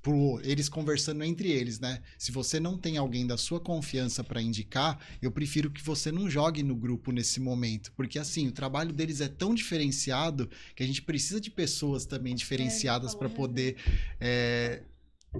Pro, 0.00 0.40
eles 0.44 0.68
conversando 0.68 1.24
entre 1.24 1.50
eles, 1.50 1.80
né? 1.80 2.00
Se 2.16 2.30
você 2.30 2.60
não 2.60 2.78
tem 2.78 2.96
alguém 2.96 3.26
da 3.26 3.36
sua 3.36 3.58
confiança 3.58 4.22
para 4.22 4.40
indicar, 4.40 4.98
eu 5.20 5.30
prefiro 5.30 5.70
que 5.70 5.82
você 5.82 6.12
não 6.12 6.30
jogue 6.30 6.62
no 6.62 6.76
grupo 6.76 7.10
nesse 7.10 7.40
momento. 7.40 7.92
Porque 7.92 8.18
assim, 8.18 8.46
o 8.48 8.52
trabalho 8.52 8.92
deles 8.92 9.20
é 9.20 9.28
tão 9.28 9.54
diferenciado 9.54 10.48
que 10.76 10.82
a 10.82 10.86
gente 10.86 11.02
precisa 11.02 11.40
de 11.40 11.50
pessoas 11.50 12.06
também 12.06 12.34
diferenciadas 12.34 13.14
para 13.14 13.28
falou 13.28 13.42
poder 13.42 13.76
é, 14.20 14.82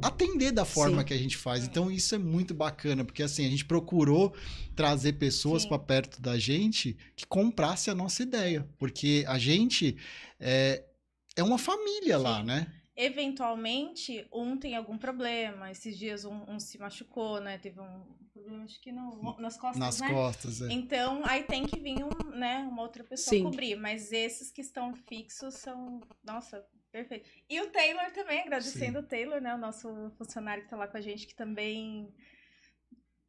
atender 0.01 0.53
da 0.53 0.65
forma 0.65 1.01
Sim. 1.01 1.05
que 1.05 1.15
a 1.15 1.19
gente 1.19 1.37
faz. 1.37 1.65
Então 1.65 1.91
isso 1.91 2.15
é 2.15 2.19
muito 2.19 2.55
bacana, 2.55 3.05
porque 3.05 3.23
assim, 3.23 3.47
a 3.47 3.51
gente 3.51 3.65
procurou 3.65 4.35
trazer 4.75 5.15
pessoas 5.15 5.67
para 5.67 5.79
perto 5.79 6.21
da 6.21 6.39
gente 6.39 6.97
que 7.15 7.27
comprasse 7.27 7.91
a 7.91 7.95
nossa 7.95 8.23
ideia. 8.23 8.67
Porque 8.79 9.25
a 9.29 9.39
gente 9.39 9.97
é, 10.41 10.85
é 11.37 11.43
uma 11.43 11.59
família 11.59 12.17
lá, 12.19 12.41
Sim. 12.41 12.47
né? 12.47 12.67
Eventualmente, 12.95 14.27
um 14.33 14.57
tem 14.57 14.77
algum 14.77 14.99
problema. 14.99 15.71
Esses 15.71 15.99
dias 15.99 16.25
um, 16.25 16.43
um 16.49 16.61
se 16.61 16.79
machucou, 16.79 17.41
né? 17.41 17.57
Teve 17.59 17.81
um 17.81 18.05
problema, 18.33 18.65
acho 18.65 18.81
que 18.81 18.93
no, 18.93 19.37
nas 19.39 19.57
costas, 19.57 19.79
Nas 19.79 20.01
né? 20.01 20.11
costas, 20.11 20.63
é. 20.63 20.73
Então, 20.73 21.23
aí 21.25 21.45
tem 21.45 21.65
que 21.65 21.79
vir 21.79 22.05
um, 22.05 22.31
né, 22.31 22.59
uma 22.71 22.83
outra 22.83 23.03
pessoa 23.05 23.37
Sim. 23.37 23.45
cobrir. 23.45 23.77
Mas 23.77 24.13
esses 24.13 24.51
que 24.51 24.61
estão 24.61 24.95
fixos 24.95 25.55
são, 25.55 26.01
nossa, 26.23 26.65
perfeito. 26.91 27.29
E 27.49 27.61
o 27.61 27.71
Taylor 27.71 28.11
também, 28.13 28.41
agradecendo 28.41 28.99
o 28.99 29.03
Taylor, 29.03 29.41
né, 29.41 29.55
o 29.55 29.59
nosso 29.59 30.11
funcionário 30.19 30.65
que 30.65 30.71
tá 30.71 30.77
lá 30.77 30.87
com 30.87 30.97
a 30.97 31.01
gente, 31.01 31.27
que 31.27 31.35
também 31.35 32.13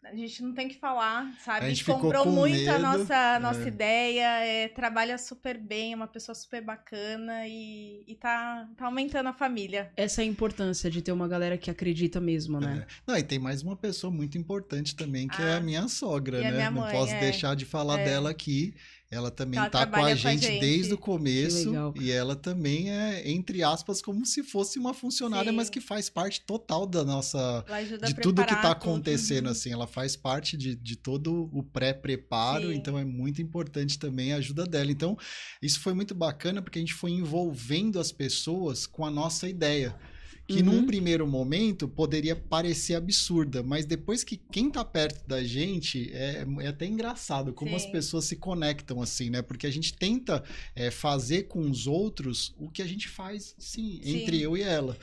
a 0.06 0.16
gente 0.16 0.44
não 0.44 0.54
tem 0.54 0.68
que 0.68 0.78
falar, 0.78 1.34
sabe? 1.44 1.66
A 1.66 1.70
gente 1.70 1.84
ficou 1.84 2.00
Comprou 2.00 2.24
com 2.26 2.32
muito 2.32 2.70
a 2.70 2.74
medo, 2.74 2.82
nossa, 2.82 3.16
a 3.36 3.40
nossa 3.40 3.64
é. 3.64 3.68
ideia, 3.68 4.28
é, 4.46 4.68
trabalha 4.68 5.18
super 5.18 5.58
bem, 5.58 5.94
é 5.94 5.96
uma 5.96 6.08
pessoa 6.08 6.36
super 6.36 6.62
bacana 6.62 7.48
e, 7.48 8.04
e 8.08 8.16
tá, 8.16 8.68
tá 8.76 8.86
aumentando 8.86 9.30
a 9.30 9.34
família. 9.34 9.92
Essa 9.96 10.22
é 10.22 10.24
a 10.24 10.28
importância 10.28 10.90
de 10.92 11.02
ter 11.02 11.12
uma 11.12 11.28
galera 11.28 11.58
que 11.58 11.72
acredita 11.72 12.20
mesmo, 12.20 12.60
né? 12.60 12.86
É. 12.88 12.94
Não, 13.08 13.18
e 13.18 13.24
tem 13.24 13.40
mais 13.40 13.62
uma 13.64 13.76
pessoa 13.76 14.12
muito 14.12 14.38
importante 14.38 14.96
também, 14.96 15.28
que 15.28 15.42
é 15.42 15.54
Ah, 15.54 15.58
a 15.58 15.62
minha 15.62 15.88
sogra, 15.88 16.38
e 16.40 16.46
a 16.46 16.52
né? 16.52 16.58
minha 16.58 16.72
Não 16.72 16.82
mãe, 16.82 16.92
posso 16.92 17.14
é. 17.14 17.20
deixar 17.20 17.56
de 17.56 17.66
falar 17.66 18.00
É. 18.00 18.06
dela 18.06 18.30
aqui. 18.30 18.76
Ela 19.14 19.30
também 19.32 19.60
Ela 19.60 19.70
tá 19.70 19.80
com 19.80 19.84
a, 19.84 19.88
trabalha 19.88 20.20
com 20.20 20.28
a 20.28 20.32
gente 20.32 20.46
gente. 20.46 20.60
desde 20.60 20.94
o 20.94 20.98
começo. 20.98 21.72
E 22.00 22.12
ela 22.12 22.36
também 22.36 22.92
é, 22.92 23.30
entre 23.30 23.64
aspas, 23.64 24.02
como 24.02 24.26
se 24.26 24.44
fosse 24.44 24.80
uma 24.80 24.94
funcionária, 24.94 25.52
Sim. 25.52 25.56
mas 25.56 25.70
que 25.70 25.80
faz 25.80 26.10
parte 26.10 26.42
total 26.42 26.86
da 26.86 27.04
nossa. 27.04 27.64
De 28.06 28.14
tudo 28.16 28.42
que 28.42 28.48
tá 28.48 28.56
preparar 28.56 28.80
tudo. 28.80 28.90
acontecendo, 28.90 29.50
assim, 29.50 29.72
ela 29.72 29.88
faz 29.88 30.16
parte 30.16 30.58
de, 30.58 30.76
de 30.76 30.96
todo 30.96 31.50
o 31.54 31.64
pré-preparo, 31.64 32.72
então 32.74 32.98
é 32.98 33.06
muito 33.06 33.42
importante 33.42 34.00
também 34.00 34.34
a 34.34 34.38
ajuda 34.38 34.66
dela. 34.66 34.92
Então, 34.92 35.18
isso 35.62 35.80
foi 35.80 35.94
muito 35.94 36.16
bacana 36.16 36.62
porque 36.62 36.80
a 36.80 36.82
gente 36.82 36.94
foi 36.94 37.12
envolvendo 37.12 38.00
as 38.00 38.12
pessoas 38.12 38.86
com 38.86 39.06
a 39.06 39.12
nossa 39.12 39.48
ideia. 39.48 39.96
Que 40.46 40.60
Uhum. 40.60 40.66
num 40.66 40.86
primeiro 40.86 41.26
momento 41.26 41.88
poderia 41.88 42.36
parecer 42.36 42.96
absurda, 42.96 43.64
mas 43.64 43.86
depois 43.86 44.26
que 44.26 44.36
quem 44.52 44.70
tá 44.70 44.84
perto 44.84 45.26
da 45.26 45.42
gente 45.42 46.12
é, 46.14 46.46
é 46.60 46.68
até 46.68 46.86
engraçado 46.86 47.54
como 47.54 47.74
as 47.76 47.84
Sim. 47.84 47.92
pessoas 47.94 48.26
se 48.26 48.36
conectam 48.36 49.02
assim, 49.02 49.30
né? 49.30 49.42
Porque 49.42 49.66
a 49.66 49.72
gente 49.72 49.94
tenta 49.94 50.44
é, 50.76 50.92
fazer 50.92 51.44
com 51.44 51.62
os 51.70 51.88
outros 51.88 52.54
o 52.60 52.70
que 52.70 52.82
a 52.82 52.86
gente 52.86 53.08
faz, 53.08 53.56
sim, 53.58 54.02
Sim. 54.04 54.18
entre 54.24 54.42
eu 54.42 54.58
e 54.58 54.62
ela. 54.62 54.98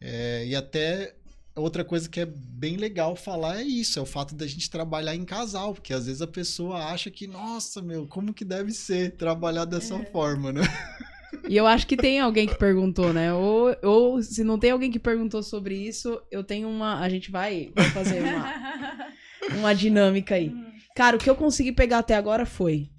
É, 0.00 0.44
e 0.46 0.54
até 0.54 1.16
outra 1.56 1.84
coisa 1.84 2.08
que 2.08 2.20
é 2.20 2.26
bem 2.26 2.76
legal 2.76 3.16
falar 3.16 3.60
é 3.60 3.64
isso, 3.64 3.98
é 3.98 4.02
o 4.02 4.06
fato 4.06 4.34
da 4.34 4.46
gente 4.46 4.70
trabalhar 4.70 5.14
em 5.16 5.24
casal, 5.24 5.74
porque 5.74 5.92
às 5.92 6.06
vezes 6.06 6.22
a 6.22 6.26
pessoa 6.26 6.84
acha 6.86 7.10
que, 7.10 7.26
nossa, 7.26 7.82
meu, 7.82 8.06
como 8.06 8.32
que 8.32 8.44
deve 8.44 8.70
ser 8.72 9.16
trabalhar 9.16 9.64
dessa 9.64 9.96
É. 9.96 10.04
forma, 10.06 10.52
né? 10.52 10.62
E 11.48 11.56
eu 11.56 11.66
acho 11.66 11.86
que 11.86 11.96
tem 11.96 12.20
alguém 12.20 12.46
que 12.46 12.58
perguntou, 12.58 13.12
né? 13.12 13.32
Ou, 13.32 13.76
ou 13.82 14.22
se 14.22 14.44
não 14.44 14.58
tem 14.58 14.70
alguém 14.70 14.90
que 14.90 14.98
perguntou 14.98 15.42
sobre 15.42 15.76
isso, 15.76 16.20
eu 16.30 16.42
tenho 16.42 16.68
uma. 16.68 17.00
A 17.00 17.08
gente 17.08 17.30
vai, 17.30 17.72
fazer 17.92 18.22
uma, 18.22 19.08
uma 19.58 19.74
dinâmica 19.74 20.34
aí. 20.34 20.52
Cara, 20.94 21.16
o 21.16 21.18
que 21.18 21.28
eu 21.28 21.36
consegui 21.36 21.72
pegar 21.72 21.98
até 21.98 22.14
agora 22.14 22.46
foi: 22.46 22.90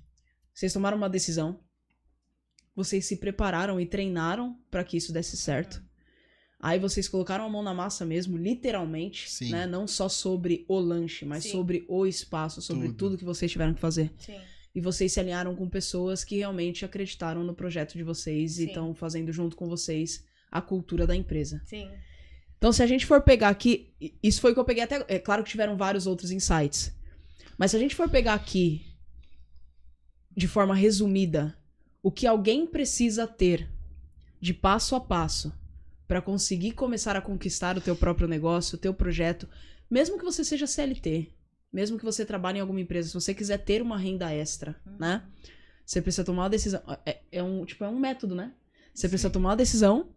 vocês 0.53 0.73
tomaram 0.73 0.97
uma 0.97 1.09
decisão, 1.09 1.59
vocês 2.75 3.05
se 3.05 3.17
prepararam 3.17 3.79
e 3.79 3.85
treinaram 3.85 4.57
pra 4.69 4.83
que 4.83 4.97
isso 4.97 5.13
desse 5.13 5.37
certo. 5.37 5.83
Aí 6.59 6.79
vocês 6.79 7.07
colocaram 7.07 7.45
a 7.45 7.49
mão 7.49 7.61
na 7.61 7.73
massa 7.73 8.05
mesmo, 8.05 8.37
literalmente, 8.37 9.29
Sim. 9.29 9.51
né? 9.51 9.67
Não 9.67 9.87
só 9.87 10.09
sobre 10.09 10.65
o 10.67 10.79
lanche, 10.79 11.23
mas 11.25 11.43
Sim. 11.43 11.51
sobre 11.51 11.85
o 11.87 12.05
espaço, 12.07 12.61
sobre 12.61 12.87
Tudo. 12.87 12.97
tudo 12.97 13.17
que 13.17 13.25
vocês 13.25 13.51
tiveram 13.51 13.73
que 13.73 13.79
fazer. 13.79 14.11
Sim. 14.17 14.39
E 14.75 14.81
vocês 14.81 15.13
se 15.13 15.19
alinharam 15.19 15.55
com 15.55 15.69
pessoas 15.69 16.23
que 16.23 16.37
realmente 16.37 16.83
acreditaram 16.83 17.43
no 17.43 17.55
projeto 17.55 17.93
de 17.93 18.03
vocês 18.03 18.53
e 18.59 18.63
Sim. 18.63 18.67
estão 18.67 18.93
fazendo 18.93 19.31
junto 19.31 19.55
com 19.55 19.69
vocês 19.69 20.25
a 20.51 20.61
cultura 20.61 21.07
da 21.07 21.15
empresa. 21.15 21.61
Sim. 21.65 21.89
Então, 22.57 22.71
se 22.73 22.83
a 22.83 22.87
gente 22.87 23.05
for 23.05 23.21
pegar 23.21 23.49
aqui, 23.49 23.93
isso 24.21 24.41
foi 24.41 24.51
o 24.51 24.53
que 24.53 24.59
eu 24.59 24.65
peguei 24.65 24.83
até. 24.83 25.05
É 25.07 25.17
claro 25.19 25.43
que 25.43 25.49
tiveram 25.49 25.77
vários 25.77 26.05
outros 26.05 26.31
insights. 26.31 26.93
Mas 27.57 27.71
se 27.71 27.77
a 27.77 27.79
gente 27.79 27.95
for 27.95 28.09
pegar 28.09 28.33
aqui, 28.33 28.85
de 30.35 30.47
forma 30.47 30.75
resumida, 30.75 31.57
o 32.03 32.11
que 32.11 32.27
alguém 32.27 32.67
precisa 32.67 33.25
ter 33.25 33.69
de 34.41 34.53
passo 34.53 34.95
a 34.95 34.99
passo 34.99 35.53
para 36.07 36.21
conseguir 36.21 36.71
começar 36.73 37.15
a 37.15 37.21
conquistar 37.21 37.77
o 37.77 37.81
teu 37.81 37.95
próprio 37.95 38.27
negócio, 38.27 38.75
o 38.75 38.79
teu 38.79 38.93
projeto, 38.93 39.47
mesmo 39.89 40.17
que 40.17 40.25
você 40.25 40.43
seja 40.43 40.67
CLT, 40.67 41.33
mesmo 41.75 41.97
que 41.99 42.05
você 42.05 42.25
trabalhe 42.25 42.57
em 42.57 42.61
alguma 42.61 42.79
empresa, 42.79 43.09
se 43.09 43.13
você 43.13 43.33
quiser 43.33 43.57
ter 43.57 43.81
uma 43.81 43.97
renda 43.97 44.31
extra, 44.33 44.75
né? 44.99 45.23
Você 45.85 46.01
precisa 46.01 46.23
tomar 46.23 46.43
uma 46.43 46.49
decisão. 46.49 46.81
É, 47.05 47.19
é 47.33 47.43
um, 47.43 47.65
tipo, 47.65 47.83
é 47.83 47.89
um 47.89 47.99
método, 47.99 48.33
né? 48.33 48.53
Você 48.93 49.09
precisa 49.09 49.27
Sim. 49.27 49.33
tomar 49.33 49.49
uma 49.49 49.55
decisão, 49.57 50.09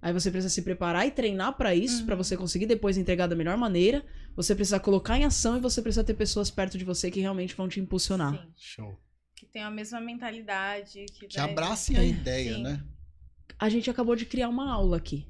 aí 0.00 0.12
você 0.12 0.30
precisa 0.30 0.52
se 0.52 0.60
preparar 0.62 1.06
e 1.06 1.10
treinar 1.10 1.54
pra 1.56 1.74
isso, 1.74 2.00
Uhum. 2.00 2.06
pra 2.06 2.14
você 2.14 2.36
conseguir 2.36 2.66
depois 2.66 2.98
entregar 2.98 3.26
da 3.26 3.34
melhor 3.34 3.56
maneira. 3.56 4.04
Você 4.36 4.54
precisa 4.54 4.78
colocar 4.78 5.16
em 5.18 5.24
ação 5.24 5.56
e 5.56 5.60
você 5.60 5.80
precisa 5.80 6.04
ter 6.04 6.14
pessoas 6.14 6.50
perto 6.50 6.76
de 6.76 6.84
você 6.84 7.10
que 7.10 7.18
realmente 7.20 7.54
vão 7.56 7.66
te 7.68 7.80
impulsionar. 7.80 8.34
Sim. 8.34 8.52
Show. 8.56 9.00
Que 9.34 9.46
tem 9.46 9.62
a 9.62 9.70
mesma 9.70 10.00
mentalidade. 10.00 11.06
Que, 11.14 11.26
Que 11.26 11.38
vai- 11.38 11.50
abracem 11.50 11.96
a 11.96 12.02
É, 12.02 12.08
ideia, 12.08 12.54
sim. 12.54 12.62
né? 12.62 12.84
A 13.58 13.68
gente 13.70 13.88
acabou 13.90 14.14
de 14.14 14.26
criar 14.26 14.48
uma 14.50 14.70
aula 14.70 14.98
aqui. 14.98 15.26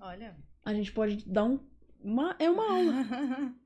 Olha. 0.00 0.36
A 0.64 0.74
gente 0.74 0.92
pode 0.92 1.26
dar 1.26 1.44
um. 1.44 1.58
Uma, 2.00 2.36
é 2.38 2.50
uma 2.50 2.64
aula. 2.70 2.92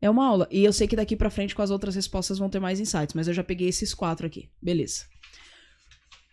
É 0.00 0.08
uma 0.08 0.26
aula. 0.26 0.46
E 0.50 0.64
eu 0.64 0.72
sei 0.72 0.86
que 0.86 0.94
daqui 0.96 1.16
pra 1.16 1.30
frente 1.30 1.54
com 1.54 1.62
as 1.62 1.70
outras 1.70 1.94
respostas 1.94 2.38
vão 2.38 2.48
ter 2.48 2.60
mais 2.60 2.78
insights, 2.80 3.14
mas 3.14 3.26
eu 3.28 3.34
já 3.34 3.42
peguei 3.42 3.68
esses 3.68 3.92
quatro 3.92 4.26
aqui. 4.26 4.48
Beleza. 4.62 5.04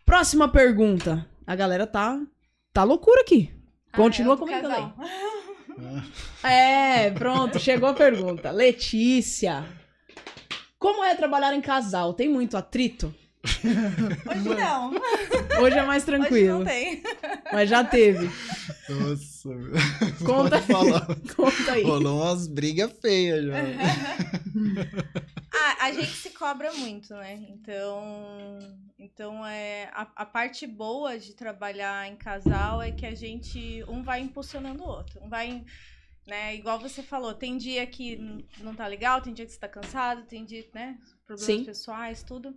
Próxima 0.05 0.47
pergunta. 0.47 1.27
A 1.47 1.55
galera 1.55 1.87
tá. 1.87 2.19
Tá 2.71 2.83
loucura 2.83 3.21
aqui. 3.21 3.51
Continua 3.95 4.33
Ah, 4.33 4.35
é 4.35 4.39
comentando 4.39 4.71
aí. 4.71 4.81
casal. 4.81 6.03
É, 6.43 7.11
pronto, 7.11 7.59
chegou 7.59 7.89
a 7.89 7.93
pergunta. 7.93 8.51
Letícia. 8.51 9.65
Como 10.77 11.03
é 11.03 11.15
trabalhar 11.15 11.53
em 11.53 11.61
casal? 11.61 12.13
Tem 12.13 12.29
muito 12.29 12.55
atrito? 12.55 13.13
Hoje 14.29 14.49
não. 14.49 14.91
Hoje 15.61 15.77
é 15.77 15.83
mais 15.83 16.03
Hoje 16.03 16.17
tranquilo. 16.17 16.59
não 16.59 16.65
tem. 16.65 17.03
Mas 17.51 17.69
já 17.69 17.83
teve. 17.83 18.29
Nossa. 18.89 19.49
Conta 20.25 20.61
falar. 20.61 21.07
Conta 21.35 21.71
aí. 21.71 21.83
Rolou 21.83 22.21
umas 22.21 22.47
brigas 22.47 22.91
feias 23.01 23.45
já. 23.45 23.53
Ah, 25.57 25.85
a 25.85 25.91
gente 25.93 26.11
se 26.11 26.31
cobra 26.31 26.71
muito, 26.73 27.13
né? 27.13 27.45
Então, 27.49 28.59
então 28.99 29.45
é 29.45 29.89
a, 29.93 30.01
a 30.15 30.25
parte 30.25 30.67
boa 30.67 31.17
de 31.17 31.33
trabalhar 31.33 32.07
em 32.07 32.15
casal 32.17 32.81
é 32.81 32.91
que 32.91 33.05
a 33.05 33.15
gente 33.15 33.83
um 33.87 34.03
vai 34.03 34.19
impulsionando 34.19 34.83
o 34.83 34.87
outro, 34.87 35.23
um 35.23 35.29
vai, 35.29 35.63
né? 36.27 36.55
Igual 36.55 36.79
você 36.79 37.01
falou, 37.01 37.33
tem 37.33 37.57
dia 37.57 37.87
que 37.87 38.45
não 38.59 38.75
tá 38.75 38.85
legal, 38.85 39.21
tem 39.21 39.33
dia 39.33 39.45
que 39.45 39.53
você 39.53 39.59
tá 39.59 39.67
cansado, 39.69 40.23
tem 40.25 40.43
dia, 40.45 40.65
né? 40.73 40.97
Problemas 41.25 41.55
Sim. 41.55 41.63
pessoais, 41.65 42.21
tudo. 42.21 42.55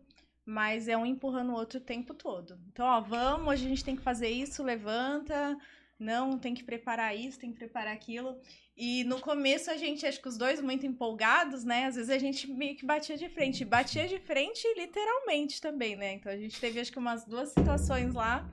Mas 0.50 0.88
é 0.88 0.96
um 0.96 1.04
empurrando 1.04 1.50
o 1.50 1.54
outro 1.54 1.78
o 1.78 1.82
tempo 1.82 2.14
todo. 2.14 2.58
Então, 2.72 2.86
ó, 2.86 3.02
vamos, 3.02 3.52
a 3.52 3.56
gente 3.56 3.84
tem 3.84 3.94
que 3.94 4.00
fazer 4.00 4.30
isso, 4.30 4.62
levanta. 4.62 5.58
não, 5.98 6.38
tem 6.38 6.54
que 6.54 6.64
preparar 6.64 7.14
isso, 7.14 7.38
tem 7.38 7.52
que 7.52 7.58
preparar 7.58 7.92
aquilo. 7.92 8.40
E 8.74 9.04
no 9.04 9.20
começo 9.20 9.70
a 9.70 9.76
gente, 9.76 10.06
acho 10.06 10.22
que 10.22 10.28
os 10.28 10.38
dois 10.38 10.58
muito 10.62 10.86
empolgados, 10.86 11.64
né? 11.64 11.84
Às 11.84 11.96
vezes 11.96 12.08
a 12.08 12.16
gente 12.16 12.50
meio 12.50 12.74
que 12.74 12.86
batia 12.86 13.18
de 13.18 13.28
frente. 13.28 13.62
Batia 13.62 14.08
de 14.08 14.18
frente 14.20 14.66
literalmente 14.74 15.60
também, 15.60 15.96
né? 15.96 16.14
Então 16.14 16.32
a 16.32 16.36
gente 16.38 16.58
teve 16.58 16.80
acho 16.80 16.92
que 16.92 16.98
umas 16.98 17.26
duas 17.26 17.50
situações 17.50 18.14
lá 18.14 18.50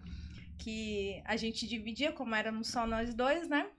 que 0.60 1.22
a 1.24 1.38
gente 1.38 1.66
dividia, 1.66 2.12
como 2.12 2.36
éramos 2.36 2.68
só 2.68 2.86
nós 2.86 3.14
dois, 3.14 3.48
né? 3.48 3.72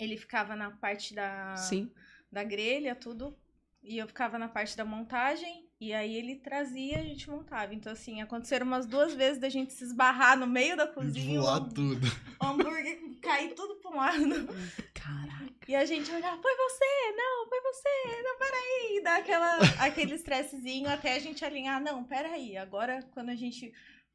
Ele 0.00 0.16
ficava 0.16 0.56
na 0.56 0.72
parte 0.72 1.14
da, 1.14 1.54
Sim. 1.56 1.92
da 2.32 2.42
grelha, 2.42 2.96
tudo. 2.96 3.38
E 3.84 3.98
eu 3.98 4.08
ficava 4.08 4.36
na 4.36 4.48
parte 4.48 4.76
da 4.76 4.84
montagem. 4.84 5.69
E 5.80 5.94
aí 5.94 6.14
ele 6.14 6.36
trazia 6.36 6.98
e 6.98 7.00
a 7.00 7.02
gente 7.02 7.30
montava. 7.30 7.74
Então, 7.74 7.90
assim, 7.90 8.20
aconteceram 8.20 8.66
umas 8.66 8.84
duas 8.84 9.14
vezes 9.14 9.40
da 9.40 9.48
gente 9.48 9.72
se 9.72 9.82
esbarrar 9.82 10.38
no 10.38 10.46
meio 10.46 10.76
da 10.76 10.86
cozinha. 10.86 11.40
Voar 11.40 11.62
o 11.62 11.68
tudo. 11.70 12.06
o 12.38 12.44
hambúrguer 12.44 13.00
cair 13.22 13.54
tudo 13.54 13.76
pra 13.76 13.90
um 13.90 13.96
lado. 13.96 14.48
Caraca. 14.92 15.40
E 15.66 15.74
a 15.74 15.84
gente 15.86 16.10
olhava, 16.10 16.40
foi 16.42 16.54
você, 16.54 17.16
não, 17.16 17.48
foi 17.48 17.60
você, 17.62 18.22
não, 18.22 18.38
peraí. 18.38 18.96
E 18.96 19.02
dá 19.02 19.16
aquela, 19.16 19.58
aquele 19.78 20.14
estressezinho 20.16 20.90
até 20.90 21.14
a 21.14 21.18
gente 21.18 21.44
alinhar, 21.44 21.80
não, 21.80 22.04
peraí. 22.04 22.58
Agora, 22.58 23.02
quando 23.12 23.30
a 23.30 23.36
gente 23.36 23.72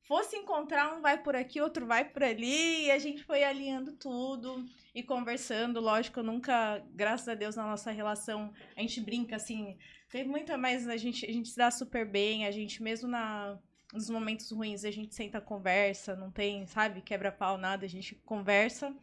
fosse 0.07 0.35
encontrar, 0.37 0.95
um 0.95 1.01
vai 1.01 1.21
por 1.21 1.35
aqui, 1.35 1.59
outro 1.59 1.85
vai 1.85 2.05
por 2.05 2.23
ali. 2.23 2.85
E 2.85 2.91
a 2.91 2.99
gente 2.99 3.23
foi 3.23 3.43
alinhando 3.43 3.93
tudo 3.93 4.65
e 4.93 5.03
conversando. 5.03 5.79
Lógico, 5.79 6.23
nunca, 6.23 6.83
graças 6.93 7.27
a 7.27 7.35
Deus, 7.35 7.55
na 7.55 7.67
nossa 7.67 7.91
relação, 7.91 8.53
a 8.75 8.81
gente 8.81 9.01
brinca 9.01 9.35
assim. 9.35 9.77
Tem 10.09 10.25
muita, 10.25 10.57
mas 10.57 10.87
a 10.87 10.97
gente, 10.97 11.25
a 11.25 11.31
gente 11.31 11.49
se 11.49 11.57
dá 11.57 11.69
super 11.69 12.05
bem. 12.05 12.45
A 12.45 12.51
gente, 12.51 12.81
mesmo 12.81 13.07
na, 13.07 13.57
nos 13.93 14.09
momentos 14.09 14.49
ruins, 14.51 14.85
a 14.85 14.91
gente 14.91 15.13
senta, 15.13 15.41
conversa, 15.41 16.15
não 16.15 16.31
tem, 16.31 16.65
sabe, 16.67 17.01
quebra-pau, 17.01 17.57
nada. 17.57 17.85
A 17.85 17.89
gente 17.89 18.15
conversa. 18.25 18.95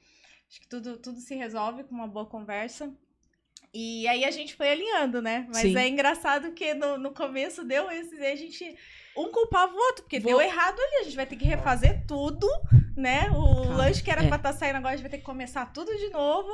Acho 0.49 0.61
que 0.61 0.69
tudo, 0.69 0.99
tudo 0.99 1.19
se 1.19 1.35
resolve 1.35 1.85
com 1.85 1.95
uma 1.95 2.07
boa 2.07 2.27
conversa. 2.27 2.95
E 3.75 4.07
aí 4.07 4.25
a 4.25 4.31
gente 4.31 4.55
foi 4.55 4.71
alinhando, 4.71 5.23
né? 5.23 5.47
Mas 5.49 5.63
Sim. 5.63 5.77
é 5.79 5.89
engraçado 5.89 6.53
que 6.53 6.75
no, 6.75 6.99
no 6.99 7.13
começo 7.13 7.65
deu 7.65 7.91
esse. 7.91 8.15
A 8.25 8.37
gente. 8.37 8.77
Um 9.17 9.31
culpava 9.31 9.73
o 9.73 9.77
outro, 9.77 10.03
porque 10.05 10.19
Vou- 10.21 10.31
deu 10.33 10.41
errado 10.41 10.79
ali. 10.81 10.97
A 11.01 11.03
gente 11.05 11.17
vai 11.17 11.27
ter 11.27 11.37
que 11.37 11.45
refazer 11.45 12.05
tudo, 12.07 12.47
né? 12.97 13.31
O 13.31 13.63
Cara, 13.63 13.77
lanche 13.77 14.03
que 14.03 14.11
era 14.11 14.25
é. 14.25 14.27
pra 14.27 14.37
estar 14.37 14.53
saindo 14.55 14.77
agora, 14.77 14.95
a 14.95 14.97
gente 14.97 15.03
vai 15.03 15.11
ter 15.11 15.19
que 15.19 15.25
começar 15.25 15.67
tudo 15.67 15.95
de 15.97 16.09
novo. 16.09 16.51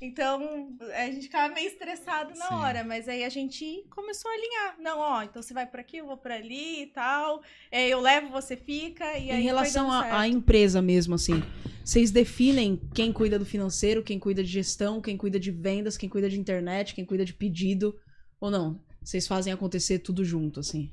Então, 0.00 0.76
a 0.94 1.04
gente 1.06 1.22
ficava 1.24 1.54
meio 1.54 1.68
estressado 1.68 2.34
na 2.36 2.46
Sim. 2.48 2.54
hora. 2.54 2.82
Mas 2.84 3.08
aí 3.08 3.22
a 3.22 3.28
gente 3.28 3.84
começou 3.90 4.30
a 4.30 4.34
alinhar. 4.34 4.76
Não, 4.80 4.98
ó, 4.98 5.22
então 5.22 5.40
você 5.42 5.52
vai 5.54 5.66
por 5.66 5.78
aqui, 5.78 5.98
eu 5.98 6.06
vou 6.06 6.16
por 6.16 6.32
ali 6.32 6.82
e 6.82 6.86
tal. 6.86 7.42
É, 7.70 7.86
eu 7.88 8.00
levo, 8.00 8.28
você 8.30 8.56
fica. 8.56 9.16
E 9.18 9.30
em 9.30 9.42
relação 9.42 9.90
à 9.92 10.26
empresa 10.26 10.80
mesmo, 10.82 11.14
assim, 11.14 11.42
vocês 11.84 12.10
definem 12.10 12.80
quem 12.94 13.12
cuida 13.12 13.38
do 13.38 13.44
financeiro, 13.44 14.02
quem 14.02 14.18
cuida 14.18 14.42
de 14.42 14.50
gestão, 14.50 15.00
quem 15.00 15.16
cuida 15.16 15.38
de 15.38 15.50
vendas, 15.50 15.96
quem 15.96 16.08
cuida 16.08 16.28
de 16.30 16.40
internet, 16.40 16.94
quem 16.94 17.04
cuida 17.04 17.24
de 17.24 17.34
pedido, 17.34 17.94
ou 18.40 18.50
não? 18.50 18.80
Vocês 19.02 19.26
fazem 19.26 19.52
acontecer 19.52 19.98
tudo 20.00 20.24
junto, 20.24 20.60
assim. 20.60 20.90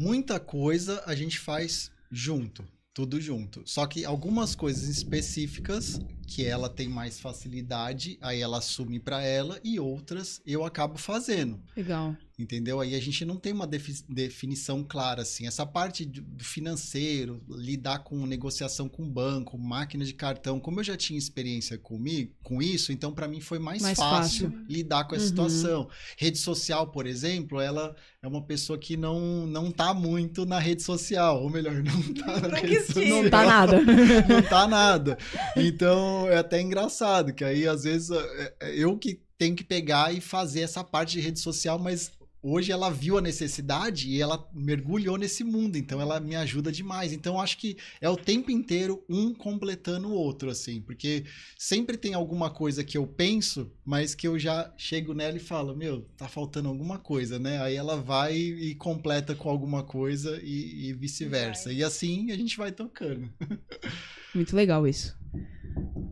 Muita 0.00 0.38
coisa 0.38 1.02
a 1.06 1.14
gente 1.16 1.40
faz 1.40 1.90
junto, 2.08 2.64
tudo 2.94 3.20
junto. 3.20 3.62
Só 3.66 3.84
que 3.84 4.04
algumas 4.04 4.54
coisas 4.54 4.88
específicas 4.88 6.00
que 6.28 6.44
ela 6.44 6.68
tem 6.68 6.88
mais 6.88 7.18
facilidade, 7.18 8.18
aí 8.20 8.40
ela 8.40 8.58
assume 8.58 9.00
pra 9.00 9.22
ela 9.22 9.58
e 9.64 9.80
outras 9.80 10.40
eu 10.46 10.62
acabo 10.64 10.98
fazendo. 10.98 11.58
Legal. 11.74 12.14
Entendeu? 12.38 12.78
Aí 12.80 12.94
a 12.94 13.00
gente 13.00 13.24
não 13.24 13.34
tem 13.36 13.52
uma 13.52 13.66
defi- 13.66 14.04
definição 14.08 14.84
clara, 14.84 15.22
assim. 15.22 15.44
Essa 15.48 15.66
parte 15.66 16.04
do 16.04 16.44
financeiro, 16.44 17.42
lidar 17.48 18.00
com 18.00 18.24
negociação 18.26 18.88
com 18.88 19.10
banco, 19.10 19.58
máquina 19.58 20.04
de 20.04 20.14
cartão, 20.14 20.60
como 20.60 20.78
eu 20.78 20.84
já 20.84 20.96
tinha 20.96 21.18
experiência 21.18 21.76
comigo, 21.76 22.32
com 22.44 22.62
isso, 22.62 22.92
então 22.92 23.10
para 23.12 23.26
mim 23.26 23.40
foi 23.40 23.58
mais, 23.58 23.82
Mais 23.82 23.98
fácil, 23.98 24.50
fácil. 24.52 24.66
lidar 24.68 25.04
com 25.08 25.16
essa 25.16 25.24
Uhum. 25.24 25.28
situação. 25.30 25.88
Rede 26.16 26.38
social, 26.38 26.86
por 26.92 27.06
exemplo, 27.08 27.60
ela 27.60 27.96
é 28.22 28.28
uma 28.28 28.42
pessoa 28.42 28.78
que 28.78 28.96
não, 28.96 29.44
não 29.46 29.72
tá 29.72 29.92
muito 29.92 30.46
na 30.46 30.60
rede 30.60 30.82
social, 30.84 31.42
ou 31.42 31.50
melhor, 31.50 31.74
não 31.82 32.14
tá 32.14 32.48
na 32.48 32.58
rede 32.58 32.82
social. 32.86 33.22
Não 33.24 33.30
tá 33.30 33.44
nada. 33.44 33.80
não 34.28 34.42
tá 34.42 34.68
nada. 34.68 35.18
Então 35.56 36.17
é 36.26 36.38
até 36.38 36.60
engraçado, 36.60 37.32
que 37.34 37.44
aí 37.44 37.66
às 37.66 37.84
vezes 37.84 38.10
é- 38.10 38.54
é 38.60 38.76
eu 38.76 38.96
que 38.98 39.20
tenho 39.36 39.54
que 39.54 39.64
pegar 39.64 40.12
e 40.12 40.20
fazer 40.20 40.60
essa 40.62 40.82
parte 40.82 41.12
de 41.12 41.20
rede 41.20 41.38
social, 41.38 41.78
mas 41.78 42.10
hoje 42.42 42.70
ela 42.72 42.90
viu 42.90 43.18
a 43.18 43.20
necessidade 43.20 44.08
e 44.08 44.20
ela 44.20 44.48
mergulhou 44.52 45.16
nesse 45.16 45.42
mundo, 45.42 45.76
então 45.76 46.00
ela 46.00 46.20
me 46.20 46.36
ajuda 46.36 46.70
demais. 46.70 47.12
Então 47.12 47.34
eu 47.34 47.40
acho 47.40 47.58
que 47.58 47.76
é 48.00 48.08
o 48.08 48.16
tempo 48.16 48.50
inteiro 48.50 49.04
um 49.08 49.34
completando 49.34 50.08
o 50.08 50.12
outro, 50.12 50.50
assim, 50.50 50.80
porque 50.80 51.24
sempre 51.58 51.96
tem 51.96 52.14
alguma 52.14 52.50
coisa 52.50 52.84
que 52.84 52.96
eu 52.96 53.06
penso, 53.06 53.70
mas 53.84 54.14
que 54.14 54.26
eu 54.26 54.38
já 54.38 54.72
chego 54.76 55.14
nela 55.14 55.36
e 55.36 55.40
falo, 55.40 55.76
meu, 55.76 56.02
tá 56.16 56.28
faltando 56.28 56.68
alguma 56.68 56.98
coisa, 56.98 57.38
né? 57.38 57.60
Aí 57.60 57.74
ela 57.74 57.96
vai 57.96 58.36
e 58.36 58.74
completa 58.74 59.34
com 59.34 59.48
alguma 59.50 59.82
coisa 59.82 60.40
e, 60.42 60.88
e 60.88 60.92
vice-versa. 60.92 61.72
E 61.72 61.82
assim 61.82 62.30
a 62.30 62.36
gente 62.36 62.56
vai 62.56 62.72
tocando. 62.72 63.28
Muito 64.34 64.54
legal 64.54 64.86
isso. 64.86 65.17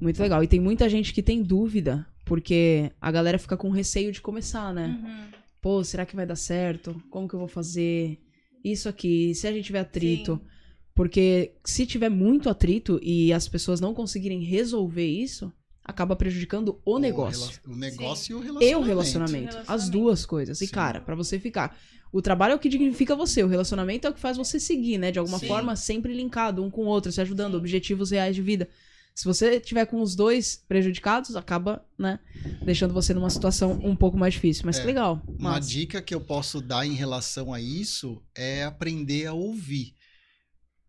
Muito 0.00 0.20
legal. 0.20 0.42
E 0.42 0.46
tem 0.48 0.60
muita 0.60 0.88
gente 0.88 1.12
que 1.12 1.22
tem 1.22 1.42
dúvida, 1.42 2.06
porque 2.24 2.90
a 3.00 3.10
galera 3.10 3.38
fica 3.38 3.56
com 3.56 3.70
receio 3.70 4.12
de 4.12 4.20
começar, 4.20 4.72
né? 4.74 4.98
Uhum. 5.02 5.38
Pô, 5.60 5.82
será 5.84 6.04
que 6.06 6.14
vai 6.16 6.26
dar 6.26 6.36
certo? 6.36 7.00
Como 7.10 7.26
que 7.28 7.34
eu 7.34 7.38
vou 7.40 7.48
fazer? 7.48 8.18
Isso 8.64 8.88
aqui, 8.88 9.34
se 9.34 9.46
a 9.46 9.52
gente 9.52 9.64
tiver 9.66 9.80
atrito. 9.80 10.40
Sim. 10.42 10.48
Porque 10.94 11.52
se 11.64 11.84
tiver 11.86 12.08
muito 12.08 12.48
atrito 12.48 12.98
e 13.02 13.32
as 13.32 13.46
pessoas 13.48 13.80
não 13.80 13.92
conseguirem 13.92 14.42
resolver 14.42 15.06
isso, 15.06 15.52
acaba 15.84 16.16
prejudicando 16.16 16.80
o 16.84 16.98
negócio. 16.98 17.60
rela- 17.64 17.76
O 17.76 17.78
negócio 17.78 18.32
e 18.32 18.34
o 18.34 18.40
E 18.42 18.44
relacionamento. 18.46 18.78
o 18.80 18.86
relacionamento. 18.86 19.58
As 19.68 19.88
duas 19.90 20.24
coisas. 20.24 20.60
E, 20.62 20.66
Sim. 20.66 20.72
cara, 20.72 21.00
pra 21.00 21.14
você 21.14 21.38
ficar. 21.38 21.76
O 22.12 22.22
trabalho 22.22 22.52
é 22.52 22.54
o 22.54 22.58
que 22.58 22.68
dignifica 22.68 23.14
você, 23.14 23.42
o 23.42 23.46
relacionamento 23.48 24.06
é 24.06 24.10
o 24.10 24.14
que 24.14 24.20
faz 24.20 24.36
você 24.38 24.58
seguir, 24.58 24.96
né? 24.96 25.10
De 25.12 25.18
alguma 25.18 25.38
Sim. 25.38 25.48
forma, 25.48 25.76
sempre 25.76 26.14
linkado 26.14 26.64
um 26.64 26.70
com 26.70 26.82
o 26.82 26.86
outro, 26.86 27.12
se 27.12 27.20
ajudando, 27.20 27.52
Sim. 27.52 27.58
objetivos 27.58 28.10
reais 28.10 28.34
de 28.34 28.40
vida. 28.40 28.68
Se 29.16 29.24
você 29.24 29.58
tiver 29.58 29.86
com 29.86 30.02
os 30.02 30.14
dois 30.14 30.62
prejudicados, 30.68 31.34
acaba, 31.36 31.82
né, 31.98 32.20
deixando 32.62 32.92
você 32.92 33.14
numa 33.14 33.30
situação 33.30 33.72
um 33.82 33.96
pouco 33.96 34.18
mais 34.18 34.34
difícil. 34.34 34.64
Mas 34.66 34.76
É. 34.76 34.80
que 34.82 34.86
legal. 34.86 35.22
Uma 35.26 35.58
dica 35.58 36.02
que 36.02 36.14
eu 36.14 36.20
posso 36.20 36.60
dar 36.60 36.86
em 36.86 36.92
relação 36.92 37.54
a 37.54 37.58
isso 37.58 38.22
é 38.34 38.64
aprender 38.64 39.24
a 39.24 39.32
ouvir 39.32 39.94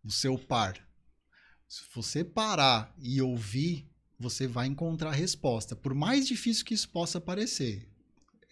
o 0.04 0.12
seu 0.12 0.38
par. 0.38 0.76
Se 1.70 1.84
você 1.96 2.22
parar 2.22 2.94
e 3.02 3.22
ouvir, 3.22 3.90
você 4.20 4.46
vai 4.46 4.68
encontrar 4.68 5.12
a 5.12 5.16
resposta. 5.16 5.74
Por 5.74 5.94
mais 5.94 6.28
difícil 6.28 6.66
que 6.66 6.74
isso 6.74 6.90
possa 6.90 7.22
parecer. 7.22 7.88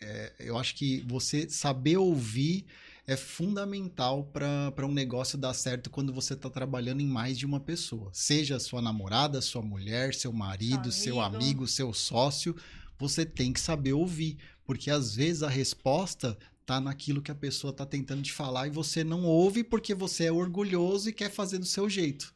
É, 0.02 0.34
eu 0.40 0.58
acho 0.58 0.74
que 0.76 1.02
você 1.02 1.50
saber 1.50 1.98
ouvir 1.98 2.66
é 3.08 3.16
fundamental 3.16 4.24
para 4.26 4.86
um 4.86 4.92
negócio 4.92 5.38
dar 5.38 5.54
certo 5.54 5.90
quando 5.90 6.12
você 6.12 6.34
está 6.34 6.50
trabalhando 6.50 7.02
em 7.02 7.08
mais 7.08 7.38
de 7.38 7.46
uma 7.46 7.60
pessoa. 7.60 8.10
Seja 8.14 8.60
sua 8.60 8.82
namorada, 8.82 9.42
sua 9.42 9.62
mulher, 9.62 10.14
seu 10.14 10.34
marido, 10.34 10.92
seu 10.92 11.20
amigo. 11.22 11.44
amigo, 11.44 11.68
seu 11.68 11.94
sócio. 11.94 12.56
Você 12.98 13.26
tem 13.26 13.54
que 13.54 13.60
saber 13.60 13.94
ouvir. 13.94 14.38
Porque 14.66 14.90
às 14.90 15.16
vezes 15.16 15.44
a 15.44 15.50
resposta 15.50 16.36
tá 16.66 16.82
naquilo 16.82 17.22
que 17.22 17.30
a 17.30 17.36
pessoa 17.36 17.72
tá 17.72 17.86
tentando 17.86 18.24
te 18.24 18.34
falar 18.34 18.66
e 18.68 18.72
você 18.72 19.04
não 19.04 19.24
ouve 19.24 19.64
porque 19.64 19.94
você 19.94 20.26
é 20.26 20.32
orgulhoso 20.32 21.10
e 21.10 21.14
quer 21.14 21.30
fazer 21.30 21.60
do 21.60 21.66
seu 21.66 21.88
jeito. 21.88 22.34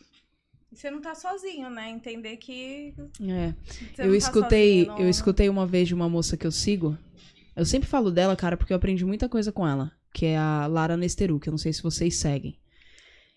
Você 0.71 0.91
não 0.91 1.01
tá 1.01 1.15
sozinho, 1.15 1.67
né? 1.71 1.89
Entender 1.89 2.37
que. 2.37 2.93
É. 3.21 3.55
Eu 3.97 4.11
tá 4.11 4.15
escutei, 4.17 4.85
sozinho, 4.85 4.87
não- 4.87 4.99
eu 4.99 5.09
escutei 5.09 5.49
uma 5.49 5.65
vez 5.65 5.87
de 5.87 5.95
uma 5.95 6.07
moça 6.07 6.37
que 6.37 6.45
eu 6.45 6.51
sigo. 6.51 6.95
Eu 7.55 7.65
sempre 7.65 7.89
falo 7.89 8.11
dela, 8.11 8.35
cara, 8.35 8.55
porque 8.55 8.71
eu 8.71 8.77
aprendi 8.77 9.03
muita 9.03 9.27
coisa 9.27 9.51
com 9.51 9.67
ela, 9.67 9.91
que 10.13 10.25
é 10.27 10.37
a 10.37 10.67
Lara 10.67 10.97
Nesteru, 10.97 11.39
que 11.39 11.49
eu 11.49 11.51
não 11.51 11.57
sei 11.57 11.71
se 11.73 11.83
vocês 11.83 12.15
seguem. 12.17 12.57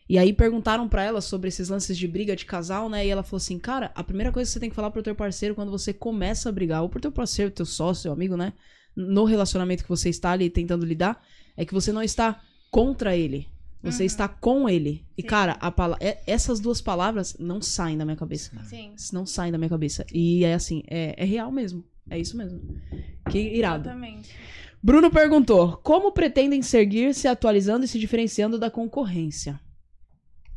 E 0.09 0.19
aí 0.19 0.33
perguntaram 0.33 0.89
pra 0.89 1.03
ela 1.05 1.21
sobre 1.21 1.49
esses 1.49 1.69
lances 1.69 1.97
de 1.97 2.07
briga 2.09 2.35
de 2.37 2.45
casal, 2.45 2.89
né? 2.89 3.07
E 3.07 3.09
ela 3.09 3.23
falou 3.23 3.39
assim: 3.39 3.59
"Cara, 3.59 3.91
a 3.95 4.03
primeira 4.05 4.33
coisa 4.33 4.49
que 4.49 4.53
você 4.53 4.61
tem 4.61 4.69
que 4.69 4.77
falar 4.77 4.91
pro 4.91 5.03
teu 5.03 5.15
parceiro 5.15 5.55
quando 5.55 5.71
você 5.71 5.93
começa 5.93 6.49
a 6.49 6.53
brigar, 6.53 6.83
ou 6.83 6.89
pro 6.89 7.01
teu 7.01 7.13
parceiro, 7.13 7.51
teu 7.51 7.65
sócio, 7.65 8.03
teu 8.05 8.13
amigo, 8.13 8.37
né? 8.37 8.53
No 8.95 9.25
relacionamento 9.25 9.83
que 9.85 9.89
você 9.89 10.11
está 10.11 10.33
ali 10.33 10.51
tentando 10.51 10.85
lidar, 10.85 11.25
é 11.57 11.65
que 11.65 11.73
você 11.73 11.93
não 11.93 12.03
está 12.03 12.43
contra 12.71 13.17
ele. 13.17 13.49
Você 13.83 14.03
Uhum. 14.03 14.07
está 14.07 14.29
com 14.29 14.69
ele. 14.69 15.05
E 15.17 15.23
Sim. 15.23 15.29
cara, 15.29 15.53
a 15.61 15.71
pala- 15.71 15.97
é- 16.01 16.21
essas 16.27 16.61
duas 16.61 16.81
palavras 16.81 17.37
não 17.39 17.61
saem 17.63 17.97
da 17.99 18.05
minha 18.05 18.17
cabeça. 18.17 18.53
Sim. 18.65 18.95
Não 19.13 19.25
saem 19.27 19.51
da 19.51 19.59
minha 19.59 19.69
cabeça. 19.71 20.05
E 20.13 20.45
é 20.45 20.55
assim, 20.55 20.83
é, 20.89 21.15
é 21.17 21.25
real 21.25 21.51
mesmo. 21.51 21.85
É 22.11 22.19
isso 22.19 22.37
mesmo. 22.37 22.61
Que 23.31 23.39
irado. 23.39 23.85
Exatamente. 23.89 24.31
Bruno 24.83 25.11
perguntou: 25.11 25.77
como 25.79 26.13
pretendem 26.13 26.63
seguir 26.63 27.15
se 27.15 27.29
atualizando 27.29 27.85
e 27.85 27.89
se 27.89 27.99
diferenciando 27.99 28.59
da 28.59 28.71
concorrência? 28.71 29.61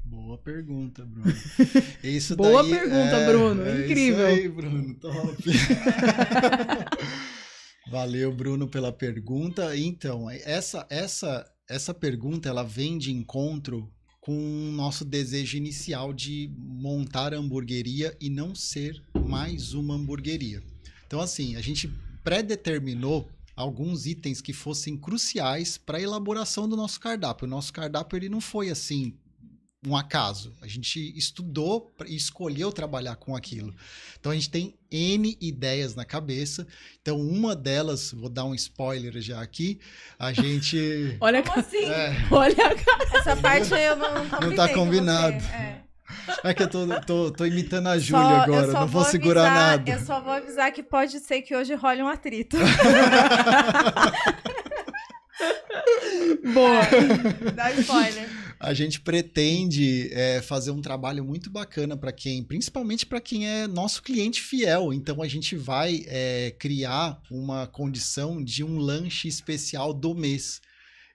Boa 0.03 0.37
pergunta, 0.37 1.05
Bruno. 1.05 1.33
Isso 2.03 2.35
Boa 2.35 2.61
daí 2.63 2.71
pergunta, 2.71 3.15
é- 3.17 3.27
Bruno. 3.27 3.63
é 3.65 3.85
Incrível. 3.85 4.29
Isso 4.29 4.39
aí, 4.41 4.49
Bruno. 4.49 4.93
Top. 4.95 5.43
Valeu, 7.91 8.33
Bruno, 8.33 8.67
pela 8.67 8.91
pergunta. 8.91 9.75
Então, 9.77 10.29
essa 10.29 10.85
essa 10.89 11.45
essa 11.69 11.93
pergunta 11.93 12.49
ela 12.49 12.63
vem 12.63 12.97
de 12.97 13.11
encontro 13.11 13.91
com 14.21 14.35
o 14.35 14.71
nosso 14.71 15.05
desejo 15.05 15.57
inicial 15.57 16.11
de 16.13 16.51
montar 16.57 17.33
a 17.33 17.37
hamburgueria 17.37 18.15
e 18.19 18.29
não 18.29 18.55
ser 18.55 18.99
mais 19.27 19.73
uma 19.73 19.93
hamburgueria. 19.95 20.63
Então, 21.05 21.19
assim, 21.19 21.55
a 21.55 21.61
gente 21.61 21.91
predeterminou 22.23 23.29
alguns 23.55 24.05
itens 24.05 24.41
que 24.41 24.53
fossem 24.53 24.97
cruciais 24.97 25.77
para 25.77 25.97
a 25.97 26.01
elaboração 26.01 26.67
do 26.67 26.75
nosso 26.75 26.99
cardápio. 26.99 27.45
O 27.47 27.49
nosso 27.49 27.71
cardápio 27.71 28.17
ele 28.17 28.29
não 28.29 28.41
foi 28.41 28.69
assim 28.69 29.17
um 29.87 29.95
acaso. 29.95 30.53
A 30.61 30.67
gente 30.67 31.15
estudou 31.15 31.93
e 32.07 32.15
escolheu 32.15 32.71
trabalhar 32.71 33.15
com 33.17 33.35
aquilo. 33.35 33.73
Então 34.19 34.31
a 34.31 34.35
gente 34.35 34.49
tem 34.49 34.75
N 34.91 35.37
ideias 35.39 35.93
na 35.95 36.03
cabeça. 36.03 36.65
Então 37.01 37.19
uma 37.21 37.55
delas, 37.55 38.11
vou 38.11 38.29
dar 38.29 38.45
um 38.45 38.55
spoiler 38.55 39.21
já 39.21 39.41
aqui, 39.41 39.79
a 40.17 40.33
gente 40.33 41.17
Olha, 41.21 41.43
Como 41.43 41.59
assim? 41.59 41.85
é, 41.85 42.27
olha. 42.31 42.55
Essa 43.13 43.35
parte 43.37 43.71
eu 43.73 43.95
não, 43.95 44.23
não 44.23 44.29
combinei 44.29 44.55
tá 44.55 44.67
com 44.69 44.73
combinado. 44.73 45.39
você, 45.39 45.51
é. 45.53 45.84
É 46.43 46.53
que 46.53 46.63
eu 46.63 46.69
tô, 46.69 46.87
tô, 47.01 47.31
tô 47.31 47.45
imitando 47.45 47.87
a 47.87 47.93
Só- 47.93 47.99
Júlia 47.99 48.21
eu 48.23 48.35
agora, 48.41 48.71
só 48.71 48.79
não 48.81 48.87
vou 48.87 49.03
segurar 49.05 49.45
avisar- 49.47 49.77
nada. 49.77 49.91
Eu 49.91 49.99
só 50.05 50.21
vou 50.21 50.33
avisar 50.33 50.71
que 50.71 50.83
pode 50.83 51.19
ser 51.19 51.41
que 51.41 51.55
hoje 51.55 51.73
role 51.75 52.01
um 52.03 52.07
atrito. 52.07 52.57
Boa. 56.53 56.81
Dá 57.53 57.71
spoiler. 57.73 58.29
A 58.59 58.73
gente 58.73 59.01
pretende 59.01 60.09
é, 60.13 60.41
fazer 60.41 60.71
um 60.71 60.81
trabalho 60.81 61.23
muito 61.25 61.49
bacana 61.49 61.97
para 61.97 62.11
quem, 62.11 62.41
principalmente 62.43 63.05
para 63.05 63.19
quem 63.19 63.47
é 63.47 63.67
nosso 63.67 64.01
cliente 64.01 64.41
fiel. 64.41 64.93
Então 64.93 65.21
a 65.21 65.27
gente 65.27 65.55
vai 65.55 66.03
é, 66.07 66.55
criar 66.57 67.19
uma 67.29 67.67
condição 67.67 68.41
de 68.43 68.63
um 68.63 68.77
lanche 68.77 69.27
especial 69.27 69.93
do 69.93 70.15
mês. 70.15 70.61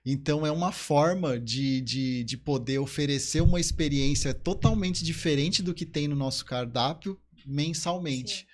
Então 0.05 0.45
é 0.45 0.51
uma 0.51 0.71
forma 0.71 1.39
de, 1.39 1.81
de, 1.81 2.23
de 2.23 2.37
poder 2.37 2.79
oferecer 2.79 3.41
uma 3.41 3.59
experiência 3.59 4.33
totalmente 4.33 5.03
diferente 5.03 5.61
do 5.61 5.73
que 5.73 5.85
tem 5.85 6.07
no 6.07 6.15
nosso 6.15 6.43
cardápio 6.43 7.19
mensalmente. 7.45 8.39
Sim. 8.39 8.45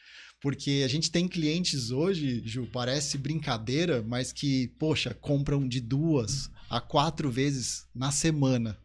Porque 0.41 0.83
a 0.85 0.87
gente 0.87 1.09
tem 1.09 1.27
clientes 1.27 1.89
hoje, 1.89 2.41
Ju, 2.45 2.67
parece 2.71 3.17
brincadeira, 3.17 4.03
mas 4.03 4.31
que, 4.31 4.67
poxa, 4.77 5.13
compram 5.13 5.67
de 5.67 5.81
duas 5.81 6.51
a 6.69 6.79
quatro 6.79 7.31
vezes 7.31 7.87
na 7.95 8.11
semana. 8.11 8.77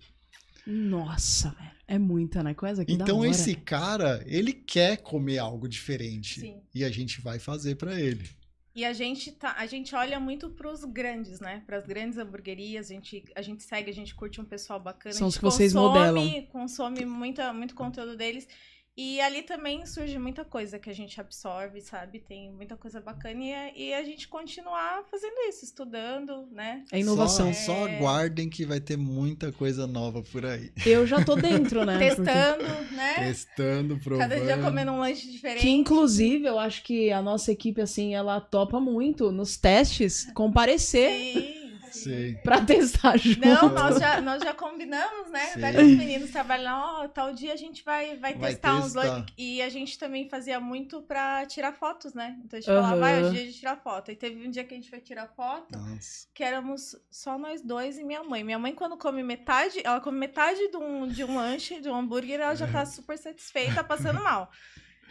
Nossa, 0.67 1.51
velho. 1.51 1.73
É 1.87 1.99
muita, 1.99 2.43
né? 2.43 2.55
Coisa 2.55 2.85
que 2.87 2.93
então 2.93 3.19
hora. 3.19 3.29
esse 3.29 3.55
cara, 3.55 4.23
ele 4.27 4.53
quer 4.53 4.97
comer 4.99 5.37
algo 5.37 5.69
diferente. 5.69 6.41
Sim. 6.41 6.63
E 6.75 6.85
a 6.85 6.91
gente 6.91 7.21
vai 7.21 7.39
fazer 7.39 7.75
pra 7.75 8.01
ele. 8.01 8.31
E 8.75 8.85
a 8.87 8.93
gente 8.93 9.31
tá, 9.33 9.55
a 9.59 9.67
gente 9.67 9.95
olha 9.95 10.19
muito 10.19 10.49
pros 10.49 10.83
grandes, 10.85 11.41
né? 11.41 11.63
Para 11.67 11.77
as 11.77 11.87
grandes 11.87 12.17
hamburguerias, 12.19 12.91
a 12.91 12.95
gente, 12.95 13.25
a 13.35 13.43
gente 13.43 13.63
segue, 13.63 13.91
a 13.91 13.95
gente 13.95 14.15
curte 14.15 14.41
um 14.41 14.45
pessoal 14.45 14.81
bacana, 14.81 15.15
São 15.15 15.29
os 15.29 15.37
que 15.37 15.43
vocês 15.43 15.75
consome, 15.75 15.99
modelam. 15.99 16.47
consome 16.47 17.05
muita, 17.05 17.53
muito 17.53 17.75
conteúdo 17.75 18.17
deles. 18.17 18.49
E 18.95 19.21
ali 19.23 19.43
também 19.43 19.87
surge 19.87 20.19
muita 20.19 20.45
coisa 20.45 20.79
que 20.79 20.91
a 20.91 20.93
gente 20.93 21.19
absorve, 21.19 21.81
sabe? 21.81 22.19
Tem 22.21 22.53
muita 22.53 22.77
coisa 22.77 23.01
bacana 23.01 23.43
e, 23.43 23.55
a- 23.55 23.73
e 23.75 23.95
a 23.95 24.03
gente 24.05 24.29
continuar 24.29 25.05
fazendo 25.11 25.35
isso, 25.49 25.65
estudando, 25.65 26.47
né? 26.53 26.85
É 26.93 27.01
inovação. 27.01 27.55
Só, 27.55 27.73
só 27.75 27.89
É. 27.89 27.97
aguardem 27.97 28.51
que 28.51 28.67
vai 28.67 28.81
ter 28.81 28.99
muita 28.99 29.51
coisa 29.51 29.87
nova 29.87 30.23
por 30.23 30.45
aí. 30.45 30.71
Eu 30.85 31.07
já 31.07 31.25
tô 31.25 31.35
dentro, 31.37 31.87
né? 31.87 31.99
Porque- 31.99 32.23
Testando, 32.23 32.65
né? 32.95 33.15
Testando, 33.15 33.99
provando. 33.99 34.29
Cada 34.29 34.41
dia 34.45 34.59
comendo 34.59 34.93
um 34.93 35.01
lanche 35.01 35.31
diferente. 35.31 35.63
Que 35.63 35.71
inclusive 35.71 36.45
eu 36.47 36.59
acho 36.59 36.83
que 36.83 37.11
a 37.11 37.23
nossa 37.23 37.51
equipe, 37.51 37.81
assim, 37.81 38.15
ela 38.15 38.43
topa 38.43 38.79
muito 38.79 39.33
nos 39.33 39.57
testes 39.57 40.31
comparecer 40.35 41.11
Sim, 41.11 41.62
sim. 41.93 42.37
Pra 42.43 42.61
testar 42.61 43.17
junto. 43.17 43.41
Não, 43.41 43.69
nós 43.69 43.99
já, 43.99 44.21
nós 44.21 44.43
já 44.43 44.53
combinamos, 44.55 45.31
né? 45.31 45.47
Sim. 45.53 45.61
Daí 45.61 45.77
os 45.77 45.99
meninos 45.99 46.31
trabalham, 46.31 46.73
ó, 46.77 47.09
tal 47.09 47.33
dia 47.33 47.53
a 47.53 47.57
gente 47.57 47.85
vai, 47.85 48.17
vai, 48.17 48.35
Vai 48.35 48.51
testar 48.53 48.77
uns 48.77 48.93
testar. 48.93 49.01
lanches. 49.05 49.35
E 49.39 49.61
a 49.63 49.69
gente 49.69 49.99
também 49.99 50.29
fazia 50.29 50.59
muito 50.61 51.03
pra 51.03 51.45
tirar 51.47 51.73
fotos, 51.73 52.15
né? 52.15 52.37
Então 52.45 52.59
a 52.59 52.61
gente 52.61 52.67
falava, 52.71 52.97
vai, 52.97 53.23
hoje 53.23 53.29
é 53.29 53.43
dia 53.43 53.53
de 53.53 53.59
tirar 53.59 53.77
foto. 53.77 54.11
E 54.11 54.17
teve 54.17 54.47
um 54.47 54.51
dia 54.51 54.65
que 54.65 54.75
a 54.75 54.77
gente 54.77 54.91
foi 54.91 55.01
tirar 55.01 55.29
foto, 55.29 55.79
Nossa. 55.79 56.27
que 56.35 56.43
éramos 56.43 56.97
só 57.11 57.39
nós 57.39 57.61
dois 57.63 57.99
e 57.99 58.05
minha 58.05 58.23
mãe. 58.25 58.43
Minha 58.45 58.59
mãe, 58.59 58.75
quando 58.75 58.97
come 58.97 59.23
metade, 59.23 59.81
ela 59.85 60.01
come 60.01 60.19
metade 60.19 60.69
de 60.71 60.77
um, 60.77 61.07
de 61.07 61.25
um 61.25 61.37
lanche, 61.37 61.81
de 61.81 61.89
um 61.89 61.95
hambúrguer, 61.95 62.41
ela 62.41 62.55
já 62.55 62.67
tá 62.67 62.85
super 62.87 63.17
satisfeita, 63.19 63.83
passando 63.85 64.21
mal. 64.25 64.51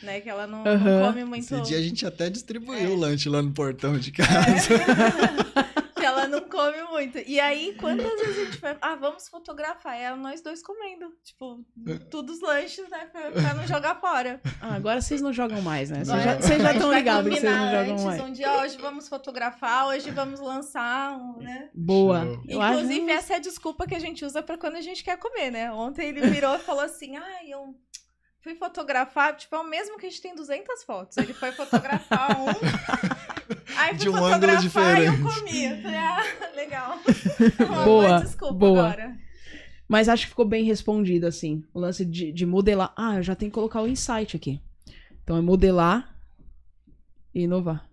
Né? 0.03 0.19
Que 0.19 0.29
ela 0.29 0.47
não, 0.47 0.63
não 0.63 0.71
Aham. 0.71 1.07
come 1.07 1.23
muito. 1.25 1.43
Esse 1.53 1.61
dia 1.61 1.77
a 1.77 1.81
gente 1.81 2.05
até 2.07 2.27
distribuiu 2.27 2.79
É. 2.79 2.87
o 2.87 2.95
lanche 2.95 3.29
lá 3.29 3.39
no 3.39 3.51
portão 3.51 3.99
de 3.99 4.11
casa. 4.11 4.31
não 4.35 5.61
come 6.51 6.81
muito. 6.83 7.17
E 7.19 7.39
aí, 7.39 7.75
quantas 7.79 8.19
vezes 8.19 8.37
a 8.37 8.45
gente 8.45 8.57
foi, 8.59 8.77
ah, 8.81 8.95
vamos 8.95 9.27
fotografar? 9.29 9.97
Ela, 9.97 10.17
nós 10.17 10.41
dois 10.41 10.61
comendo. 10.61 11.11
Tipo, 11.23 11.63
todos 12.09 12.35
os 12.37 12.41
lanches, 12.41 12.87
né? 12.89 13.05
Pra, 13.11 13.31
pra 13.31 13.53
não 13.53 13.65
jogar 13.65 13.99
fora. 13.99 14.39
Ah, 14.61 14.75
agora 14.75 15.01
vocês 15.01 15.21
não 15.21 15.31
jogam 15.33 15.61
mais, 15.61 15.89
né? 15.89 16.03
Vocês 16.03 16.23
já, 16.23 16.35
vocês 16.35 16.61
estão 16.63 16.89
vai 16.89 16.97
ligados 16.99 17.33
que 17.33 17.39
vocês 17.39 17.55
não 17.55 17.71
jogam 17.71 17.93
antes, 17.93 18.03
mais. 18.05 18.21
Um 18.21 18.31
dia, 18.33 18.51
hoje 18.61 18.77
vamos 18.77 19.07
fotografar, 19.07 19.87
hoje 19.87 20.11
vamos 20.11 20.39
lançar, 20.39 21.17
um, 21.17 21.37
né? 21.39 21.69
Boa. 21.73 22.25
Eu 22.47 22.61
acho- 22.61 22.79
Inclusive, 22.79 23.11
essa 23.11 23.33
é 23.33 23.35
a 23.37 23.39
desculpa 23.39 23.87
que 23.87 23.95
a 23.95 23.99
gente 23.99 24.23
usa 24.25 24.43
pra 24.43 24.57
quando 24.57 24.75
a 24.75 24.81
gente 24.81 25.03
quer 25.03 25.17
comer, 25.17 25.49
né? 25.51 25.71
Ontem 25.71 26.09
ele 26.09 26.21
virou 26.29 26.55
e 26.55 26.59
falou 26.59 26.83
assim, 26.83 27.15
ai, 27.15 27.49
eu 27.49 27.73
fui 28.43 28.55
fotografar, 28.55 29.35
tipo, 29.37 29.55
é 29.55 29.59
o 29.59 29.63
mesmo 29.63 29.97
que 29.99 30.07
a 30.07 30.09
gente 30.09 30.21
tem 30.21 30.33
200 30.35 30.83
fotos. 30.83 31.15
Ele 31.17 31.31
foi 31.33 31.51
fotografar 31.51 32.31
um... 32.39 32.45
Aí 33.81 33.95
De 33.95 34.09
um 34.09 34.15
ângulo 34.15 34.31
fotografar 34.33 35.01
e 35.01 35.05
eu 35.05 35.11
diferente. 35.13 35.39
comi. 35.39 35.63
Eu 35.65 35.81
falei, 35.81 35.97
ah, 35.97 36.23
legal. 36.55 36.99
Uma 37.67 37.83
Boa, 37.83 38.19
desculpa 38.21 38.53
boa. 38.53 38.87
agora. 38.87 39.17
Mas 39.87 40.07
acho 40.07 40.23
que 40.23 40.29
ficou 40.29 40.45
bem 40.45 40.63
respondido, 40.63 41.27
assim. 41.27 41.63
O 41.73 41.79
lance 41.79 42.05
de, 42.05 42.31
de 42.31 42.45
modelar. 42.45 42.93
Ah, 42.95 43.17
eu 43.17 43.23
já 43.23 43.35
tenho 43.35 43.51
que 43.51 43.55
colocar 43.55 43.81
o 43.81 43.87
insight 43.87 44.35
aqui. 44.37 44.61
Então 45.23 45.35
é 45.37 45.41
modelar 45.41 46.15
e 47.35 47.41
inovar. 47.41 47.87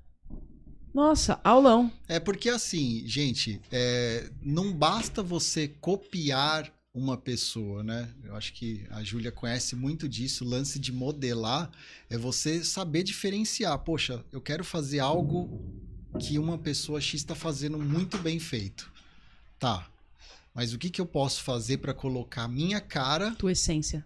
Nossa, 0.94 1.40
aulão. 1.44 1.90
É 2.08 2.18
porque 2.18 2.48
assim, 2.48 3.02
gente, 3.06 3.60
é, 3.70 4.30
não 4.42 4.72
basta 4.72 5.22
você 5.22 5.68
copiar 5.68 6.72
uma 6.98 7.16
pessoa, 7.16 7.82
né? 7.82 8.12
Eu 8.24 8.34
acho 8.34 8.52
que 8.52 8.86
a 8.90 9.02
Júlia 9.02 9.30
conhece 9.32 9.74
muito 9.76 10.08
disso. 10.08 10.44
O 10.44 10.48
lance 10.48 10.78
de 10.78 10.92
modelar 10.92 11.70
é 12.10 12.18
você 12.18 12.62
saber 12.64 13.02
diferenciar. 13.02 13.78
Poxa, 13.78 14.24
eu 14.32 14.40
quero 14.40 14.64
fazer 14.64 14.98
algo 14.98 15.64
que 16.18 16.38
uma 16.38 16.58
pessoa 16.58 17.00
X 17.00 17.20
está 17.20 17.34
fazendo 17.34 17.78
muito 17.78 18.18
bem 18.18 18.38
feito. 18.38 18.90
Tá. 19.58 19.88
Mas 20.54 20.72
o 20.72 20.78
que, 20.78 20.90
que 20.90 21.00
eu 21.00 21.06
posso 21.06 21.42
fazer 21.42 21.78
para 21.78 21.94
colocar 21.94 22.44
a 22.44 22.48
minha 22.48 22.80
cara, 22.80 23.32
Tua 23.36 23.52
essência. 23.52 24.04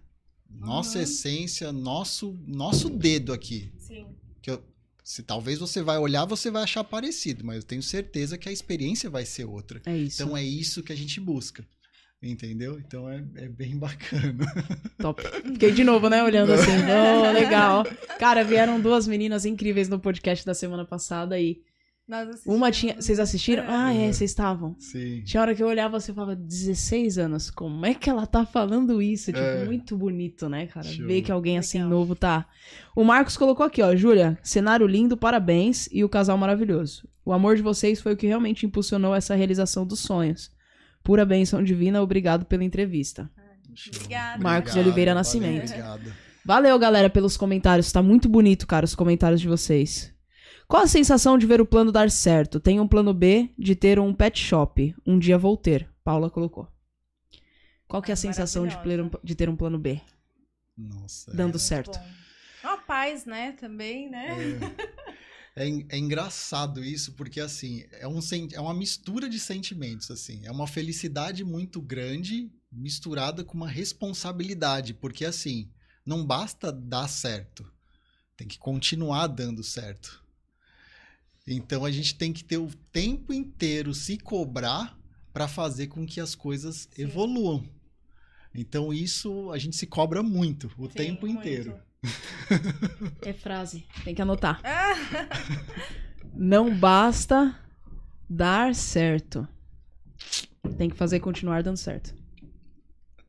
nossa 0.50 0.98
Uhum. 0.98 1.04
essência, 1.04 1.72
nosso, 1.72 2.38
nosso 2.46 2.90
dedo 2.90 3.32
aqui? 3.32 3.72
Sim. 3.78 4.06
que 4.42 4.50
eu, 4.50 4.62
se 5.04 5.22
talvez 5.22 5.58
você 5.60 5.82
vai 5.82 5.98
olhar, 5.98 6.24
você 6.24 6.50
vai 6.50 6.62
achar 6.64 6.82
parecido, 6.84 7.44
mas 7.44 7.56
eu 7.56 7.62
tenho 7.62 7.82
certeza 7.82 8.36
que 8.36 8.48
a 8.48 8.52
experiência 8.52 9.08
vai 9.08 9.24
ser 9.24 9.44
outra. 9.44 9.80
É 9.86 9.96
isso. 9.96 10.22
Então 10.22 10.36
é 10.36 10.44
isso 10.44 10.82
que 10.82 10.92
a 10.92 10.96
gente 10.96 11.20
busca. 11.20 11.64
Entendeu? 12.22 12.78
Então 12.78 13.08
é, 13.08 13.24
é 13.36 13.48
bem 13.48 13.76
bacana. 13.78 14.46
Top. 14.98 15.22
Fiquei 15.44 15.72
de 15.72 15.82
novo, 15.82 16.08
né? 16.08 16.22
Olhando 16.22 16.52
assim. 16.52 16.70
Oh, 17.28 17.32
legal. 17.32 17.84
Cara, 18.18 18.44
vieram 18.44 18.80
duas 18.80 19.06
meninas 19.08 19.44
incríveis 19.44 19.88
no 19.88 19.98
podcast 19.98 20.44
da 20.46 20.54
semana 20.54 20.84
passada 20.84 21.38
e 21.40 21.60
uma 22.46 22.70
tinha. 22.70 22.94
Vocês 22.96 23.18
assistiram? 23.18 23.62
É. 23.64 23.66
Ah, 23.68 23.94
é, 23.94 24.12
vocês 24.12 24.30
estavam. 24.30 24.76
Sim. 24.78 25.22
Tinha 25.24 25.40
hora 25.40 25.54
que 25.54 25.62
eu 25.62 25.66
olhava 25.66 25.96
e 25.96 26.00
falava, 26.00 26.36
16 26.36 27.16
anos, 27.16 27.50
como 27.50 27.86
é 27.86 27.94
que 27.94 28.10
ela 28.10 28.26
tá 28.26 28.44
falando 28.44 29.00
isso? 29.00 29.32
Tipo, 29.32 29.38
É. 29.44 29.64
muito 29.64 29.96
bonito, 29.96 30.48
né, 30.48 30.66
cara? 30.66 30.86
Show. 30.86 31.06
Ver 31.06 31.22
que 31.22 31.32
alguém 31.32 31.58
assim 31.58 31.78
Legal. 31.78 31.90
novo 31.90 32.14
tá. 32.14 32.46
O 32.94 33.02
Marcos 33.04 33.36
colocou 33.36 33.64
aqui, 33.64 33.80
ó, 33.82 33.96
Júlia, 33.96 34.38
cenário 34.42 34.86
lindo, 34.86 35.16
parabéns, 35.16 35.88
e 35.90 36.04
o 36.04 36.08
casal 36.08 36.36
maravilhoso. 36.36 37.08
O 37.24 37.32
amor 37.32 37.56
de 37.56 37.62
vocês 37.62 38.00
foi 38.00 38.12
o 38.12 38.16
que 38.16 38.26
realmente 38.26 38.66
impulsionou 38.66 39.14
essa 39.14 39.34
realização 39.34 39.86
dos 39.86 40.00
sonhos. 40.00 40.50
Pura 41.02 41.24
bênção 41.24 41.62
divina, 41.62 42.02
obrigado 42.02 42.44
pela 42.44 42.64
entrevista. 42.64 43.30
Obrigada. 43.94 44.42
Marcos 44.42 44.72
de 44.72 44.78
Oliveira 44.78 45.14
Nascimento. 45.14 45.70
Obrigado. 45.70 46.12
Valeu, 46.44 46.78
galera, 46.78 47.08
pelos 47.08 47.36
comentários. 47.36 47.90
Tá 47.90 48.02
muito 48.02 48.28
bonito, 48.28 48.66
cara, 48.66 48.84
os 48.84 48.94
comentários 48.94 49.40
de 49.40 49.48
vocês. 49.48 50.12
Qual 50.68 50.82
a 50.82 50.86
sensação 50.86 51.36
de 51.36 51.46
ver 51.46 51.60
o 51.60 51.66
plano 51.66 51.92
dar 51.92 52.10
certo? 52.10 52.58
Tem 52.58 52.80
um 52.80 52.88
plano 52.88 53.12
B 53.12 53.50
de 53.58 53.74
ter 53.76 53.98
um 53.98 54.12
pet 54.14 54.38
shop. 54.40 54.94
Um 55.06 55.18
dia 55.18 55.38
vou 55.38 55.56
ter. 55.56 55.88
Paula 56.02 56.30
colocou. 56.30 56.66
Qual 57.86 58.00
que 58.02 58.10
é 58.10 58.14
a 58.14 58.16
Ai, 58.16 58.16
sensação 58.16 58.66
de 58.66 58.76
ter, 58.78 59.00
um, 59.00 59.10
de 59.22 59.34
ter 59.34 59.48
um 59.48 59.56
plano 59.56 59.78
B? 59.78 60.00
Nossa. 60.76 61.30
Dando 61.30 61.50
Muito 61.50 61.58
certo. 61.58 61.98
bom. 61.98 62.06
Uma 62.64 62.78
paz, 62.78 63.26
né? 63.26 63.52
Também, 63.52 64.08
né? 64.08 64.28
É, 64.28 64.86
en- 65.56 65.86
é 65.88 65.98
engraçado 65.98 66.84
isso, 66.84 67.12
porque 67.12 67.40
assim, 67.40 67.84
é, 67.92 68.06
um, 68.08 68.18
é 68.52 68.60
uma 68.60 68.74
mistura 68.74 69.28
de 69.28 69.38
sentimentos, 69.38 70.10
assim. 70.10 70.44
É 70.44 70.50
uma 70.50 70.66
felicidade 70.66 71.44
muito 71.44 71.80
grande 71.80 72.50
misturada 72.70 73.44
com 73.44 73.56
uma 73.56 73.68
responsabilidade, 73.68 74.94
porque 74.94 75.24
assim, 75.24 75.70
não 76.06 76.24
basta 76.24 76.72
dar 76.72 77.08
certo, 77.08 77.70
tem 78.36 78.48
que 78.48 78.58
continuar 78.58 79.28
dando 79.28 79.62
certo. 79.64 80.22
Então 81.46 81.84
a 81.84 81.90
gente 81.90 82.14
tem 82.16 82.32
que 82.32 82.44
ter 82.44 82.58
o 82.58 82.70
tempo 82.92 83.32
inteiro 83.32 83.94
se 83.94 84.16
cobrar 84.16 84.98
para 85.32 85.48
fazer 85.48 85.88
com 85.88 86.06
que 86.06 86.20
as 86.20 86.34
coisas 86.34 86.88
Sim. 86.94 87.02
evoluam. 87.02 87.64
Então 88.54 88.92
isso 88.92 89.50
a 89.50 89.58
gente 89.58 89.76
se 89.76 89.86
cobra 89.86 90.22
muito 90.22 90.70
o 90.78 90.88
Sim, 90.88 90.96
tempo 90.96 91.26
muito. 91.26 91.82
É 93.22 93.32
frase. 93.32 93.86
Tem 94.04 94.14
que 94.14 94.22
anotar. 94.22 94.60
Não 96.34 96.74
basta 96.74 97.56
dar 98.28 98.74
certo. 98.74 99.46
Tem 100.76 100.90
que 100.90 100.96
fazer 100.96 101.20
continuar 101.20 101.62
dando 101.62 101.76
certo. 101.76 102.14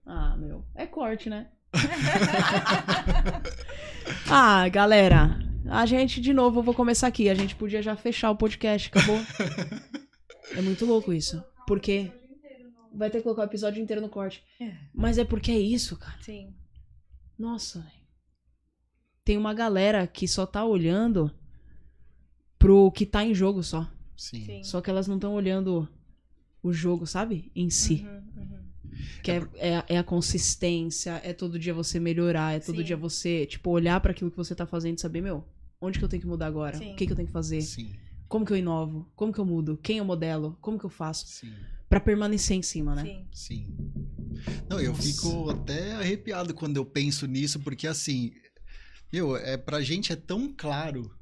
Ah, 0.05 0.35
meu. 0.37 0.65
É 0.75 0.85
corte, 0.85 1.29
né? 1.29 1.47
ah, 4.29 4.67
galera. 4.69 5.39
A 5.69 5.85
gente, 5.85 6.19
de 6.19 6.33
novo, 6.33 6.59
eu 6.59 6.63
vou 6.63 6.73
começar 6.73 7.07
aqui. 7.07 7.29
A 7.29 7.35
gente 7.35 7.55
podia 7.55 7.81
já 7.81 7.95
fechar 7.95 8.31
o 8.31 8.37
podcast, 8.37 8.89
acabou? 8.89 9.19
É 10.55 10.61
muito 10.61 10.85
louco 10.85 11.11
isso. 11.11 11.43
Porque 11.65 12.11
vai 12.93 13.09
ter 13.09 13.17
que 13.17 13.23
colocar 13.23 13.41
o 13.41 13.45
episódio 13.45 13.81
inteiro 13.81 14.01
no 14.01 14.09
corte. 14.09 14.43
É. 14.59 14.71
Mas 14.93 15.17
é 15.17 15.25
porque 15.25 15.51
é 15.51 15.57
isso, 15.57 15.97
cara. 15.97 16.21
Sim. 16.21 16.53
Nossa, 17.39 17.79
velho. 17.79 18.02
Tem 19.25 19.37
uma 19.37 19.53
galera 19.53 20.05
que 20.05 20.27
só 20.27 20.45
tá 20.45 20.65
olhando 20.65 21.31
pro 22.59 22.91
que 22.91 23.05
tá 23.05 23.23
em 23.23 23.33
jogo 23.33 23.63
só. 23.63 23.89
Sim. 24.17 24.45
Sim. 24.45 24.63
Só 24.63 24.81
que 24.81 24.89
elas 24.89 25.07
não 25.07 25.15
estão 25.15 25.33
olhando 25.33 25.87
o 26.61 26.71
jogo, 26.71 27.05
sabe? 27.05 27.51
Em 27.55 27.69
si. 27.69 28.05
Uhum, 28.05 28.23
uhum. 28.37 28.63
Que 29.23 29.31
é, 29.31 29.47
é, 29.55 29.75
a- 29.77 29.85
é 29.89 29.97
a 29.97 30.03
consistência, 30.03 31.19
é 31.23 31.33
todo 31.33 31.57
dia 31.59 31.73
você 31.73 31.99
melhorar, 31.99 32.53
é 32.55 32.59
todo 32.59 32.77
Sim. 32.77 32.83
dia 32.83 32.97
você, 32.97 33.45
tipo, 33.45 33.69
olhar 33.69 33.99
pra 34.01 34.11
aquilo 34.11 34.29
que 34.31 34.37
você 34.37 34.53
tá 34.53 34.65
fazendo 34.65 34.97
e 34.97 35.01
saber, 35.01 35.21
meu, 35.21 35.43
onde 35.81 35.97
que 35.99 36.05
eu 36.05 36.09
tenho 36.09 36.21
que 36.21 36.27
mudar 36.27 36.47
agora? 36.47 36.77
Sim. 36.77 36.93
O 36.93 36.95
que 36.95 37.05
que 37.05 37.11
eu 37.11 37.15
tenho 37.15 37.27
que 37.27 37.33
fazer? 37.33 37.61
Sim. 37.61 37.93
Como 38.27 38.45
que 38.45 38.51
eu 38.53 38.57
inovo? 38.57 39.09
Como 39.15 39.31
que 39.33 39.39
eu 39.39 39.45
mudo? 39.45 39.77
Quem 39.81 39.97
eu 39.97 40.05
modelo? 40.05 40.57
Como 40.61 40.77
que 40.79 40.85
eu 40.85 40.89
faço? 40.89 41.27
Sim. 41.27 41.53
Pra 41.89 41.99
permanecer 41.99 42.57
em 42.57 42.61
cima, 42.61 42.95
né? 42.95 43.03
Sim. 43.03 43.27
Sim. 43.31 43.75
Não, 44.69 44.79
eu 44.79 44.91
Nossa. 44.91 45.03
fico 45.03 45.49
até 45.49 45.93
arrepiado 45.93 46.53
quando 46.53 46.77
eu 46.77 46.85
penso 46.85 47.25
nisso, 47.27 47.59
porque 47.59 47.87
assim, 47.87 48.31
meu, 49.13 49.37
é, 49.37 49.55
pra 49.55 49.79
gente 49.83 50.11
é 50.11 50.15
tão 50.15 50.51
claro 50.51 51.15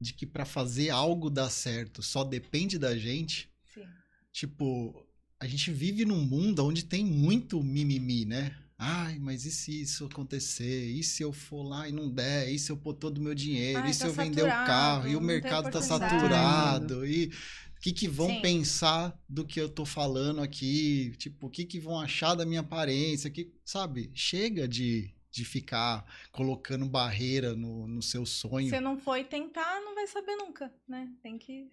de 0.00 0.12
que 0.12 0.26
pra 0.26 0.44
fazer 0.44 0.90
algo 0.90 1.30
dar 1.30 1.48
certo 1.48 2.02
só 2.02 2.24
depende 2.24 2.76
da 2.76 2.98
gente. 2.98 3.48
Sim. 3.72 3.86
Tipo, 4.32 5.06
a 5.38 5.46
gente 5.46 5.70
vive 5.70 6.04
num 6.04 6.20
mundo 6.24 6.66
onde 6.66 6.84
tem 6.84 7.04
muito 7.04 7.62
mimimi, 7.62 8.24
né? 8.24 8.52
Ai, 8.76 9.18
mas 9.20 9.46
e 9.46 9.52
se 9.52 9.80
isso 9.80 10.04
acontecer? 10.04 10.90
E 10.90 11.02
se 11.02 11.22
eu 11.22 11.32
for 11.32 11.62
lá 11.62 11.88
e 11.88 11.92
não 11.92 12.10
der? 12.10 12.50
E 12.50 12.58
se 12.58 12.70
eu 12.70 12.76
pôr 12.76 12.94
todo 12.94 13.18
o 13.18 13.22
meu 13.22 13.34
dinheiro? 13.34 13.78
Ai, 13.78 13.90
e 13.90 13.94
se 13.94 14.00
tá 14.00 14.06
eu 14.06 14.12
vender 14.12 14.42
o 14.42 14.48
carro? 14.48 15.08
E 15.08 15.16
o 15.16 15.20
mercado 15.20 15.70
tá 15.70 15.80
saturado? 15.80 17.06
E 17.06 17.26
o 17.26 17.80
que, 17.80 17.92
que 17.92 18.08
vão 18.08 18.28
Sim. 18.28 18.42
pensar 18.42 19.18
do 19.28 19.46
que 19.46 19.58
eu 19.58 19.68
tô 19.68 19.86
falando 19.86 20.42
aqui? 20.42 21.14
Tipo, 21.16 21.46
o 21.46 21.50
que, 21.50 21.64
que 21.64 21.78
vão 21.78 21.98
achar 21.98 22.34
da 22.34 22.44
minha 22.44 22.60
aparência? 22.60 23.30
Que, 23.30 23.50
sabe? 23.64 24.10
Chega 24.12 24.68
de, 24.68 25.14
de 25.36 25.44
ficar 25.44 26.04
colocando 26.32 26.86
barreira 26.86 27.54
no, 27.54 27.86
no 27.86 28.02
seu 28.02 28.26
sonho. 28.26 28.68
Se 28.70 28.80
não 28.80 28.98
foi 28.98 29.22
tentar, 29.24 29.80
não 29.82 29.94
vai 29.94 30.06
saber 30.06 30.34
nunca, 30.36 30.72
né? 30.88 31.08
Tem 31.22 31.38
que 31.38 31.68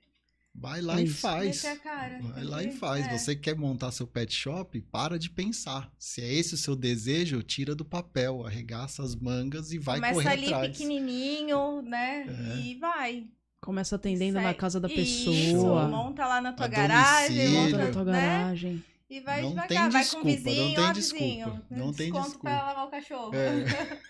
Vai 0.56 0.82
lá 0.82 1.00
É 1.00 1.02
e 1.02 1.06
isso. 1.06 1.20
faz. 1.20 1.64
meter 1.64 1.68
a 1.68 1.80
cara. 1.80 2.20
Vai 2.22 2.44
lá 2.44 2.64
e 2.64 2.72
faz. 2.72 3.08
é. 3.08 3.18
Você 3.18 3.36
quer 3.36 3.56
montar 3.56 3.92
seu 3.92 4.06
pet 4.06 4.32
shop? 4.32 4.80
Para 4.92 5.18
de 5.18 5.28
pensar. 5.32 5.92
Se 5.98 6.22
é 6.22 6.32
esse 6.32 6.54
o 6.54 6.58
seu 6.58 6.76
desejo, 6.76 7.42
tira 7.42 7.74
do 7.74 7.84
papel, 7.84 8.46
arregaça 8.46 9.02
as 9.02 9.16
mangas 9.16 9.72
e 9.72 9.80
vai 9.80 9.96
Começa 9.96 10.14
correr 10.14 10.30
ali 10.30 10.46
atrás. 10.46 10.72
pequenininho, 10.78 11.82
né? 11.82 12.28
É. 12.56 12.60
E 12.60 12.76
vai. 12.76 13.26
Começa 13.62 13.96
atendendo 13.96 14.40
na 14.42 14.54
casa 14.54 14.80
da 14.80 14.88
Isso, 14.90 15.32
pessoa. 15.32 15.88
monta 15.88 16.28
lá 16.28 16.40
na 16.42 16.54
tua 16.54 16.66
A 16.66 16.70
garagem, 16.70 17.50
monta 17.50 17.78
na 17.78 17.92
tua 17.92 18.04
né? 18.04 18.12
garagem. 18.12 18.84
E 19.14 19.20
vai 19.20 19.44
Não 19.44 19.50
devagar, 19.50 19.68
tem 19.68 19.78
vai 19.78 19.92
com 19.92 20.00
desculpa, 20.00 20.26
o 20.26 20.32
não 20.32 20.36
vizinho, 20.36 20.76
tem 20.76 20.84
ó, 20.86 20.92
desculpa, 20.92 21.24
vizinho. 21.24 21.62
não 21.70 21.94
tem 21.94 22.08
Desconto 22.08 22.24
desculpa. 22.30 22.50
pra 22.50 22.64
lavar 22.64 22.86
o 22.88 22.90
cachorro. 22.90 23.32
É. 23.36 24.02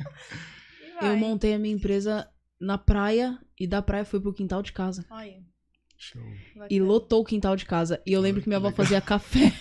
Eu 1.05 1.17
montei 1.17 1.53
a 1.53 1.59
minha 1.59 1.75
empresa 1.75 2.30
na 2.57 2.77
praia 2.77 3.38
e 3.59 3.67
da 3.67 3.81
praia 3.81 4.05
fui 4.05 4.21
pro 4.21 4.34
quintal 4.34 4.61
de 4.63 4.71
casa. 4.71 5.05
Olha, 5.11 5.43
Show. 5.97 6.21
E 6.69 6.80
lotou 6.80 7.21
o 7.21 7.25
quintal 7.25 7.55
de 7.57 7.65
casa. 7.65 8.01
E 8.05 8.13
eu 8.13 8.21
lembro 8.21 8.41
que 8.41 8.47
minha 8.47 8.57
avó 8.57 8.71
fazia 8.71 9.01
café. 9.01 9.51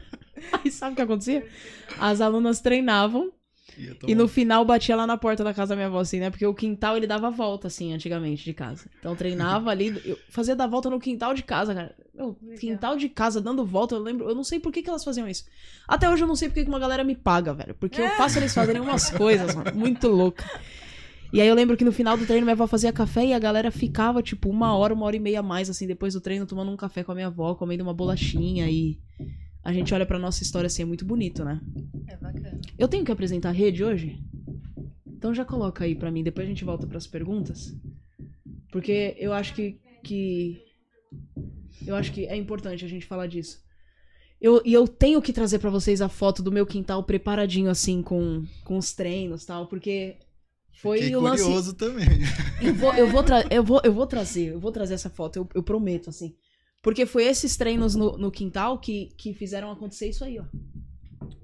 Aí 0.62 0.70
sabe 0.70 0.92
o 0.92 0.96
que 0.96 1.02
acontecia? 1.02 1.46
As 1.98 2.20
alunas 2.20 2.60
treinavam 2.60 3.32
E, 4.06 4.14
no 4.14 4.28
final 4.28 4.64
batia 4.64 4.94
lá 4.96 5.06
na 5.06 5.16
porta 5.16 5.42
da 5.42 5.54
casa 5.54 5.70
da 5.70 5.76
minha 5.76 5.88
avó, 5.88 6.00
assim, 6.00 6.20
né? 6.20 6.30
Porque 6.30 6.46
o 6.46 6.54
quintal 6.54 6.96
ele 6.96 7.06
dava 7.06 7.30
volta, 7.30 7.68
assim, 7.68 7.92
antigamente, 7.92 8.44
de 8.44 8.52
casa. 8.52 8.86
Então 8.98 9.16
treinava 9.16 9.70
ali, 9.70 10.00
eu 10.04 10.18
fazia 10.28 10.54
dar 10.54 10.66
volta 10.66 10.90
no 10.90 11.00
quintal 11.00 11.34
de 11.34 11.42
casa, 11.42 11.74
cara. 11.74 11.94
Meu, 12.14 12.36
quintal 12.58 12.96
de 12.96 13.08
casa 13.08 13.40
dando 13.40 13.64
volta, 13.64 13.94
eu 13.94 14.00
lembro, 14.00 14.28
eu 14.28 14.34
não 14.34 14.44
sei 14.44 14.60
por 14.60 14.72
que, 14.72 14.82
que 14.82 14.90
elas 14.90 15.04
faziam 15.04 15.28
isso. 15.28 15.44
Até 15.88 16.10
hoje 16.10 16.22
eu 16.22 16.28
não 16.28 16.36
sei 16.36 16.48
por 16.48 16.54
que 16.54 16.64
que 16.64 16.68
uma 16.68 16.78
galera 16.78 17.02
me 17.02 17.14
paga, 17.14 17.54
velho. 17.54 17.74
Porque 17.74 18.00
eu 18.00 18.08
faço 18.10 18.38
eles 18.38 18.52
fazerem 18.52 18.80
umas 18.80 19.10
coisas, 19.10 19.54
mano, 19.54 19.74
muito 19.74 20.08
louca. 20.08 20.44
E 21.32 21.40
aí 21.40 21.48
eu 21.48 21.54
lembro 21.54 21.78
que 21.78 21.84
no 21.84 21.92
final 21.92 22.14
do 22.14 22.26
treino 22.26 22.44
minha 22.44 22.52
avó 22.52 22.66
fazia 22.66 22.92
café 22.92 23.24
e 23.24 23.32
a 23.32 23.38
galera 23.38 23.70
ficava, 23.70 24.22
tipo, 24.22 24.50
uma 24.50 24.76
hora, 24.76 24.92
uma 24.92 25.06
hora 25.06 25.16
e 25.16 25.20
meia 25.20 25.40
a 25.40 25.42
mais, 25.42 25.70
assim, 25.70 25.86
depois 25.86 26.12
do 26.12 26.20
treino, 26.20 26.44
tomando 26.44 26.70
um 26.70 26.76
café 26.76 27.02
com 27.02 27.10
a 27.10 27.14
minha 27.14 27.28
avó, 27.28 27.54
comendo 27.54 27.82
uma 27.82 27.94
bolachinha 27.94 28.68
e. 28.68 28.98
A 29.64 29.72
gente 29.72 29.94
olha 29.94 30.04
pra 30.06 30.18
nossa 30.18 30.42
história 30.42 30.66
assim, 30.66 30.82
é 30.82 30.84
muito 30.84 31.04
bonito, 31.04 31.44
né? 31.44 31.60
É 32.08 32.16
bacana. 32.16 32.60
Eu 32.78 32.88
tenho 32.88 33.04
que 33.04 33.12
apresentar 33.12 33.50
a 33.50 33.52
rede 33.52 33.84
hoje? 33.84 34.18
Então 35.06 35.32
já 35.34 35.44
coloca 35.44 35.84
aí 35.84 35.94
pra 35.94 36.10
mim, 36.10 36.22
depois 36.24 36.46
a 36.46 36.48
gente 36.48 36.64
volta 36.64 36.86
pras 36.86 37.06
perguntas. 37.06 37.72
Porque 38.72 39.14
eu 39.18 39.32
acho 39.32 39.54
que, 39.54 39.78
que 40.02 40.62
eu 41.86 41.94
acho 41.94 42.12
que 42.12 42.26
é 42.26 42.36
importante 42.36 42.84
a 42.84 42.88
gente 42.88 43.06
falar 43.06 43.26
disso. 43.28 43.60
Eu, 44.40 44.60
e 44.64 44.72
eu 44.72 44.88
tenho 44.88 45.22
que 45.22 45.32
trazer 45.32 45.60
pra 45.60 45.70
vocês 45.70 46.00
a 46.00 46.08
foto 46.08 46.42
do 46.42 46.50
meu 46.50 46.66
quintal 46.66 47.04
preparadinho 47.04 47.70
assim 47.70 48.02
com, 48.02 48.44
com 48.64 48.76
os 48.76 48.92
treinos, 48.92 49.44
tal, 49.44 49.68
porque 49.68 50.16
foi 50.72 50.98
Fiquei 50.98 51.14
o 51.16 51.20
lance 51.20 51.44
curioso 51.44 51.74
também. 51.74 52.08
eu 52.60 52.74
vou, 52.74 52.92
eu, 52.94 53.08
vou 53.08 53.22
tra- 53.22 53.46
eu, 53.48 53.62
vou, 53.62 53.80
eu 53.84 53.92
vou 53.92 54.06
trazer, 54.06 54.48
eu 54.54 54.58
vou 54.58 54.72
trazer 54.72 54.94
essa 54.94 55.08
foto, 55.08 55.36
eu, 55.36 55.48
eu 55.54 55.62
prometo, 55.62 56.10
assim. 56.10 56.34
Porque 56.82 57.06
foi 57.06 57.24
esses 57.24 57.56
treinos 57.56 57.94
no, 57.94 58.18
no 58.18 58.30
quintal 58.30 58.78
que, 58.78 59.14
que 59.16 59.32
fizeram 59.32 59.70
acontecer 59.70 60.08
isso 60.08 60.24
aí, 60.24 60.38
ó. 60.40 60.44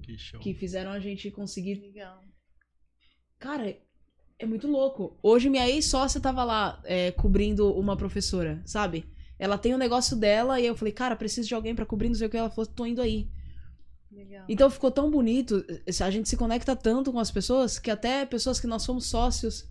Que 0.02 0.18
show. 0.18 0.40
Que 0.40 0.52
fizeram 0.52 0.90
a 0.90 0.98
gente 0.98 1.30
conseguir 1.30 1.80
Legal. 1.80 2.24
Cara, 3.38 3.78
é 4.36 4.44
muito 4.44 4.66
louco. 4.66 5.16
Hoje 5.22 5.48
minha 5.48 5.68
ex-sócia 5.68 6.20
tava 6.20 6.42
lá 6.42 6.82
é, 6.84 7.12
cobrindo 7.12 7.72
uma 7.72 7.96
professora, 7.96 8.60
sabe? 8.66 9.04
Ela 9.38 9.56
tem 9.56 9.72
o 9.72 9.78
negócio 9.78 10.16
dela 10.16 10.60
e 10.60 10.66
eu 10.66 10.74
falei, 10.74 10.92
cara, 10.92 11.14
preciso 11.14 11.46
de 11.46 11.54
alguém 11.54 11.74
pra 11.74 11.86
cobrir, 11.86 12.08
não 12.08 12.16
sei 12.16 12.26
o 12.26 12.30
que. 12.30 12.36
Ela 12.36 12.50
falou, 12.50 12.66
tô 12.66 12.84
indo 12.84 13.00
aí. 13.00 13.30
Legal. 14.10 14.44
Então 14.48 14.68
ficou 14.68 14.90
tão 14.90 15.08
bonito, 15.08 15.64
a 15.86 16.10
gente 16.10 16.28
se 16.28 16.36
conecta 16.36 16.74
tanto 16.74 17.12
com 17.12 17.20
as 17.20 17.30
pessoas 17.30 17.78
que 17.78 17.90
até 17.90 18.26
pessoas 18.26 18.58
que 18.58 18.66
nós 18.66 18.82
somos 18.82 19.06
sócios 19.06 19.68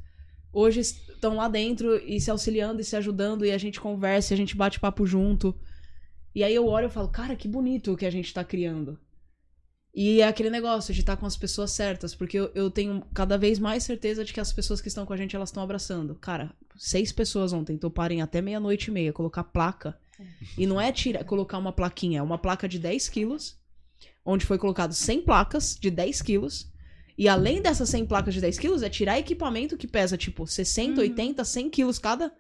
hoje 0.52 0.82
estão 0.82 1.36
lá 1.36 1.48
dentro 1.48 1.96
e 1.98 2.20
se 2.20 2.32
auxiliando 2.32 2.82
e 2.82 2.84
se 2.84 2.96
ajudando 2.96 3.46
e 3.46 3.52
a 3.52 3.58
gente 3.58 3.80
conversa, 3.80 4.34
e 4.34 4.36
a 4.36 4.38
gente 4.38 4.56
bate 4.56 4.80
papo 4.80 5.06
junto. 5.06 5.56
E 6.34 6.44
aí 6.44 6.54
eu 6.54 6.68
olho 6.68 6.88
e 6.88 6.92
falo, 6.92 7.10
cara, 7.10 7.36
que 7.36 7.48
bonito 7.48 7.94
o 7.94 7.98
que 7.98 8.06
a 8.06 8.12
gente 8.12 8.34
tá 8.34 8.44
criando. 8.44 9.00
E 9.94 10.22
é 10.22 10.28
aquele 10.28 10.52
negócio 10.52 10.94
de 10.94 11.00
estar 11.00 11.18
com 11.18 11.26
as 11.26 11.36
pessoas 11.36 11.72
certas, 11.72 12.14
porque 12.14 12.38
eu, 12.38 12.52
eu 12.54 12.70
tenho 12.70 13.02
cada 13.16 13.36
vez 13.36 13.58
mais 13.58 13.84
certeza 13.84 14.24
de 14.24 14.32
que 14.32 14.40
as 14.40 14.54
pessoas 14.54 14.80
que 14.80 14.88
estão 14.88 15.08
com 15.08 15.14
a 15.14 15.18
gente, 15.18 15.36
elas 15.36 15.50
estão 15.50 15.64
abraçando. 15.64 16.14
Cara, 16.14 16.54
seis 16.76 17.12
pessoas 17.12 17.52
ontem 17.52 17.78
toparem 17.78 18.22
até 18.22 18.40
meia-noite 18.40 18.90
e 18.90 18.94
meia, 18.94 19.12
colocar 19.12 19.44
placa. 19.44 19.98
E 20.56 20.68
não 20.68 20.80
é 20.80 20.92
tira, 20.92 21.24
colocar 21.24 21.58
uma 21.58 21.72
plaquinha, 21.72 22.20
é 22.20 22.22
uma 22.22 22.38
placa 22.38 22.68
de 22.68 22.78
10 22.78 23.10
quilos, 23.10 23.58
onde 24.24 24.46
foi 24.46 24.58
colocado 24.58 24.94
100 24.94 25.22
placas 25.22 25.76
de 25.76 25.90
10 25.90 26.22
quilos. 26.22 26.72
E 27.18 27.28
além 27.28 27.62
dessas 27.62 27.90
100 27.90 28.06
placas 28.06 28.34
de 28.34 28.42
10 28.42 28.60
quilos, 28.60 28.84
é 28.84 28.90
tirar 28.90 29.18
equipamento 29.18 29.76
que 29.76 29.88
pesa, 29.88 30.16
tipo, 30.16 30.46
60, 30.46 31.02
Uhum. 31.02 31.08
80, 31.08 31.44
100 31.44 31.70
quilos 31.70 31.98
cada 31.98 32.32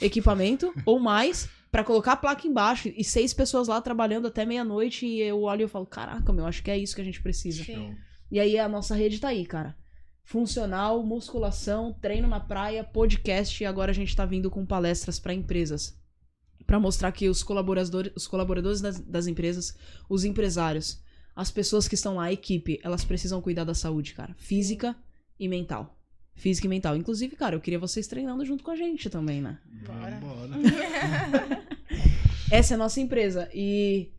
equipamento, 0.00 0.72
ou 0.86 1.00
mais, 1.00 1.48
pra 1.70 1.82
colocar 1.82 2.12
a 2.12 2.16
placa 2.16 2.46
embaixo. 2.46 2.92
E 2.96 3.02
seis 3.02 3.34
pessoas 3.34 3.66
lá 3.68 3.80
trabalhando 3.80 4.28
até 4.28 4.44
meia-noite. 4.46 5.04
E 5.04 5.20
eu 5.20 5.42
olho 5.42 5.62
e 5.62 5.64
eu 5.64 5.68
falo, 5.68 5.84
caraca, 5.86 6.32
meu, 6.32 6.46
acho 6.46 6.62
que 6.62 6.70
é 6.70 6.78
isso 6.78 6.94
que 6.94 7.00
a 7.00 7.04
gente 7.04 7.20
precisa. 7.20 7.64
Sim. 7.64 7.96
E 8.30 8.38
aí 8.38 8.56
a 8.58 8.68
nossa 8.68 8.94
rede 8.94 9.18
tá 9.18 9.28
aí, 9.28 9.44
cara. 9.44 9.76
Funcional, 10.22 11.02
musculação, 11.04 11.92
treino 12.00 12.28
na 12.28 12.38
praia, 12.38 12.84
podcast 12.84 13.60
e 13.60 13.66
agora 13.66 13.90
a 13.90 13.94
gente 13.94 14.14
tá 14.14 14.24
vindo 14.24 14.48
com 14.48 14.64
palestras 14.64 15.18
pra 15.18 15.34
empresas. 15.34 15.98
Pra 16.64 16.78
mostrar 16.78 17.10
que 17.10 17.28
os 17.28 17.42
colaboradores, 17.42 18.12
os 18.14 18.28
colaboradores 18.28 18.80
das, 18.80 19.00
das 19.00 19.26
empresas, 19.26 19.76
os 20.08 20.24
empresários, 20.24 21.02
as 21.34 21.50
pessoas 21.50 21.86
que 21.88 21.94
estão 21.94 22.16
lá, 22.16 22.24
a 22.24 22.32
equipe, 22.32 22.78
elas 22.82 23.04
precisam 23.04 23.40
cuidar 23.40 23.64
da 23.64 23.74
saúde, 23.74 24.14
cara. 24.14 24.34
Física 24.38 24.94
e 25.38 25.48
mental. 25.48 25.96
Física 26.34 26.66
e 26.66 26.70
mental. 26.70 26.96
Inclusive, 26.96 27.36
cara, 27.36 27.54
eu 27.56 27.60
queria 27.60 27.78
vocês 27.78 28.06
treinando 28.06 28.44
junto 28.44 28.62
com 28.64 28.70
a 28.70 28.76
gente 28.76 29.08
também, 29.10 29.40
né? 29.42 29.58
Bora. 29.86 30.16
Bora. 30.16 30.56
Essa 32.50 32.74
é 32.74 32.76
a 32.76 32.78
nossa 32.78 33.00
empresa. 33.00 33.48
E. 33.54 34.10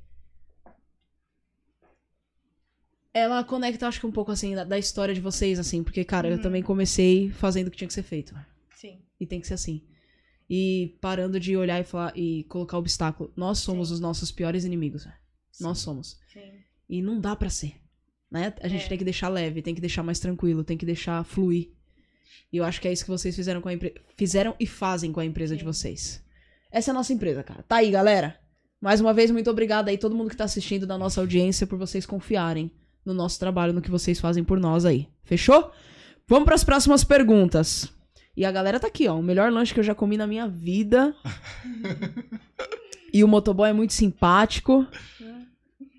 Ela 3.14 3.44
conecta, 3.44 3.88
acho 3.88 4.00
que 4.00 4.06
um 4.08 4.12
pouco 4.12 4.32
assim, 4.32 4.56
da, 4.56 4.64
da 4.64 4.80
história 4.80 5.14
de 5.14 5.20
vocês, 5.20 5.60
assim, 5.60 5.84
porque, 5.84 6.04
cara, 6.06 6.30
eu 6.30 6.38
Uhum. 6.38 6.42
também 6.42 6.64
comecei 6.64 7.30
fazendo 7.30 7.68
o 7.68 7.72
que 7.72 7.78
tinha 7.78 7.88
que 7.88 7.94
ser 7.94 8.04
feito. 8.04 8.34
Sim. 8.76 9.02
E 9.20 9.26
tem 9.28 9.42
que 9.42 9.48
ser 9.48 9.56
assim. 9.56 9.84
E 10.50 10.98
parando 11.02 11.40
de 11.40 11.58
olhar 11.58 11.80
e 11.80 11.84
falar 11.84 12.14
e 12.16 12.46
colocar 12.46 12.78
obstáculo. 12.78 13.32
Nós 13.36 13.60
somos 13.60 13.90
Sim. 13.90 13.96
os 13.96 14.00
nossos 14.00 14.32
piores 14.32 14.64
inimigos. 14.64 15.04
velho. 15.04 15.16
Nós 15.60 15.80
somos. 15.80 16.18
Sim. 16.32 16.52
E 16.92 17.02
não 17.02 17.20
dá 17.22 17.36
pra 17.36 17.50
ser. 17.50 17.76
Né? 18.30 18.54
A 18.62 18.68
gente 18.68 18.86
É. 18.86 18.88
tem 18.90 18.98
que 18.98 19.04
deixar 19.06 19.30
leve, 19.30 19.62
tem 19.62 19.74
que 19.74 19.80
deixar 19.82 20.04
mais 20.04 20.20
tranquilo, 20.20 20.64
tem 20.64 20.78
que 20.78 20.86
deixar 20.86 21.24
fluir. 21.24 21.70
E 22.52 22.58
eu 22.58 22.66
acho 22.66 22.82
que 22.82 22.88
é 22.88 22.92
isso 22.92 23.06
que 23.06 23.10
vocês 23.10 23.34
fizeram 23.36 23.62
com 23.62 23.70
a 23.70 23.74
empre... 23.74 23.96
fizeram 24.18 24.54
e 24.60 24.68
fazem 24.68 25.12
com 25.12 25.22
a 25.22 25.26
empresa 25.26 25.56
de 25.56 25.64
vocês. 25.64 26.22
Essa 26.70 26.90
é 26.90 26.92
a 26.92 26.96
nossa 26.96 27.14
empresa, 27.14 27.44
cara. 27.44 27.64
Tá 27.64 27.78
aí, 27.78 27.90
galera. 27.90 28.38
Mais 28.80 29.00
uma 29.00 29.14
vez, 29.14 29.32
muito 29.32 29.50
obrigada 29.50 29.90
aí 29.90 29.98
todo 29.98 30.16
mundo 30.16 30.30
que 30.30 30.36
tá 30.36 30.44
assistindo 30.44 30.86
da 30.86 30.98
nossa 30.98 31.22
audiência 31.22 31.66
por 31.66 31.78
vocês 31.78 32.06
confiarem 32.06 32.72
no 33.06 33.14
nosso 33.14 33.40
trabalho, 33.40 33.74
no 33.74 33.82
que 33.82 33.92
vocês 33.92 34.20
fazem 34.20 34.44
por 34.44 34.60
nós 34.60 34.86
aí. 34.86 35.08
Fechou? 35.24 35.72
Vamos 36.28 36.46
para 36.46 36.56
as 36.56 36.64
próximas 36.64 37.04
perguntas. 37.04 37.92
E 38.36 38.46
a 38.46 38.52
galera 38.52 38.80
tá 38.80 38.88
aqui, 38.88 39.08
ó. 39.08 39.18
O 39.20 39.24
melhor 39.24 39.52
lanche 39.52 39.74
que 39.74 39.80
eu 39.80 39.84
já 39.84 39.94
comi 39.94 40.18
na 40.18 40.26
minha 40.28 40.48
vida. 40.48 41.14
e 43.14 43.24
o 43.24 43.28
motoboy 43.28 43.70
é 43.70 43.74
muito 43.74 43.94
simpático. 43.94 44.88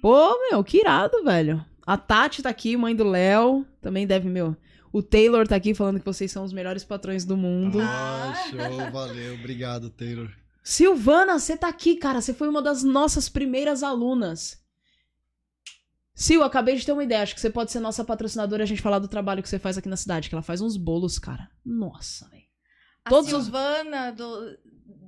Pô, 0.02 0.36
meu, 0.50 0.62
que 0.64 0.78
irado, 0.80 1.22
velho. 1.24 1.64
A 1.86 1.96
Tati 1.96 2.42
tá 2.42 2.50
aqui, 2.50 2.76
mãe 2.76 2.94
do 2.94 3.04
Léo. 3.04 3.64
Também 3.80 4.06
deve, 4.06 4.28
meu. 4.28 4.56
O 4.92 5.02
Taylor 5.02 5.46
tá 5.48 5.56
aqui 5.56 5.72
falando 5.74 6.00
que 6.00 6.04
vocês 6.04 6.30
são 6.30 6.44
os 6.44 6.52
melhores 6.52 6.84
patrões 6.84 7.24
do 7.24 7.36
mundo. 7.36 7.78
Ah, 7.80 8.34
show, 8.50 8.90
valeu. 8.90 9.34
Obrigado, 9.34 9.88
Taylor. 9.88 10.28
Silvana, 10.62 11.38
você 11.38 11.56
tá 11.56 11.68
aqui, 11.68 11.96
cara. 11.96 12.20
Você 12.20 12.34
foi 12.34 12.48
uma 12.48 12.60
das 12.60 12.82
nossas 12.82 13.28
primeiras 13.28 13.82
alunas. 13.82 14.60
Sil, 16.18 16.42
acabei 16.44 16.76
de 16.76 16.84
ter 16.84 16.92
uma 16.92 17.02
ideia. 17.04 17.22
Acho 17.22 17.34
que 17.34 17.40
você 17.40 17.48
pode 17.50 17.72
ser 17.72 17.80
nossa 17.80 18.04
patrocinadora 18.04 18.62
e 18.62 18.64
a 18.64 18.66
gente 18.66 18.82
falar 18.82 18.98
do 18.98 19.08
trabalho 19.08 19.42
que 19.42 19.48
você 19.48 19.58
faz 19.58 19.78
aqui 19.78 19.88
na 19.88 19.96
cidade. 19.96 20.28
Que 20.28 20.34
ela 20.34 20.42
faz 20.42 20.60
uns 20.60 20.76
bolos, 20.76 21.18
cara. 21.18 21.48
Nossa, 21.64 22.28
velho. 22.28 22.42
A 23.04 23.08
Todos 23.10 23.32
os- 23.32 23.44
Silvana 23.44 24.10
do 24.12 24.58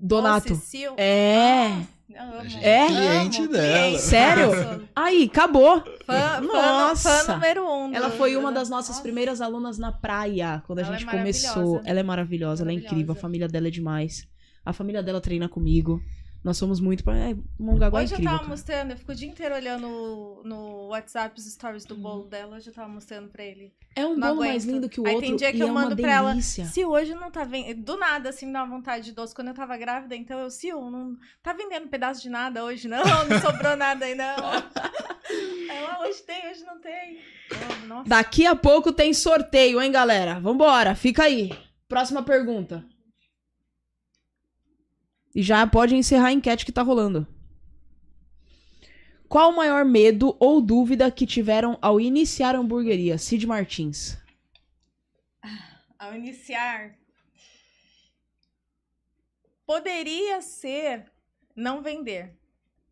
Donato. 0.01 0.49
Doce 0.51 0.67
Sil. 0.67 0.93
É. 0.97 1.69
Ah. 2.17 2.43
É? 2.63 2.87
Cliente 2.87 3.41
Amo, 3.43 3.53
dela. 3.53 3.79
cliente. 3.89 4.03
Sério? 4.03 4.89
Aí, 4.95 5.25
acabou. 5.25 5.83
Fã, 6.07 6.41
Nossa. 6.43 7.09
fã, 7.11 7.25
fã 7.25 7.35
número 7.35 7.67
um. 7.69 7.93
Ela 7.95 8.11
foi 8.11 8.37
uma 8.37 8.53
das 8.53 8.69
nossas 8.69 8.91
Nossa. 8.91 9.03
primeiras 9.03 9.41
alunas 9.41 9.79
na 9.79 9.91
praia, 9.91 10.63
quando 10.67 10.79
a 10.79 10.83
Ela 10.83 10.95
é 10.95 10.99
gente 10.99 11.11
começou. 11.11 11.55
maravilhosa. 11.57 11.89
Ela 11.91 12.01
é 12.01 12.03
maravilhosa, 12.03 12.63
ela 12.63 12.71
é 12.71 12.75
incrível, 12.75 13.13
a 13.13 13.17
família 13.17 13.49
dela 13.49 13.67
é 13.67 13.71
demais. 13.71 14.29
A 14.65 14.73
família 14.73 15.03
dela 15.03 15.21
treina 15.21 15.49
comigo. 15.49 16.01
Nós 16.45 16.59
somos 16.59 16.79
muito. 16.79 17.03
pra- 17.03 17.17
É, 17.17 17.35
Mongaguá 17.59 18.01
é 18.01 18.05
Hoje 18.05 18.13
eu 18.13 18.17
incrível. 18.17 18.25
tava 18.33 18.39
cara. 18.41 18.49
mostrando, 18.51 18.91
eu 18.91 18.97
fico 18.99 19.13
o 19.13 19.15
dia 19.15 19.27
inteiro 19.29 19.55
olhando 19.55 19.89
no, 19.89 20.43
no 20.45 20.87
WhatsApp 20.89 21.39
os 21.41 21.47
stories 21.51 21.87
do 21.87 21.95
Uhum. 21.95 22.03
bolo 22.03 22.25
dela, 22.25 22.57
hoje 22.57 22.69
eu 22.69 22.75
tava 22.75 22.87
mostrando 22.89 23.29
pra 23.31 23.43
ele. 23.43 23.73
É 23.97 24.05
um 24.05 24.15
Não 24.15 24.29
bolo 24.29 24.41
mais 24.41 24.63
aguento. 24.63 24.75
lindo 24.75 24.89
que 24.91 25.01
o 25.01 25.07
Aí 25.07 25.15
outro. 25.15 25.29
tem 25.29 25.37
dia 25.37 25.51
que 25.51 25.57
e 25.57 25.61
eu 25.63 25.69
é 25.69 25.71
mando 25.71 25.95
uma 25.95 25.97
pra 25.97 26.13
ela, 26.13 26.31
delícia. 26.33 26.67
Se 26.67 26.85
hoje 26.85 27.15
não 27.15 27.31
tá 27.31 27.45
vendendo, 27.45 27.83
do 27.83 27.97
nada, 27.97 28.29
assim, 28.29 28.45
me 28.47 28.53
dá 28.53 28.63
uma 28.63 28.77
vontade 28.77 29.07
de 29.07 29.13
doce 29.13 29.35
quando 29.35 29.49
eu 29.49 29.55
tava 29.55 29.75
grávida, 29.79 30.15
então 30.15 30.39
eu, 30.39 30.51
Sil, 30.53 30.77
não 30.91 31.17
tá 31.43 31.55
vendendo 31.55 31.89
pedaço 31.89 32.21
de 32.21 32.29
nada 32.29 32.63
hoje, 32.63 32.89
não, 32.89 32.99
não 33.27 33.41
sobrou 33.41 33.75
nada 33.75 34.05
aí, 34.05 34.15
não. 34.15 34.25
Ela, 35.71 36.01
hoje 36.07 36.23
tem, 36.23 36.51
hoje 36.51 36.63
não 36.65 36.79
tem. 36.81 37.19
Eu, 37.51 37.89
Nossa. 37.89 38.09
Daqui 38.09 38.47
a 38.47 38.55
pouco 38.55 38.93
tem 38.93 39.13
sorteio, 39.15 39.81
hein, 39.81 39.91
galera? 39.91 40.39
Vambora, 40.41 40.95
fica 40.95 41.25
aí. 41.25 41.51
Próxima 41.89 42.23
pergunta. 42.23 42.85
E 45.35 45.43
já 45.43 45.67
pode 45.67 45.97
encerrar 45.97 46.29
a 46.29 46.33
enquete 46.33 46.65
que 46.65 46.73
tá 46.73 46.83
rolando. 46.83 47.27
Qual 49.29 49.51
o 49.51 49.57
maior 49.57 49.85
medo 49.85 50.37
ou 50.39 50.61
dúvida 50.61 51.11
que 51.11 51.27
tiveram 51.27 51.77
ao 51.83 52.01
iniciar 52.01 52.55
a 52.55 52.59
hamburgueria? 52.59 53.19
Cid 53.19 53.47
Martins. 53.47 54.17
Ao 55.99 56.15
iniciar, 56.15 56.95
poderia 59.67 60.41
ser 60.41 61.11
não 61.57 61.83
vender. 61.83 62.37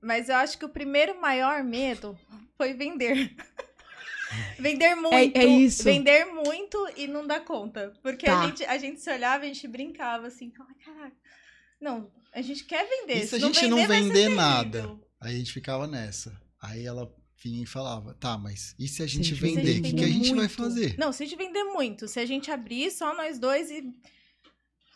Mas 0.00 0.28
eu 0.28 0.36
acho 0.36 0.58
que 0.58 0.64
o 0.64 0.68
primeiro 0.68 1.20
maior 1.20 1.62
medo 1.62 2.18
foi 2.56 2.74
vender. 2.74 3.36
vender 4.58 4.96
muito. 4.96 5.36
é 5.36 5.44
isso. 5.44 5.84
Vender 5.84 6.24
muito 6.24 6.88
e 6.96 7.06
não 7.06 7.24
dar 7.24 7.44
conta. 7.44 7.92
Porque 8.02 8.26
Tá. 8.26 8.40
a, 8.40 8.46
gente, 8.46 8.64
a 8.64 8.78
gente 8.78 9.00
se 9.00 9.12
olhava, 9.12 9.44
a 9.44 9.46
gente 9.46 9.68
brincava 9.68 10.26
assim, 10.26 10.50
falava, 10.50 10.74
caraca. 10.84 11.16
Não, 11.82 12.10
a 12.32 12.40
gente 12.40 12.64
quer 12.64 12.88
vender. 12.88 13.24
E 13.24 13.26
se 13.26 13.34
a 13.34 13.38
não 13.38 13.52
gente 13.52 13.66
não 13.66 13.76
vender, 13.78 13.88
vai 13.88 13.96
ser 13.98 14.02
vender 14.04 14.14
terrível." 14.14 14.36
nada? 14.36 15.00
Aí 15.20 15.34
a 15.34 15.38
gente 15.38 15.52
ficava 15.52 15.86
nessa. 15.86 16.40
Aí 16.60 16.86
ela 16.86 17.12
vinha 17.42 17.62
e 17.62 17.66
falava, 17.66 18.14
tá, 18.14 18.38
mas 18.38 18.74
e 18.78 18.86
se 18.86 19.02
a 19.02 19.06
gente 19.06 19.34
gente 19.34 19.40
vender? 19.40 19.80
O 19.80 19.82
que, 19.82 19.92
que 19.92 20.04
a 20.04 20.08
gente 20.08 20.28
vai 20.30 20.38
muito. 20.38 20.54
fazer? 20.54 20.94
Não, 20.96 21.12
se 21.12 21.24
a 21.24 21.26
gente 21.26 21.36
vender 21.36 21.64
muito, 21.64 22.06
se 22.06 22.20
a 22.20 22.26
gente 22.26 22.50
abrir 22.50 22.90
só 22.90 23.14
nós 23.16 23.38
dois 23.38 23.68
e, 23.70 23.82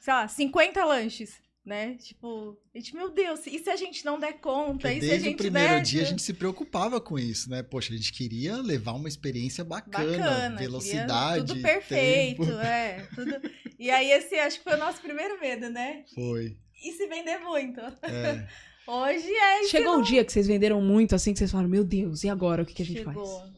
sei 0.01 0.15
lá, 0.15 0.29
50 0.29 0.85
lanches, 0.85 1.35
né? 1.65 1.97
Tipo, 1.97 2.57
a 2.73 2.79
gente, 2.79 2.95
meu 2.95 3.11
Deus, 3.11 3.45
e 3.49 3.59
se 3.59 3.69
a 3.69 3.75
gente 3.75 4.05
não 4.05 4.21
der 4.21 4.35
conta? 4.35 4.89
Porque 4.89 4.99
E 4.99 5.01
se 5.01 5.07
a 5.07 5.11
desde 5.11 5.25
gente 5.25 5.35
o 5.35 5.39
primeiro 5.39 5.75
der... 5.75 5.83
dia 5.83 6.03
a 6.03 6.05
gente 6.05 6.23
se 6.23 6.33
preocupava 6.33 7.01
com 7.01 7.19
isso, 7.19 7.51
né? 7.51 7.65
Poxa, 7.65 7.93
a 7.93 7.97
gente 7.97 8.13
queria 8.13 8.57
levar 8.59 8.93
uma 8.93 9.09
experiência 9.09 9.65
bacana, 9.65 10.17
Bacana, 10.17 10.57
velocidade, 10.57 11.47
tudo 11.47 11.61
perfeito, 11.61 12.47
tempo. 12.47 12.59
é. 12.61 13.09
Tudo... 13.13 13.51
E 13.77 13.91
aí 13.91 14.13
esse 14.13 14.37
acho 14.37 14.59
que 14.59 14.65
foi 14.65 14.75
o 14.75 14.79
nosso 14.79 15.01
primeiro 15.01 15.41
medo, 15.41 15.69
né? 15.69 16.05
Foi. 16.15 16.57
E 16.85 16.93
se 16.93 17.07
vender 17.09 17.39
muito? 17.39 17.81
É. 18.03 18.47
Hoje 18.89 19.27
é 19.29 19.61
isso. 19.63 19.71
Chegou 19.71 19.99
um 19.99 20.03
dia 20.03 20.25
que 20.25 20.33
vocês 20.33 20.47
venderam 20.47 20.81
muito 20.81 21.15
assim 21.15 21.33
que 21.33 21.39
vocês 21.39 21.51
falaram: 21.51 21.69
Meu 21.69 21.83
Deus, 21.85 22.23
e 22.25 22.29
agora? 22.29 22.63
O 22.63 22.67
que, 22.67 22.75
que 22.75 22.83
a 22.83 22.87
gente 22.87 22.99
Chegou. 23.03 23.41
faz? 23.41 23.57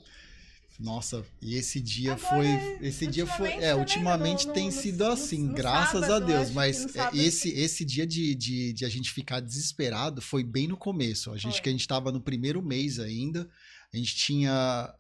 Nossa, 0.81 1.27
e 1.43 1.57
esse 1.57 1.81
dia 1.81 2.13
Agora, 2.13 2.29
foi. 2.37 2.87
Esse 2.87 3.05
dia 3.09 3.27
foi. 3.27 3.49
ultimamente 3.49 3.65
É, 3.65 3.75
ultimamente 3.75 4.47
no- 4.47 4.53
tem 4.53 4.67
no- 4.67 4.73
sido 4.73 5.05
no- 5.05 5.11
assim, 5.11 5.43
no 5.49 5.53
graças 5.55 6.01
sábado, 6.03 6.13
a 6.23 6.27
Deus. 6.27 6.39
acho 6.43 6.49
que 6.51 6.55
Mas 6.55 6.97
é, 6.97 7.11
esse, 7.17 7.49
esse 7.51 7.85
dia 7.85 8.07
de, 8.07 8.33
de, 8.37 8.73
de 8.73 8.85
a 8.85 8.89
gente 8.89 9.11
ficar 9.13 9.41
desesperado 9.41 10.23
foi 10.23 10.45
bem 10.45 10.69
no 10.69 10.77
começo. 10.77 11.33
A 11.33 11.37
gente 11.37 11.55
Foi. 11.55 11.61
que 11.63 11.69
a 11.69 11.73
gente 11.73 11.87
tava 11.89 12.13
no 12.13 12.21
primeiro 12.21 12.63
mês 12.63 13.01
ainda. 13.01 13.51
A 13.93 13.97
gente 13.97 14.15
tinha. 14.15 14.95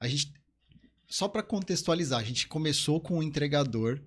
A 0.00 0.08
gente. 0.08 0.32
Só 1.06 1.28
para 1.28 1.42
contextualizar, 1.42 2.18
a 2.18 2.24
gente 2.24 2.48
começou 2.48 2.98
com 3.00 3.18
o 3.18 3.22
entregador. 3.22 4.00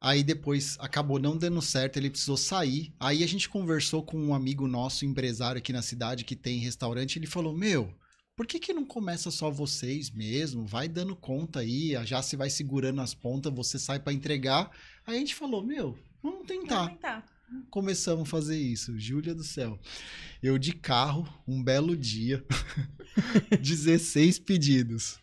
Aí 0.00 0.22
depois 0.22 0.76
acabou 0.78 1.18
não 1.18 1.36
dando 1.36 1.60
certo, 1.60 1.96
ele 1.96 2.10
precisou 2.10 2.36
sair. 2.36 2.92
Aí 3.00 3.24
a 3.24 3.26
gente 3.26 3.48
conversou 3.48 4.02
com 4.02 4.16
um 4.16 4.32
amigo 4.32 4.68
nosso, 4.68 5.04
empresário 5.04 5.58
aqui 5.58 5.72
na 5.72 5.82
cidade, 5.82 6.24
que 6.24 6.36
tem 6.36 6.60
restaurante. 6.60 7.18
Ele 7.18 7.26
falou: 7.26 7.52
Meu, 7.52 7.92
por 8.36 8.46
que, 8.46 8.60
que 8.60 8.72
não 8.72 8.84
começa 8.84 9.30
só 9.30 9.50
vocês 9.50 10.10
mesmo? 10.10 10.64
Vai 10.64 10.88
dando 10.88 11.16
conta 11.16 11.60
aí, 11.60 11.94
já 12.06 12.22
se 12.22 12.36
vai 12.36 12.48
segurando 12.48 13.00
as 13.00 13.12
pontas, 13.12 13.52
você 13.52 13.76
sai 13.78 13.98
para 13.98 14.12
entregar. 14.12 14.70
Aí 15.04 15.16
a 15.16 15.18
gente 15.18 15.34
falou: 15.34 15.64
Meu, 15.64 15.98
vamos 16.22 16.46
tentar. 16.46 16.84
Vamos 16.84 16.92
tentar. 16.92 17.26
Começamos 17.68 18.28
a 18.28 18.30
fazer 18.30 18.56
isso. 18.56 18.96
Júlia 18.98 19.34
do 19.34 19.42
céu. 19.42 19.80
Eu 20.40 20.58
de 20.58 20.72
carro, 20.72 21.26
um 21.46 21.60
belo 21.60 21.96
dia, 21.96 22.44
16 23.60 24.38
pedidos 24.38 25.18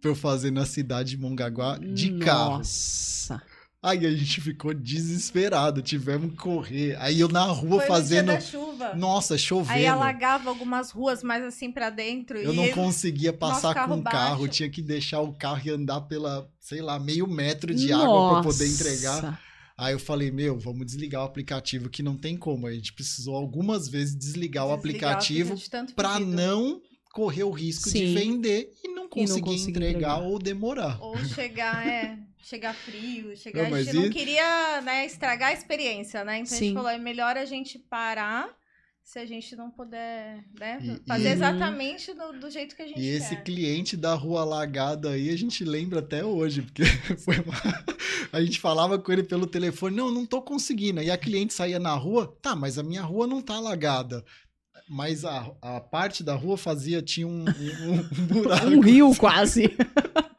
pra 0.00 0.10
eu 0.10 0.14
fazer 0.14 0.50
na 0.50 0.66
cidade 0.66 1.10
de 1.10 1.16
Mongaguá 1.16 1.78
de 1.78 2.18
carro. 2.18 2.58
Nossa. 2.58 3.42
Aí 3.84 4.06
a 4.06 4.10
gente 4.14 4.40
ficou 4.40 4.72
desesperado, 4.72 5.82
tivemos 5.82 6.30
que 6.30 6.36
correr. 6.36 6.96
Aí 7.00 7.18
eu 7.18 7.26
na 7.26 7.44
rua 7.46 7.78
Foi 7.80 7.88
fazendo. 7.88 8.26
no 8.32 8.38
dia 8.38 8.40
da 8.40 8.40
chuva. 8.40 8.94
Nossa, 8.94 9.36
chovendo. 9.36 9.72
Aí 9.72 9.86
alagava 9.86 10.48
algumas 10.48 10.92
ruas 10.92 11.20
mais 11.24 11.42
assim 11.42 11.72
pra 11.72 11.90
dentro. 11.90 12.38
Eu 12.38 12.52
e 12.52 12.56
não 12.56 12.68
conseguia 12.70 13.32
passar 13.32 13.74
com 13.88 13.96
o 13.96 14.02
carro, 14.02 14.42
baixo. 14.42 14.48
tinha 14.52 14.70
que 14.70 14.80
deixar 14.80 15.20
o 15.20 15.32
carro 15.32 15.60
e 15.64 15.70
andar 15.70 16.02
pela, 16.02 16.48
sei 16.60 16.80
lá, 16.80 17.00
meio 17.00 17.26
metro 17.26 17.74
de 17.74 17.92
água 17.92 18.34
pra 18.34 18.42
poder 18.44 18.68
entregar. 18.68 19.20
Nossa. 19.20 19.38
Aí 19.76 19.94
eu 19.94 19.98
falei, 19.98 20.30
meu, 20.30 20.56
vamos 20.60 20.86
desligar 20.86 21.22
o 21.22 21.26
aplicativo, 21.26 21.90
que 21.90 22.04
não 22.04 22.16
tem 22.16 22.36
como. 22.36 22.68
A 22.68 22.72
gente 22.72 22.92
precisou 22.92 23.34
algumas 23.34 23.88
vezes 23.88 24.14
desligar 24.14 24.64
o 24.64 24.76
desligar 24.76 25.10
aplicativo 25.14 25.56
de 25.56 25.68
tanto 25.68 25.94
pra 25.94 26.18
pedido. 26.18 26.30
não 26.30 26.80
correr 27.12 27.42
o 27.42 27.50
risco 27.50 27.90
de 27.90 27.98
Sim. 27.98 28.14
vender 28.14 28.72
e 28.84 28.88
não 28.94 29.08
conseguir 29.08 29.40
conseguir 29.42 29.70
entregar, 29.70 29.90
entregar. 29.90 30.18
ou 30.22 30.38
demorar. 30.38 30.98
Ou 31.02 31.18
chegar, 31.24 31.86
é, 31.86 32.16
chegar 32.42 32.74
frio, 32.74 33.36
chegar. 33.36 33.70
Não, 33.70 33.76
a 33.76 33.82
gente 33.82 33.94
não 33.96 34.06
e- 34.06 34.10
queria, 34.10 34.80
né, 34.82 35.06
estragar 35.06 35.50
a 35.50 35.52
experiência, 35.52 36.24
né? 36.24 36.38
Então 36.38 36.54
a 36.54 36.58
Sim. 36.58 36.64
gente 36.66 36.74
falou, 36.74 36.90
é 36.90 36.98
melhor 36.98 37.36
a 37.36 37.44
gente 37.44 37.78
parar 37.78 38.48
se 39.04 39.18
a 39.18 39.26
gente 39.26 39.56
não 39.56 39.70
puder, 39.70 40.44
né? 40.58 40.78
E- 40.82 41.08
fazer 41.08 41.28
e- 41.28 41.32
exatamente 41.32 42.12
do, 42.14 42.32
do 42.38 42.50
jeito 42.50 42.76
que 42.76 42.82
a 42.82 42.86
gente 42.86 43.00
E 43.00 43.08
esse 43.08 43.34
quer. 43.36 43.42
cliente 43.44 43.96
da 43.96 44.14
rua 44.14 44.42
alagada 44.42 45.10
aí, 45.10 45.30
a 45.30 45.36
gente 45.36 45.64
lembra 45.64 46.00
até 46.00 46.24
hoje, 46.24 46.62
porque 46.62 46.82
foi 47.24 47.36
uma... 47.40 47.54
a 48.32 48.40
gente 48.42 48.60
falava 48.60 48.98
com 48.98 49.12
ele 49.12 49.22
pelo 49.24 49.46
telefone, 49.46 49.96
não, 49.96 50.10
não 50.10 50.24
tô 50.26 50.40
conseguindo. 50.42 51.02
E 51.02 51.10
a 51.10 51.18
cliente 51.18 51.52
saía 51.52 51.78
na 51.78 51.94
rua, 51.94 52.36
tá, 52.40 52.54
mas 52.54 52.78
a 52.78 52.82
minha 52.82 53.02
rua 53.02 53.26
não 53.26 53.40
tá 53.42 53.54
alagada. 53.54 54.24
Mas 54.88 55.24
a, 55.24 55.50
a 55.62 55.80
parte 55.80 56.22
da 56.22 56.34
rua 56.34 56.56
fazia, 56.58 57.00
tinha 57.00 57.26
um, 57.26 57.44
um, 57.44 57.92
um 58.22 58.26
buraco. 58.26 58.66
Um 58.66 58.80
rio 58.80 59.14
quase. 59.16 59.74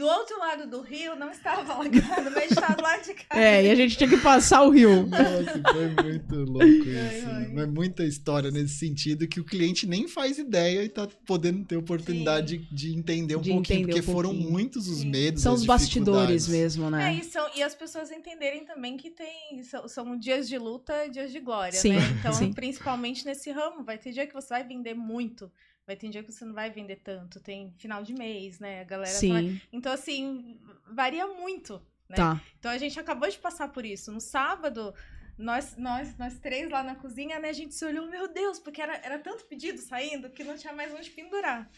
Do 0.00 0.06
outro 0.06 0.38
lado 0.38 0.66
do 0.66 0.80
rio 0.80 1.14
não 1.14 1.30
estava 1.30 1.74
alagado, 1.74 2.30
mas 2.34 2.50
estava 2.50 2.74
do 2.74 2.82
lado 2.82 3.04
de 3.04 3.12
cá. 3.12 3.24
É, 3.38 3.66
e 3.66 3.70
a 3.70 3.74
gente 3.74 3.98
tinha 3.98 4.08
que 4.08 4.16
passar 4.16 4.62
o 4.62 4.70
rio. 4.70 5.06
Nossa, 5.06 5.62
foi 5.72 5.88
muito 5.88 6.36
louco 6.36 6.64
isso. 6.64 7.54
Mas 7.54 7.68
muita 7.68 8.02
história 8.04 8.50
nesse 8.50 8.78
sentido 8.78 9.28
que 9.28 9.38
o 9.40 9.44
cliente 9.44 9.86
nem 9.86 10.08
faz 10.08 10.38
ideia 10.38 10.82
e 10.82 10.88
tá 10.88 11.06
podendo 11.26 11.64
ter 11.66 11.76
oportunidade 11.76 12.56
de, 12.58 12.74
de 12.74 12.94
entender 12.96 13.36
um 13.36 13.42
De 13.42 13.50
pouquinho, 13.50 13.80
entender 13.80 13.92
porque 14.00 14.10
um 14.10 14.14
foram 14.14 14.30
pouquinho. 14.30 14.50
muitos 14.50 14.88
os 14.88 15.00
Sim. 15.00 15.10
medos. 15.10 15.42
São 15.42 15.52
as 15.52 15.60
os 15.60 15.66
bastidores 15.66 16.48
mesmo, 16.48 16.86
É, 16.86 16.90
né? 16.90 17.14
e, 17.20 17.24
são- 17.24 17.50
e 17.54 17.62
as 17.62 17.74
pessoas 17.74 18.10
entenderem 18.10 18.64
também 18.64 18.96
que 18.96 19.10
tem 19.10 19.62
são, 19.64 19.86
são 19.86 20.18
dias 20.18 20.48
de 20.48 20.56
luta 20.56 21.04
e 21.06 21.10
dias 21.10 21.30
de 21.30 21.40
glória, 21.40 21.78
Sim, 21.78 21.92
né? 21.92 22.16
Então, 22.18 22.32
sim. 22.32 22.52
principalmente 22.54 23.26
nesse 23.26 23.50
ramo, 23.50 23.84
vai 23.84 23.98
ter 23.98 24.12
dia 24.12 24.26
que 24.26 24.32
você 24.32 24.48
vai 24.48 24.64
vender 24.64 24.94
muito, 24.94 25.50
vai 25.90 25.96
ter 25.96 26.08
dia 26.08 26.22
que 26.22 26.30
você 26.30 26.44
não 26.44 26.54
vai 26.54 26.70
vender 26.70 26.96
tanto, 27.02 27.40
tem 27.40 27.72
final 27.78 28.02
de 28.04 28.14
mês, 28.14 28.60
né? 28.60 28.80
A 28.82 28.84
galera 28.84 29.10
vai- 29.10 29.18
Sim. 29.20 29.60
Então, 29.72 29.92
assim, 29.92 30.56
varia 30.88 31.26
muito, 31.26 31.82
né? 32.08 32.14
Tá. 32.16 32.40
Então 32.58 32.70
a 32.70 32.78
gente 32.78 32.98
acabou 33.00 33.28
de 33.28 33.38
passar 33.38 33.68
por 33.68 33.84
isso. 33.84 34.12
No 34.12 34.20
sábado, 34.20 34.94
nós, 35.36 35.76
nós, 35.76 36.16
nós 36.16 36.38
três 36.38 36.70
lá 36.70 36.82
na 36.84 36.94
cozinha, 36.94 37.40
né? 37.40 37.48
A 37.48 37.52
gente 37.52 37.74
se 37.74 37.84
olhou, 37.84 38.06
meu 38.08 38.28
Deus, 38.32 38.58
porque 38.60 38.80
era, 38.80 38.94
era 39.04 39.18
tanto 39.18 39.44
pedido 39.46 39.78
saindo 39.80 40.30
que 40.30 40.44
não 40.44 40.56
tinha 40.56 40.72
mais 40.72 40.94
onde 40.94 41.10
pendurar. 41.10 41.68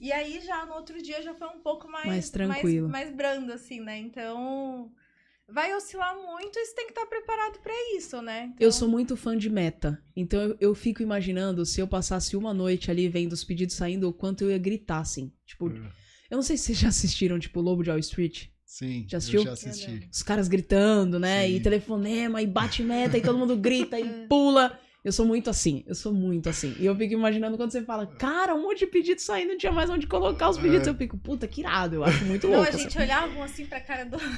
E 0.00 0.10
aí 0.12 0.40
já 0.40 0.64
no 0.66 0.74
outro 0.74 1.00
dia 1.00 1.22
já 1.22 1.34
foi 1.34 1.46
um 1.48 1.60
pouco 1.60 1.86
mais, 1.88 2.06
Mais 2.06 2.30
tranquilo. 2.30 2.88
mais, 2.88 3.06
mais 3.06 3.16
brando, 3.16 3.52
assim, 3.52 3.78
né? 3.80 3.98
Então. 3.98 4.90
Vai 5.52 5.74
oscilar 5.74 6.14
muito 6.16 6.58
e 6.58 6.64
você 6.66 6.74
tem 6.74 6.86
que 6.86 6.92
estar 6.92 7.06
preparado 7.06 7.58
pra 7.60 7.72
isso, 7.96 8.20
né? 8.22 8.50
Então, 8.54 8.56
Eu 8.66 8.72
sou 8.72 8.88
muito 8.88 9.16
fã 9.16 9.36
de 9.36 9.50
meta. 9.50 10.00
Então 10.14 10.40
eu, 10.40 10.56
eu 10.60 10.74
fico 10.74 11.02
imaginando 11.02 11.64
se 11.66 11.80
eu 11.80 11.86
passasse 11.88 12.36
uma 12.36 12.54
noite 12.54 12.90
ali 12.90 13.08
vendo 13.08 13.32
os 13.32 13.44
pedidos 13.44 13.74
saindo, 13.76 14.08
o 14.08 14.12
quanto 14.12 14.42
eu 14.44 14.50
ia 14.50 14.58
gritar, 14.58 15.00
assim. 15.00 15.32
Tipo, 15.46 15.68
eu 15.68 16.36
não 16.36 16.42
sei 16.42 16.56
se 16.56 16.64
vocês 16.66 16.78
já 16.78 16.88
assistiram, 16.88 17.38
tipo, 17.38 17.60
Lobo 17.60 17.82
de 17.82 17.90
Wall 17.90 17.98
Street. 17.98 18.46
Sim, 18.64 19.04
Já 19.08 19.18
assistiu? 19.18 19.40
eu 19.40 19.46
já 19.46 19.52
assisti. 19.52 20.08
Os 20.12 20.22
caras 20.22 20.46
gritando, 20.46 21.18
né? 21.18 21.44
Sim. 21.46 21.56
E 21.56 21.60
telefonema, 21.60 22.40
e 22.40 22.46
bate 22.46 22.84
meta, 22.84 23.18
e 23.18 23.20
todo 23.20 23.36
mundo 23.36 23.56
grita, 23.56 23.98
É. 23.98 24.00
e 24.00 24.26
pula. 24.28 24.78
Eu 25.02 25.12
sou 25.12 25.24
muito 25.24 25.48
assim, 25.48 25.82
eu 25.86 25.94
sou 25.94 26.12
muito 26.12 26.48
assim. 26.48 26.76
E 26.78 26.84
eu 26.84 26.94
fico 26.94 27.14
imaginando 27.14 27.56
quando 27.56 27.70
você 27.72 27.82
fala, 27.82 28.06
cara, 28.06 28.54
um 28.54 28.62
monte 28.62 28.80
de 28.80 28.86
pedido 28.86 29.20
saindo, 29.20 29.52
não 29.52 29.58
tinha 29.58 29.72
mais 29.72 29.88
onde 29.88 30.06
colocar 30.06 30.50
os 30.50 30.58
pedidos. 30.58 30.86
É. 30.86 30.90
Eu 30.90 30.94
fico, 30.94 31.16
puta, 31.16 31.48
que 31.48 31.62
irado, 31.62 31.96
eu 31.96 32.04
acho 32.04 32.22
muito 32.26 32.46
Não, 32.46 32.56
louco. 32.56 32.68
a 32.68 32.76
gente 32.78 32.98
olhava 32.98 33.32
um 33.32 33.42
assim 33.42 33.64
pra 33.64 33.80
cara 33.80 34.04
do. 34.04 34.18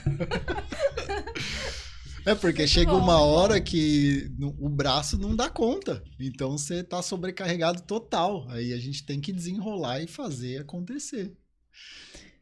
É 2.25 2.37
porque 2.37 2.59
Muito 2.63 2.71
chega 2.71 2.93
bom, 2.93 2.99
uma 2.99 3.21
hora 3.21 3.61
que 3.61 4.31
o 4.61 4.69
braço 4.69 5.19
não 5.19 5.35
dá 5.35 5.51
conta. 5.51 6.03
Então 6.21 6.53
você 6.57 6.83
tá 6.85 7.03
sobrecarregado 7.03 7.83
total. 7.83 8.47
Aí 8.49 8.73
a 8.73 8.79
gente 8.79 9.05
tem 9.05 9.21
que 9.21 9.33
desenrolar 9.33 10.01
e 10.01 10.07
fazer 10.07 10.61
acontecer. 10.61 11.37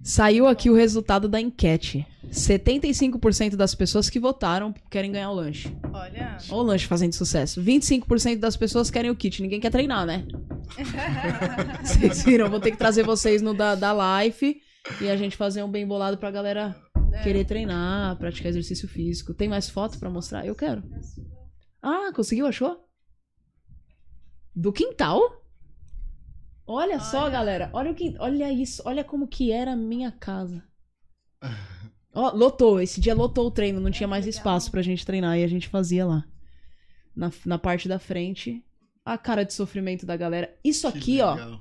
Saiu 0.03 0.47
aqui 0.47 0.71
o 0.71 0.75
resultado 0.75 1.29
da 1.29 1.41
enquete. 1.41 2.07
75% 2.31 3.55
das 3.57 3.75
pessoas 3.75 4.09
que 4.09 4.19
votaram 4.21 4.73
querem 4.91 5.13
ganhar 5.13 5.31
o 5.31 5.35
lanche. 5.35 5.77
Olha. 5.93 6.39
Olha 6.49 6.55
o 6.59 6.63
lanche 6.63 6.87
fazendo 6.87 7.13
sucesso. 7.13 7.63
25% 7.63 8.39
das 8.39 8.57
pessoas 8.57 8.91
querem 8.91 9.11
o 9.11 9.17
kit. 9.17 9.43
Ninguém 9.43 9.61
quer 9.61 9.71
treinar, 9.71 10.07
né? 10.07 10.27
Vocês 11.85 12.23
viram? 12.25 12.49
Vou 12.49 12.61
ter 12.61 12.71
que 12.71 12.77
trazer 12.77 13.03
vocês 13.05 13.43
no 13.43 13.53
da, 13.53 13.75
da 13.75 13.93
live 13.93 14.61
e 15.01 15.09
a 15.11 15.17
gente 15.17 15.37
fazer 15.37 15.63
um 15.65 15.71
bem 15.71 15.87
bolado 15.87 16.17
pra 16.17 16.31
galera 16.31 16.75
É. 17.13 17.23
querer 17.23 17.45
treinar, 17.45 18.17
praticar 18.17 18.51
exercício 18.51 18.89
físico. 18.89 19.35
Tem 19.35 19.49
mais 19.49 19.69
foto 19.69 19.99
pra 19.99 20.09
mostrar? 20.09 20.47
Eu 20.47 20.55
quero. 20.55 20.83
Ah, 21.83 22.13
conseguiu? 22.15 22.47
Achou? 22.47 22.79
Do 24.55 24.73
quintal? 24.73 25.21
Olha, 26.73 27.01
só, 27.01 27.23
Olha. 27.23 27.31
galera. 27.31 27.71
Olha 27.73 27.91
o 27.91 27.95
quin- 27.95 28.17
Olha 28.19 28.53
isso. 28.53 28.83
Olha 28.85 29.03
como 29.03 29.27
que 29.27 29.51
era 29.51 29.73
a 29.73 29.77
minha 29.77 30.13
casa. 30.13 30.63
Ó, 32.15 32.31
lotou. 32.33 32.81
Esse 32.81 33.01
dia 33.01 33.15
lotou 33.15 33.47
o 33.47 33.51
treino. 33.51 33.81
Não 33.81 33.91
tinha 33.91 34.09
mais 34.09 34.25
legal. 34.25 34.39
espaço 34.39 34.71
pra 34.71 34.83
gente 34.83 35.05
treinar 35.07 35.39
e 35.39 35.45
a 35.45 35.49
gente 35.49 35.69
fazia 35.69 36.07
lá. 36.07 36.25
Na, 37.15 37.31
na 37.45 37.59
parte 37.59 37.89
da 37.89 37.99
frente. 37.99 38.65
A 39.05 39.17
cara 39.19 39.45
de 39.45 39.53
sofrimento 39.53 40.05
da 40.07 40.17
galera. 40.17 40.57
Isso 40.63 40.91
Que 40.93 40.99
aqui, 40.99 41.21
ó. 41.21 41.35
legal. 41.35 41.61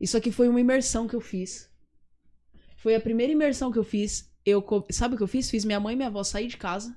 Isso 0.00 0.16
aqui 0.16 0.32
foi 0.32 0.48
uma 0.48 0.60
imersão 0.60 1.06
que 1.06 1.14
eu 1.14 1.20
fiz. 1.20 1.70
Foi 2.76 2.94
a 2.96 3.00
primeira 3.00 3.32
imersão 3.32 3.70
que 3.70 3.78
eu 3.78 3.84
fiz. 3.84 4.28
Eu, 4.44 4.60
co- 4.60 4.84
sabe 4.90 5.14
o 5.14 5.16
que 5.16 5.22
eu 5.22 5.28
fiz? 5.28 5.48
Fiz 5.48 5.64
minha 5.64 5.78
mãe 5.78 5.92
e 5.92 5.96
minha 5.96 6.08
avó 6.08 6.24
sair 6.24 6.48
de 6.48 6.56
casa, 6.56 6.96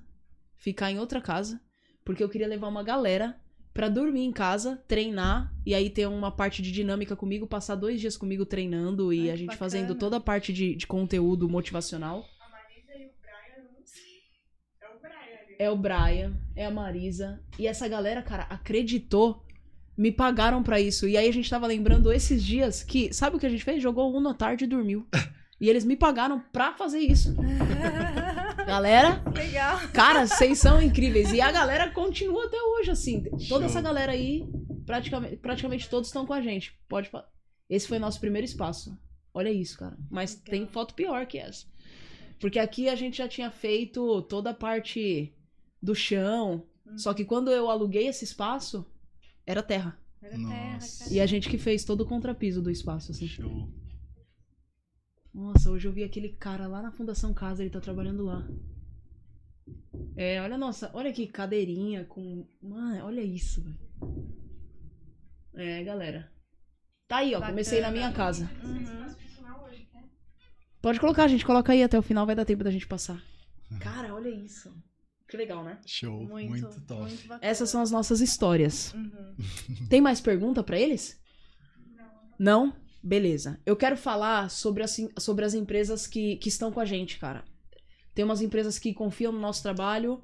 ficar 0.57 0.89
em 0.89 0.97
outra 0.97 1.21
casa, 1.21 1.61
porque 2.03 2.23
eu 2.23 2.29
queria 2.29 2.47
levar 2.47 2.67
uma 2.69 2.81
galera 2.81 3.39
pra 3.75 3.89
dormir 3.89 4.23
em 4.23 4.31
casa, 4.31 4.81
treinar 4.87 5.53
e 5.65 5.75
aí 5.75 5.89
ter 5.89 6.07
uma 6.07 6.31
parte 6.31 6.61
de 6.61 6.71
dinâmica 6.71 7.13
comigo, 7.13 7.45
passar 7.45 7.75
dois 7.75 7.99
dias 7.99 8.15
comigo 8.15 8.45
treinando 8.45 9.11
e 9.11 9.23
Ai, 9.23 9.31
a 9.31 9.35
gente 9.35 9.47
bacana. 9.47 9.59
fazendo 9.59 9.95
toda 9.95 10.15
a 10.15 10.19
parte 10.21 10.53
de, 10.53 10.75
de 10.75 10.87
conteúdo 10.87 11.49
motivacional. 11.49 12.25
A 12.39 12.49
Marisa 12.49 12.93
e 12.93 13.05
o 13.05 13.11
Brian, 13.21 13.69
não 13.77 13.85
sei. 13.85 14.21
É 14.81 14.87
o 14.89 14.97
Brian 14.97 15.11
ali. 15.11 15.55
É 15.59 15.69
o 15.69 15.75
Brian, 15.75 16.33
é 16.55 16.65
a 16.65 16.71
Marisa. 16.71 17.41
E 17.59 17.67
essa 17.67 17.85
galera, 17.89 18.21
cara, 18.21 18.43
acreditou. 18.43 19.45
Me 19.97 20.09
pagaram 20.09 20.63
pra 20.63 20.79
isso. 20.79 21.05
E 21.05 21.17
aí 21.17 21.27
a 21.27 21.33
gente 21.33 21.49
tava 21.49 21.67
lembrando 21.67 22.13
esses 22.13 22.41
dias 22.43 22.81
que, 22.81 23.13
sabe 23.13 23.35
o 23.35 23.39
que 23.39 23.45
a 23.45 23.49
gente 23.49 23.63
fez? 23.63 23.83
Jogou 23.83 24.15
um 24.15 24.21
na 24.21 24.33
tarde 24.33 24.63
e 24.63 24.67
dormiu. 24.67 25.05
E 25.57 25.69
eles 25.69 25.85
me 25.85 25.95
pagaram 25.95 26.43
pra 26.51 26.73
fazer 26.73 26.99
isso. 26.99 27.33
Galera, 28.65 29.23
Legal. 29.33 29.79
cara, 29.93 30.25
vocês 30.25 30.59
são 30.59 30.81
incríveis. 30.81 31.31
E 31.31 31.39
a 31.39 31.51
galera 31.51 31.91
continua 31.91 32.45
até 32.45 32.57
hoje, 32.61 32.91
assim. 32.91 33.21
Toda 33.23 33.39
Show. 33.45 33.63
essa 33.65 33.81
galera 33.81 34.11
aí, 34.11 34.43
praticamente, 34.85 35.37
praticamente 35.37 35.89
todos 35.89 36.09
estão 36.09 36.25
com 36.25 36.33
a 36.33 36.41
gente. 36.41 36.77
Pode 36.87 37.11
Esse 37.69 37.87
foi 37.87 37.99
nosso 37.99 38.19
primeiro 38.19 38.45
espaço. 38.45 38.97
Olha 39.33 39.51
isso, 39.51 39.77
cara. 39.77 39.97
Mas 40.09 40.31
Legal. 40.31 40.45
tem 40.49 40.67
foto 40.67 40.95
pior 40.95 41.25
que 41.25 41.37
essa. 41.37 41.65
Porque 42.39 42.59
aqui 42.59 42.89
a 42.89 42.95
gente 42.95 43.17
já 43.17 43.27
tinha 43.27 43.51
feito 43.51 44.21
toda 44.23 44.49
a 44.49 44.53
parte 44.53 45.33
do 45.81 45.93
chão. 45.93 46.63
Hum. 46.87 46.97
Só 46.97 47.13
que 47.13 47.23
quando 47.23 47.51
eu 47.51 47.69
aluguei 47.69 48.07
esse 48.07 48.23
espaço, 48.23 48.85
era 49.45 49.61
terra. 49.61 49.97
Era 50.21 50.37
Nossa. 50.37 50.53
terra, 50.53 50.79
cara. 50.79 51.13
E 51.13 51.19
a 51.19 51.25
gente 51.25 51.49
que 51.49 51.57
fez 51.57 51.83
todo 51.83 52.01
o 52.01 52.05
contrapiso 52.05 52.61
do 52.61 52.71
espaço, 52.71 53.11
assim. 53.11 53.27
Show. 53.27 53.69
Nossa, 55.35 55.69
hoje 55.69 55.85
eu 55.85 55.91
vi 55.91 56.01
aquele 56.01 56.29
cara 56.29 56.65
lá 56.65 56.81
na 56.81 56.93
Fundação 56.93 57.33
Casa, 57.33 57.61
ele 57.61 57.69
tá 57.69 57.81
trabalhando 57.81 58.23
lá. 58.23 58.47
É, 60.15 60.41
olha, 60.41 60.57
nossa, 60.57 60.89
olha 60.93 61.09
aqui, 61.09 61.27
cadeirinha 61.27 62.05
com. 62.05 62.47
Mano, 62.63 63.03
olha 63.03 63.19
isso, 63.19 63.61
velho. 63.61 63.77
É, 65.53 65.83
galera. 65.83 66.31
Tá 67.05 67.17
aí, 67.17 67.35
ó, 67.35 67.41
comecei 67.45 67.81
na 67.81 67.91
minha 67.91 68.13
casa. 68.13 68.49
Uhum. 68.63 68.79
Né? 68.79 69.15
Pode 70.81 71.01
colocar, 71.01 71.27
gente, 71.27 71.45
coloca 71.45 71.73
aí 71.73 71.83
até 71.83 71.99
o 71.99 72.01
final, 72.01 72.25
vai 72.25 72.35
dar 72.35 72.45
tempo 72.45 72.63
da 72.63 72.71
gente 72.71 72.87
passar. 72.87 73.21
Cara, 73.81 74.15
olha 74.15 74.29
isso. 74.29 74.73
Que 75.27 75.35
legal, 75.35 75.65
né? 75.65 75.81
Show. 75.85 76.23
Muito, 76.23 76.49
Muito, 76.49 76.81
top. 76.85 77.01
muito 77.01 77.27
bacana. 77.27 77.51
Essas 77.51 77.69
são 77.69 77.81
as 77.81 77.91
nossas 77.91 78.21
histórias. 78.21 78.93
Uhum. 78.93 79.87
Tem 79.89 79.99
mais 79.99 80.21
pergunta 80.21 80.63
pra 80.63 80.79
eles? 80.79 81.21
Não. 82.39 82.84
Beleza. 83.05 83.59
Eu 83.63 83.75
quero 83.75 83.95
falar 83.95 84.49
sobre 84.49 84.81
as, 84.81 84.99
sobre 85.19 85.45
as 85.45 85.53
empresas 85.53 86.07
que, 86.07 86.37
que 86.37 86.49
estão 86.49 86.71
com 86.71 86.79
a 86.79 86.85
gente, 86.85 87.19
cara. 87.19 87.45
Tem 88.15 88.25
umas 88.25 88.41
empresas 88.41 88.79
que 88.79 88.95
confiam 88.95 89.31
no 89.31 89.39
nosso 89.39 89.61
trabalho 89.61 90.23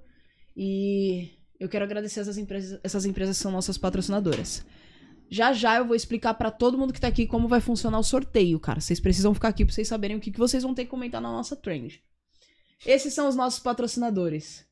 e 0.57 1.29
eu 1.59 1.69
quero 1.69 1.85
agradecer 1.85 2.21
essas 2.21 2.39
empresas, 2.39 2.79
essas 2.83 3.05
empresas 3.05 3.37
que 3.37 3.43
são 3.43 3.51
nossas 3.51 3.77
patrocinadoras. 3.77 4.65
Já 5.29 5.53
já 5.53 5.77
eu 5.77 5.85
vou 5.85 5.95
explicar 5.95 6.33
pra 6.33 6.49
todo 6.49 6.75
mundo 6.75 6.91
que 6.91 6.99
tá 6.99 7.07
aqui 7.07 7.27
como 7.27 7.47
vai 7.47 7.61
funcionar 7.61 7.99
o 7.99 8.03
sorteio, 8.03 8.59
cara. 8.59 8.81
Vocês 8.81 8.99
precisam 8.99 9.35
ficar 9.35 9.49
aqui 9.49 9.63
pra 9.63 9.75
vocês 9.75 9.87
saberem 9.87 10.17
o 10.17 10.19
que, 10.19 10.31
que 10.31 10.39
vocês 10.39 10.63
vão 10.63 10.73
ter 10.73 10.85
que 10.85 10.89
comentar 10.89 11.21
na 11.21 11.31
nossa 11.31 11.55
trend. 11.55 12.03
Esses 12.83 13.13
são 13.13 13.29
os 13.29 13.35
nossos 13.35 13.59
patrocinadores. 13.59 14.65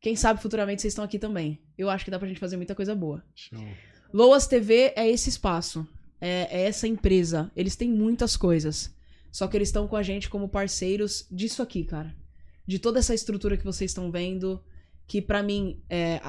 Quem 0.00 0.16
sabe 0.16 0.42
futuramente 0.42 0.82
vocês 0.82 0.90
estão 0.90 1.04
aqui 1.04 1.18
também. 1.18 1.62
Eu 1.78 1.88
acho 1.88 2.04
que 2.04 2.10
dá 2.10 2.18
pra 2.18 2.26
gente 2.26 2.40
fazer 2.40 2.56
muita 2.56 2.74
coisa 2.74 2.92
boa. 2.92 3.22
Show. 3.36 3.56
Loas 4.12 4.48
TV 4.48 4.92
é 4.96 5.08
esse 5.08 5.28
espaço. 5.28 5.86
É, 6.20 6.48
é 6.50 6.62
essa 6.66 6.86
empresa. 6.86 7.50
Eles 7.56 7.76
têm 7.76 7.90
muitas 7.90 8.36
coisas. 8.36 8.94
Só 9.32 9.46
que 9.46 9.56
eles 9.56 9.68
estão 9.68 9.86
com 9.86 9.96
a 9.96 10.02
gente 10.02 10.28
como 10.28 10.48
parceiros 10.48 11.26
disso 11.30 11.62
aqui, 11.62 11.84
cara. 11.84 12.14
De 12.66 12.78
toda 12.78 12.98
essa 12.98 13.14
estrutura 13.14 13.56
que 13.56 13.64
vocês 13.64 13.90
estão 13.90 14.10
vendo. 14.10 14.62
Que 15.06 15.20
pra 15.20 15.42
mim, 15.42 15.82
é, 15.88 16.20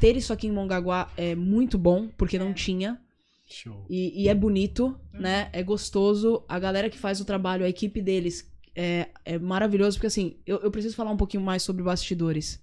ter 0.00 0.16
isso 0.16 0.32
aqui 0.32 0.46
em 0.46 0.52
Mongaguá 0.52 1.12
é 1.16 1.34
muito 1.34 1.76
bom, 1.76 2.08
porque 2.16 2.38
não 2.38 2.54
tinha. 2.54 3.00
Show. 3.46 3.84
E, 3.90 4.22
e 4.22 4.28
é 4.28 4.34
bonito, 4.34 4.98
né? 5.12 5.50
É 5.52 5.62
gostoso. 5.62 6.44
A 6.48 6.58
galera 6.58 6.88
que 6.88 6.96
faz 6.96 7.20
o 7.20 7.24
trabalho, 7.24 7.64
a 7.64 7.68
equipe 7.68 8.00
deles, 8.00 8.50
é, 8.74 9.08
é 9.24 9.38
maravilhoso. 9.38 9.96
Porque 9.96 10.06
assim, 10.06 10.38
eu, 10.46 10.58
eu 10.58 10.70
preciso 10.70 10.94
falar 10.94 11.10
um 11.10 11.16
pouquinho 11.16 11.42
mais 11.42 11.62
sobre 11.62 11.82
bastidores. 11.82 12.60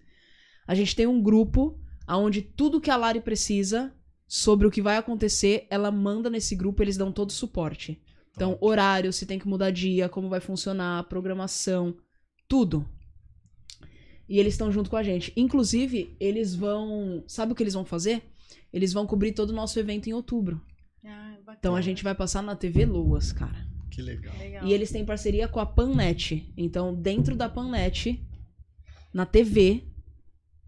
A 0.65 0.73
gente 0.73 0.95
tem 0.95 1.05
um 1.05 1.22
grupo 1.22 1.80
onde 2.07 2.41
tudo 2.41 2.80
que 2.80 2.89
a 2.89 2.95
Lari 2.95 3.19
precisa 3.19 3.93
sobre 4.28 4.68
o 4.68 4.72
que 4.72 4.82
vai 4.82 4.98
acontecer, 4.98 5.66
ela 5.70 5.90
manda 5.90 6.30
nesse 6.30 6.56
grupo, 6.56 6.84
eles 6.84 6.98
dão 6.98 7.12
todo 7.12 7.30
o 7.30 7.34
suporte. 7.34 8.02
Então, 8.32 8.52
Top. 8.52 8.66
horário, 8.66 9.12
se 9.12 9.26
tem 9.26 9.40
que 9.40 9.48
mudar 9.48 9.72
dia, 9.72 10.10
como 10.10 10.30
vai 10.30 10.40
funcionar, 10.40 11.04
programação, 11.06 11.98
tudo. 12.48 12.88
E 14.30 14.40
eles 14.40 14.54
estão 14.54 14.72
junto 14.72 14.90
com 14.90 14.98
a 14.98 15.04
gente. 15.04 15.32
Inclusive, 15.36 16.16
eles 16.20 16.54
vão. 16.54 17.24
Sabe 17.28 17.54
o 17.54 17.56
que 17.56 17.64
eles 17.64 17.74
vão 17.74 17.86
fazer? 17.86 18.22
Eles 18.72 18.91
vão 18.91 19.08
cobrir 19.08 19.32
todo 19.32 19.52
o 19.52 19.56
nosso 19.56 19.80
evento 19.80 20.08
em 20.08 20.14
outubro. 20.14 20.62
Ah, 21.04 21.38
bacana. 21.40 21.58
Então 21.58 21.76
a 21.76 21.82
gente 21.82 22.04
vai 22.04 22.14
passar 22.14 22.44
na 22.44 22.56
TV 22.56 22.86
Luas, 22.86 23.32
cara. 23.32 23.66
Que 23.90 24.02
legal. 24.02 24.36
Legal. 24.38 24.68
E 24.68 24.74
eles 24.74 24.91
têm 24.91 25.06
parceria 25.06 25.48
com 25.48 25.60
a 25.60 25.66
Pannet. 25.66 26.54
Então, 26.58 26.94
dentro 26.94 27.36
da 27.36 27.49
Pannet, 27.49 28.22
na 29.14 29.26
TV 29.26 29.84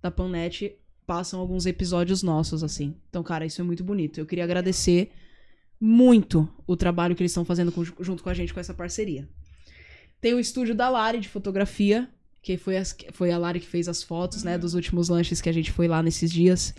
da 0.01 0.09
Pannet, 0.09 0.75
passam 1.09 1.39
alguns 1.39 1.65
episódios 1.65 2.21
nossos, 2.21 2.63
assim. 2.63 2.95
Então, 3.09 3.23
cara, 3.23 3.43
isso 3.43 3.59
é 3.59 3.63
muito 3.63 3.83
bonito. 3.83 4.19
Eu 4.19 4.27
queria 4.27 4.43
agradecer 4.43 5.11
muito 5.81 6.47
o 6.67 6.75
trabalho 6.77 7.15
que 7.15 7.23
eles 7.23 7.31
estão 7.31 7.43
fazendo 7.43 7.71
com- 7.71 7.83
junto 7.83 8.21
com 8.21 8.29
a 8.29 8.33
gente 8.35 8.53
com 8.53 8.59
essa 8.59 8.75
parceria. 8.75 9.27
Tem 10.21 10.35
o 10.35 10.39
estúdio 10.39 10.75
da 10.75 10.87
Lari 10.87 11.19
de 11.19 11.27
fotografia, 11.27 12.07
que 12.43 12.57
foi, 12.57 12.77
as- 12.77 12.95
foi 13.13 13.31
a 13.31 13.37
Lari 13.39 13.59
que 13.59 13.65
fez 13.65 13.87
as 13.89 14.03
fotos, 14.03 14.43
né, 14.43 14.55
dos 14.55 14.75
últimos 14.75 15.09
lanches 15.09 15.41
que 15.41 15.49
a 15.49 15.51
gente 15.51 15.71
foi 15.71 15.87
lá 15.87 16.03
nesses 16.03 16.31
dias. 16.31 16.75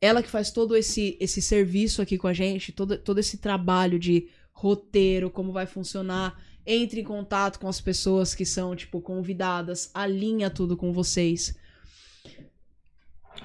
Ela 0.00 0.22
que 0.22 0.30
faz 0.30 0.50
todo 0.50 0.74
esse, 0.74 1.18
esse 1.20 1.42
serviço 1.42 2.00
aqui 2.00 2.16
com 2.16 2.28
a 2.28 2.32
gente, 2.32 2.72
todo, 2.72 2.96
todo 2.96 3.18
esse 3.18 3.36
trabalho 3.36 3.98
de 3.98 4.28
roteiro, 4.52 5.28
como 5.28 5.52
vai 5.52 5.66
funcionar, 5.66 6.40
entre 6.64 7.00
em 7.02 7.04
contato 7.04 7.58
com 7.60 7.68
as 7.68 7.78
pessoas 7.80 8.34
que 8.34 8.46
são, 8.46 8.74
tipo, 8.74 9.02
convidadas, 9.02 9.90
alinha 9.92 10.48
tudo 10.48 10.78
com 10.78 10.92
vocês. 10.94 11.54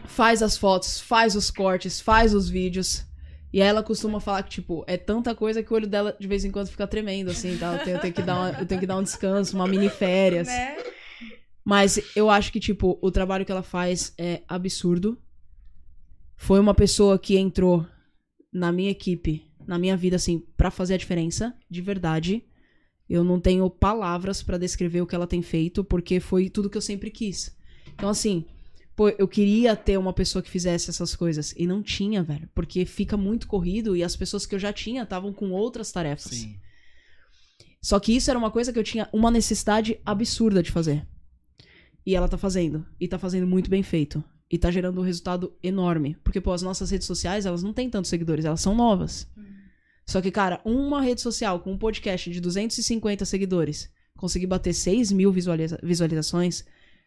Faz 0.05 0.41
as 0.41 0.57
fotos, 0.57 0.99
faz 0.99 1.35
os 1.35 1.49
cortes, 1.51 1.99
faz 1.99 2.33
os 2.33 2.49
vídeos. 2.49 3.05
E 3.51 3.61
aí 3.61 3.67
ela 3.67 3.81
costuma 3.83 4.19
falar 4.19 4.43
que, 4.43 4.49
tipo, 4.49 4.83
é 4.87 4.97
tanta 4.97 5.33
coisa 5.33 5.63
que 5.63 5.71
o 5.71 5.75
olho 5.75 5.87
dela 5.87 6.15
de 6.19 6.27
vez 6.27 6.43
em 6.43 6.51
quando 6.51 6.67
fica 6.67 6.85
tremendo, 6.85 7.31
assim, 7.31 7.57
tá? 7.57 7.73
Eu 7.73 7.83
tenho, 7.83 7.95
eu 7.97 8.01
tenho 8.01 8.13
que, 8.13 8.21
dar 8.21 8.35
uma- 8.35 8.59
eu 8.59 8.65
tenho 8.65 8.79
que 8.81 8.87
dar 8.87 8.97
um 8.97 9.03
descanso, 9.03 9.55
uma 9.55 9.67
mini 9.67 9.89
férias. 9.89 10.47
Né? 10.47 10.75
Mas 11.63 11.99
eu 12.15 12.29
acho 12.29 12.51
que, 12.51 12.59
tipo, 12.59 12.99
o 13.01 13.09
trabalho 13.09 13.45
que 13.45 13.51
ela 13.51 13.63
faz 13.63 14.13
é 14.17 14.41
absurdo. 14.47 15.17
Foi 16.35 16.59
uma 16.59 16.73
pessoa 16.73 17.17
que 17.17 17.37
entrou 17.37 17.85
na 18.51 18.71
minha 18.71 18.91
equipe, 18.91 19.49
na 19.65 19.79
minha 19.79 19.95
vida, 19.95 20.17
assim, 20.17 20.43
pra 20.57 20.69
fazer 20.69 20.95
a 20.95 20.97
diferença, 20.97 21.55
de 21.69 21.81
verdade. 21.81 22.43
Eu 23.09 23.23
não 23.23 23.39
tenho 23.39 23.69
palavras 23.69 24.43
pra 24.43 24.57
descrever 24.57 25.01
o 25.01 25.07
que 25.07 25.15
ela 25.15 25.27
tem 25.27 25.41
feito, 25.41 25.83
porque 25.83 26.19
foi 26.19 26.49
tudo 26.49 26.69
que 26.69 26.77
eu 26.77 26.81
sempre 26.81 27.09
quis. 27.09 27.55
Então, 27.93 28.09
assim, 28.09 28.45
pô, 28.95 29.09
eu 29.09 29.27
queria 29.27 29.75
ter 29.75 29.97
uma 29.97 30.13
pessoa 30.13 30.41
que 30.41 30.49
fizesse 30.49 30.89
essas 30.89 31.15
coisas. 31.15 31.53
E 31.57 31.67
não 31.67 31.81
tinha, 31.83 32.23
velho. 32.23 32.49
Porque 32.55 32.85
fica 32.85 33.15
muito 33.17 33.47
corrido 33.47 33.95
e 33.95 34.03
as 34.03 34.15
pessoas 34.15 34.45
que 34.45 34.55
eu 34.55 34.59
já 34.59 34.71
tinha 34.71 35.03
estavam 35.03 35.33
com 35.33 35.51
outras 35.51 35.91
tarefas. 35.91 36.31
Sim. 36.37 36.55
Só 37.81 37.99
que 37.99 38.15
isso 38.15 38.29
era 38.29 38.39
uma 38.39 38.49
coisa 38.49 38.73
que 38.73 38.79
eu 38.79 38.83
tinha 38.83 39.07
uma 39.13 39.29
necessidade 39.29 39.99
absurda 40.05 40.63
de 40.63 40.71
fazer. 40.71 41.05
E 42.05 42.15
ela 42.15 42.27
tá 42.27 42.37
fazendo. 42.37 42.85
E 42.99 43.07
tá 43.07 43.19
fazendo 43.19 43.45
muito 43.47 43.69
bem 43.69 43.83
feito. 43.83 44.23
E 44.49 44.57
tá 44.57 44.71
gerando 44.71 44.99
um 45.01 45.03
resultado 45.03 45.53
enorme. 45.61 46.15
Porque, 46.23 46.39
pô, 46.41 46.51
as 46.51 46.61
nossas 46.61 46.89
redes 46.91 47.07
sociais, 47.07 47.45
elas 47.45 47.63
não 47.63 47.73
têm 47.73 47.89
tantos 47.89 48.09
seguidores, 48.09 48.45
elas 48.45 48.61
são 48.61 48.75
novas. 48.75 49.27
Só 50.07 50.21
que, 50.21 50.29
cara, 50.31 50.61
uma 50.63 51.01
rede 51.01 51.21
social 51.21 51.59
com 51.59 51.71
um 51.73 51.77
podcast 51.77 52.29
de 52.29 52.39
250 52.39 53.25
seguidores, 53.25 53.89
conseguir 54.15 54.45
bater 54.45 54.71
6 54.73 55.11
mil 55.11 55.31
visualiza- 55.31 55.79
visualizações, 55.81 56.63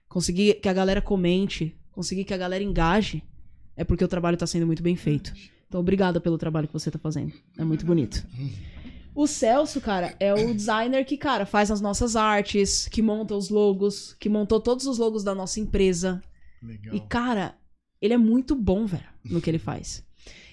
conseguir 0.08 0.54
que 0.54 0.68
a 0.68 0.72
galera 0.72 1.02
comente, 1.02 1.76
conseguir 1.92 2.24
que 2.24 2.34
a 2.34 2.38
galera 2.38 2.64
engaje, 2.64 3.22
é 3.76 3.84
porque 3.84 4.04
o 4.04 4.08
trabalho 4.08 4.36
tá 4.36 4.46
sendo 4.46 4.66
muito 4.66 4.82
bem 4.82 4.96
feito. 4.96 5.32
Então, 5.68 5.80
obrigada 5.80 6.20
pelo 6.20 6.38
trabalho 6.38 6.66
que 6.66 6.72
você 6.72 6.90
tá 6.90 6.98
fazendo. 6.98 7.32
É 7.56 7.64
muito 7.64 7.84
bonito. 7.84 8.26
O 9.14 9.26
Celso, 9.26 9.80
cara, 9.80 10.14
é 10.18 10.32
o 10.32 10.54
designer 10.54 11.04
que, 11.04 11.16
cara, 11.16 11.44
faz 11.44 11.70
as 11.70 11.80
nossas 11.80 12.16
artes, 12.16 12.88
que 12.88 13.02
monta 13.02 13.34
os 13.34 13.50
logos, 13.50 14.14
que 14.18 14.28
montou 14.28 14.60
todos 14.60 14.86
os 14.86 14.96
logos 14.96 15.22
da 15.22 15.34
nossa 15.34 15.60
empresa. 15.60 16.22
Legal. 16.62 16.94
E, 16.94 17.00
cara, 17.00 17.56
ele 18.00 18.14
é 18.14 18.16
muito 18.16 18.54
bom, 18.54 18.86
velho, 18.86 19.08
no 19.24 19.40
que 19.40 19.50
ele 19.50 19.58
faz. 19.58 20.04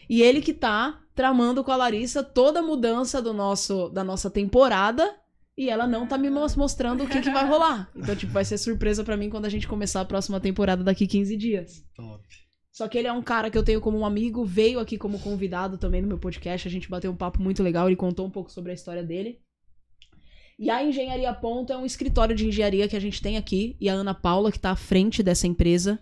E 0.09 0.21
ele 0.21 0.41
que 0.41 0.53
tá 0.53 0.99
tramando 1.15 1.63
com 1.63 1.71
a 1.71 1.75
Larissa 1.75 2.23
toda 2.23 2.59
a 2.59 2.63
mudança 2.63 3.21
do 3.21 3.33
nosso, 3.33 3.89
da 3.89 4.03
nossa 4.03 4.29
temporada. 4.29 5.15
E 5.57 5.69
ela 5.69 5.87
não 5.87 6.05
tá 6.05 6.17
me 6.17 6.29
mos- 6.29 6.55
mostrando 6.55 7.03
o 7.03 7.07
que, 7.07 7.21
que 7.21 7.29
vai 7.31 7.47
rolar. 7.47 7.89
Então, 7.95 8.15
tipo, 8.15 8.31
vai 8.33 8.43
ser 8.43 8.57
surpresa 8.57 9.03
pra 9.03 9.15
mim 9.15 9.29
quando 9.29 9.45
a 9.45 9.49
gente 9.49 9.67
começar 9.67 10.01
a 10.01 10.05
próxima 10.05 10.39
temporada 10.39 10.83
daqui 10.83 11.07
15 11.07 11.37
dias. 11.37 11.83
Top. 11.95 12.23
Só 12.71 12.89
que 12.89 12.97
ele 12.97 13.07
é 13.07 13.13
um 13.13 13.21
cara 13.21 13.49
que 13.49 13.57
eu 13.57 13.63
tenho 13.63 13.79
como 13.79 13.97
um 13.97 14.05
amigo, 14.05 14.43
veio 14.43 14.79
aqui 14.79 14.97
como 14.97 15.17
convidado 15.17 15.77
também 15.77 16.01
no 16.01 16.09
meu 16.09 16.17
podcast. 16.17 16.67
A 16.67 16.71
gente 16.71 16.89
bateu 16.89 17.09
um 17.09 17.15
papo 17.15 17.41
muito 17.41 17.63
legal, 17.63 17.87
ele 17.87 17.95
contou 17.95 18.25
um 18.25 18.29
pouco 18.29 18.51
sobre 18.51 18.71
a 18.71 18.73
história 18.75 19.01
dele. 19.01 19.39
E 20.59 20.69
a 20.69 20.83
Engenharia 20.83 21.33
Ponto 21.33 21.71
é 21.71 21.77
um 21.77 21.85
escritório 21.85 22.35
de 22.35 22.45
engenharia 22.47 22.87
que 22.87 22.95
a 22.95 22.99
gente 22.99 23.21
tem 23.21 23.37
aqui. 23.37 23.77
E 23.79 23.87
a 23.89 23.93
Ana 23.93 24.13
Paula, 24.13 24.51
que 24.51 24.59
tá 24.59 24.71
à 24.71 24.75
frente 24.75 25.23
dessa 25.23 25.47
empresa, 25.47 25.99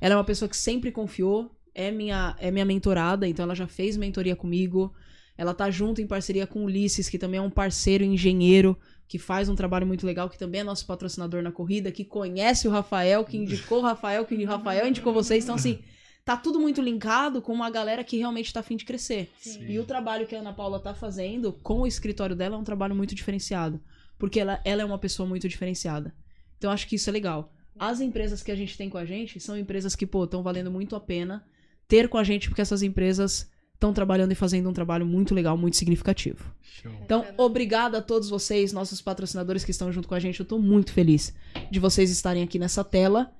ela 0.00 0.14
é 0.14 0.16
uma 0.16 0.24
pessoa 0.24 0.48
que 0.48 0.56
sempre 0.56 0.90
confiou, 0.90 1.50
é 1.74 1.90
minha, 1.90 2.34
é 2.38 2.50
minha 2.50 2.64
mentorada, 2.64 3.26
então 3.28 3.42
ela 3.44 3.54
já 3.54 3.66
fez 3.66 3.96
mentoria 3.96 4.36
comigo. 4.36 4.94
Ela 5.36 5.52
tá 5.52 5.70
junto 5.70 6.00
em 6.00 6.06
parceria 6.06 6.46
com 6.46 6.60
o 6.60 6.64
Ulisses, 6.64 7.08
que 7.08 7.18
também 7.18 7.38
é 7.38 7.42
um 7.42 7.50
parceiro 7.50 8.04
engenheiro, 8.04 8.78
que 9.14 9.18
faz 9.20 9.48
um 9.48 9.54
trabalho 9.54 9.86
muito 9.86 10.04
legal, 10.04 10.28
que 10.28 10.36
também 10.36 10.62
é 10.62 10.64
nosso 10.64 10.84
patrocinador 10.84 11.40
na 11.40 11.52
corrida, 11.52 11.92
que 11.92 12.04
conhece 12.04 12.66
o 12.66 12.70
Rafael, 12.72 13.24
que 13.24 13.36
indicou 13.36 13.78
o 13.78 13.80
Rafael, 13.80 14.24
que 14.24 14.34
o 14.34 14.44
Rafael 14.44 14.88
indicou 14.88 15.12
vocês. 15.12 15.44
Então, 15.44 15.54
assim, 15.54 15.78
tá 16.24 16.36
tudo 16.36 16.58
muito 16.58 16.82
linkado 16.82 17.40
com 17.40 17.52
uma 17.52 17.70
galera 17.70 18.02
que 18.02 18.16
realmente 18.16 18.52
tá 18.52 18.58
afim 18.58 18.74
de 18.74 18.84
crescer. 18.84 19.30
Sim. 19.38 19.66
E 19.68 19.78
o 19.78 19.84
trabalho 19.84 20.26
que 20.26 20.34
a 20.34 20.40
Ana 20.40 20.52
Paula 20.52 20.80
tá 20.80 20.94
fazendo 20.94 21.52
com 21.52 21.82
o 21.82 21.86
escritório 21.86 22.34
dela 22.34 22.56
é 22.56 22.58
um 22.58 22.64
trabalho 22.64 22.92
muito 22.92 23.14
diferenciado. 23.14 23.80
Porque 24.18 24.40
ela, 24.40 24.60
ela 24.64 24.82
é 24.82 24.84
uma 24.84 24.98
pessoa 24.98 25.28
muito 25.28 25.48
diferenciada. 25.48 26.12
Então 26.58 26.72
acho 26.72 26.88
que 26.88 26.96
isso 26.96 27.08
é 27.08 27.12
legal. 27.12 27.52
As 27.78 28.00
empresas 28.00 28.42
que 28.42 28.50
a 28.50 28.56
gente 28.56 28.76
tem 28.76 28.90
com 28.90 28.98
a 28.98 29.04
gente 29.04 29.38
são 29.38 29.56
empresas 29.56 29.94
que, 29.94 30.08
pô, 30.08 30.24
estão 30.24 30.42
valendo 30.42 30.72
muito 30.72 30.96
a 30.96 31.00
pena 31.00 31.46
ter 31.86 32.08
com 32.08 32.18
a 32.18 32.24
gente, 32.24 32.48
porque 32.48 32.62
essas 32.62 32.82
empresas 32.82 33.48
estão 33.84 33.92
trabalhando 33.92 34.32
e 34.32 34.34
fazendo 34.34 34.68
um 34.68 34.72
trabalho 34.72 35.04
muito 35.04 35.34
legal, 35.34 35.56
muito 35.56 35.76
significativo. 35.76 36.50
Show. 36.62 36.92
Então, 37.02 37.26
obrigada 37.36 37.98
a 37.98 38.02
todos 38.02 38.30
vocês, 38.30 38.72
nossos 38.72 39.02
patrocinadores 39.02 39.64
que 39.64 39.70
estão 39.70 39.92
junto 39.92 40.08
com 40.08 40.14
a 40.14 40.20
gente. 40.20 40.40
Eu 40.40 40.46
tô 40.46 40.58
muito 40.58 40.92
feliz 40.92 41.34
de 41.70 41.78
vocês 41.78 42.10
estarem 42.10 42.42
aqui 42.42 42.58
nessa 42.58 42.82
tela. 42.82 43.30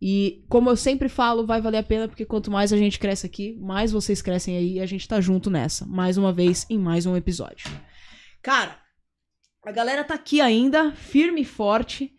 E, 0.00 0.44
como 0.48 0.70
eu 0.70 0.76
sempre 0.76 1.08
falo, 1.08 1.44
vai 1.44 1.60
valer 1.60 1.78
a 1.78 1.82
pena, 1.82 2.06
porque 2.06 2.24
quanto 2.24 2.52
mais 2.52 2.72
a 2.72 2.76
gente 2.76 3.00
cresce 3.00 3.26
aqui, 3.26 3.56
mais 3.58 3.90
vocês 3.90 4.22
crescem 4.22 4.56
aí 4.56 4.74
e 4.74 4.80
a 4.80 4.86
gente 4.86 5.08
tá 5.08 5.20
junto 5.20 5.50
nessa. 5.50 5.84
Mais 5.84 6.16
uma 6.16 6.32
vez, 6.32 6.64
em 6.70 6.78
mais 6.78 7.04
um 7.04 7.16
episódio. 7.16 7.68
Cara, 8.40 8.78
a 9.64 9.72
galera 9.72 10.04
tá 10.04 10.14
aqui 10.14 10.40
ainda, 10.40 10.92
firme 10.92 11.40
e 11.40 11.44
forte. 11.44 12.14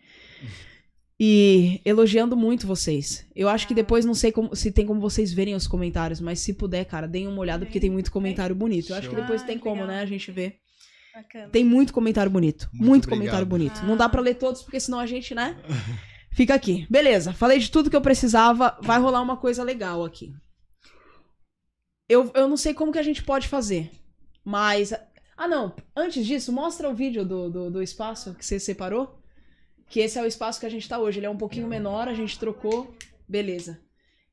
E 1.19 1.81
elogiando 1.83 2.37
muito 2.37 2.65
vocês. 2.65 3.25
Eu 3.35 3.49
acho 3.49 3.67
que 3.67 3.73
depois 3.73 4.05
não 4.05 4.13
sei 4.13 4.31
como- 4.31 4.55
se 4.55 4.71
tem 4.71 4.85
como 4.85 5.01
vocês 5.01 5.33
verem 5.33 5.53
os 5.53 5.67
comentários, 5.67 6.21
mas 6.21 6.39
se 6.39 6.53
puder, 6.53 6.85
cara, 6.85 7.07
deem 7.07 7.27
uma 7.27 7.39
olhada, 7.41 7.65
porque 7.65 7.79
tem 7.79 7.89
muito 7.89 8.09
comentário 8.11 8.55
bonito. 8.55 8.91
Eu 8.91 8.95
acho 8.95 9.09
que 9.09 9.15
depois 9.15 9.41
Ah, 9.41 9.45
tem 9.45 9.57
como, 9.59 9.81
legal. 9.81 9.87
né, 9.87 9.99
a 10.01 10.05
gente 10.05 10.31
ver. 10.31 10.57
Bacana. 11.13 11.49
Tem 11.49 11.65
muito 11.65 11.91
comentário 11.91 12.31
bonito. 12.31 12.69
Muito, 12.71 12.85
Muito 12.87 13.09
comentário 13.09 13.45
bonito. 13.45 13.81
Não 13.85 13.97
dá 13.97 14.07
pra 14.07 14.21
ler 14.21 14.35
todos, 14.35 14.61
porque 14.61 14.79
senão 14.79 14.99
a 14.99 15.05
gente, 15.05 15.35
né? 15.35 15.57
Fica 16.31 16.53
aqui. 16.53 16.87
Beleza, 16.89 17.33
falei 17.33 17.59
de 17.59 17.69
tudo 17.69 17.89
que 17.89 17.95
eu 17.95 18.01
precisava. 18.01 18.77
Vai 18.81 18.97
rolar 18.99 19.21
uma 19.21 19.35
coisa 19.35 19.61
legal 19.61 20.05
aqui. 20.05 20.31
Eu, 22.07 22.31
eu 22.33 22.47
não 22.47 22.55
sei 22.55 22.73
como 22.73 22.91
que 22.93 22.97
a 22.99 23.03
gente 23.03 23.23
pode 23.23 23.47
fazer, 23.49 23.91
mas. 24.45 24.93
Ah, 25.35 25.47
não. 25.47 25.75
Antes 25.95 26.25
disso, 26.25 26.53
mostra 26.53 26.89
o 26.89 26.95
vídeo 26.95 27.25
do, 27.25 27.49
do, 27.49 27.71
do 27.71 27.81
espaço 27.83 28.33
que 28.35 28.45
você 28.45 28.57
separou. 28.59 29.18
Que 29.89 29.99
esse 30.01 30.17
é 30.19 30.21
o 30.21 30.25
espaço 30.27 30.59
que 30.59 30.65
a 30.65 30.69
gente 30.69 30.87
tá 30.87 30.99
hoje. 30.99 31.19
Ele 31.19 31.25
é 31.25 31.29
um 31.29 31.37
pouquinho 31.37 31.67
menor, 31.67 32.07
a 32.07 32.13
gente 32.13 32.37
trocou. 32.37 32.93
Beleza. 33.27 33.79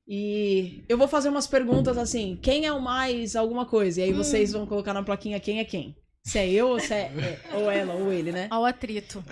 E 0.06 0.84
eu 0.88 0.96
vou 0.96 1.08
fazer 1.08 1.28
umas 1.28 1.46
perguntas 1.46 1.98
assim: 1.98 2.38
quem 2.40 2.66
é 2.66 2.72
o 2.72 2.80
mais 2.80 3.34
alguma 3.34 3.66
coisa? 3.66 4.00
E 4.00 4.04
aí 4.04 4.12
vocês 4.12 4.52
vão 4.52 4.66
colocar 4.66 4.94
na 4.94 5.02
plaquinha 5.02 5.40
quem 5.40 5.58
é 5.58 5.64
quem. 5.64 5.96
Se 6.22 6.38
é 6.38 6.48
eu 6.48 6.68
ou 6.68 6.78
se 6.80 6.92
é, 6.92 7.10
é- 7.52 7.56
ou 7.56 7.70
ela 7.70 7.94
ou 7.94 8.12
ele, 8.12 8.30
né? 8.32 8.46
Ao 8.50 8.64
atrito. 8.64 9.24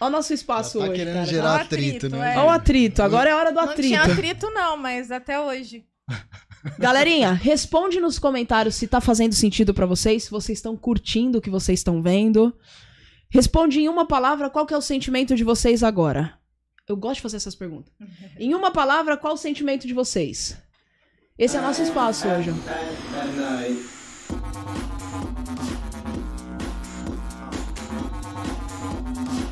Olha 0.00 0.08
o 0.08 0.10
nosso 0.12 0.32
espaço 0.32 0.78
tá 0.78 0.84
hoje, 0.84 0.94
querendo 0.94 1.14
cara. 1.14 1.26
gerar 1.26 1.52
Olha 1.54 1.62
atrito, 1.62 1.96
atrito, 2.06 2.16
né? 2.16 2.34
é. 2.34 2.38
Olha 2.38 2.46
o 2.46 2.50
atrito. 2.50 3.02
Agora 3.02 3.30
é 3.30 3.34
hora 3.34 3.50
do 3.50 3.56
Não 3.56 3.64
atrito. 3.64 3.88
tinha 3.88 4.02
atrito, 4.02 4.50
não, 4.50 4.76
mas 4.76 5.10
até 5.10 5.40
hoje. 5.40 5.84
Galerinha, 6.78 7.32
responde 7.32 8.00
nos 8.00 8.18
comentários 8.18 8.74
se 8.74 8.86
tá 8.86 9.00
fazendo 9.00 9.32
sentido 9.34 9.72
pra 9.74 9.86
vocês, 9.86 10.24
se 10.24 10.30
vocês 10.30 10.58
estão 10.58 10.76
curtindo 10.76 11.38
o 11.38 11.40
que 11.40 11.50
vocês 11.50 11.80
estão 11.80 12.00
vendo. 12.02 12.54
Responde 13.30 13.80
em 13.80 13.88
uma 13.88 14.06
palavra 14.06 14.48
qual 14.48 14.64
que 14.64 14.72
é 14.72 14.76
o 14.76 14.80
sentimento 14.82 15.34
de 15.34 15.44
vocês 15.44 15.82
agora. 15.82 16.38
Eu 16.88 16.96
gosto 16.96 17.16
de 17.16 17.22
fazer 17.22 17.36
essas 17.36 17.54
perguntas. 17.54 17.92
Em 18.38 18.54
uma 18.54 18.70
palavra, 18.70 19.16
qual 19.16 19.34
o 19.34 19.36
sentimento 19.36 19.86
de 19.86 19.92
vocês? 19.92 20.56
Esse 21.38 21.56
é 21.56 21.60
o 21.60 21.62
nosso 21.62 21.82
espaço 21.82 22.26
hoje. 22.26 22.50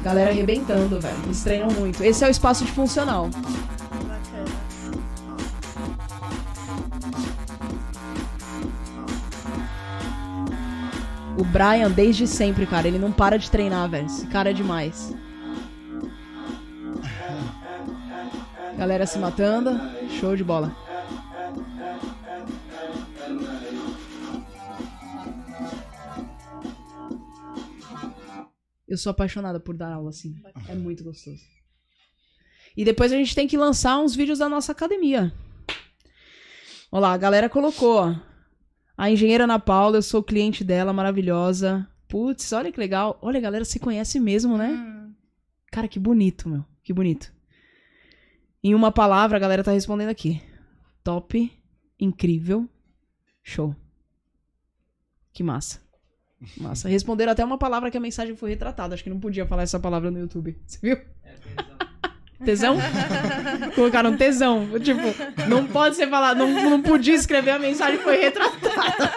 Galera 0.02 0.30
arrebentando, 0.30 0.98
velho. 0.98 1.22
Eles 1.24 1.42
treinam 1.42 1.70
muito. 1.72 2.02
Esse 2.02 2.24
é 2.24 2.28
o 2.28 2.30
espaço 2.30 2.64
de 2.64 2.72
funcional. 2.72 3.28
O 11.38 11.44
Brian, 11.44 11.90
desde 11.90 12.26
sempre, 12.26 12.66
cara, 12.66 12.88
ele 12.88 12.98
não 12.98 13.12
para 13.12 13.38
de 13.38 13.50
treinar, 13.50 13.90
velho. 13.90 14.06
Esse 14.06 14.26
cara 14.26 14.50
é 14.50 14.52
demais. 14.52 15.14
Galera 18.78 19.06
se 19.06 19.18
matando. 19.18 19.70
Show 20.18 20.34
de 20.34 20.42
bola. 20.42 20.74
Eu 28.88 28.96
sou 28.96 29.10
apaixonada 29.10 29.60
por 29.60 29.76
dar 29.76 29.92
aula 29.92 30.10
assim. 30.10 30.34
É 30.68 30.74
muito 30.74 31.04
gostoso. 31.04 31.42
E 32.76 32.84
depois 32.84 33.12
a 33.12 33.16
gente 33.16 33.34
tem 33.34 33.48
que 33.48 33.56
lançar 33.56 33.98
uns 33.98 34.14
vídeos 34.14 34.38
da 34.38 34.48
nossa 34.48 34.72
academia. 34.72 35.32
Olha 36.92 37.00
lá, 37.00 37.12
a 37.12 37.18
galera 37.18 37.48
colocou, 37.48 37.96
ó. 37.96 38.35
A 38.96 39.10
engenheira 39.10 39.44
Ana 39.44 39.58
Paula, 39.58 39.98
eu 39.98 40.02
sou 40.02 40.22
cliente 40.22 40.64
dela, 40.64 40.92
maravilhosa. 40.92 41.86
Putz, 42.08 42.52
olha 42.52 42.72
que 42.72 42.80
legal. 42.80 43.18
Olha, 43.20 43.38
a 43.38 43.42
galera 43.42 43.64
se 43.64 43.78
conhece 43.78 44.18
mesmo, 44.18 44.56
né? 44.56 44.68
Hum, 44.70 45.12
Cara, 45.70 45.88
que 45.88 45.98
bonito, 45.98 46.48
meu. 46.48 46.64
Que 46.82 46.92
bonito. 46.92 47.32
Em 48.62 48.74
uma 48.74 48.90
palavra, 48.90 49.36
a 49.36 49.40
galera 49.40 49.62
tá 49.62 49.72
respondendo 49.72 50.08
aqui. 50.08 50.40
Top, 51.04 51.52
incrível, 52.00 52.68
show. 53.42 53.74
Que 55.32 55.42
massa. 55.42 55.84
Massa. 56.58 56.88
Responderam 56.88 57.32
até 57.32 57.44
uma 57.44 57.56
palavra 57.58 57.90
que 57.90 57.96
a 57.96 58.00
mensagem 58.00 58.36
foi 58.36 58.50
retratada. 58.50 58.94
Acho 58.94 59.02
que 59.02 59.10
não 59.10 59.18
podia 59.18 59.46
falar 59.46 59.62
essa 59.62 59.80
palavra 59.80 60.10
no 60.10 60.18
YouTube. 60.18 60.58
Você 60.66 60.78
viu? 60.82 60.98
Tesão? 62.44 62.76
Colocaram 63.74 64.16
tesão. 64.16 64.68
Tipo, 64.80 65.00
não 65.48 65.66
pode 65.66 65.96
ser 65.96 66.08
falado, 66.08 66.38
não, 66.38 66.70
não 66.70 66.82
podia 66.82 67.14
escrever, 67.14 67.50
a 67.52 67.58
mensagem 67.58 67.98
foi 68.00 68.16
retratada. 68.20 69.12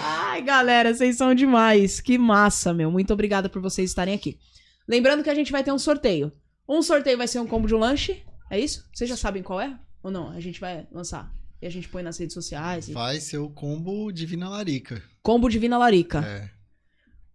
Ai, 0.00 0.42
galera, 0.42 0.92
vocês 0.94 1.16
são 1.16 1.34
demais. 1.34 2.00
Que 2.00 2.18
massa, 2.18 2.72
meu. 2.72 2.90
Muito 2.90 3.12
obrigada 3.12 3.48
por 3.48 3.60
vocês 3.60 3.90
estarem 3.90 4.14
aqui. 4.14 4.38
Lembrando 4.86 5.22
que 5.22 5.30
a 5.30 5.34
gente 5.34 5.52
vai 5.52 5.62
ter 5.62 5.72
um 5.72 5.78
sorteio. 5.78 6.32
Um 6.68 6.82
sorteio 6.82 7.18
vai 7.18 7.26
ser 7.28 7.40
um 7.40 7.46
combo 7.46 7.66
de 7.66 7.74
um 7.74 7.78
lanche. 7.78 8.22
É 8.50 8.58
isso? 8.58 8.84
Vocês 8.92 9.08
já 9.10 9.16
sabem 9.16 9.42
qual 9.42 9.60
é? 9.60 9.76
Ou 10.02 10.10
não? 10.10 10.30
A 10.30 10.40
gente 10.40 10.60
vai 10.60 10.86
lançar. 10.92 11.30
E 11.60 11.66
a 11.66 11.70
gente 11.70 11.88
põe 11.88 12.02
nas 12.02 12.18
redes 12.18 12.34
sociais. 12.34 12.88
e- 12.88 12.92
Vai 12.92 13.20
ser 13.20 13.38
o 13.38 13.50
combo 13.50 14.12
Divina 14.12 14.48
Larica. 14.48 15.02
Combo 15.22 15.48
Divina 15.48 15.76
Larica. 15.76 16.20
É. 16.20 16.50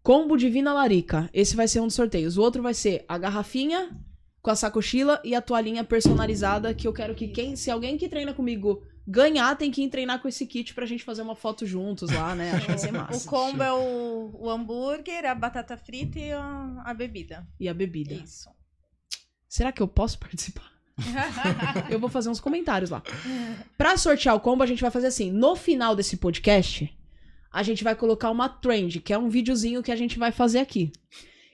Combo 0.03 0.35
Divina 0.35 0.73
Larica. 0.73 1.29
Esse 1.33 1.55
vai 1.55 1.67
ser 1.67 1.79
um 1.79 1.87
dos 1.87 1.95
sorteios. 1.95 2.37
O 2.37 2.41
outro 2.41 2.61
vai 2.61 2.73
ser 2.73 3.05
a 3.07 3.17
garrafinha 3.17 3.89
com 4.41 4.51
a 4.51 4.55
sacochila 4.55 5.21
e 5.23 5.33
a 5.33 5.41
toalhinha 5.41 5.83
personalizada 5.85 6.73
que 6.73 6.85
eu 6.85 6.91
quero 6.91 7.15
que 7.15 7.29
quem, 7.29 7.55
se 7.55 7.71
alguém 7.71 7.97
que 7.97 8.09
treina 8.09 8.33
comigo 8.33 8.83
ganhar, 9.07 9.55
tem 9.55 9.71
que 9.71 9.81
ir 9.81 9.89
treinar 9.89 10.21
com 10.21 10.27
esse 10.27 10.45
kit 10.45 10.73
pra 10.73 10.85
gente 10.85 11.05
fazer 11.05 11.21
uma 11.21 11.35
foto 11.35 11.65
juntos 11.65 12.11
lá, 12.11 12.35
né? 12.35 12.51
Acho 12.51 12.65
que 12.65 12.71
vai 12.71 12.77
ser 12.77 12.89
O 12.89 12.93
massa. 12.93 13.29
combo 13.29 13.63
é 13.63 13.71
o, 13.71 14.31
o 14.33 14.49
hambúrguer, 14.49 15.25
a 15.25 15.33
batata 15.33 15.77
frita 15.77 16.19
e 16.19 16.33
a, 16.33 16.81
a 16.83 16.93
bebida. 16.93 17.47
E 17.57 17.69
a 17.69 17.73
bebida. 17.73 18.13
Isso. 18.13 18.49
Será 19.47 19.71
que 19.71 19.81
eu 19.81 19.87
posso 19.87 20.19
participar? 20.19 20.69
Eu 21.89 21.99
vou 21.99 22.09
fazer 22.09 22.29
uns 22.29 22.39
comentários 22.39 22.89
lá. 22.91 23.01
Pra 23.77 23.97
sortear 23.97 24.35
o 24.35 24.39
combo, 24.39 24.63
a 24.63 24.67
gente 24.67 24.81
vai 24.81 24.91
fazer 24.91 25.07
assim. 25.07 25.31
No 25.31 25.55
final 25.55 25.95
desse 25.95 26.17
podcast, 26.17 26.93
a 27.53 27.61
gente 27.61 27.83
vai 27.83 27.95
colocar 27.95 28.31
uma 28.31 28.49
trend, 28.49 28.99
que 28.99 29.13
é 29.13 29.17
um 29.17 29.29
videozinho 29.29 29.83
que 29.83 29.91
a 29.91 29.95
gente 29.95 30.17
vai 30.17 30.31
fazer 30.31 30.57
aqui. 30.57 30.91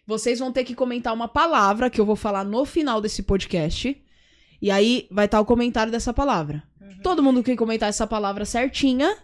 Vocês 0.07 0.39
vão 0.39 0.49
ter 0.49 0.63
que 0.63 0.73
comentar 0.73 1.13
uma 1.13 1.27
palavra 1.27 1.89
que 1.89 1.99
eu 1.99 2.05
vou 2.05 2.15
falar 2.15 2.45
no 2.45 2.63
final 2.65 3.01
desse 3.01 3.21
podcast. 3.21 4.01
E 4.61 4.71
aí 4.71 5.07
vai 5.11 5.25
estar 5.25 5.41
o 5.41 5.45
comentário 5.45 5.91
dessa 5.91 6.13
palavra. 6.13 6.63
Todo 7.03 7.21
mundo 7.21 7.43
que 7.43 7.55
comentar 7.55 7.89
essa 7.89 8.07
palavra 8.07 8.45
certinha, 8.45 9.15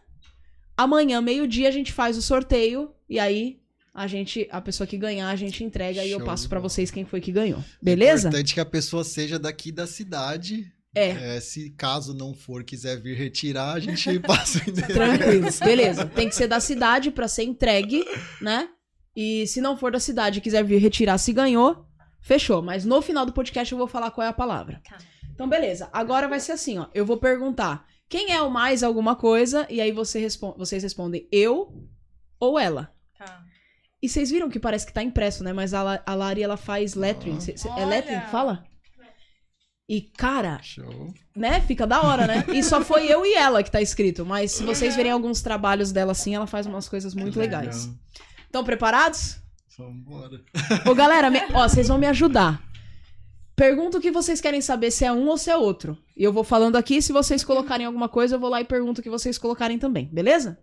amanhã, 0.77 1.21
meio-dia, 1.21 1.69
a 1.69 1.71
gente 1.71 1.93
faz 1.93 2.17
o 2.17 2.21
sorteio. 2.21 2.91
E 3.09 3.19
aí, 3.19 3.59
a 3.93 4.05
gente, 4.05 4.47
a 4.51 4.61
pessoa 4.61 4.85
que 4.85 4.97
ganhar, 4.97 5.29
a 5.29 5.35
gente 5.35 5.63
entrega 5.63 6.03
e 6.03 6.11
eu 6.11 6.19
Show 6.19 6.27
passo 6.27 6.49
bola. 6.49 6.61
vocês 6.61 6.91
quem 6.91 7.05
foi 7.05 7.21
que 7.21 7.31
ganhou. 7.31 7.63
Beleza? 7.81 8.27
Importante 8.27 8.53
que 8.53 8.59
a 8.59 8.65
pessoa 8.65 9.03
seja 9.03 9.39
daqui 9.39 9.71
da 9.71 9.87
cidade. 9.87 10.71
É. 10.95 11.35
É, 11.35 11.39
se 11.41 11.71
caso 11.71 12.13
não 12.13 12.33
for, 12.33 12.63
quiser 12.63 13.01
vir 13.01 13.15
retirar, 13.17 13.73
a 13.73 13.79
gente 13.79 14.17
passa 14.19 14.59
o 14.59 14.69
endereço. 14.69 14.93
Tranquilo. 14.93 15.47
Beleza. 15.63 16.05
Tem 16.05 16.29
que 16.29 16.35
ser 16.35 16.47
da 16.47 16.59
cidade 16.59 17.11
pra 17.11 17.27
ser 17.27 17.43
entregue, 17.43 18.03
né? 18.41 18.69
E 19.15 19.45
se 19.47 19.59
não 19.61 19.77
for 19.77 19.91
da 19.91 19.99
cidade 19.99 20.39
e 20.39 20.41
quiser 20.41 20.63
vir 20.63 20.77
retirar 20.77 21.17
se 21.17 21.31
ganhou, 21.33 21.85
fechou. 22.21 22.61
Mas 22.61 22.85
no 22.85 23.01
final 23.01 23.25
do 23.25 23.33
podcast 23.33 23.71
eu 23.71 23.77
vou 23.77 23.87
falar 23.87 24.11
qual 24.11 24.25
é 24.25 24.29
a 24.29 24.33
palavra. 24.33 24.81
Tá. 24.89 24.97
Então, 25.33 25.47
beleza. 25.49 25.89
Agora 25.91 26.27
vai 26.29 26.39
ser 26.39 26.53
assim, 26.53 26.77
ó. 26.79 26.87
Eu 26.93 27.05
vou 27.05 27.17
perguntar 27.17 27.85
quem 28.07 28.31
é 28.31 28.41
o 28.41 28.49
mais 28.49 28.81
alguma 28.83 29.15
coisa 29.15 29.67
e 29.69 29.81
aí 29.81 29.91
você 29.91 30.19
respon- 30.19 30.55
vocês 30.57 30.81
respondem 30.81 31.27
eu 31.31 31.83
ou 32.39 32.57
ela. 32.57 32.93
Tá. 33.17 33.43
E 34.01 34.07
vocês 34.07 34.29
viram 34.29 34.49
que 34.49 34.59
parece 34.59 34.85
que 34.85 34.93
tá 34.93 35.01
impresso, 35.03 35.43
né? 35.43 35.51
Mas 35.51 35.73
a, 35.73 35.81
La- 35.83 36.03
a 36.05 36.13
Lari, 36.15 36.43
ela 36.43 36.55
faz 36.57 36.93
lettering. 36.93 37.39
Cê- 37.41 37.57
cê- 37.57 37.67
é 37.69 37.85
lettering 37.85 38.21
fala? 38.31 38.63
E, 39.87 40.01
cara, 40.01 40.59
Show. 40.63 41.13
né? 41.35 41.61
Fica 41.61 41.85
da 41.85 42.01
hora, 42.01 42.25
né? 42.25 42.43
E 42.53 42.63
só 42.63 42.81
foi 42.81 43.05
eu 43.05 43.23
e 43.25 43.33
ela 43.35 43.61
que 43.61 43.69
tá 43.71 43.81
escrito. 43.81 44.25
Mas 44.25 44.51
se 44.51 44.63
vocês 44.63 44.95
verem 44.95 45.11
alguns 45.11 45.41
trabalhos 45.41 45.91
dela 45.91 46.11
assim, 46.13 46.33
ela 46.33 46.47
faz 46.47 46.65
umas 46.65 46.89
coisas 46.89 47.13
muito 47.13 47.37
legais. 47.39 47.85
Legal. 47.85 47.99
Estão 48.45 48.63
preparados? 48.63 49.37
Vambora. 49.77 50.41
Ô, 50.89 50.95
galera, 50.95 51.29
me- 51.29 51.43
ó, 51.53 51.67
vocês 51.67 51.87
vão 51.87 51.99
me 51.99 52.07
ajudar. 52.07 52.63
Pergunta 53.55 53.99
o 53.99 54.01
que 54.01 54.11
vocês 54.11 54.41
querem 54.41 54.59
saber, 54.59 54.89
se 54.91 55.05
é 55.05 55.11
um 55.11 55.27
ou 55.27 55.37
se 55.37 55.51
é 55.51 55.55
outro. 55.57 55.97
E 56.17 56.23
eu 56.23 56.33
vou 56.33 56.43
falando 56.43 56.77
aqui, 56.77 57.01
se 57.01 57.13
vocês 57.13 57.43
colocarem 57.43 57.85
alguma 57.85 58.09
coisa, 58.09 58.35
eu 58.35 58.39
vou 58.39 58.49
lá 58.49 58.59
e 58.61 58.65
pergunto 58.65 59.01
o 59.01 59.03
que 59.03 59.09
vocês 59.09 59.37
colocarem 59.37 59.77
também, 59.77 60.09
beleza? 60.11 60.57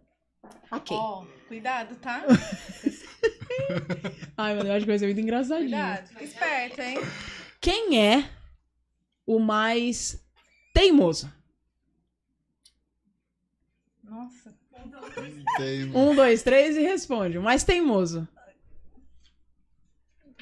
Ok. 0.70 0.96
Ó, 0.96 1.24
cuidado, 1.48 1.94
tá? 1.96 2.24
Ai, 4.36 4.56
mano, 4.56 4.68
eu 4.68 4.72
acho 4.74 4.84
que 4.84 4.90
vai 4.90 4.98
ser 4.98 5.06
muito 5.06 5.20
engraçadinho. 5.20 5.70
Cuidado. 5.70 6.08
Fica 6.08 6.24
esperto, 6.24 6.80
hein? 6.80 6.98
Quem 7.60 7.98
é 8.00 8.24
o 9.26 9.38
mais 9.38 10.22
teimoso? 10.74 11.32
Nossa. 14.02 14.52
Um, 15.94 16.14
dois, 16.14 16.42
três 16.42 16.76
e 16.76 16.80
responde. 16.80 17.38
O 17.38 17.42
mais 17.42 17.62
teimoso. 17.62 18.26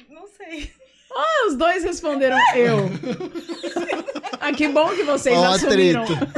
Não 0.09 0.27
sei. 0.27 0.71
Ah, 1.13 1.47
os 1.47 1.55
dois 1.57 1.83
responderam 1.83 2.37
eu. 2.55 2.77
ah, 4.39 4.51
que 4.53 4.67
bom 4.69 4.89
que 4.89 5.03
vocês 5.03 5.37
Ó 5.37 5.43
a 5.43 5.55
assumiram. 5.55 6.05
treta. 6.05 6.31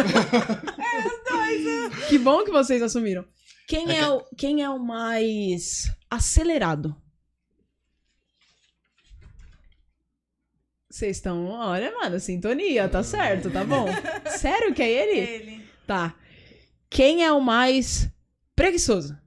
Que 2.10 2.18
bom 2.18 2.44
que 2.44 2.52
vocês 2.52 2.82
assumiram. 2.82 3.26
Quem 3.68 3.98
é, 3.98 4.08
o, 4.08 4.22
quem 4.38 4.62
é 4.62 4.70
o 4.70 4.80
mais 4.80 5.92
acelerado? 6.10 6.96
Vocês 10.94 11.18
estão. 11.18 11.48
Olha, 11.48 11.92
mano, 11.92 12.20
sintonia, 12.20 12.88
tá 12.88 13.02
certo, 13.02 13.50
tá 13.50 13.64
bom. 13.64 13.88
Sério 14.38 14.76
que 14.76 14.84
é 14.84 14.92
ele? 14.92 15.20
Ele. 15.20 15.66
Tá. 15.88 16.14
Quem 16.88 17.26
é 17.26 17.32
o 17.32 17.42
mais 17.42 18.08
preguiçoso? 18.56 19.18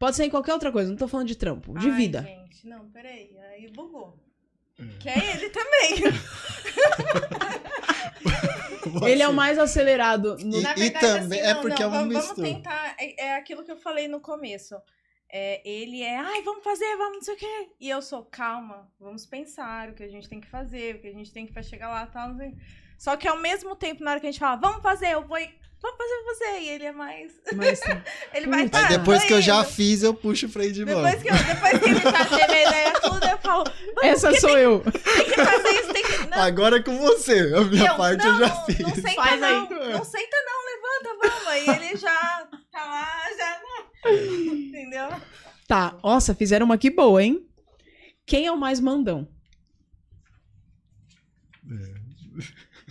Pode 0.00 0.16
ser 0.16 0.24
em 0.24 0.30
qualquer 0.30 0.52
outra 0.52 0.72
coisa, 0.72 0.90
não 0.90 0.96
tô 0.96 1.06
falando 1.06 1.28
de 1.28 1.36
trampo, 1.36 1.78
de 1.78 1.88
Ai, 1.88 1.96
vida. 1.96 2.22
Gente, 2.22 2.66
não, 2.66 2.90
peraí. 2.90 3.38
Aí 3.52 3.70
bugou. 3.70 4.18
Que 4.98 5.08
é 5.10 5.36
ele 5.36 5.48
também. 5.50 6.02
Ele 9.08 9.22
é 9.22 9.28
o 9.28 9.32
mais 9.32 9.58
acelerado 9.58 10.36
no. 10.44 10.58
E- 10.58 10.60
Na 10.60 10.74
verdade, 10.74 11.06
também- 11.06 11.40
assim, 11.40 11.50
é 11.50 11.54
porque 11.54 11.82
não, 11.82 11.84
é 11.84 11.86
uma 11.86 11.98
vamos, 12.00 12.14
mistura. 12.16 12.48
Vamos 12.48 12.62
tentar. 12.62 12.96
É, 12.98 13.24
é 13.26 13.36
aquilo 13.36 13.64
que 13.64 13.70
eu 13.70 13.76
falei 13.78 14.08
no 14.08 14.20
começo. 14.20 14.76
É, 15.36 15.60
ele 15.68 16.00
é, 16.00 16.16
ai, 16.16 16.42
vamos 16.42 16.62
fazer, 16.62 16.96
vamos 16.96 17.14
não 17.16 17.22
sei 17.22 17.34
o 17.34 17.36
quê. 17.36 17.68
E 17.80 17.90
eu 17.90 18.00
sou, 18.00 18.22
calma, 18.24 18.88
vamos 19.00 19.26
pensar 19.26 19.88
o 19.88 19.92
que 19.94 20.04
a 20.04 20.08
gente 20.08 20.28
tem 20.28 20.40
que 20.40 20.46
fazer, 20.46 20.94
o 20.94 21.00
que 21.00 21.08
a 21.08 21.12
gente 21.12 21.32
tem 21.32 21.44
que 21.44 21.52
pra 21.52 21.60
chegar 21.60 21.88
lá 21.88 22.06
tal, 22.06 22.28
não 22.28 22.36
sei. 22.36 22.54
Só 22.96 23.16
que 23.16 23.26
ao 23.26 23.36
mesmo 23.38 23.74
tempo, 23.74 24.04
na 24.04 24.12
hora 24.12 24.20
que 24.20 24.28
a 24.28 24.30
gente 24.30 24.38
fala, 24.38 24.54
vamos 24.54 24.80
fazer, 24.80 25.10
eu 25.10 25.24
vou. 25.26 25.36
e- 25.36 25.52
Vamos 25.82 25.98
fazer 25.98 26.22
você. 26.24 26.60
E 26.60 26.68
ele 26.70 26.84
é 26.84 26.92
mais. 26.92 27.32
Mas, 27.52 27.80
Ele 28.32 28.46
vai 28.46 28.66
tá, 28.70 28.78
Aí 28.86 28.96
depois 28.96 29.22
que 29.24 29.34
eu 29.34 29.42
já 29.42 29.62
fiz, 29.64 30.02
eu 30.02 30.14
puxo 30.14 30.46
o 30.46 30.48
freio 30.48 30.72
de 30.72 30.82
mão. 30.82 31.02
Depois 31.02 31.22
que, 31.22 31.28
eu, 31.28 31.34
depois 31.36 31.78
que 31.82 31.88
ele 31.90 32.00
tá 32.00 32.24
tendo 32.24 32.52
a 32.52 32.62
ideia 32.62 32.92
tudo, 33.00 33.26
eu 33.26 33.38
falo, 33.38 33.64
essa 34.02 34.32
sou 34.40 34.56
eu. 34.56 34.80
tem 34.80 34.92
que 35.26 35.34
fazer 35.34 35.68
isso, 35.80 35.92
tem 35.92 36.02
que. 36.04 36.26
Não, 36.28 36.38
Agora 36.42 36.76
é 36.78 36.82
com 36.82 36.96
você. 36.96 37.52
A 37.54 37.60
minha 37.64 37.90
eu- 37.90 37.96
parte 37.98 38.24
não, 38.24 38.32
eu 38.32 38.46
já 38.48 38.54
não, 38.54 38.64
fiz. 38.64 38.78
Não 38.78 38.94
senta 38.94 39.12
Faz 39.14 39.42
aí. 39.42 39.52
não, 39.52 39.68
não 39.68 40.04
senta 40.04 40.36
não, 40.46 40.64
levanta, 40.64 41.28
vamos. 41.28 41.48
Aí 41.48 41.68
ele 41.68 41.96
já 41.98 42.46
tá 42.72 42.84
lá, 42.84 43.28
já... 43.36 43.60
Entendeu? 44.10 45.08
Tá, 45.66 45.98
nossa, 46.02 46.34
fizeram 46.34 46.66
uma 46.66 46.76
que 46.78 46.90
boa, 46.90 47.22
hein? 47.22 47.46
Quem 48.26 48.46
é 48.46 48.52
o 48.52 48.56
mais 48.58 48.80
mandão? 48.80 49.28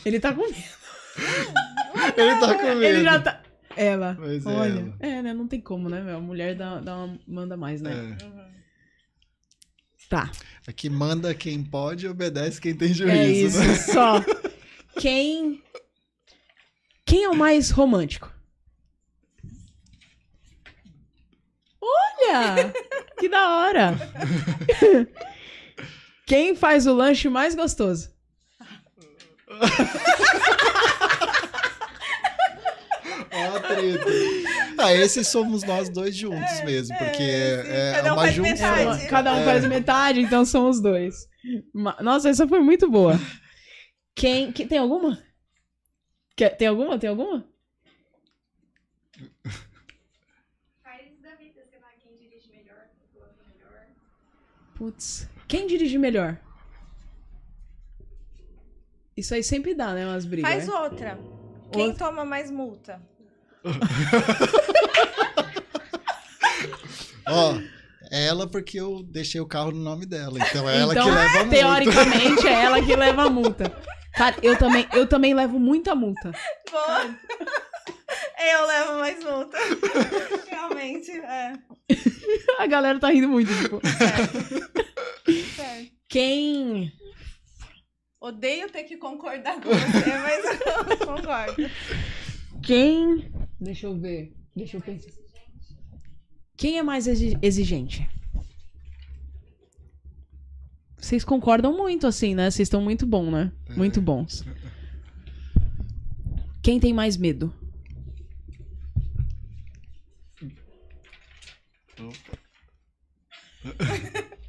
Ele 0.06 0.20
tá 0.20 0.34
com 0.34 0.42
medo. 0.42 0.56
Ele 2.18 2.40
tá 2.40 2.56
com 2.58 2.64
medo. 2.64 2.84
Ele 2.84 3.04
já 3.04 3.20
tá. 3.20 3.44
Ela. 3.76 4.16
Mas 4.20 4.46
é 4.46 4.50
Olha. 4.50 4.80
ela. 4.80 4.96
É, 5.00 5.22
né? 5.22 5.34
Não 5.34 5.48
tem 5.48 5.60
como, 5.62 5.90
né, 5.90 6.02
meu? 6.02 6.18
A 6.18 6.22
mulher 6.22 6.56
dá, 6.56 6.80
dá 6.80 6.96
uma- 6.98 7.20
manda 7.28 7.56
mais, 7.58 7.82
né? 7.82 7.92
É. 8.20 8.24
Uhum. 8.26 8.54
Tá. 10.10 10.32
Aqui 10.68 10.90
manda 10.90 11.34
quem 11.34 11.64
pode 11.64 12.06
e 12.06 12.10
obedece 12.10 12.62
quem 12.62 12.76
tem 12.76 12.92
É 12.92 12.94
juízo. 12.94 13.58
isso, 13.58 13.60
né? 13.60 13.76
só. 13.76 14.14
Quem. 15.00 15.64
Quem 17.04 17.24
é 17.24 17.30
o 17.30 17.36
mais 17.36 17.72
romântico? 17.72 18.32
Olha! 22.30 22.74
Que 23.20 23.28
da 23.30 23.50
hora! 23.58 23.94
Quem 26.26 26.56
faz 26.56 26.88
o 26.88 26.94
lanche 26.94 27.28
mais 27.30 27.54
gostoso? 27.56 28.12
Ó 33.32 33.58
a 33.58 33.60
treta. 33.60 34.06
Ah, 34.78 34.94
esses 34.94 35.28
somos 35.28 35.64
nós 35.64 35.90
dois 35.90 36.16
juntos 36.16 36.62
mesmo, 36.64 36.98
porque 36.98 37.18
sim, 37.18 37.24
é, 37.24 37.90
é 37.90 37.94
cada 37.96 38.12
um 38.12 38.16
uma 38.16 38.22
faz 38.24 38.36
junção. 38.36 38.54
metade. 38.54 38.82
É 38.82 38.86
uma- 38.88 39.08
cada 39.10 39.34
um 39.34 39.40
É. 39.40 39.46
faz 39.46 39.66
metade, 39.66 40.20
então 40.22 40.46
são 40.46 40.70
os 40.70 40.82
dois. 40.82 41.28
Nossa, 42.02 42.30
essa 42.30 42.48
foi 42.48 42.60
muito 42.60 42.90
boa. 42.90 43.14
Quem. 44.16 44.52
que- 44.52 44.66
tem 44.66 44.78
alguma? 44.78 45.22
Quer- 46.36 46.56
tem 46.58 46.68
alguma? 46.68 46.98
Tem 47.00 47.10
alguma? 47.10 47.46
Faz 50.84 51.22
da 51.22 51.36
vida, 51.36 51.62
sei 51.70 51.80
lá, 51.80 51.88
quem 52.02 52.16
dirige 52.16 52.50
melhor, 52.50 52.88
quem 52.96 53.08
pilota 53.12 53.44
melhor. 53.48 53.88
Putz. 54.76 55.28
Quem 55.48 55.68
dirige 55.68 55.98
melhor? 55.98 56.38
Isso 59.16 59.34
aí 59.34 59.44
sempre 59.44 59.76
dá, 59.76 59.94
né? 59.94 60.06
Umas 60.06 60.26
brigas. 60.26 60.52
Faz 60.52 60.68
né? 60.68 60.74
outra. 60.74 61.18
Quem 61.72 61.90
Outra. 61.90 62.08
toma 62.08 62.26
mais 62.26 62.52
multa? 62.52 63.02
Ó, 67.26 67.58
ela 68.12 68.48
porque 68.48 68.80
eu 68.80 69.02
deixei 69.04 69.42
o 69.42 69.48
carro 69.48 69.72
no 69.72 69.80
nome 69.80 70.06
dela. 70.06 70.38
Então 70.40 70.70
é 70.70 70.80
ela 70.80 70.94
então, 70.94 71.06
que 71.06 71.12
leva 71.12 71.40
a 71.40 71.44
multa. 71.44 71.56
teoricamente, 71.56 72.48
é 72.48 72.64
ela 72.64 72.82
que 72.82 72.96
leva 72.96 73.24
a 73.24 73.30
multa. 73.30 73.72
Cara, 74.14 74.36
eu 74.44 74.58
também, 74.58 74.88
eu 74.94 75.08
também 75.08 75.34
levo 75.34 75.60
muita 75.60 75.96
multa. 75.96 76.32
Boa. 76.70 77.16
Eu 78.52 78.68
levo 78.68 79.00
mais 79.00 79.24
multa. 79.24 79.58
Realmente, 80.50 81.12
é. 81.12 81.54
A 82.60 82.68
galera 82.68 83.00
tá 83.00 83.10
rindo 83.10 83.30
muito, 83.30 83.52
tipo. 83.56 83.80
Certo. 83.88 85.56
certo. 85.56 85.92
Quem. 86.10 86.92
Odeio 88.22 88.70
ter 88.70 88.84
que 88.84 88.96
concordar 88.98 89.60
com 89.60 89.70
você, 89.70 90.18
mas 90.18 90.46
eu 90.46 90.98
concordo. 91.08 91.56
Quem. 92.64 93.32
Deixa 93.60 93.88
eu 93.88 94.00
ver. 94.00 94.34
Deixa 94.56 94.78
eu 94.78 94.82
pensar. 94.82 95.12
Quem 96.56 96.78
é 96.78 96.84
mais 96.84 97.08
exi- 97.08 97.38
exigente? 97.42 98.08
Vocês 100.98 101.26
concordam 101.26 101.76
muito, 101.76 102.08
assim, 102.08 102.34
né? 102.34 102.50
Vocês 102.50 102.68
estão 102.68 102.82
muito 102.82 103.06
bom, 103.06 103.30
né? 103.30 103.52
Muito 103.76 104.02
bons. 104.02 104.46
Quem 106.62 106.80
tem 106.80 106.94
mais 106.94 107.18
medo? 107.18 107.54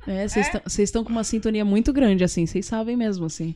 É, 0.06 0.28
vocês 0.28 0.46
vocês 0.64 0.88
estão 0.88 1.02
com 1.04 1.10
uma 1.10 1.24
sintonia 1.24 1.64
muito 1.64 1.92
grande, 1.92 2.24
assim. 2.24 2.46
Vocês 2.46 2.66
sabem 2.66 2.96
mesmo, 2.96 3.24
assim. 3.24 3.54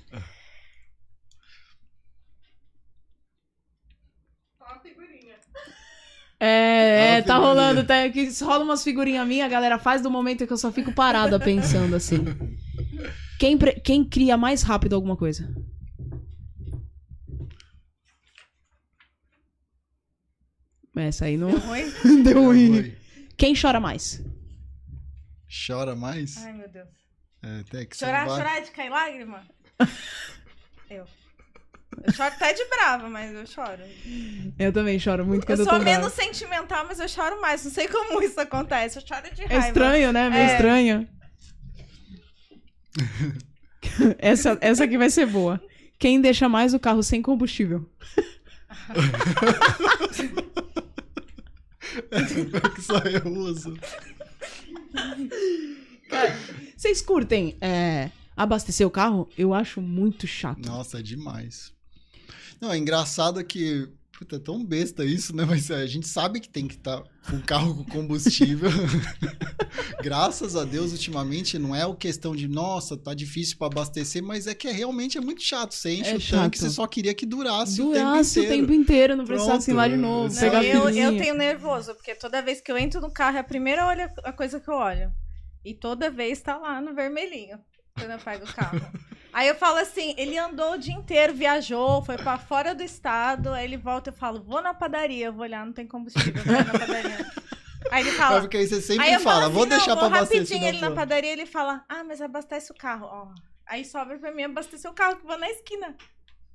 Só 4.57 4.65
a 4.65 4.79
figurinha. 4.81 5.35
É, 6.41 7.17
é, 7.19 7.23
tá 7.23 7.37
rolando, 7.37 7.85
tá, 7.85 8.09
que 8.09 8.29
rola 8.43 8.65
umas 8.65 8.83
figurinhas 8.85 9.27
minhas, 9.27 9.47
a 9.47 9.51
galera 9.51 9.79
faz 9.79 10.01
do 10.03 10.11
momento 10.11 10.47
que 10.47 10.53
eu 10.53 10.59
só 10.59 10.71
fico 10.73 10.93
parada 10.93 11.39
pensando 11.39 11.95
assim. 11.97 12.25
Quem, 13.39 13.59
pre- 13.59 13.81
quem 13.81 14.05
cria 14.05 14.37
mais 14.37 14.63
rápido 14.63 14.95
alguma 14.95 15.17
coisa? 15.17 15.53
Essa 20.97 21.27
aí 21.27 21.37
não 21.37 21.51
Deu 21.51 21.61
ruim? 21.61 21.93
deu 22.25 22.45
ruim. 22.45 22.73
Oi. 22.73 22.97
Quem 23.37 23.55
chora 23.55 23.79
mais? 23.79 24.21
Chora 25.49 25.95
mais? 25.97 26.37
Ai, 26.39 26.53
meu 26.53 26.69
Deus. 26.69 26.89
É, 27.43 27.63
tem 27.71 27.87
que 27.87 27.97
Chorar, 27.97 28.27
salvar. 28.29 28.37
chorar 28.47 28.61
de 28.63 28.71
cair 28.71 28.91
lágrima? 28.91 29.43
Eu. 30.91 31.07
Eu 32.05 32.13
choro 32.13 32.29
até 32.29 32.53
de 32.53 32.65
brava, 32.67 33.09
mas 33.09 33.33
eu 33.35 33.47
choro. 33.47 33.83
Eu 34.59 34.73
também 34.73 34.99
choro 34.99 35.25
muito 35.27 35.43
Eu 35.43 35.47
quando 35.47 35.59
eu, 35.61 35.65
sou 35.65 35.75
tô 35.75 35.81
brava. 35.81 35.99
menos 35.99 36.13
sentimental, 36.15 36.85
mas 36.87 37.01
eu 37.01 37.09
choro 37.09 37.41
mais. 37.41 37.65
Não 37.65 37.71
sei 37.73 37.89
como 37.89 38.21
isso 38.23 38.41
acontece. 38.41 38.99
Eu 38.99 39.07
choro 39.07 39.35
de 39.35 39.43
É 39.43 39.47
raiva. 39.47 39.67
estranho, 39.69 40.13
né? 40.13 40.29
Meio 40.31 40.43
É. 40.43 40.53
estranho. 40.53 41.09
essa, 44.19 44.57
essa 44.61 44.85
aqui 44.85 44.97
vai 44.99 45.11
ser 45.11 45.27
boa. 45.27 45.61
Quem 45.99 46.21
deixa 46.21 46.49
mais 46.49 46.73
o 46.75 46.79
carro 46.81 47.03
sem 47.03 47.21
combustível? 47.21 47.91
que 52.75 52.83
só 52.83 52.99
eu 52.99 53.27
uso. 53.33 53.77
Vocês 56.77 57.03
curtem 57.03 57.57
é, 57.61 58.11
abastecer 58.37 58.87
o 58.87 58.91
carro? 58.91 59.29
Eu 59.37 59.53
acho 59.53 59.81
muito 59.81 60.27
chato. 60.27 60.67
Nossa, 60.67 61.01
é 61.01 61.03
demais. 61.03 61.73
Não, 62.61 62.73
é 62.73 62.79
engraçado 62.79 63.45
que. 63.45 63.89
Puta, 64.19 64.35
é 64.35 64.39
tão 64.41 64.65
besta 64.65 65.05
isso, 65.05 65.35
né? 65.35 65.45
Mas 65.45 65.71
a 65.71 65.87
gente 65.87 66.09
sabe 66.09 66.41
que 66.41 66.49
tem 66.49 66.67
que 66.67 66.75
estar 66.75 67.01
com 67.31 67.37
o 67.37 67.43
carro 67.43 67.73
com 67.77 67.85
combustível. 67.85 68.69
Graças 70.03 70.57
a 70.57 70.65
Deus, 70.65 70.91
ultimamente, 70.91 71.57
não 71.57 71.75
é 71.75 71.87
o 71.87 71.95
questão 71.95 72.35
de, 72.35 72.49
nossa, 72.49 72.97
tá 72.97 73.15
difícil 73.15 73.57
para 73.57 73.69
abastecer, 73.69 74.21
mas 74.21 74.49
é 74.49 74.55
que 74.55 74.67
é, 74.67 74.73
realmente 74.73 75.17
é 75.17 75.21
muito 75.21 75.41
chato. 75.43 75.73
Você 75.73 75.93
enche 75.93 76.11
É 76.11 76.17
o 76.17 76.21
chato. 76.21 76.41
tanque, 76.43 76.59
você 76.59 76.69
só 76.71 76.85
queria 76.89 77.15
que 77.15 77.25
durasse, 77.25 77.77
Durasse 77.77 78.41
o 78.41 78.43
tempo 78.43 78.55
inteiro. 78.73 78.75
inteiro, 78.83 79.17
não 79.17 79.25
precisasse 79.25 79.71
ir 79.71 79.75
lá 79.75 79.87
de 79.87 79.97
novo. 79.97 80.35
Não, 80.35 80.41
pegar 80.41 80.63
Não, 80.63 80.89
eu, 80.91 80.91
eu 80.91 81.17
tenho 81.17 81.35
nervoso, 81.37 81.95
porque 81.95 82.15
toda 82.17 82.43
vez 82.43 82.61
que 82.61 82.73
eu 82.73 82.77
entro 82.79 83.01
no 83.01 83.13
carro, 83.13 83.37
é 83.37 83.41
a 83.41 83.45
primeira 83.45 83.87
olha, 83.87 84.13
a 84.25 84.33
coisa 84.33 84.59
que 84.59 84.69
eu 84.69 84.75
olho. 84.75 85.13
E 85.65 85.75
toda 85.75 86.11
vez 86.11 86.41
tá 86.41 86.57
lá 86.57 86.81
no 86.81 86.93
vermelhinho, 86.93 87.59
quando 87.97 88.11
eu 88.11 88.19
pego 88.19 88.45
o 88.45 88.53
carro. 88.53 88.81
Aí 89.39 89.47
eu 89.47 89.55
falo 89.55 89.79
assim, 89.79 90.17
ele 90.19 90.37
andou 90.37 90.73
o 90.73 90.77
dia 90.77 90.93
inteiro, 90.93 91.33
viajou, 91.33 92.03
foi 92.03 92.17
pra 92.17 92.39
fora 92.39 92.75
do 92.75 92.83
estado, 92.83 93.51
aí 93.51 93.65
ele 93.65 93.77
volta 93.77 94.11
e 94.11 94.13
eu 94.13 94.17
falo, 94.17 94.43
vou 94.43 94.61
na 94.61 94.75
padaria, 94.75 95.27
eu 95.27 95.33
vou 95.33 95.43
olhar, 95.43 95.65
não 95.65 95.73
tem 95.73 95.87
combustível, 95.87 96.43
vou 96.43 96.55
na 96.55 96.65
padaria. 96.65 97.25
Aí 97.93 98.03
ele 98.03 98.11
fala, 98.17 98.41
porque 98.41 98.57
aí 98.57 98.67
você 98.67 98.81
sempre 98.81 99.05
aí 99.05 99.13
eu 99.13 99.21
fala, 99.21 99.43
falo 99.43 99.53
vou 99.53 99.63
assim, 99.63 99.71
deixar 99.71 99.95
vou 99.95 100.07
abastecer. 100.07 100.39
rapidinho 100.41 100.61
na 100.61 100.69
ele 100.69 100.81
na 100.81 100.91
padaria, 100.91 101.31
ele 101.31 101.47
fala, 101.47 101.85
ah, 101.89 102.03
mas 102.03 102.21
abastece 102.21 102.73
o 102.73 102.75
carro, 102.75 103.07
ó. 103.07 103.33
Aí 103.65 103.85
sobra 103.85 104.19
pra 104.19 104.33
mim 104.33 104.43
abastecer 104.43 104.91
o 104.91 104.95
carro, 104.95 105.19
que 105.19 105.25
vou 105.25 105.39
na 105.39 105.49
esquina. 105.49 105.97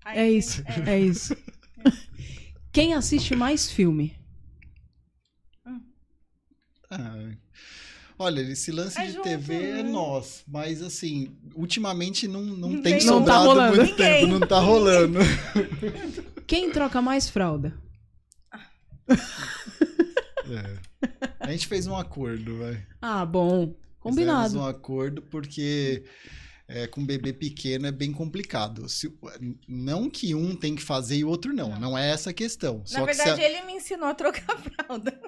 Aí, 0.04 0.20
É 0.20 0.30
isso, 0.30 0.62
é 0.86 1.00
isso. 1.00 1.38
Quem 2.74 2.96
assiste 2.96 3.34
mais 3.34 3.72
filme? 3.72 4.14
Ah, 6.92 7.16
Olha, 8.24 8.40
esse 8.42 8.72
lance 8.72 8.98
É 9.00 9.06
de 9.06 9.12
junto, 9.14 9.24
TV 9.24 9.54
é 9.56 9.84
né? 9.84 9.84
nós, 9.84 10.44
mas 10.48 10.82
assim, 10.82 11.36
ultimamente 11.56 12.28
não, 12.28 12.42
não 12.42 12.70
Não 12.70 12.82
tem 12.82 12.98
tem- 12.98 13.06
Não 13.06 13.24
tá 13.24 13.34
sobrado 13.34 13.44
rolando. 13.46 13.76
muito 13.76 13.92
Ninguém. 13.92 14.22
tempo, 14.22 14.28
não 14.40 14.48
tá 14.48 14.60
rolando. 14.60 15.20
Quem 16.48 16.72
troca 16.72 17.02
mais 17.02 17.30
fralda? 17.30 17.74
É. 20.50 20.78
A 21.40 21.52
gente 21.52 21.68
fez 21.68 21.88
um 21.88 21.96
acordo, 21.96 22.58
vai. 22.60 22.82
Ah, 23.02 23.26
bom. 23.26 23.76
Combinado. 24.00 24.44
Fizemos 24.50 24.66
um 24.66 24.70
acordo 24.70 25.22
porque 25.24 26.04
é, 26.76 26.88
com 26.88 27.06
bebê 27.06 27.32
pequeno 27.32 27.86
é 27.86 27.92
bem 27.92 28.12
complicado. 28.12 28.90
Se- 28.90 29.14
não 29.68 30.10
que 30.10 30.34
um 30.34 30.56
tem 30.56 30.74
que 30.76 30.82
fazer 30.82 31.18
e 31.18 31.24
o 31.24 31.30
outro 31.30 31.54
não. 31.54 31.80
Não, 31.80 31.96
é 31.96 32.10
essa 32.10 32.32
a 32.32 32.34
questão. 32.34 32.80
Na 32.80 32.86
Só 32.86 33.06
verdade, 33.06 33.36
que 33.40 33.46
ele 33.46 33.62
me 33.64 33.74
ensinou 33.74 34.08
a 34.08 34.14
trocar 34.16 34.44
a 34.48 34.58
fralda. 34.58 35.20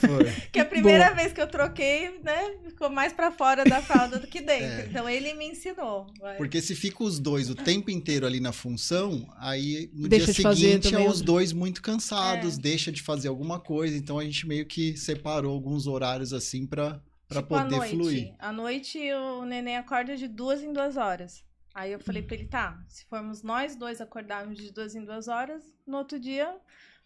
foi. 0.00 0.32
Que 0.52 0.58
a 0.58 0.64
primeira 0.64 1.14
vez 1.14 1.32
que 1.32 1.40
eu 1.40 1.46
troquei, 1.46 2.18
né, 2.22 2.56
ficou 2.68 2.90
mais 2.90 3.12
pra 3.12 3.30
fora 3.30 3.64
da 3.64 3.80
fralda 3.80 4.18
do 4.18 4.26
que 4.26 4.40
dentro. 4.40 4.64
É. 4.80 4.86
Então 4.86 5.08
ele 5.08 5.32
me 5.34 5.46
ensinou. 5.50 6.06
vai. 6.20 6.36
Porque 6.36 6.60
se 6.60 6.74
fica 6.74 7.04
os 7.04 7.18
dois 7.20 7.48
o 7.48 7.54
tempo 7.54 7.90
inteiro 7.90 8.26
ali 8.26 8.40
na 8.40 8.52
função, 8.52 9.26
aí 9.38 9.88
no 9.94 10.08
Deixa 10.08 10.32
dia 10.32 10.34
seguinte 10.52 10.94
é 10.94 11.08
os 11.08 11.20
dois 11.20 11.52
muito 11.52 11.80
cansados, 11.80 12.58
É. 12.58 12.60
deixa 12.60 12.90
de 12.90 13.00
fazer 13.02 13.28
alguma 13.28 13.60
coisa. 13.60 13.96
Então 13.96 14.18
a 14.18 14.24
gente 14.24 14.46
meio 14.48 14.66
que 14.66 14.96
separou 14.96 15.52
alguns 15.54 15.86
horários 15.86 16.32
assim 16.32 16.66
pra, 16.66 17.00
pra 17.32 17.42
Tipo, 17.42 17.54
à 17.54 17.62
poder 17.64 17.76
noite. 17.76 17.94
fluir. 17.96 18.34
À 18.38 18.52
noite 18.52 19.12
o 19.12 19.44
neném 19.44 19.76
acorda 19.76 20.16
de 20.16 20.26
duas 20.28 20.62
em 20.62 20.72
duas 20.72 20.96
horas. 20.96 21.44
Aí 21.74 21.92
eu 21.92 22.00
falei 22.00 22.22
pra 22.22 22.34
ele, 22.36 22.46
tá, 22.46 22.82
se 22.88 23.04
formos 23.06 23.42
nós 23.42 23.74
dois 23.76 24.00
acordarmos 24.00 24.58
de 24.58 24.70
duas 24.72 24.94
em 24.94 25.04
duas 25.04 25.26
horas, 25.28 25.62
no 25.86 25.96
outro 25.98 26.20
dia 26.20 26.54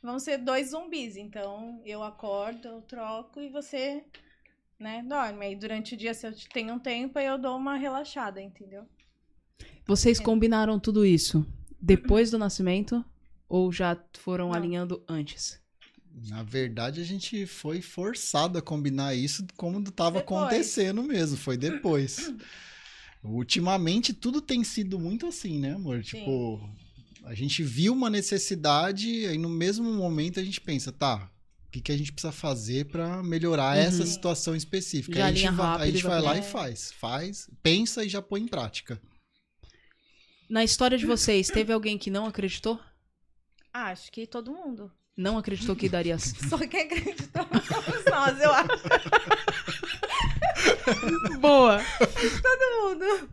vão 0.02 0.18
ser 0.18 0.38
dois 0.38 0.70
zumbis. 0.70 1.16
Então 1.16 1.80
eu 1.84 2.02
acordo, 2.02 2.66
eu 2.66 2.82
troco 2.82 3.40
e 3.40 3.48
você, 3.48 4.04
né, 4.78 5.04
dorme. 5.08 5.46
Aí 5.46 5.54
durante 5.56 5.94
o 5.94 5.96
dia, 5.96 6.12
se 6.14 6.26
eu 6.26 6.32
tenho 6.52 6.74
um 6.74 6.78
tempo, 6.80 7.18
aí 7.18 7.26
eu 7.26 7.38
dou 7.38 7.56
uma 7.56 7.76
relaxada, 7.76 8.40
entendeu? 8.42 8.84
Vocês 9.86 10.18
combinaram 10.18 10.80
tudo 10.80 11.06
isso 11.06 11.46
depois 11.80 12.30
do 12.32 12.38
nascimento 12.38 13.04
ou 13.48 13.70
já 13.70 13.96
foram 14.18 14.48
Não. 14.48 14.54
alinhando 14.54 15.04
antes? 15.08 15.60
Na 16.28 16.42
verdade, 16.42 17.00
a 17.00 17.04
gente 17.04 17.44
foi 17.46 17.82
forçado 17.82 18.56
a 18.58 18.62
combinar 18.62 19.14
isso 19.14 19.46
como 19.56 19.78
estava 19.80 20.20
acontecendo 20.20 21.02
mesmo, 21.02 21.36
foi 21.36 21.56
depois. 21.58 22.32
Ultimamente, 23.22 24.12
tudo 24.14 24.40
tem 24.40 24.64
sido 24.64 24.98
muito 24.98 25.26
assim, 25.26 25.58
né, 25.58 25.74
amor? 25.74 26.02
Tipo, 26.02 26.60
a 27.24 27.34
gente 27.34 27.62
viu 27.62 27.92
uma 27.92 28.08
necessidade, 28.08 29.26
aí 29.26 29.36
no 29.36 29.48
mesmo 29.48 29.92
momento 29.92 30.40
a 30.40 30.44
gente 30.44 30.60
pensa, 30.60 30.90
tá, 30.92 31.30
o 31.66 31.70
que, 31.70 31.80
que 31.82 31.92
a 31.92 31.96
gente 31.98 32.12
precisa 32.12 32.32
fazer 32.32 32.86
para 32.86 33.22
melhorar 33.22 33.76
Uhum. 33.76 33.82
essa 33.82 34.06
situação 34.06 34.54
específica? 34.56 35.16
Já 35.18 35.26
Aí 35.26 35.32
a 35.32 35.34
gente, 35.34 35.46
alinha 35.48 35.52
vai, 35.52 35.66
rápido 35.66 35.82
a 35.82 35.86
gente 35.90 36.00
e 36.00 36.02
vai 36.08 36.20
lá 36.22 36.30
põe. 36.32 36.40
e 36.40 36.42
faz, 36.44 36.92
faz, 36.92 37.50
pensa 37.62 38.04
e 38.04 38.08
já 38.08 38.22
põe 38.22 38.40
em 38.42 38.48
prática. 38.48 38.98
É 39.62 39.76
Na 40.48 40.64
história 40.64 40.96
de 40.96 41.04
vocês, 41.04 41.48
teve 41.48 41.72
alguém 41.72 41.98
que 41.98 42.08
não 42.08 42.24
acreditou? 42.26 42.80
Ah, 43.72 43.90
acho 43.90 44.10
que 44.10 44.26
todo 44.26 44.52
mundo. 44.52 44.90
Não 45.16 45.38
acreditou 45.38 45.74
que 45.74 45.88
daria. 45.88 46.18
Só 46.20 46.58
quem 46.58 46.82
acreditou 46.82 47.46
somos 47.66 48.04
nós, 48.04 48.40
eu 48.40 48.52
acho. 48.52 48.68
Boa! 51.40 51.80
Todo 52.42 52.82
mundo. 52.82 53.30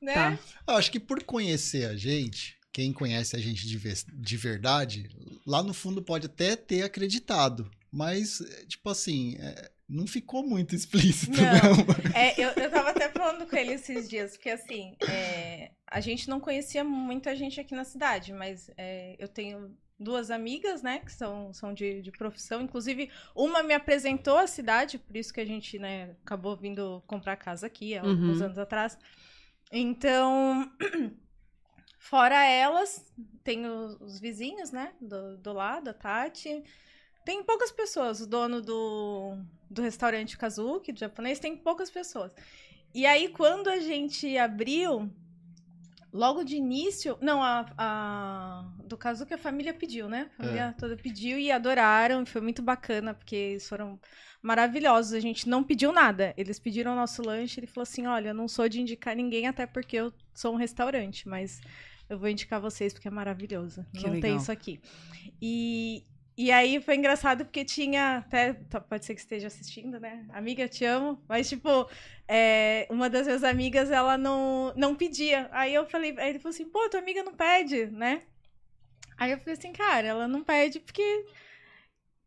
Né? 0.00 0.14
Tá. 0.14 0.38
Eu 0.66 0.74
acho 0.74 0.90
que 0.90 0.98
por 0.98 1.22
conhecer 1.22 1.86
a 1.86 1.96
gente, 1.96 2.58
quem 2.72 2.92
conhece 2.92 3.36
a 3.36 3.38
gente 3.38 3.66
de, 3.66 3.78
de 3.78 4.36
verdade, 4.36 5.08
lá 5.46 5.62
no 5.62 5.72
fundo 5.72 6.02
pode 6.02 6.26
até 6.26 6.56
ter 6.56 6.82
acreditado. 6.82 7.70
Mas, 7.90 8.42
tipo 8.66 8.88
assim, 8.88 9.36
é, 9.38 9.70
não 9.88 10.06
ficou 10.06 10.42
muito 10.42 10.74
explícito, 10.74 11.36
Não. 11.36 11.44
não. 11.52 12.14
É, 12.14 12.32
eu, 12.40 12.48
eu 12.50 12.70
tava 12.70 12.90
até 12.90 13.10
falando 13.10 13.46
com 13.46 13.54
ele 13.54 13.74
esses 13.74 14.08
dias, 14.08 14.32
porque 14.32 14.48
assim, 14.48 14.96
é, 15.06 15.70
a 15.86 16.00
gente 16.00 16.28
não 16.28 16.40
conhecia 16.40 16.82
muita 16.82 17.36
gente 17.36 17.60
aqui 17.60 17.74
na 17.74 17.84
cidade, 17.84 18.32
mas 18.32 18.70
é, 18.78 19.14
eu 19.18 19.28
tenho 19.28 19.76
duas 20.02 20.30
amigas, 20.30 20.82
né, 20.82 20.98
que 21.00 21.12
são, 21.12 21.52
são 21.52 21.72
de, 21.74 22.02
de 22.02 22.10
profissão. 22.12 22.60
Inclusive, 22.62 23.10
uma 23.34 23.62
me 23.62 23.74
apresentou 23.74 24.36
a 24.38 24.46
cidade, 24.46 24.98
por 24.98 25.16
isso 25.16 25.32
que 25.32 25.40
a 25.40 25.46
gente, 25.46 25.78
né, 25.78 26.16
acabou 26.24 26.56
vindo 26.56 27.02
comprar 27.06 27.36
casa 27.36 27.66
aqui 27.66 27.96
há 27.96 28.02
alguns 28.02 28.40
Uhum. 28.40 28.46
anos 28.46 28.58
atrás. 28.58 28.98
Então, 29.72 30.70
fora 31.98 32.44
elas, 32.44 33.04
tem 33.44 33.66
os, 33.66 34.00
os 34.00 34.20
vizinhos, 34.20 34.70
né, 34.70 34.92
do, 35.00 35.36
do 35.38 35.52
lado, 35.52 35.88
a 35.90 35.94
Tati. 35.94 36.62
Tem 37.24 37.42
poucas 37.44 37.70
pessoas. 37.70 38.20
O 38.20 38.26
dono 38.26 38.60
do, 38.60 39.36
do 39.70 39.82
restaurante 39.82 40.36
Kazuki, 40.36 40.92
do 40.92 40.98
japonês, 41.00 41.38
tem 41.38 41.56
poucas 41.56 41.90
pessoas. 41.90 42.34
E 42.94 43.06
aí, 43.06 43.28
quando 43.28 43.68
a 43.68 43.78
gente 43.78 44.36
abriu, 44.36 45.10
logo 46.12 46.44
de 46.44 46.56
início. 46.56 47.16
Não, 47.20 47.42
a, 47.42 47.66
a 47.78 48.64
do 48.84 48.96
Kazuki 48.96 49.34
a 49.34 49.38
família 49.38 49.72
pediu, 49.72 50.08
né? 50.08 50.30
A 50.38 50.42
família 50.42 50.74
toda 50.78 50.96
pediu 50.96 51.38
e 51.38 51.50
adoraram. 51.50 52.22
E 52.22 52.26
foi 52.26 52.40
muito 52.40 52.60
bacana, 52.60 53.14
porque 53.14 53.34
eles 53.34 53.68
foram 53.68 53.98
maravilhosos. 54.42 55.14
A 55.14 55.20
gente 55.20 55.48
não 55.48 55.64
pediu 55.64 55.92
nada. 55.92 56.34
Eles 56.36 56.58
pediram 56.58 56.92
o 56.92 56.96
nosso 56.96 57.22
lanche. 57.22 57.58
Ele 57.60 57.66
falou 57.66 57.82
assim: 57.82 58.06
Olha, 58.06 58.28
eu 58.28 58.34
não 58.34 58.48
sou 58.48 58.68
de 58.68 58.80
indicar 58.80 59.16
ninguém, 59.16 59.46
até 59.46 59.66
porque 59.66 59.96
eu 59.96 60.12
sou 60.34 60.52
um 60.52 60.58
restaurante, 60.58 61.28
mas 61.28 61.60
eu 62.08 62.18
vou 62.18 62.28
indicar 62.28 62.60
vocês 62.60 62.92
porque 62.92 63.08
é 63.08 63.10
maravilhoso. 63.10 63.86
Que 63.92 64.04
não 64.04 64.12
legal. 64.12 64.20
tem 64.20 64.36
isso 64.36 64.52
aqui. 64.52 64.80
E, 65.40 66.04
e 66.46 66.50
aí 66.50 66.80
foi 66.80 66.96
engraçado 66.96 67.44
porque 67.44 67.64
tinha. 67.64 68.18
Até 68.18 68.54
tá- 68.54 68.80
pode 68.80 69.04
ser 69.04 69.14
que 69.14 69.20
esteja 69.20 69.46
assistindo, 69.46 70.00
né? 70.00 70.26
Amiga, 70.30 70.62
eu 70.64 70.68
te 70.68 70.84
amo. 70.84 71.22
Mas, 71.28 71.48
tipo, 71.48 71.88
é, 72.26 72.86
uma 72.90 73.08
das 73.08 73.26
minhas 73.26 73.44
amigas, 73.44 73.90
ela 73.90 74.18
não, 74.18 74.72
não 74.76 74.94
pedia. 74.96 75.48
Aí 75.52 75.72
eu 75.74 75.86
falei, 75.86 76.14
aí 76.18 76.30
ele 76.30 76.38
falou 76.38 76.54
assim, 76.54 76.64
pô, 76.68 76.88
tua 76.88 77.00
amiga 77.00 77.22
não 77.22 77.34
pede, 77.34 77.86
né? 77.86 78.22
Aí 79.16 79.30
eu 79.30 79.38
falei 79.38 79.54
assim, 79.54 79.72
cara, 79.72 80.08
ela 80.08 80.26
não 80.26 80.42
pede 80.42 80.80
porque. 80.80 81.26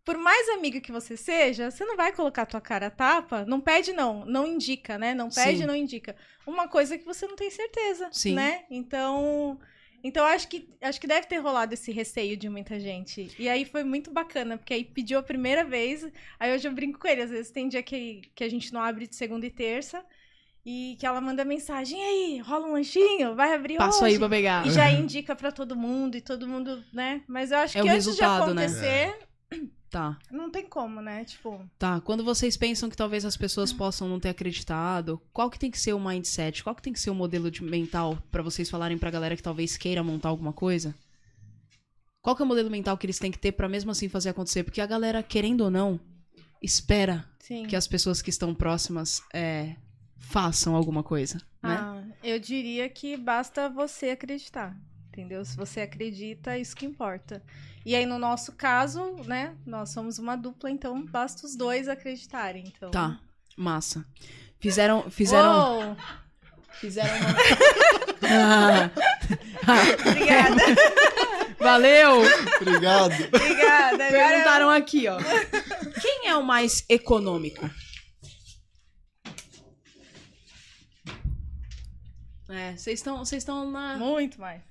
Por 0.06 0.18
mais 0.18 0.48
amiga 0.50 0.80
que 0.80 0.92
você 0.92 1.18
seja, 1.18 1.72
você 1.72 1.84
não 1.84 1.98
vai 1.98 2.14
colocar 2.14 2.46
tua 2.46 2.62
cara 2.62 2.88
a 2.88 2.92
tapa. 2.92 3.44
Não 3.46 3.60
pede, 3.60 3.92
não. 3.92 4.24
Não 4.26 4.46
indica, 4.48 4.98
né? 4.98 5.14
Não 5.14 5.30
pede, 5.30 5.60
Sim. 5.60 5.66
não 5.66 5.76
indica. 5.76 6.16
Uma 6.46 6.68
coisa 6.68 6.98
que 6.98 7.04
você 7.04 7.28
não 7.28 7.36
tem 7.36 7.50
certeza, 7.50 8.08
Sim. 8.12 8.36
né? 8.36 8.66
Então. 8.70 9.60
Então, 10.06 10.24
acho 10.24 10.48
que, 10.48 10.70
acho 10.84 11.02
que 11.02 11.08
deve 11.08 11.26
ter 11.26 11.40
rolado 11.40 11.74
esse 11.74 11.92
receio 11.92 12.38
de 12.38 12.48
muita 12.48 12.80
gente. 12.80 13.32
E 13.40 13.50
aí 13.50 13.66
foi 13.66 13.84
muito 13.84 14.12
bacana, 14.12 14.56
porque 14.56 14.72
aí 14.72 14.84
pediu 14.84 15.18
a 15.18 15.24
primeira 15.24 15.64
vez. 15.64 16.08
Aí 16.40 16.54
hoje 16.54 16.68
eu 16.68 16.72
brinco 16.72 17.00
com 17.00 17.08
ele. 17.08 17.24
Às 17.24 17.32
vezes 17.32 17.50
tem 17.50 17.68
dia 17.68 17.82
que, 17.82 18.22
que 18.36 18.44
a 18.44 18.48
gente 18.48 18.72
não 18.72 18.82
abre 18.82 19.08
de 19.08 19.16
segunda 19.16 19.48
e 19.48 19.50
terça. 19.50 20.06
E 20.64 20.96
que 21.00 21.08
ela 21.08 21.20
manda 21.20 21.44
mensagem, 21.44 22.00
e 22.00 22.04
aí, 22.04 22.40
rola 22.40 22.68
um 22.68 22.74
lanchinho? 22.74 23.36
Vai 23.36 23.54
abrir 23.54 23.78
Passo 23.78 24.04
hoje? 24.04 24.14
aí 24.14 24.20
pra 24.20 24.30
pegar. 24.30 24.66
E 24.68 24.72
já 24.72 24.92
indica 24.92 25.36
pra 25.36 25.52
todo 25.52 25.76
mundo, 25.76 26.18
e 26.18 26.22
todo 26.22 26.48
mundo, 26.48 26.84
né? 26.94 27.22
Mas 27.28 27.52
eu 27.52 27.58
acho 27.60 27.78
É 27.78 27.82
que 27.82 27.88
antes 27.88 28.06
resultado, 28.06 28.50
de 28.50 28.54
né? 28.56 29.16
Tá, 29.90 30.18
não 30.30 30.50
tem 30.50 30.66
como, 30.68 31.02
né? 31.02 31.24
Tipo, 31.24 31.64
tá. 31.80 32.02
Quando 32.02 32.24
vocês 32.24 32.58
pensam 32.58 32.90
que 32.90 32.98
talvez 32.98 33.24
as 33.24 33.38
pessoas 33.38 33.72
possam 33.72 34.10
não 34.10 34.20
ter 34.20 34.30
acreditado, 34.30 35.22
qual 35.32 35.50
que 35.50 35.60
tem 35.60 35.72
que 35.72 35.80
ser 35.80 35.94
o 35.94 36.00
mindset? 36.00 36.64
Qual 36.64 36.76
que 36.76 36.82
tem 36.82 36.92
que 36.92 37.00
ser 37.00 37.12
o 37.12 37.16
modelo 37.16 37.50
de 37.50 37.64
mental 37.64 38.18
pra 38.32 38.44
vocês 38.44 38.70
falarem 38.70 38.98
pra 38.98 39.12
galera 39.12 39.36
que 39.36 39.44
talvez 39.44 39.78
queira 39.78 40.04
montar 40.04 40.30
alguma 40.30 40.52
coisa? 40.52 40.94
Qual 42.22 42.36
que 42.36 42.42
é 42.42 42.46
o 42.46 42.48
modelo 42.48 42.72
mental 42.72 42.98
que 42.98 43.06
eles 43.06 43.20
têm 43.20 43.32
que 43.32 43.38
ter 43.38 43.52
pra 43.52 43.70
mesmo 43.70 43.92
assim 43.92 44.10
fazer 44.10 44.30
acontecer? 44.30 44.64
Porque 44.64 44.82
a 44.82 44.88
galera, 44.88 45.22
querendo 45.22 45.62
ou 45.62 45.70
não, 45.70 46.00
espera 46.62 47.24
sim. 47.40 47.68
que 47.68 47.76
as 47.76 47.88
pessoas 47.88 48.20
que 48.22 48.32
estão 48.32 48.54
próximas 48.54 49.22
é, 49.32 49.76
façam 50.18 50.76
alguma 50.76 51.04
coisa, 51.04 51.38
né? 51.62 51.78
Ah, 51.80 52.04
eu 52.24 52.40
diria 52.40 52.90
que 52.90 53.16
basta 53.16 53.70
você 53.70 54.10
acreditar, 54.10 54.76
entendeu? 55.16 55.46
Se 55.46 55.56
você 55.56 55.82
acredita, 55.82 56.58
isso 56.58 56.76
que 56.76 56.86
importa. 56.86 57.42
E 57.86 57.96
aí, 57.96 58.06
no 58.06 58.20
nosso 58.20 58.52
caso, 58.52 59.16
né, 59.26 59.56
nós 59.66 59.92
somos 59.92 60.20
uma 60.20 60.36
dupla, 60.36 60.70
então 60.70 61.06
basta 61.06 61.46
os 61.46 61.56
dois 61.56 61.88
acreditarem. 61.88 62.66
Então... 62.76 62.92
Tá, 62.92 63.18
massa. 63.56 64.06
Fizeram, 64.60 65.10
fizeram, 65.10 65.88
Uou, 65.88 65.98
fizeram 66.80 67.16
uma... 67.18 68.92
Ah, 69.68 70.10
obrigada, 70.10 70.62
valeu! 71.60 72.22
Obrigado. 72.62 73.14
obrigada. 73.34 74.06
Agora- 74.08 74.28
Perguntaram 74.30 74.70
aqui, 74.70 75.08
ó. 75.08 75.18
Quem 76.02 76.28
é 76.28 76.36
o 76.36 76.44
mais 76.44 76.84
econômico? 76.90 77.70
É, 82.50 82.76
vocês 82.78 83.00
estão, 83.00 83.18
vocês 83.20 83.42
estão 83.42 83.70
na, 83.72 83.98
Muito 83.98 84.40
mais, 84.40 84.62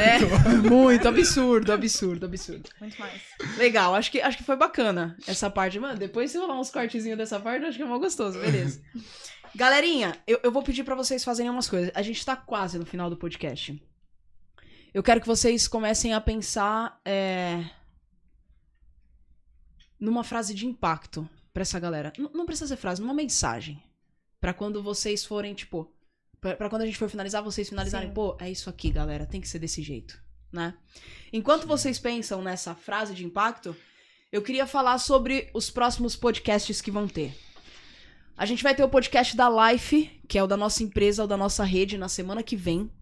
é, 0.00 0.18
muito 0.68 1.06
absurdo, 1.08 1.72
absurdo, 1.72 2.26
absurdo. 2.26 2.70
muito 2.80 2.98
mais. 3.00 3.20
Legal, 3.56 3.94
acho 3.94 4.10
que, 4.10 4.20
acho 4.20 4.36
que 4.38 4.44
foi 4.44 4.56
bacana 4.56 5.16
essa 5.26 5.50
parte, 5.50 5.78
mano. 5.78 5.98
Depois 5.98 6.30
se 6.30 6.38
rolar 6.38 6.58
uns 6.58 6.70
cortezinhos 6.70 7.18
dessa 7.18 7.38
parte, 7.40 7.64
acho 7.66 7.76
que 7.76 7.82
é 7.82 7.86
mó 7.86 7.98
gostoso, 7.98 8.38
beleza. 8.40 8.82
Galerinha, 9.56 10.16
eu, 10.26 10.40
eu 10.42 10.50
vou 10.50 10.62
pedir 10.62 10.82
pra 10.84 10.94
vocês 10.96 11.22
fazerem 11.22 11.50
umas 11.50 11.68
coisas. 11.68 11.92
A 11.94 12.02
gente 12.02 12.24
tá 12.26 12.34
quase 12.34 12.78
no 12.78 12.84
final 12.84 13.08
do 13.08 13.16
podcast. 13.16 13.80
Eu 14.92 15.02
quero 15.02 15.20
que 15.20 15.26
vocês 15.26 15.68
comecem 15.68 16.12
a 16.12 16.20
pensar 16.20 17.00
é, 17.04 17.64
numa 19.98 20.24
frase 20.24 20.54
de 20.54 20.66
impacto 20.66 21.28
pra 21.52 21.62
essa 21.62 21.78
galera. 21.78 22.12
N- 22.18 22.30
não 22.34 22.46
precisa 22.46 22.66
ser 22.68 22.76
frase, 22.76 23.00
numa 23.00 23.14
mensagem. 23.14 23.82
Pra 24.40 24.52
quando 24.52 24.82
vocês 24.82 25.24
forem, 25.24 25.54
tipo. 25.54 25.93
Pra, 26.44 26.54
pra 26.54 26.68
quando 26.68 26.82
a 26.82 26.84
gente 26.84 26.98
for 26.98 27.08
finalizar, 27.08 27.42
vocês 27.42 27.70
finalizarem, 27.70 28.08
Sim. 28.08 28.14
pô, 28.14 28.36
é 28.38 28.50
isso 28.50 28.68
aqui, 28.68 28.90
galera. 28.90 29.24
Tem 29.24 29.40
que 29.40 29.48
ser 29.48 29.58
desse 29.58 29.80
jeito, 29.82 30.20
né? 30.52 30.74
Enquanto 31.32 31.66
vocês 31.66 31.98
pensam 31.98 32.42
nessa 32.42 32.74
frase 32.74 33.14
de 33.14 33.24
impacto, 33.24 33.74
eu 34.30 34.42
queria 34.42 34.66
falar 34.66 34.98
sobre 34.98 35.48
os 35.54 35.70
próximos 35.70 36.14
podcasts 36.14 36.82
que 36.82 36.90
vão 36.90 37.08
ter. 37.08 37.34
A 38.36 38.44
gente 38.44 38.62
vai 38.62 38.74
ter 38.74 38.84
o 38.84 38.90
podcast 38.90 39.34
da 39.34 39.48
Life, 39.72 40.20
que 40.28 40.36
é 40.36 40.42
o 40.42 40.46
da 40.46 40.54
nossa 40.54 40.82
empresa, 40.82 41.24
o 41.24 41.26
da 41.26 41.38
nossa 41.38 41.64
rede, 41.64 41.96
na 41.96 42.10
semana 42.10 42.42
que 42.42 42.56
vem. 42.56 42.92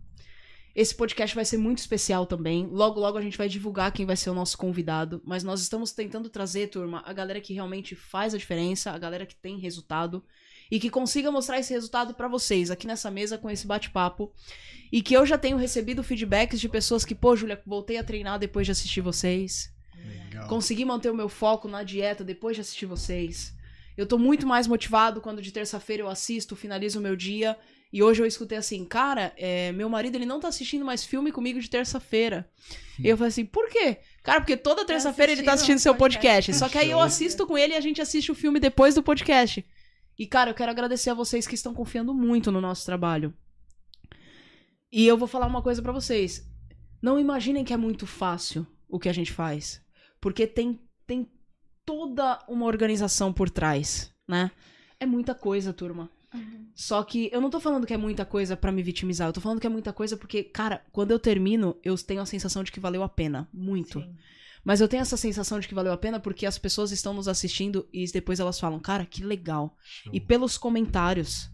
Esse 0.73 0.95
podcast 0.95 1.35
vai 1.35 1.45
ser 1.45 1.57
muito 1.57 1.79
especial 1.79 2.27
também. 2.27 2.69
Logo, 2.69 3.01
logo 3.01 3.19
a 3.19 3.23
gente 3.23 3.37
vai 3.37 3.49
divulgar 3.49 3.91
quem 3.91 4.07
vai 4.07 4.15
ser 4.15 4.31
o 4.31 4.35
nosso 4.35 4.57
convidado. 4.57 5.21
Mas 5.25 5.43
nós 5.43 5.61
estamos 5.61 5.91
tentando 5.91 6.31
trazer, 6.31 6.69
turma, 6.69 7.03
a 7.05 7.13
galera 7.13 7.41
que 7.41 7.55
realmente 7.55 7.97
faz 7.97 8.35
a 8.35 8.39
diferença, 8.39 8.93
a 8.93 8.99
galera 8.99 9.27
que 9.27 9.35
tem 9.35 9.59
resultado. 9.59 10.25
E 10.73 10.81
que 10.81 10.89
consiga 10.89 11.31
mostrar 11.31 11.59
esse 11.59 11.71
resultado 11.71 12.15
pra 12.15 12.27
vocês 12.27 12.71
aqui 12.71 12.87
nessa 12.87 13.11
mesa 13.11 13.37
com 13.37 13.51
esse 13.51 13.67
bate-papo. 13.67 14.33
E 14.91 15.03
que 15.03 15.13
eu 15.13 15.27
já 15.27 15.37
tenho 15.37 15.59
recebido 15.59 16.03
feedbacks 16.03 16.59
de 16.59 16.67
pessoas 16.67 17.05
que, 17.05 17.15
pô, 17.15 17.37
Júlia, 17.37 17.61
voltei 17.67 17.99
a 17.99 18.03
treinar 18.03 18.39
depois 18.39 18.65
de 18.65 18.73
assistir 18.73 19.03
vocês. 19.03 19.71
Legal. 20.03 20.49
Consegui 20.49 20.87
manter 20.87 21.11
o 21.11 21.15
meu 21.15 21.29
foco 21.29 21.69
na 21.69 21.83
dieta 21.83 22.25
depois 22.25 22.57
de 22.57 22.63
assistir 22.63 22.87
vocês. 22.87 23.53
Eu 23.99 24.07
tô 24.07 24.17
muito 24.17 24.47
mais 24.47 24.67
motivado 24.67 25.21
quando 25.21 25.43
de 25.43 25.53
terça-feira 25.53 26.05
eu 26.05 26.09
assisto, 26.09 26.57
finalizo 26.57 27.01
o 27.01 27.03
meu 27.03 27.15
dia. 27.15 27.55
E 27.93 28.03
hoje 28.03 28.23
eu 28.23 28.27
escutei 28.27 28.57
assim, 28.57 28.83
cara, 28.87 29.35
é, 29.37 29.73
meu 29.73 29.91
marido 29.91 30.15
ele 30.15 30.25
não 30.25 30.41
tá 30.41 30.49
assistindo 30.49 30.87
mais 30.87 31.05
filme 31.05 31.31
comigo 31.31 31.61
de 31.61 31.69
terça-feira. 31.69 32.49
E 32.99 33.07
eu 33.07 33.19
falei 33.19 33.29
assim, 33.29 33.45
por 33.45 33.69
quê? 33.69 33.99
Cara, 34.23 34.41
porque 34.41 34.57
toda 34.57 34.87
terça-feira 34.87 35.33
ele 35.33 35.43
tá 35.43 35.53
assistindo 35.53 35.79
seu 35.79 35.95
podcast. 35.95 36.51
podcast. 36.51 36.55
Só 36.55 36.71
que 36.71 36.79
aí 36.79 36.91
eu 36.91 36.99
assisto 36.99 37.47
com 37.47 37.59
ele 37.59 37.75
e 37.75 37.77
a 37.77 37.81
gente 37.83 38.01
assiste 38.01 38.33
o 38.33 38.35
filme 38.35 38.59
depois 38.59 38.95
do 38.95 39.03
podcast. 39.03 39.63
E, 40.23 40.27
cara, 40.29 40.51
eu 40.51 40.55
quero 40.55 40.71
agradecer 40.71 41.11
a 41.11 41.15
vocês 41.15 41.49
que 41.49 41.57
estão 41.57 41.75
confiando 41.75 42.15
muito 42.15 42.53
no 42.53 42.61
nosso 42.61 42.87
trabalho. 42.87 43.35
E 44.93 45.05
eu 45.05 45.19
vou 45.19 45.27
falar 45.27 45.49
uma 45.49 45.61
coisa 45.61 45.83
pra 45.83 45.91
vocês. 45.91 46.49
Não 47.03 47.19
imaginem 47.19 47.65
que 47.65 47.73
é 47.73 47.77
muito 47.77 48.07
fácil 48.07 48.65
o 48.89 49.01
que 49.01 49.09
a 49.09 49.13
gente 49.13 49.33
faz. 49.33 49.85
Porque 50.21 50.47
tem, 50.47 50.79
tem 51.09 51.29
toda 51.85 52.39
uma 52.47 52.67
organização 52.67 53.33
por 53.33 53.51
trás, 53.51 54.15
né? 54.29 54.53
É 55.01 55.07
muita 55.07 55.35
coisa, 55.35 55.73
turma. 55.73 56.09
Só 56.73 57.03
que 57.03 57.29
eu 57.33 57.41
não 57.41 57.51
tô 57.51 57.59
falando 57.59 57.85
que 57.85 57.93
é 57.93 57.99
muita 57.99 58.25
coisa 58.25 58.57
pra 58.57 58.71
me 58.71 58.81
vitimizar. 58.81 59.29
Eu 59.29 59.33
tô 59.33 59.41
falando 59.41 59.61
que 59.61 59.67
é 59.67 59.71
muita 59.71 59.93
coisa 59.93 60.17
porque, 60.17 60.45
cara, 60.45 60.85
quando 60.93 61.11
eu 61.11 61.19
termino, 61.19 61.77
eu 61.83 61.97
tenho 61.99 62.21
a 62.21 62.27
sensação 62.27 62.63
de 62.63 62.71
que 62.71 62.79
valeu 62.79 63.03
a 63.03 63.09
pena. 63.09 63.49
Muito. 63.53 63.99
Sim. 64.01 64.15
Mas 64.65 64.81
eu 64.81 64.89
tenho 64.89 65.01
essa 65.01 65.17
sensação 65.17 65.59
de 65.59 65.67
que 65.67 65.75
valeu 65.75 65.93
a 65.93 65.97
pena 65.97 66.21
porque 66.21 66.47
as 66.47 66.59
pessoas 66.59 66.93
estão 66.93 67.13
nos 67.13 67.29
assistindo 67.29 67.89
e 67.93 68.05
depois 68.07 68.39
elas 68.39 68.61
falam, 68.61 68.79
cara, 68.79 69.05
que 69.05 69.25
legal. 69.25 69.77
E 70.13 70.21
pelos 70.21 70.57
comentários, 70.57 71.51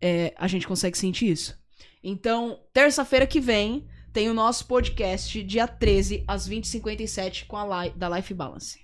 é, 0.00 0.34
a 0.36 0.48
gente 0.48 0.66
consegue 0.66 0.98
sentir 0.98 1.30
isso. 1.30 1.58
Então, 2.02 2.60
terça-feira 2.72 3.26
que 3.26 3.40
vem, 3.40 3.86
tem 4.12 4.28
o 4.28 4.34
nosso 4.34 4.66
podcast, 4.66 5.42
dia 5.42 5.68
13, 5.68 6.24
às 6.26 6.48
20h57, 6.48 7.46
com 7.46 7.56
a 7.56 7.84
li 7.84 7.90
da 7.90 8.08
Life 8.08 8.34
Balance. 8.34 8.80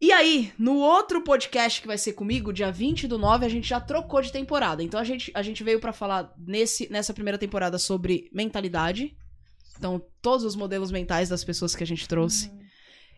E 0.00 0.10
aí, 0.10 0.52
no 0.58 0.78
outro 0.78 1.22
podcast 1.22 1.80
que 1.80 1.86
vai 1.86 1.96
ser 1.96 2.14
comigo, 2.14 2.52
dia 2.52 2.72
20 2.72 3.06
do 3.06 3.16
9, 3.16 3.46
a 3.46 3.48
gente 3.48 3.68
já 3.68 3.80
trocou 3.80 4.20
de 4.20 4.32
temporada. 4.32 4.82
Então 4.82 4.98
a 4.98 5.04
gente, 5.04 5.30
a 5.32 5.42
gente 5.42 5.62
veio 5.62 5.78
pra 5.78 5.92
falar 5.92 6.34
nesse, 6.36 6.90
nessa 6.90 7.14
primeira 7.14 7.38
temporada 7.38 7.78
sobre 7.78 8.28
mentalidade. 8.32 9.16
Então, 9.76 10.02
todos 10.20 10.44
os 10.44 10.54
modelos 10.54 10.90
mentais 10.90 11.28
das 11.28 11.44
pessoas 11.44 11.74
que 11.74 11.82
a 11.82 11.86
gente 11.86 12.06
trouxe. 12.06 12.48
Uhum. 12.48 12.62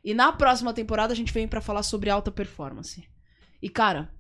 E 0.05 0.15
na 0.15 0.33
próxima 0.33 0.73
temporada 0.73 1.13
a 1.13 1.17
gente 1.17 1.33
vem 1.33 1.49
pra 1.49 1.61
falar 1.61 1.83
sobre 1.83 2.11
alta 2.11 2.31
performance. 2.31 3.09
E 3.63 3.69
cara, 3.69 4.13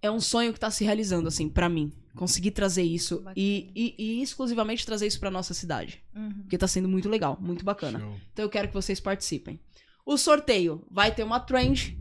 é 0.00 0.10
um 0.10 0.20
sonho 0.20 0.52
que 0.52 0.60
tá 0.60 0.70
se 0.70 0.84
realizando, 0.84 1.28
assim, 1.28 1.48
pra 1.48 1.68
mim. 1.68 1.92
Conseguir 2.14 2.50
trazer 2.50 2.82
isso 2.82 3.24
e, 3.34 3.72
e, 3.74 3.94
e 3.98 4.22
exclusivamente 4.22 4.84
trazer 4.84 5.06
isso 5.06 5.18
pra 5.18 5.30
nossa 5.30 5.54
cidade. 5.54 6.04
Uhum. 6.14 6.42
Porque 6.42 6.58
tá 6.58 6.68
sendo 6.68 6.88
muito 6.88 7.08
legal, 7.08 7.38
muito 7.40 7.64
bacana. 7.64 7.98
Show. 7.98 8.16
Então 8.32 8.44
eu 8.44 8.50
quero 8.50 8.68
que 8.68 8.74
vocês 8.74 9.00
participem. 9.00 9.58
O 10.04 10.18
sorteio 10.18 10.86
vai 10.90 11.14
ter 11.14 11.22
uma 11.22 11.40
trend. 11.40 11.98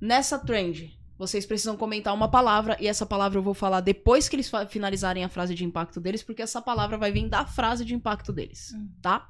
Nessa 0.00 0.38
trend, 0.38 0.99
vocês 1.20 1.44
precisam 1.44 1.76
comentar 1.76 2.14
uma 2.14 2.30
palavra 2.30 2.78
e 2.80 2.88
essa 2.88 3.04
palavra 3.04 3.38
eu 3.38 3.42
vou 3.42 3.52
falar 3.52 3.80
depois 3.82 4.26
que 4.26 4.34
eles 4.36 4.50
finalizarem 4.70 5.22
a 5.22 5.28
frase 5.28 5.54
de 5.54 5.64
impacto 5.66 6.00
deles, 6.00 6.22
porque 6.22 6.40
essa 6.40 6.62
palavra 6.62 6.96
vai 6.96 7.12
vir 7.12 7.28
da 7.28 7.44
frase 7.44 7.84
de 7.84 7.94
impacto 7.94 8.32
deles, 8.32 8.72
Hum. 8.74 8.88
tá? 9.02 9.28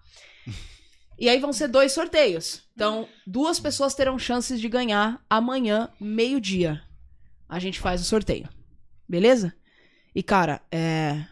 E 1.19 1.29
aí 1.29 1.39
vão 1.41 1.53
ser 1.53 1.67
dois 1.69 1.91
sorteios. 1.93 2.63
Então, 2.75 3.09
duas 3.27 3.59
pessoas 3.59 3.93
terão 3.95 4.19
chances 4.19 4.61
de 4.61 4.69
ganhar 4.69 5.21
amanhã, 5.29 5.89
meio-dia. 6.01 6.81
A 7.49 7.59
gente 7.59 7.81
faz 7.81 8.01
o 8.01 8.05
sorteio. 8.05 8.49
Beleza? 9.09 9.53
E 10.15 10.23
cara, 10.23 10.63
é 10.71 11.27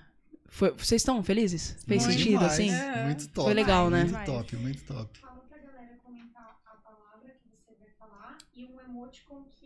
foi- 0.49 0.73
vocês 0.73 1.01
estão 1.03 1.23
felizes? 1.23 1.77
Fez 1.87 2.05
Muito 2.05 2.19
sentido 2.19 2.33
Demais. 2.41 2.53
assim? 2.53 2.71
É. 2.71 3.05
Muito 3.05 3.29
top. 3.29 3.45
Foi 3.47 3.55
legal, 3.55 3.89
né? 3.89 4.05
Muito 4.05 4.25
top, 4.27 4.57
muito 4.57 4.83
top. 4.85 5.19
Fala 5.21 5.41
pra 5.49 5.59
galera 5.59 5.97
comentar 6.05 6.59
a 6.67 6.73
palavra 6.79 7.31
que 7.41 7.49
você 7.49 7.75
vai 7.79 7.89
falar 7.99 8.37
e 8.57 8.65
um 8.67 8.81
emoticon 8.81 9.45
que 9.45 9.58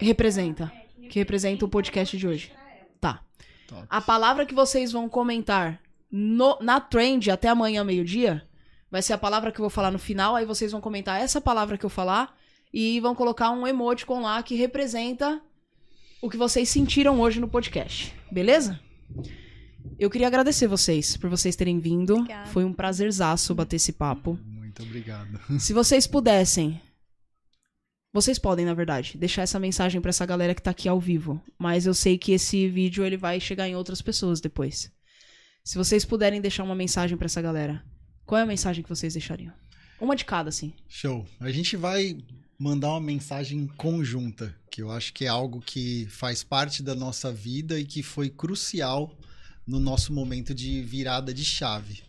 Representa. 0.00 0.72
que 1.10 1.18
representa 1.18 1.64
o 1.64 1.68
podcast 1.68 2.16
de 2.18 2.26
hoje. 2.28 2.52
Tá. 3.00 3.22
top. 3.66 3.86
A 3.88 4.00
palavra 4.00 4.44
que 4.44 4.54
vocês 4.54 4.92
vão 4.92 5.08
comentar 5.08 5.80
no- 6.10 6.58
na 6.60 6.80
trend 6.80 7.30
até 7.30 7.48
amanhã, 7.48 7.82
meio-dia, 7.84 8.46
vai 8.90 9.00
ser 9.02 9.12
a 9.14 9.18
palavra 9.18 9.50
que 9.50 9.58
eu 9.58 9.62
vou 9.62 9.70
falar 9.70 9.90
no 9.90 9.98
final. 9.98 10.34
Aí 10.36 10.44
vocês 10.44 10.70
vão 10.72 10.80
comentar 10.80 11.20
essa 11.20 11.40
palavra 11.40 11.78
que 11.78 11.84
eu 11.86 11.90
falar 11.90 12.36
e 12.72 13.00
vão 13.00 13.14
colocar 13.14 13.50
um 13.50 13.66
emoticon 13.66 14.20
lá 14.20 14.42
que 14.42 14.54
representa 14.54 15.40
o 16.20 16.28
que 16.28 16.36
vocês 16.36 16.68
sentiram 16.68 17.20
hoje 17.20 17.40
no 17.40 17.48
podcast. 17.48 18.14
Beleza? 18.30 18.78
Eu 19.98 20.10
queria 20.10 20.26
agradecer 20.26 20.66
vocês 20.66 21.16
por 21.16 21.30
vocês 21.30 21.56
terem 21.56 21.78
vindo. 21.80 22.16
Obrigada. 22.16 22.46
Foi 22.50 22.64
um 22.64 22.72
prazerzaço 22.72 23.54
bater 23.54 23.76
esse 23.76 23.92
papo. 23.92 24.38
Muito 24.44 24.82
obrigado. 24.82 25.40
Se 25.58 25.72
vocês 25.72 26.06
pudessem. 26.06 26.80
Vocês 28.18 28.36
podem, 28.36 28.64
na 28.66 28.74
verdade, 28.74 29.16
deixar 29.16 29.42
essa 29.42 29.60
mensagem 29.60 30.00
pra 30.00 30.08
essa 30.08 30.26
galera 30.26 30.52
que 30.52 30.60
tá 30.60 30.72
aqui 30.72 30.88
ao 30.88 30.98
vivo. 30.98 31.40
Mas 31.56 31.86
eu 31.86 31.94
sei 31.94 32.18
que 32.18 32.32
esse 32.32 32.68
vídeo 32.68 33.04
ele 33.04 33.16
vai 33.16 33.38
chegar 33.38 33.68
em 33.68 33.76
outras 33.76 34.02
pessoas 34.02 34.40
depois. 34.40 34.90
Se 35.62 35.78
vocês 35.78 36.04
puderem 36.04 36.40
deixar 36.40 36.64
uma 36.64 36.74
mensagem 36.74 37.16
pra 37.16 37.26
essa 37.26 37.40
galera, 37.40 37.80
qual 38.26 38.40
é 38.40 38.42
a 38.42 38.46
mensagem 38.46 38.82
que 38.82 38.88
vocês 38.88 39.12
deixariam? 39.12 39.52
Uma 40.00 40.16
de 40.16 40.24
cada, 40.24 40.48
assim. 40.48 40.72
Show. 40.88 41.24
A 41.38 41.52
gente 41.52 41.76
vai 41.76 42.18
mandar 42.58 42.88
uma 42.88 43.00
mensagem 43.00 43.68
conjunta, 43.76 44.52
que 44.68 44.82
eu 44.82 44.90
acho 44.90 45.14
que 45.14 45.24
é 45.24 45.28
algo 45.28 45.60
que 45.60 46.04
faz 46.10 46.42
parte 46.42 46.82
da 46.82 46.96
nossa 46.96 47.30
vida 47.32 47.78
e 47.78 47.84
que 47.84 48.02
foi 48.02 48.28
crucial 48.28 49.16
no 49.64 49.78
nosso 49.78 50.12
momento 50.12 50.52
de 50.52 50.82
virada 50.82 51.32
de 51.32 51.44
chave. 51.44 52.02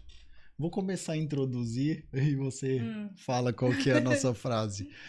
Vou 0.58 0.72
começar 0.72 1.14
a 1.14 1.18
introduzir 1.18 2.04
e 2.12 2.34
você 2.34 2.82
Hum. 2.82 3.10
fala 3.16 3.54
qual 3.54 3.72
que 3.74 3.92
é 3.92 3.98
a 3.98 4.02
nossa 4.02 4.34
frase. 4.34 4.90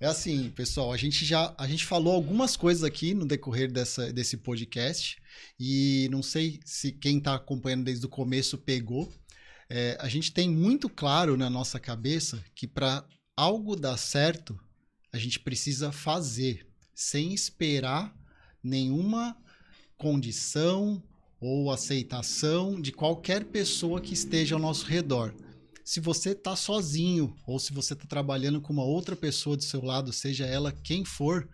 É 0.00 0.06
assim, 0.06 0.50
pessoal, 0.50 0.92
a 0.92 0.96
gente 0.96 1.24
já 1.24 1.52
a 1.58 1.66
gente 1.66 1.84
falou 1.84 2.14
algumas 2.14 2.56
coisas 2.56 2.84
aqui 2.84 3.14
no 3.14 3.26
decorrer 3.26 3.70
dessa, 3.72 4.12
desse 4.12 4.36
podcast 4.36 5.20
e 5.58 6.08
não 6.12 6.22
sei 6.22 6.60
se 6.64 6.92
quem 6.92 7.18
está 7.18 7.34
acompanhando 7.34 7.82
desde 7.82 8.06
o 8.06 8.08
começo 8.08 8.56
pegou. 8.56 9.12
É, 9.68 9.98
a 10.00 10.08
gente 10.08 10.32
tem 10.32 10.48
muito 10.48 10.88
claro 10.88 11.36
na 11.36 11.50
nossa 11.50 11.80
cabeça 11.80 12.44
que 12.54 12.64
para 12.64 13.04
algo 13.36 13.74
dar 13.74 13.96
certo, 13.96 14.56
a 15.12 15.18
gente 15.18 15.40
precisa 15.40 15.90
fazer, 15.90 16.64
sem 16.94 17.34
esperar 17.34 18.16
nenhuma 18.62 19.36
condição 19.96 21.02
ou 21.40 21.72
aceitação 21.72 22.80
de 22.80 22.92
qualquer 22.92 23.46
pessoa 23.46 24.00
que 24.00 24.14
esteja 24.14 24.54
ao 24.54 24.60
nosso 24.60 24.86
redor. 24.86 25.34
Se 25.88 26.00
você 26.00 26.32
está 26.32 26.54
sozinho 26.54 27.34
ou 27.46 27.58
se 27.58 27.72
você 27.72 27.94
está 27.94 28.04
trabalhando 28.06 28.60
com 28.60 28.74
uma 28.74 28.84
outra 28.84 29.16
pessoa 29.16 29.56
do 29.56 29.64
seu 29.64 29.82
lado, 29.82 30.12
seja 30.12 30.44
ela 30.44 30.70
quem 30.70 31.02
for, 31.02 31.48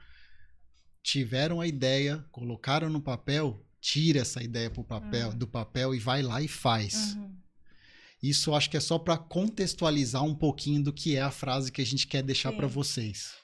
tiveram 1.04 1.60
a 1.60 1.68
ideia, 1.68 2.18
colocaram 2.32 2.90
no 2.90 3.00
papel, 3.00 3.64
tira 3.80 4.22
essa 4.22 4.42
ideia 4.42 4.68
pro 4.68 4.82
papel, 4.82 5.32
do 5.32 5.46
papel 5.46 5.94
e 5.94 6.00
vai 6.00 6.20
lá 6.20 6.42
e 6.42 6.48
faz. 6.48 7.14
Uhum. 7.14 7.32
Isso 8.20 8.52
acho 8.52 8.68
que 8.68 8.76
é 8.76 8.80
só 8.80 8.98
para 8.98 9.16
contextualizar 9.16 10.24
um 10.24 10.34
pouquinho 10.34 10.82
do 10.82 10.92
que 10.92 11.14
é 11.14 11.22
a 11.22 11.30
frase 11.30 11.70
que 11.70 11.80
a 11.80 11.86
gente 11.86 12.08
quer 12.08 12.24
deixar 12.24 12.50
para 12.54 12.66
vocês. 12.66 13.34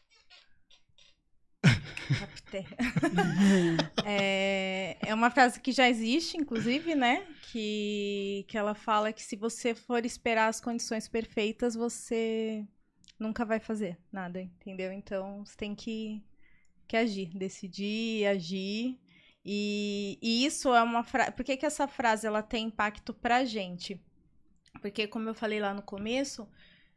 É, 4.05 4.97
é 5.01 5.15
uma 5.15 5.31
frase 5.31 5.61
que 5.61 5.73
já 5.73 5.89
existe, 5.89 6.37
inclusive, 6.37 6.95
né? 6.95 7.27
Que, 7.53 8.45
que 8.49 8.59
ela 8.59 8.74
fala 8.74 9.12
que 9.12 9.23
se 9.23 9.37
você 9.37 9.74
for 9.74 10.05
esperar 10.05 10.49
as 10.49 10.61
condições 10.61 11.09
perfeitas, 11.09 11.74
você 11.74 12.66
nunca 13.19 13.45
vai 13.45 13.61
fazer 13.61 13.99
nada, 14.11 14.41
entendeu? 14.41 14.93
Então 14.93 15.45
você 15.45 15.57
tem 15.57 15.74
que, 15.74 16.23
que 16.89 16.97
agir, 16.97 17.31
decidir, 17.37 18.27
agir. 18.27 18.99
E, 19.45 20.19
e 20.20 20.45
isso 20.45 20.74
é 20.74 20.82
uma 20.82 21.05
frase. 21.05 21.32
Por 21.32 21.45
que, 21.45 21.57
que 21.57 21.66
essa 21.66 21.87
frase 21.87 22.27
ela 22.27 22.43
tem 22.43 22.66
impacto 22.66 23.15
pra 23.15 23.45
gente? 23.45 24.03
Porque, 24.81 25.07
como 25.07 25.28
eu 25.28 25.35
falei 25.35 25.61
lá 25.61 25.74
no 25.74 25.82
começo, 25.82 26.49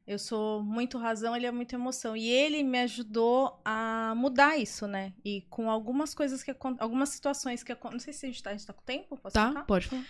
eu 0.05 0.19
sou 0.19 0.61
muito 0.61 0.97
razão, 0.97 1.35
ele 1.35 1.45
é 1.45 1.51
muito 1.51 1.73
emoção. 1.73 2.15
E 2.15 2.27
ele 2.27 2.61
me 2.61 2.79
ajudou 2.79 3.61
a 3.63 4.13
mudar 4.15 4.57
isso, 4.57 4.85
né? 4.85 5.13
E 5.23 5.41
com 5.49 5.69
algumas 5.69 6.13
coisas 6.13 6.43
que 6.43 6.53
algumas 6.79 7.09
situações 7.09 7.63
que 7.63 7.73
não 7.89 7.99
sei 7.99 8.11
se 8.11 8.25
a 8.25 8.29
gente 8.29 8.43
tá, 8.43 8.49
a 8.49 8.53
gente 8.53 8.67
tá 8.67 8.73
com 8.73 8.83
tempo, 8.83 9.17
posso 9.17 9.33
Tá? 9.33 9.63
Pode 9.63 9.87
falar. 9.87 10.03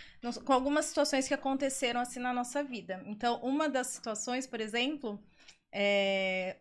Com 0.44 0.54
algumas 0.54 0.86
situações 0.86 1.28
que 1.28 1.34
aconteceram 1.34 2.00
assim 2.02 2.20
na 2.20 2.34
nossa 2.34 2.64
vida. 2.64 3.04
Então, 3.06 3.40
uma 3.44 3.70
das 3.70 3.88
situações, 3.88 4.48
por 4.48 4.60
exemplo, 4.60 5.24
é 5.72 6.58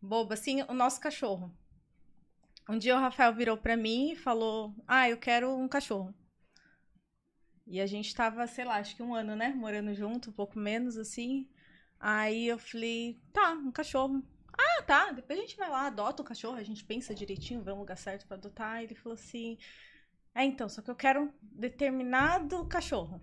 boba 0.00 0.34
assim, 0.34 0.62
o 0.62 0.72
nosso 0.72 1.00
cachorro. 1.00 1.52
Um 2.68 2.78
dia 2.78 2.96
o 2.96 3.00
Rafael 3.00 3.34
virou 3.34 3.56
pra 3.58 3.76
mim 3.76 4.12
e 4.12 4.16
falou: 4.16 4.74
"Ah, 4.86 5.08
eu 5.08 5.18
quero 5.18 5.54
um 5.54 5.68
cachorro". 5.68 6.14
E 7.66 7.80
a 7.80 7.86
gente 7.86 8.14
tava, 8.14 8.46
sei 8.46 8.64
lá, 8.64 8.76
acho 8.76 8.96
que 8.96 9.02
um 9.02 9.14
ano, 9.14 9.36
né, 9.36 9.48
morando 9.48 9.92
junto, 9.92 10.30
um 10.30 10.32
pouco 10.32 10.58
menos 10.58 10.96
assim. 10.96 11.48
Aí 12.00 12.46
eu 12.48 12.58
falei: 12.58 13.20
"Tá, 13.32 13.52
um 13.52 13.72
cachorro". 13.72 14.22
Ah, 14.58 14.82
tá, 14.82 15.12
depois 15.12 15.38
a 15.38 15.42
gente 15.42 15.56
vai 15.56 15.68
lá, 15.70 15.86
adota 15.86 16.22
o 16.22 16.24
cachorro, 16.24 16.56
a 16.56 16.62
gente 16.62 16.84
pensa 16.84 17.14
direitinho, 17.14 17.62
vê 17.62 17.72
um 17.72 17.78
lugar 17.80 17.96
certo 17.98 18.26
pra 18.26 18.36
adotar. 18.36 18.82
Ele 18.82 18.94
falou 18.94 19.14
assim: 19.14 19.58
é, 20.34 20.44
então, 20.44 20.68
só 20.68 20.82
que 20.82 20.90
eu 20.90 20.94
quero 20.96 21.22
um 21.24 21.32
determinado 21.42 22.64
cachorro. 22.66 23.20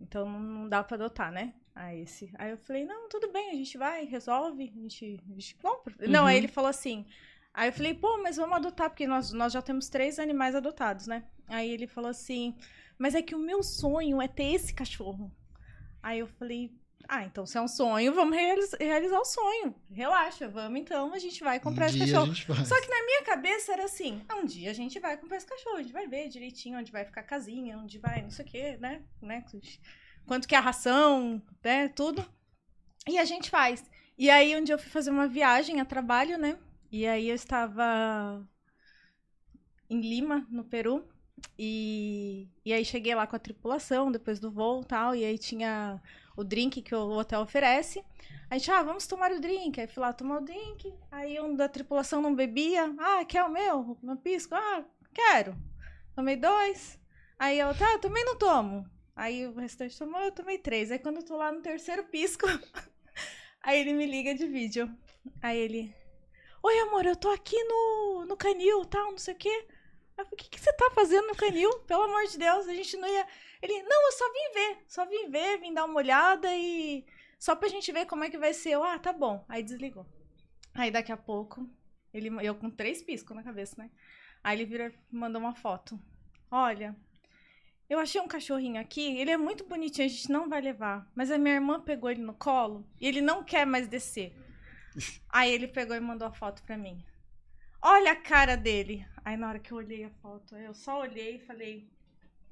Então 0.00 0.28
não, 0.28 0.68
dá 0.68 0.82
pra 0.82 0.96
adotar, 0.96 1.30
né? 1.30 1.54
Aí, 1.74 2.00
esse. 2.00 2.30
aí 2.38 2.50
eu 2.50 2.58
falei, 2.58 2.84
não, 2.84 3.08
tudo 3.08 3.30
bem, 3.32 3.50
a 3.50 3.54
gente 3.54 3.78
vai, 3.78 4.04
resolve, 4.04 4.64
a 4.64 4.80
gente, 4.80 5.20
a 5.28 5.32
gente 5.32 5.54
compra. 5.56 5.94
Não, 6.08 6.26
aí 6.26 6.36
Uhum. 6.36 6.38
ele 6.38 6.48
falou 6.48 6.70
assim. 6.70 7.06
Aí 7.52 7.68
eu 7.68 7.72
falei, 7.72 7.94
pô, 7.94 8.22
mas 8.22 8.36
vamos 8.36 8.56
adotar, 8.56 8.90
porque 8.90 9.06
nós, 9.06 9.32
nós 9.32 9.52
já 9.52 9.60
temos 9.62 9.88
três 9.88 10.18
animais 10.18 10.54
adotados, 10.54 11.06
né? 11.06 11.24
Aí 11.46 11.70
ele 11.70 11.86
falou 11.86 12.10
assim, 12.10 12.56
mas 12.98 13.14
é 13.14 13.22
que 13.22 13.34
o 13.34 13.38
meu 13.38 13.62
sonho 13.62 14.20
é 14.22 14.28
ter 14.28 14.52
esse 14.54 14.72
cachorro. 14.72 15.30
Aí 16.02 16.18
eu 16.20 16.26
falei, 16.26 16.72
ah, 17.08 17.24
então 17.24 17.44
se 17.44 17.58
é 17.58 17.60
um 17.60 17.68
sonho, 17.68 18.12
vamos 18.14 18.36
realiza- 18.36 18.76
realizar 18.78 19.18
o 19.18 19.24
sonho. 19.24 19.74
Relaxa, 19.90 20.48
vamos 20.48 20.80
então, 20.80 21.12
a 21.12 21.18
gente 21.18 21.42
vai 21.42 21.58
comprar 21.58 21.86
um 21.86 21.88
esse 21.88 21.98
cachorro. 21.98 22.34
Só 22.64 22.80
que 22.80 22.88
na 22.88 23.04
minha 23.04 23.22
cabeça 23.24 23.72
era 23.72 23.84
assim: 23.84 24.22
ah, 24.28 24.36
um 24.36 24.44
dia 24.44 24.70
a 24.70 24.74
gente 24.74 24.98
vai 25.00 25.16
comprar 25.16 25.36
esse 25.38 25.46
cachorro, 25.46 25.76
a 25.76 25.82
gente 25.82 25.92
vai 25.92 26.06
ver 26.06 26.28
direitinho 26.28 26.78
onde 26.78 26.92
vai 26.92 27.04
ficar 27.04 27.22
a 27.22 27.24
casinha, 27.24 27.78
onde 27.78 27.98
vai, 27.98 28.22
não 28.22 28.30
sei 28.30 28.44
o 28.44 28.48
quê, 28.48 28.76
né? 28.80 29.02
né? 29.20 29.44
Quanto 30.26 30.46
que 30.46 30.54
é 30.54 30.58
a 30.58 30.60
ração, 30.60 31.42
né? 31.62 31.88
Tudo. 31.88 32.24
E 33.08 33.18
a 33.18 33.24
gente 33.24 33.50
faz. 33.50 33.84
E 34.16 34.28
aí, 34.30 34.54
um 34.54 34.62
dia 34.62 34.74
eu 34.74 34.78
fui 34.78 34.90
fazer 34.90 35.10
uma 35.10 35.26
viagem 35.26 35.80
a 35.80 35.84
trabalho, 35.84 36.38
né? 36.38 36.58
E 36.92 37.06
aí 37.06 37.28
eu 37.28 37.34
estava 37.34 38.46
em 39.88 40.00
Lima, 40.00 40.46
no 40.50 40.62
Peru. 40.62 41.04
E, 41.58 42.48
e 42.64 42.72
aí 42.72 42.84
cheguei 42.84 43.14
lá 43.14 43.26
com 43.26 43.34
a 43.34 43.38
tripulação 43.38 44.12
depois 44.12 44.38
do 44.38 44.50
voo 44.50 44.82
e 44.82 44.84
tal. 44.84 45.14
E 45.14 45.24
aí 45.24 45.38
tinha 45.38 46.00
o 46.36 46.44
drink 46.44 46.82
que 46.82 46.94
o 46.94 47.10
hotel 47.10 47.40
oferece. 47.40 48.04
A 48.50 48.58
gente, 48.58 48.70
ah, 48.70 48.82
vamos 48.82 49.06
tomar 49.06 49.32
o 49.32 49.40
drink. 49.40 49.80
Aí 49.80 49.86
fui 49.86 50.02
lá 50.02 50.12
tomar 50.12 50.38
o 50.38 50.44
drink. 50.44 50.92
Aí 51.10 51.40
um 51.40 51.54
da 51.54 51.68
tripulação 51.68 52.20
não 52.20 52.34
bebia. 52.34 52.92
Ah, 52.98 53.24
quer 53.24 53.44
o 53.44 53.50
meu? 53.50 53.98
Meu 54.02 54.16
pisco? 54.16 54.54
Ah, 54.54 54.84
quero. 55.14 55.56
Tomei 56.14 56.36
dois. 56.36 56.98
Aí 57.38 57.58
eu, 57.58 57.74
tá, 57.74 57.92
eu 57.92 57.98
também 57.98 58.24
não 58.24 58.36
tomo. 58.36 58.84
Aí 59.16 59.46
o 59.46 59.54
restante 59.54 59.98
tomou, 59.98 60.20
eu 60.20 60.32
tomei 60.32 60.58
três. 60.58 60.90
Aí 60.90 60.98
quando 60.98 61.16
eu 61.16 61.24
tô 61.24 61.36
lá 61.36 61.52
no 61.52 61.60
terceiro 61.60 62.04
pisco, 62.04 62.46
aí 63.62 63.80
ele 63.80 63.92
me 63.92 64.06
liga 64.06 64.34
de 64.34 64.46
vídeo. 64.46 64.90
Aí 65.42 65.58
ele, 65.58 65.94
oi 66.62 66.78
amor, 66.80 67.06
eu 67.06 67.16
tô 67.16 67.30
aqui 67.30 67.62
no, 67.64 68.24
no 68.26 68.36
canil, 68.36 68.84
tal, 68.84 69.10
não 69.10 69.18
sei 69.18 69.34
o 69.34 69.36
quê. 69.36 69.66
Eu 70.16 70.24
falei, 70.24 70.32
o 70.32 70.36
que, 70.36 70.50
que 70.50 70.60
você 70.60 70.72
tá 70.72 70.90
fazendo 70.94 71.28
no 71.28 71.34
canil? 71.34 71.70
Pelo 71.80 72.02
amor 72.02 72.26
de 72.26 72.38
Deus, 72.38 72.66
a 72.66 72.74
gente 72.74 72.96
não 72.96 73.08
ia... 73.08 73.26
Ele, 73.62 73.82
não, 73.82 74.06
eu 74.06 74.12
só 74.12 74.24
vim 74.32 74.52
ver, 74.54 74.78
só 74.86 75.06
vim 75.06 75.30
ver, 75.30 75.58
vim 75.58 75.74
dar 75.74 75.84
uma 75.84 75.96
olhada 75.96 76.48
e... 76.56 77.04
Só 77.38 77.56
pra 77.56 77.68
gente 77.68 77.90
ver 77.90 78.06
como 78.06 78.24
é 78.24 78.30
que 78.30 78.36
vai 78.36 78.52
ser. 78.52 78.70
Eu, 78.70 78.84
ah, 78.84 78.98
tá 78.98 79.12
bom. 79.12 79.44
Aí 79.48 79.62
desligou. 79.62 80.06
Aí 80.74 80.90
daqui 80.90 81.10
a 81.10 81.16
pouco, 81.16 81.68
ele, 82.12 82.28
eu 82.46 82.54
com 82.54 82.70
três 82.70 83.02
piscos 83.02 83.34
na 83.34 83.42
cabeça, 83.42 83.74
né? 83.78 83.90
Aí 84.42 84.58
ele 84.58 84.66
vira 84.66 84.92
e 85.12 85.16
mandou 85.16 85.40
uma 85.40 85.54
foto. 85.54 85.98
Olha, 86.50 86.96
eu 87.88 87.98
achei 87.98 88.20
um 88.20 88.28
cachorrinho 88.28 88.80
aqui, 88.80 89.18
ele 89.18 89.30
é 89.30 89.36
muito 89.36 89.64
bonitinho, 89.64 90.06
a 90.06 90.08
gente 90.08 90.30
não 90.30 90.48
vai 90.48 90.60
levar. 90.60 91.10
Mas 91.14 91.30
a 91.30 91.38
minha 91.38 91.54
irmã 91.54 91.80
pegou 91.80 92.10
ele 92.10 92.22
no 92.22 92.34
colo 92.34 92.86
e 93.00 93.06
ele 93.06 93.20
não 93.20 93.42
quer 93.42 93.66
mais 93.66 93.88
descer. 93.88 94.32
Aí 95.28 95.52
ele 95.52 95.66
pegou 95.66 95.96
e 95.96 96.00
mandou 96.00 96.28
a 96.28 96.32
foto 96.32 96.62
pra 96.62 96.76
mim. 96.76 97.04
Olha 97.82 98.12
a 98.12 98.16
cara 98.16 98.56
dele. 98.56 99.06
Aí 99.24 99.36
na 99.36 99.48
hora 99.48 99.58
que 99.58 99.72
eu 99.72 99.78
olhei 99.78 100.04
a 100.04 100.10
foto, 100.10 100.56
eu 100.56 100.74
só 100.74 101.00
olhei 101.00 101.36
e 101.36 101.46
falei, 101.46 101.90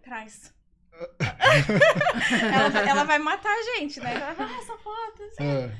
traz. 0.02 0.54
Ela, 2.52 2.88
ela 2.88 3.04
vai 3.04 3.18
matar 3.18 3.52
a 3.52 3.62
gente, 3.62 4.00
né? 4.00 4.14
Ela 4.14 4.32
vai, 4.32 4.46
ah, 4.46 4.58
essa 4.58 4.76
foto. 4.78 5.30
sei 5.32 5.46
É. 5.46 5.72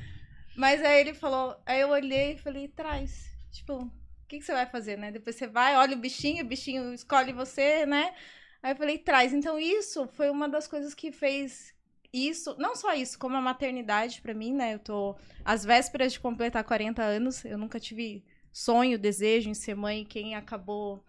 mas 0.55 0.83
aí 0.83 0.99
ele 1.01 1.13
falou, 1.13 1.55
aí 1.65 1.81
eu 1.81 1.89
olhei 1.89 2.33
e 2.33 2.37
falei, 2.37 2.67
traz. 2.67 3.29
Tipo, 3.51 3.83
o 3.83 3.91
que, 4.27 4.39
que 4.39 4.45
você 4.45 4.53
vai 4.53 4.65
fazer, 4.65 4.97
né? 4.97 5.11
Depois 5.11 5.35
você 5.35 5.47
vai, 5.47 5.75
olha 5.75 5.95
o 5.95 5.99
bichinho, 5.99 6.43
o 6.43 6.47
bichinho 6.47 6.93
escolhe 6.93 7.33
você, 7.33 7.85
né? 7.85 8.13
Aí 8.61 8.73
eu 8.73 8.75
falei, 8.75 8.97
traz. 8.97 9.33
Então 9.33 9.59
isso 9.59 10.07
foi 10.13 10.29
uma 10.29 10.47
das 10.47 10.67
coisas 10.67 10.93
que 10.93 11.11
fez 11.11 11.73
isso, 12.11 12.55
não 12.57 12.75
só 12.75 12.93
isso, 12.93 13.19
como 13.19 13.37
a 13.37 13.41
maternidade 13.41 14.21
pra 14.21 14.33
mim, 14.33 14.53
né? 14.53 14.73
Eu 14.73 14.79
tô 14.79 15.15
às 15.45 15.63
vésperas 15.63 16.13
de 16.13 16.19
completar 16.19 16.63
40 16.63 17.03
anos, 17.03 17.45
eu 17.45 17.57
nunca 17.57 17.79
tive 17.79 18.23
sonho, 18.51 18.97
desejo 18.97 19.49
em 19.49 19.53
ser 19.53 19.75
mãe, 19.75 20.03
quem 20.03 20.35
acabou 20.35 21.03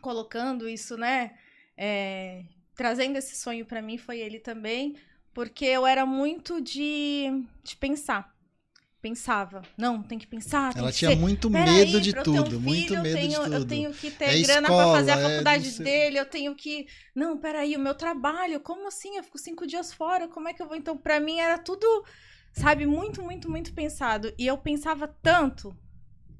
colocando 0.00 0.68
isso, 0.68 0.96
né? 0.96 1.38
É, 1.76 2.44
trazendo 2.76 3.16
esse 3.16 3.34
sonho 3.36 3.64
pra 3.66 3.82
mim 3.82 3.98
foi 3.98 4.20
ele 4.20 4.38
também, 4.38 4.96
porque 5.34 5.64
eu 5.64 5.86
era 5.86 6.04
muito 6.06 6.60
de, 6.60 7.24
de 7.64 7.76
pensar. 7.76 8.34
Pensava, 9.02 9.62
não, 9.78 10.02
tem 10.02 10.18
que 10.18 10.26
pensar, 10.26 10.72
tem 10.74 10.82
Ela 10.82 10.90
que 10.90 10.98
tinha 10.98 11.12
ser. 11.12 11.16
muito 11.16 11.48
Peraí, 11.48 11.72
medo 11.86 12.00
de 12.00 12.10
pra 12.10 12.20
eu 12.20 12.24
ter 12.24 12.30
um 12.30 12.42
tudo, 12.44 12.60
muito 12.60 12.88
filho, 12.88 12.96
eu 12.96 13.02
medo 13.02 13.16
de 13.20 13.28
tenho- 13.28 13.42
tudo. 13.44 13.54
Eu 13.54 13.64
tenho 13.66 13.92
que 13.94 14.10
ter 14.10 14.24
É 14.24 14.42
grana 14.42 14.66
pra 14.66 14.86
fazer 14.86 15.10
a 15.12 15.16
é 15.16 15.22
faculdade 15.30 15.70
sei- 15.70 15.84
dele, 15.84 16.18
eu 16.18 16.26
tenho 16.26 16.54
que. 16.56 16.88
Não, 17.14 17.38
peraí, 17.38 17.76
o 17.76 17.78
meu 17.78 17.94
trabalho, 17.94 18.58
como 18.58 18.88
assim? 18.88 19.16
Eu 19.16 19.22
fico 19.22 19.38
cinco 19.38 19.64
dias 19.66 19.92
fora, 19.92 20.26
como 20.26 20.48
é 20.48 20.54
que 20.54 20.60
eu 20.60 20.66
vou? 20.66 20.76
Então, 20.76 20.96
pra 20.96 21.20
mim 21.20 21.38
era 21.38 21.56
tudo, 21.56 21.86
sabe, 22.52 22.84
muito, 22.84 23.22
muito, 23.22 23.48
muito 23.48 23.72
pensado. 23.74 24.34
E 24.36 24.44
eu 24.46 24.58
pensava 24.58 25.06
tanto 25.22 25.76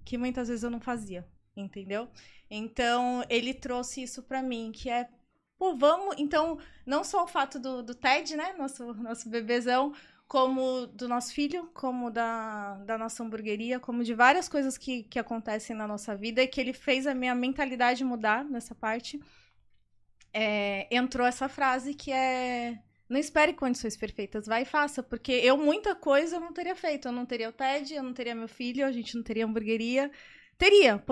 que 0.05 0.19
muitas 0.19 0.49
vezes 0.49 0.65
eu 0.65 0.71
não 0.71 0.81
fazia, 0.81 1.25
entendeu? 1.57 2.09
Então, 2.51 3.23
ele 3.29 3.55
trouxe 3.55 4.03
isso 4.03 4.23
pra 4.25 4.43
mim, 4.43 4.73
que 4.75 4.91
é. 4.91 5.09
Pô, 5.59 5.75
vamos. 5.77 6.17
Então, 6.19 6.59
não 6.85 7.03
só 7.05 7.25
o 7.25 7.27
fato 7.27 7.59
do, 7.59 7.83
do 7.83 7.95
Ted, 7.95 8.37
né? 8.37 8.53
Nosso, 8.59 8.93
nosso 8.95 9.29
bebezão, 9.29 9.93
como 10.29 10.87
do 10.89 11.09
nosso 11.09 11.33
filho, 11.33 11.71
como 11.75 12.11
da, 12.11 12.75
da 12.85 12.99
nossa 12.99 13.23
hamburgueria, 13.23 13.81
como 13.81 14.05
de 14.05 14.15
várias 14.15 14.49
coisas 14.49 14.77
que, 14.77 15.05
que 15.05 15.19
acontecem 15.19 15.75
na 15.77 15.87
nossa 15.87 16.15
vida 16.17 16.43
e 16.43 16.49
que 16.49 16.61
ele 16.61 16.73
fez 16.73 17.07
a 17.07 17.15
minha 17.15 17.35
mentalidade 17.35 18.05
mudar 18.05 18.45
nessa 18.45 18.75
parte. 18.75 19.21
É, 20.33 20.87
entrou 20.95 21.27
essa 21.27 21.49
frase 21.49 21.95
que 21.95 22.13
é 22.13 22.79
não 23.09 23.19
espere 23.19 23.53
condições 23.55 23.97
perfeitas, 23.97 24.47
vai 24.47 24.63
e 24.63 24.65
faça, 24.65 25.01
porque 25.03 25.31
eu 25.33 25.57
muita 25.57 25.95
coisa 25.95 26.37
eu 26.37 26.41
não 26.41 26.53
teria 26.53 26.75
feito, 26.75 27.07
eu 27.09 27.13
não 27.13 27.25
teria 27.25 27.49
o 27.49 27.53
TED, 27.53 27.95
eu 27.95 28.03
não 28.03 28.13
teria 28.13 28.35
meu 28.35 28.49
filho, 28.49 28.85
a 28.85 28.91
gente 28.91 29.15
não 29.15 29.23
teria 29.23 29.47
hamburgueria, 29.47 30.11
teria, 30.59 31.03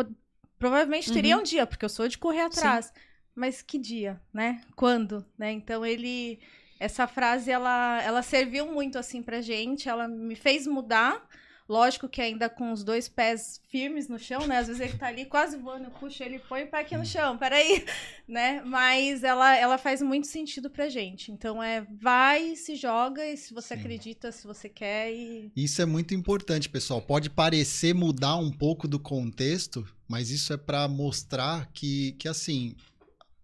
provavelmente 0.59 1.13
teria 1.13 1.37
Uhum. 1.37 1.41
um 1.41 1.45
dia, 1.45 1.67
porque 1.67 1.85
eu 1.85 1.89
sou 1.89 2.09
de 2.09 2.19
correr 2.19 2.41
atrás, 2.43 2.93
mas 3.35 3.63
que 3.63 3.79
dia, 3.79 4.21
né? 4.33 4.61
Quando, 4.77 5.25
né? 5.39 5.53
Então 5.53 5.85
ele 5.85 6.39
essa 6.79 7.07
frase 7.07 7.51
ela, 7.51 8.03
ela 8.03 8.23
serviu 8.23 8.67
muito 8.71 8.99
assim 8.99 9.23
pra 9.23 9.41
gente, 9.41 9.89
ela 9.89 10.07
me 10.09 10.35
fez 10.35 10.67
mudar. 10.67 11.27
Lógico 11.67 12.11
que 12.11 12.21
ainda 12.21 12.51
com 12.51 12.73
os 12.73 12.85
dois 12.85 13.09
pés 13.09 13.59
firmes 13.71 14.07
no 14.07 14.19
chão, 14.19 14.47
né? 14.47 14.59
Às 14.59 14.67
vezes 14.67 14.83
ele 14.83 14.99
tá 14.99 15.07
ali 15.07 15.25
quase 15.25 15.57
voando, 15.57 15.85
eu 15.85 15.91
puxo 15.93 16.23
ele 16.23 16.37
e 16.37 16.41
põe 16.41 16.65
o 16.65 16.67
pé 16.67 16.81
aqui 16.81 16.95
no 16.95 17.07
chão, 17.07 17.39
peraí, 17.39 17.87
né? 18.29 18.61
Mas 18.67 19.25
ela, 19.25 19.57
ela 19.57 19.79
faz 19.79 20.03
muito 20.03 20.27
sentido 20.27 20.69
pra 20.69 20.91
gente. 20.91 21.33
Então 21.33 21.63
é 21.63 21.81
vai, 21.99 22.55
se 22.55 22.77
joga, 22.77 23.27
e 23.27 23.35
se 23.39 23.55
você 23.55 23.75
Sim. 23.75 23.81
acredita, 23.81 24.31
se 24.31 24.47
você 24.47 24.69
quer, 24.69 25.11
e 25.15 25.51
Isso 25.57 25.81
é 25.81 25.87
muito 25.87 26.13
importante, 26.13 26.69
pessoal. 26.69 27.01
Pode 27.01 27.31
parecer 27.31 27.95
mudar 27.95 28.37
um 28.37 28.53
pouco 28.53 28.87
do 28.87 28.99
contexto, 28.99 29.89
mas 30.07 30.31
isso 30.31 30.53
é 30.53 30.59
para 30.59 30.87
mostrar 30.87 31.71
que, 31.73 32.13
que, 32.19 32.29
assim, 32.29 32.77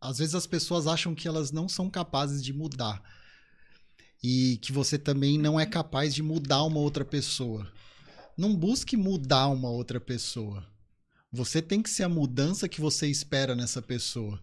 às 0.00 0.18
vezes 0.18 0.34
as 0.34 0.46
pessoas 0.46 0.86
acham 0.86 1.14
que 1.14 1.28
elas 1.28 1.52
não 1.52 1.68
são 1.68 1.90
capazes 1.90 2.42
de 2.42 2.52
mudar. 2.52 3.02
E 4.22 4.58
que 4.62 4.72
você 4.72 4.98
também 4.98 5.38
não 5.38 5.58
é 5.58 5.66
capaz 5.66 6.14
de 6.14 6.22
mudar 6.22 6.62
uma 6.64 6.78
outra 6.78 7.04
pessoa. 7.04 7.70
Não 8.36 8.54
busque 8.54 8.96
mudar 8.96 9.48
uma 9.48 9.68
outra 9.68 10.00
pessoa. 10.00 10.66
Você 11.32 11.62
tem 11.62 11.82
que 11.82 11.90
ser 11.90 12.04
a 12.04 12.08
mudança 12.08 12.68
que 12.68 12.80
você 12.80 13.06
espera 13.08 13.54
nessa 13.54 13.80
pessoa. 13.80 14.40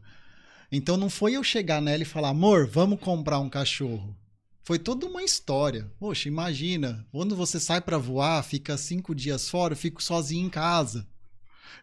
Então 0.72 0.98
não 0.98 1.10
foi 1.10 1.34
eu 1.34 1.44
chegar 1.44 1.82
nela 1.82 2.04
e 2.04 2.06
falar, 2.06 2.30
amor, 2.30 2.68
vamos 2.68 3.00
comprar 3.00 3.40
um 3.40 3.50
cachorro. 3.50 4.16
Foi 4.64 4.78
toda 4.78 5.06
uma 5.06 5.24
história. 5.24 5.90
Poxa, 6.00 6.28
imagina, 6.28 7.06
quando 7.12 7.36
você 7.36 7.60
sai 7.60 7.80
pra 7.82 7.98
voar, 7.98 8.44
fica 8.44 8.78
cinco 8.78 9.16
dias 9.16 9.50
fora, 9.50 9.74
eu 9.74 9.78
fico 9.78 10.04
sozinho 10.04 10.46
em 10.46 10.50
casa. 10.50 11.08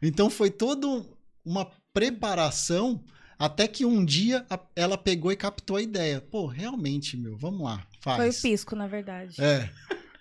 Então 0.03 0.29
foi 0.29 0.51
toda 0.51 0.87
um- 0.87 1.07
uma 1.45 1.65
preparação 1.93 3.03
até 3.39 3.67
que 3.69 3.85
um 3.85 4.05
dia 4.05 4.45
ela 4.75 4.97
pegou 4.99 5.33
e 5.33 5.37
captou 5.37 5.77
a 5.77 5.83
ideia. 5.83 6.21
Pô, 6.21 6.47
realmente, 6.47 7.17
meu, 7.17 7.37
vamos 7.37 7.63
lá, 7.63 7.87
faz. 8.01 8.17
foi 8.17 8.31
o 8.31 8.43
pisco, 8.53 8.75
na 8.77 8.87
verdade. 8.87 9.37
É, 9.41 9.69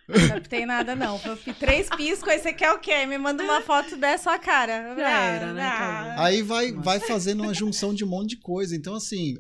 Não 0.08 0.28
captei 0.28 0.66
nada, 0.66 0.96
não. 0.96 1.18
Foi 1.18 1.36
três 1.54 1.88
piscos, 1.90 2.28
aí 2.28 2.40
você 2.40 2.52
quer 2.54 2.72
o 2.74 2.80
quê? 2.80 3.06
Me 3.06 3.18
manda 3.18 3.42
uma 3.44 3.62
foto 3.62 3.96
dessa 3.96 4.38
cara. 4.38 4.96
Já 4.98 5.10
era, 5.10 5.54
né, 5.54 5.66
Ah, 5.66 5.78
cara? 5.78 6.24
Aí 6.26 6.42
vai, 6.42 6.74
vai 6.74 7.00
fazendo 7.00 7.44
uma 7.44 7.54
junção 7.54 7.94
de 7.94 8.04
um 8.04 8.08
monte 8.08 8.32
de 8.32 8.38
coisa. 8.38 8.76
Então, 8.76 8.96
assim, 8.96 9.38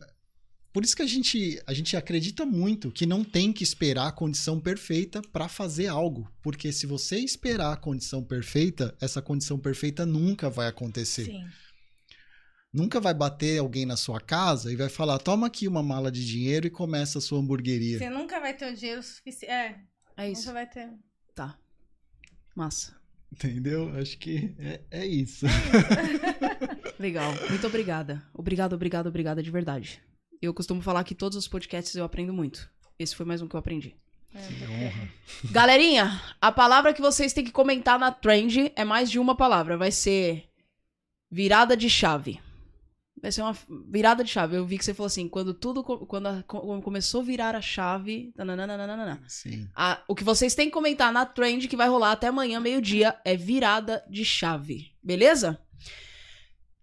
por 0.71 0.85
isso 0.85 0.95
que 0.95 1.01
a 1.01 1.05
gente, 1.05 1.61
a 1.67 1.73
gente 1.73 1.97
acredita 1.97 2.45
muito 2.45 2.91
que 2.91 3.05
não 3.05 3.23
tem 3.25 3.51
que 3.51 3.61
esperar 3.63 4.07
a 4.07 4.11
condição 4.11 4.57
perfeita 4.59 5.21
para 5.33 5.49
fazer 5.49 5.87
algo. 5.87 6.31
Porque 6.41 6.71
se 6.71 6.87
você 6.87 7.17
esperar 7.17 7.73
a 7.73 7.77
condição 7.77 8.23
perfeita, 8.23 8.95
essa 9.01 9.21
condição 9.21 9.59
perfeita 9.59 10.05
nunca 10.05 10.49
vai 10.49 10.67
acontecer. 10.67 11.25
Sim. 11.25 11.45
Nunca 12.73 12.99
vai 12.99 13.13
bater 13.13 13.59
alguém 13.59 13.85
na 13.85 13.95
sua 13.95 14.19
casa 14.19 14.71
e 14.71 14.75
vai 14.75 14.89
falar: 14.89 15.19
toma 15.19 15.47
aqui 15.47 15.67
uma 15.67 15.83
mala 15.83 16.11
de 16.11 16.25
dinheiro 16.25 16.65
e 16.65 16.71
começa 16.71 17.19
a 17.19 17.21
sua 17.21 17.39
hamburgueria. 17.39 17.99
Você 17.99 18.09
nunca 18.09 18.39
vai 18.39 18.53
ter 18.55 18.71
o 18.71 18.75
dinheiro 18.75 19.03
suficiente. 19.03 19.51
É, 19.51 19.75
É 20.17 20.29
isso. 20.31 20.41
nunca 20.41 20.53
vai 20.53 20.67
ter. 20.67 20.89
Tá. 21.35 21.55
Massa. 22.55 22.95
Entendeu? 23.31 23.89
Acho 23.99 24.17
que 24.17 24.55
é, 24.59 24.81
é 24.91 25.05
isso. 25.05 25.45
Legal. 26.99 27.31
Muito 27.49 27.67
obrigada. 27.67 28.23
Obrigada, 28.33 28.75
obrigada, 28.75 29.09
obrigada 29.09 29.43
de 29.43 29.51
verdade. 29.51 30.01
Eu 30.41 30.53
costumo 30.53 30.81
falar 30.81 31.03
que 31.03 31.15
todos 31.15 31.37
os 31.37 31.47
podcasts 31.47 31.95
eu 31.95 32.03
aprendo 32.03 32.33
muito. 32.33 32.69
Esse 32.99 33.15
foi 33.15 33.25
mais 33.25 33.41
um 33.41 33.47
que 33.47 33.55
eu 33.55 33.59
aprendi. 33.59 33.95
É, 34.33 34.39
Que 34.47 34.63
honra. 34.65 35.09
Galerinha, 35.51 36.21
a 36.41 36.51
palavra 36.51 36.93
que 36.93 37.01
vocês 37.01 37.33
têm 37.33 37.43
que 37.43 37.51
comentar 37.51 37.97
na 37.99 38.11
trend 38.11 38.71
é 38.75 38.83
mais 38.83 39.09
de 39.09 39.19
uma 39.19 39.35
palavra. 39.35 39.77
Vai 39.77 39.91
ser 39.91 40.45
virada 41.31 41.75
de 41.77 41.89
chave. 41.89 42.39
Vai 43.21 43.31
ser 43.31 43.41
uma 43.41 43.55
virada 43.89 44.23
de 44.23 44.29
chave. 44.29 44.55
Eu 44.57 44.65
vi 44.65 44.77
que 44.77 44.83
você 44.83 44.93
falou 44.93 45.07
assim, 45.07 45.29
quando 45.29 45.53
tudo, 45.53 45.83
quando, 45.83 46.27
a- 46.27 46.43
quando 46.45 46.81
começou 46.81 47.21
a 47.21 47.23
virar 47.23 47.55
a 47.55 47.61
chave, 47.61 48.33
tananana. 48.35 49.21
Sim. 49.27 49.67
A- 49.75 50.01
o 50.07 50.15
que 50.15 50.23
vocês 50.23 50.53
têm 50.55 50.65
que 50.67 50.73
comentar 50.73 51.13
na 51.13 51.25
trend 51.25 51.67
que 51.67 51.77
vai 51.77 51.87
rolar 51.87 52.11
até 52.11 52.27
amanhã, 52.27 52.59
meio-dia, 52.59 53.15
é 53.23 53.35
virada 53.37 54.03
de 54.09 54.25
chave. 54.25 54.91
Beleza? 55.01 55.59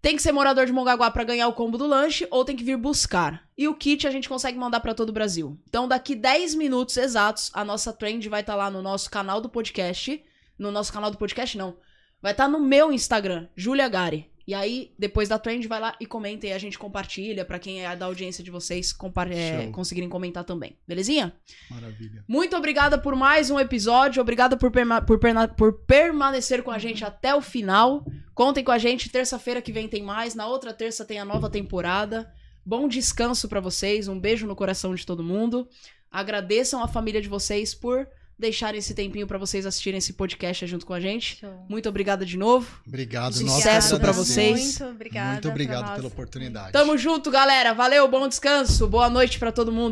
Tem 0.01 0.15
que 0.15 0.21
ser 0.21 0.31
morador 0.31 0.65
de 0.65 0.71
Mongaguá 0.73 1.11
pra 1.11 1.23
ganhar 1.23 1.47
o 1.47 1.53
combo 1.53 1.77
do 1.77 1.85
lanche 1.85 2.27
ou 2.31 2.43
tem 2.43 2.55
que 2.55 2.63
vir 2.63 2.75
buscar. 2.75 3.47
E 3.55 3.67
o 3.67 3.75
kit 3.75 4.07
a 4.07 4.11
gente 4.11 4.27
consegue 4.27 4.57
mandar 4.57 4.79
pra 4.79 4.95
todo 4.95 5.09
o 5.09 5.13
Brasil. 5.13 5.59
Então, 5.69 5.87
daqui 5.87 6.15
10 6.15 6.55
minutos 6.55 6.97
exatos, 6.97 7.51
a 7.53 7.63
nossa 7.63 7.93
trend 7.93 8.27
vai 8.27 8.41
estar 8.41 8.55
lá 8.55 8.71
no 8.71 8.81
nosso 8.81 9.11
canal 9.11 9.39
do 9.39 9.47
podcast. 9.49 10.23
No 10.57 10.71
nosso 10.71 10.91
canal 10.91 11.11
do 11.11 11.17
podcast, 11.17 11.55
não. 11.55 11.77
Vai 12.19 12.31
estar 12.31 12.47
no 12.47 12.59
meu 12.59 12.91
Instagram, 12.91 13.47
Julia 13.55 13.87
Gari. 13.87 14.27
E 14.47 14.53
aí, 14.53 14.91
depois 14.97 15.29
da 15.29 15.37
trend, 15.37 15.67
vai 15.67 15.79
lá 15.79 15.95
e 15.99 16.05
comenta 16.05 16.47
e 16.47 16.51
a 16.51 16.57
gente 16.57 16.77
compartilha 16.77 17.45
pra 17.45 17.59
quem 17.59 17.85
é 17.85 17.95
da 17.95 18.05
audiência 18.07 18.43
de 18.43 18.49
vocês 18.51 18.93
é, 19.29 19.67
conseguirem 19.71 20.09
comentar 20.09 20.43
também. 20.43 20.77
Belezinha? 20.87 21.33
Maravilha. 21.69 22.23
Muito 22.27 22.55
obrigada 22.57 22.97
por 22.97 23.15
mais 23.15 23.49
um 23.51 23.59
episódio. 23.59 24.21
Obrigada 24.21 24.57
por, 24.57 24.71
perma- 24.71 25.01
por 25.01 25.19
perna- 25.19 25.47
por 25.47 25.85
permanecer 25.85 26.63
com 26.63 26.71
a 26.71 26.77
gente 26.79 27.05
até 27.05 27.35
o 27.35 27.41
final. 27.41 28.03
Contem 28.33 28.63
com 28.63 28.71
a 28.71 28.77
gente. 28.77 29.09
Terça-feira 29.09 29.61
que 29.61 29.71
vem 29.71 29.87
tem 29.87 30.01
mais. 30.03 30.33
Na 30.35 30.47
outra 30.47 30.73
terça 30.73 31.05
tem 31.05 31.19
a 31.19 31.25
nova 31.25 31.49
temporada. 31.49 32.31
Bom 32.65 32.87
descanso 32.87 33.47
pra 33.47 33.59
vocês. 33.59 34.07
Um 34.07 34.19
beijo 34.19 34.47
no 34.47 34.55
coração 34.55 34.93
de 34.95 35.05
todo 35.05 35.23
mundo. 35.23 35.67
Agradeçam 36.09 36.83
a 36.83 36.87
família 36.87 37.21
de 37.21 37.29
vocês 37.29 37.73
por 37.73 38.07
deixarem 38.41 38.79
esse 38.79 38.93
tempinho 38.93 39.27
pra 39.27 39.37
vocês 39.37 39.65
assistirem 39.65 39.99
esse 39.99 40.13
podcast 40.13 40.65
junto 40.65 40.85
com 40.85 40.93
a 40.93 40.99
gente. 40.99 41.37
Show. 41.39 41.65
Muito 41.69 41.87
obrigada 41.87 42.25
de 42.25 42.35
novo. 42.35 42.81
Obrigado. 42.85 43.33
Sucesso 43.33 43.95
agradecemos. 43.95 44.27
vocês. 44.27 44.79
Muito 44.79 44.95
obrigada. 44.95 45.31
Muito 45.33 45.49
obrigado 45.49 45.95
pela 45.95 46.07
oportunidade. 46.07 46.71
Tamo 46.71 46.97
junto, 46.97 47.29
galera. 47.29 47.73
Valeu, 47.73 48.07
bom 48.07 48.27
descanso. 48.27 48.87
Boa 48.87 49.09
noite 49.09 49.37
pra 49.39 49.51
todo 49.51 49.71
mundo. 49.71 49.89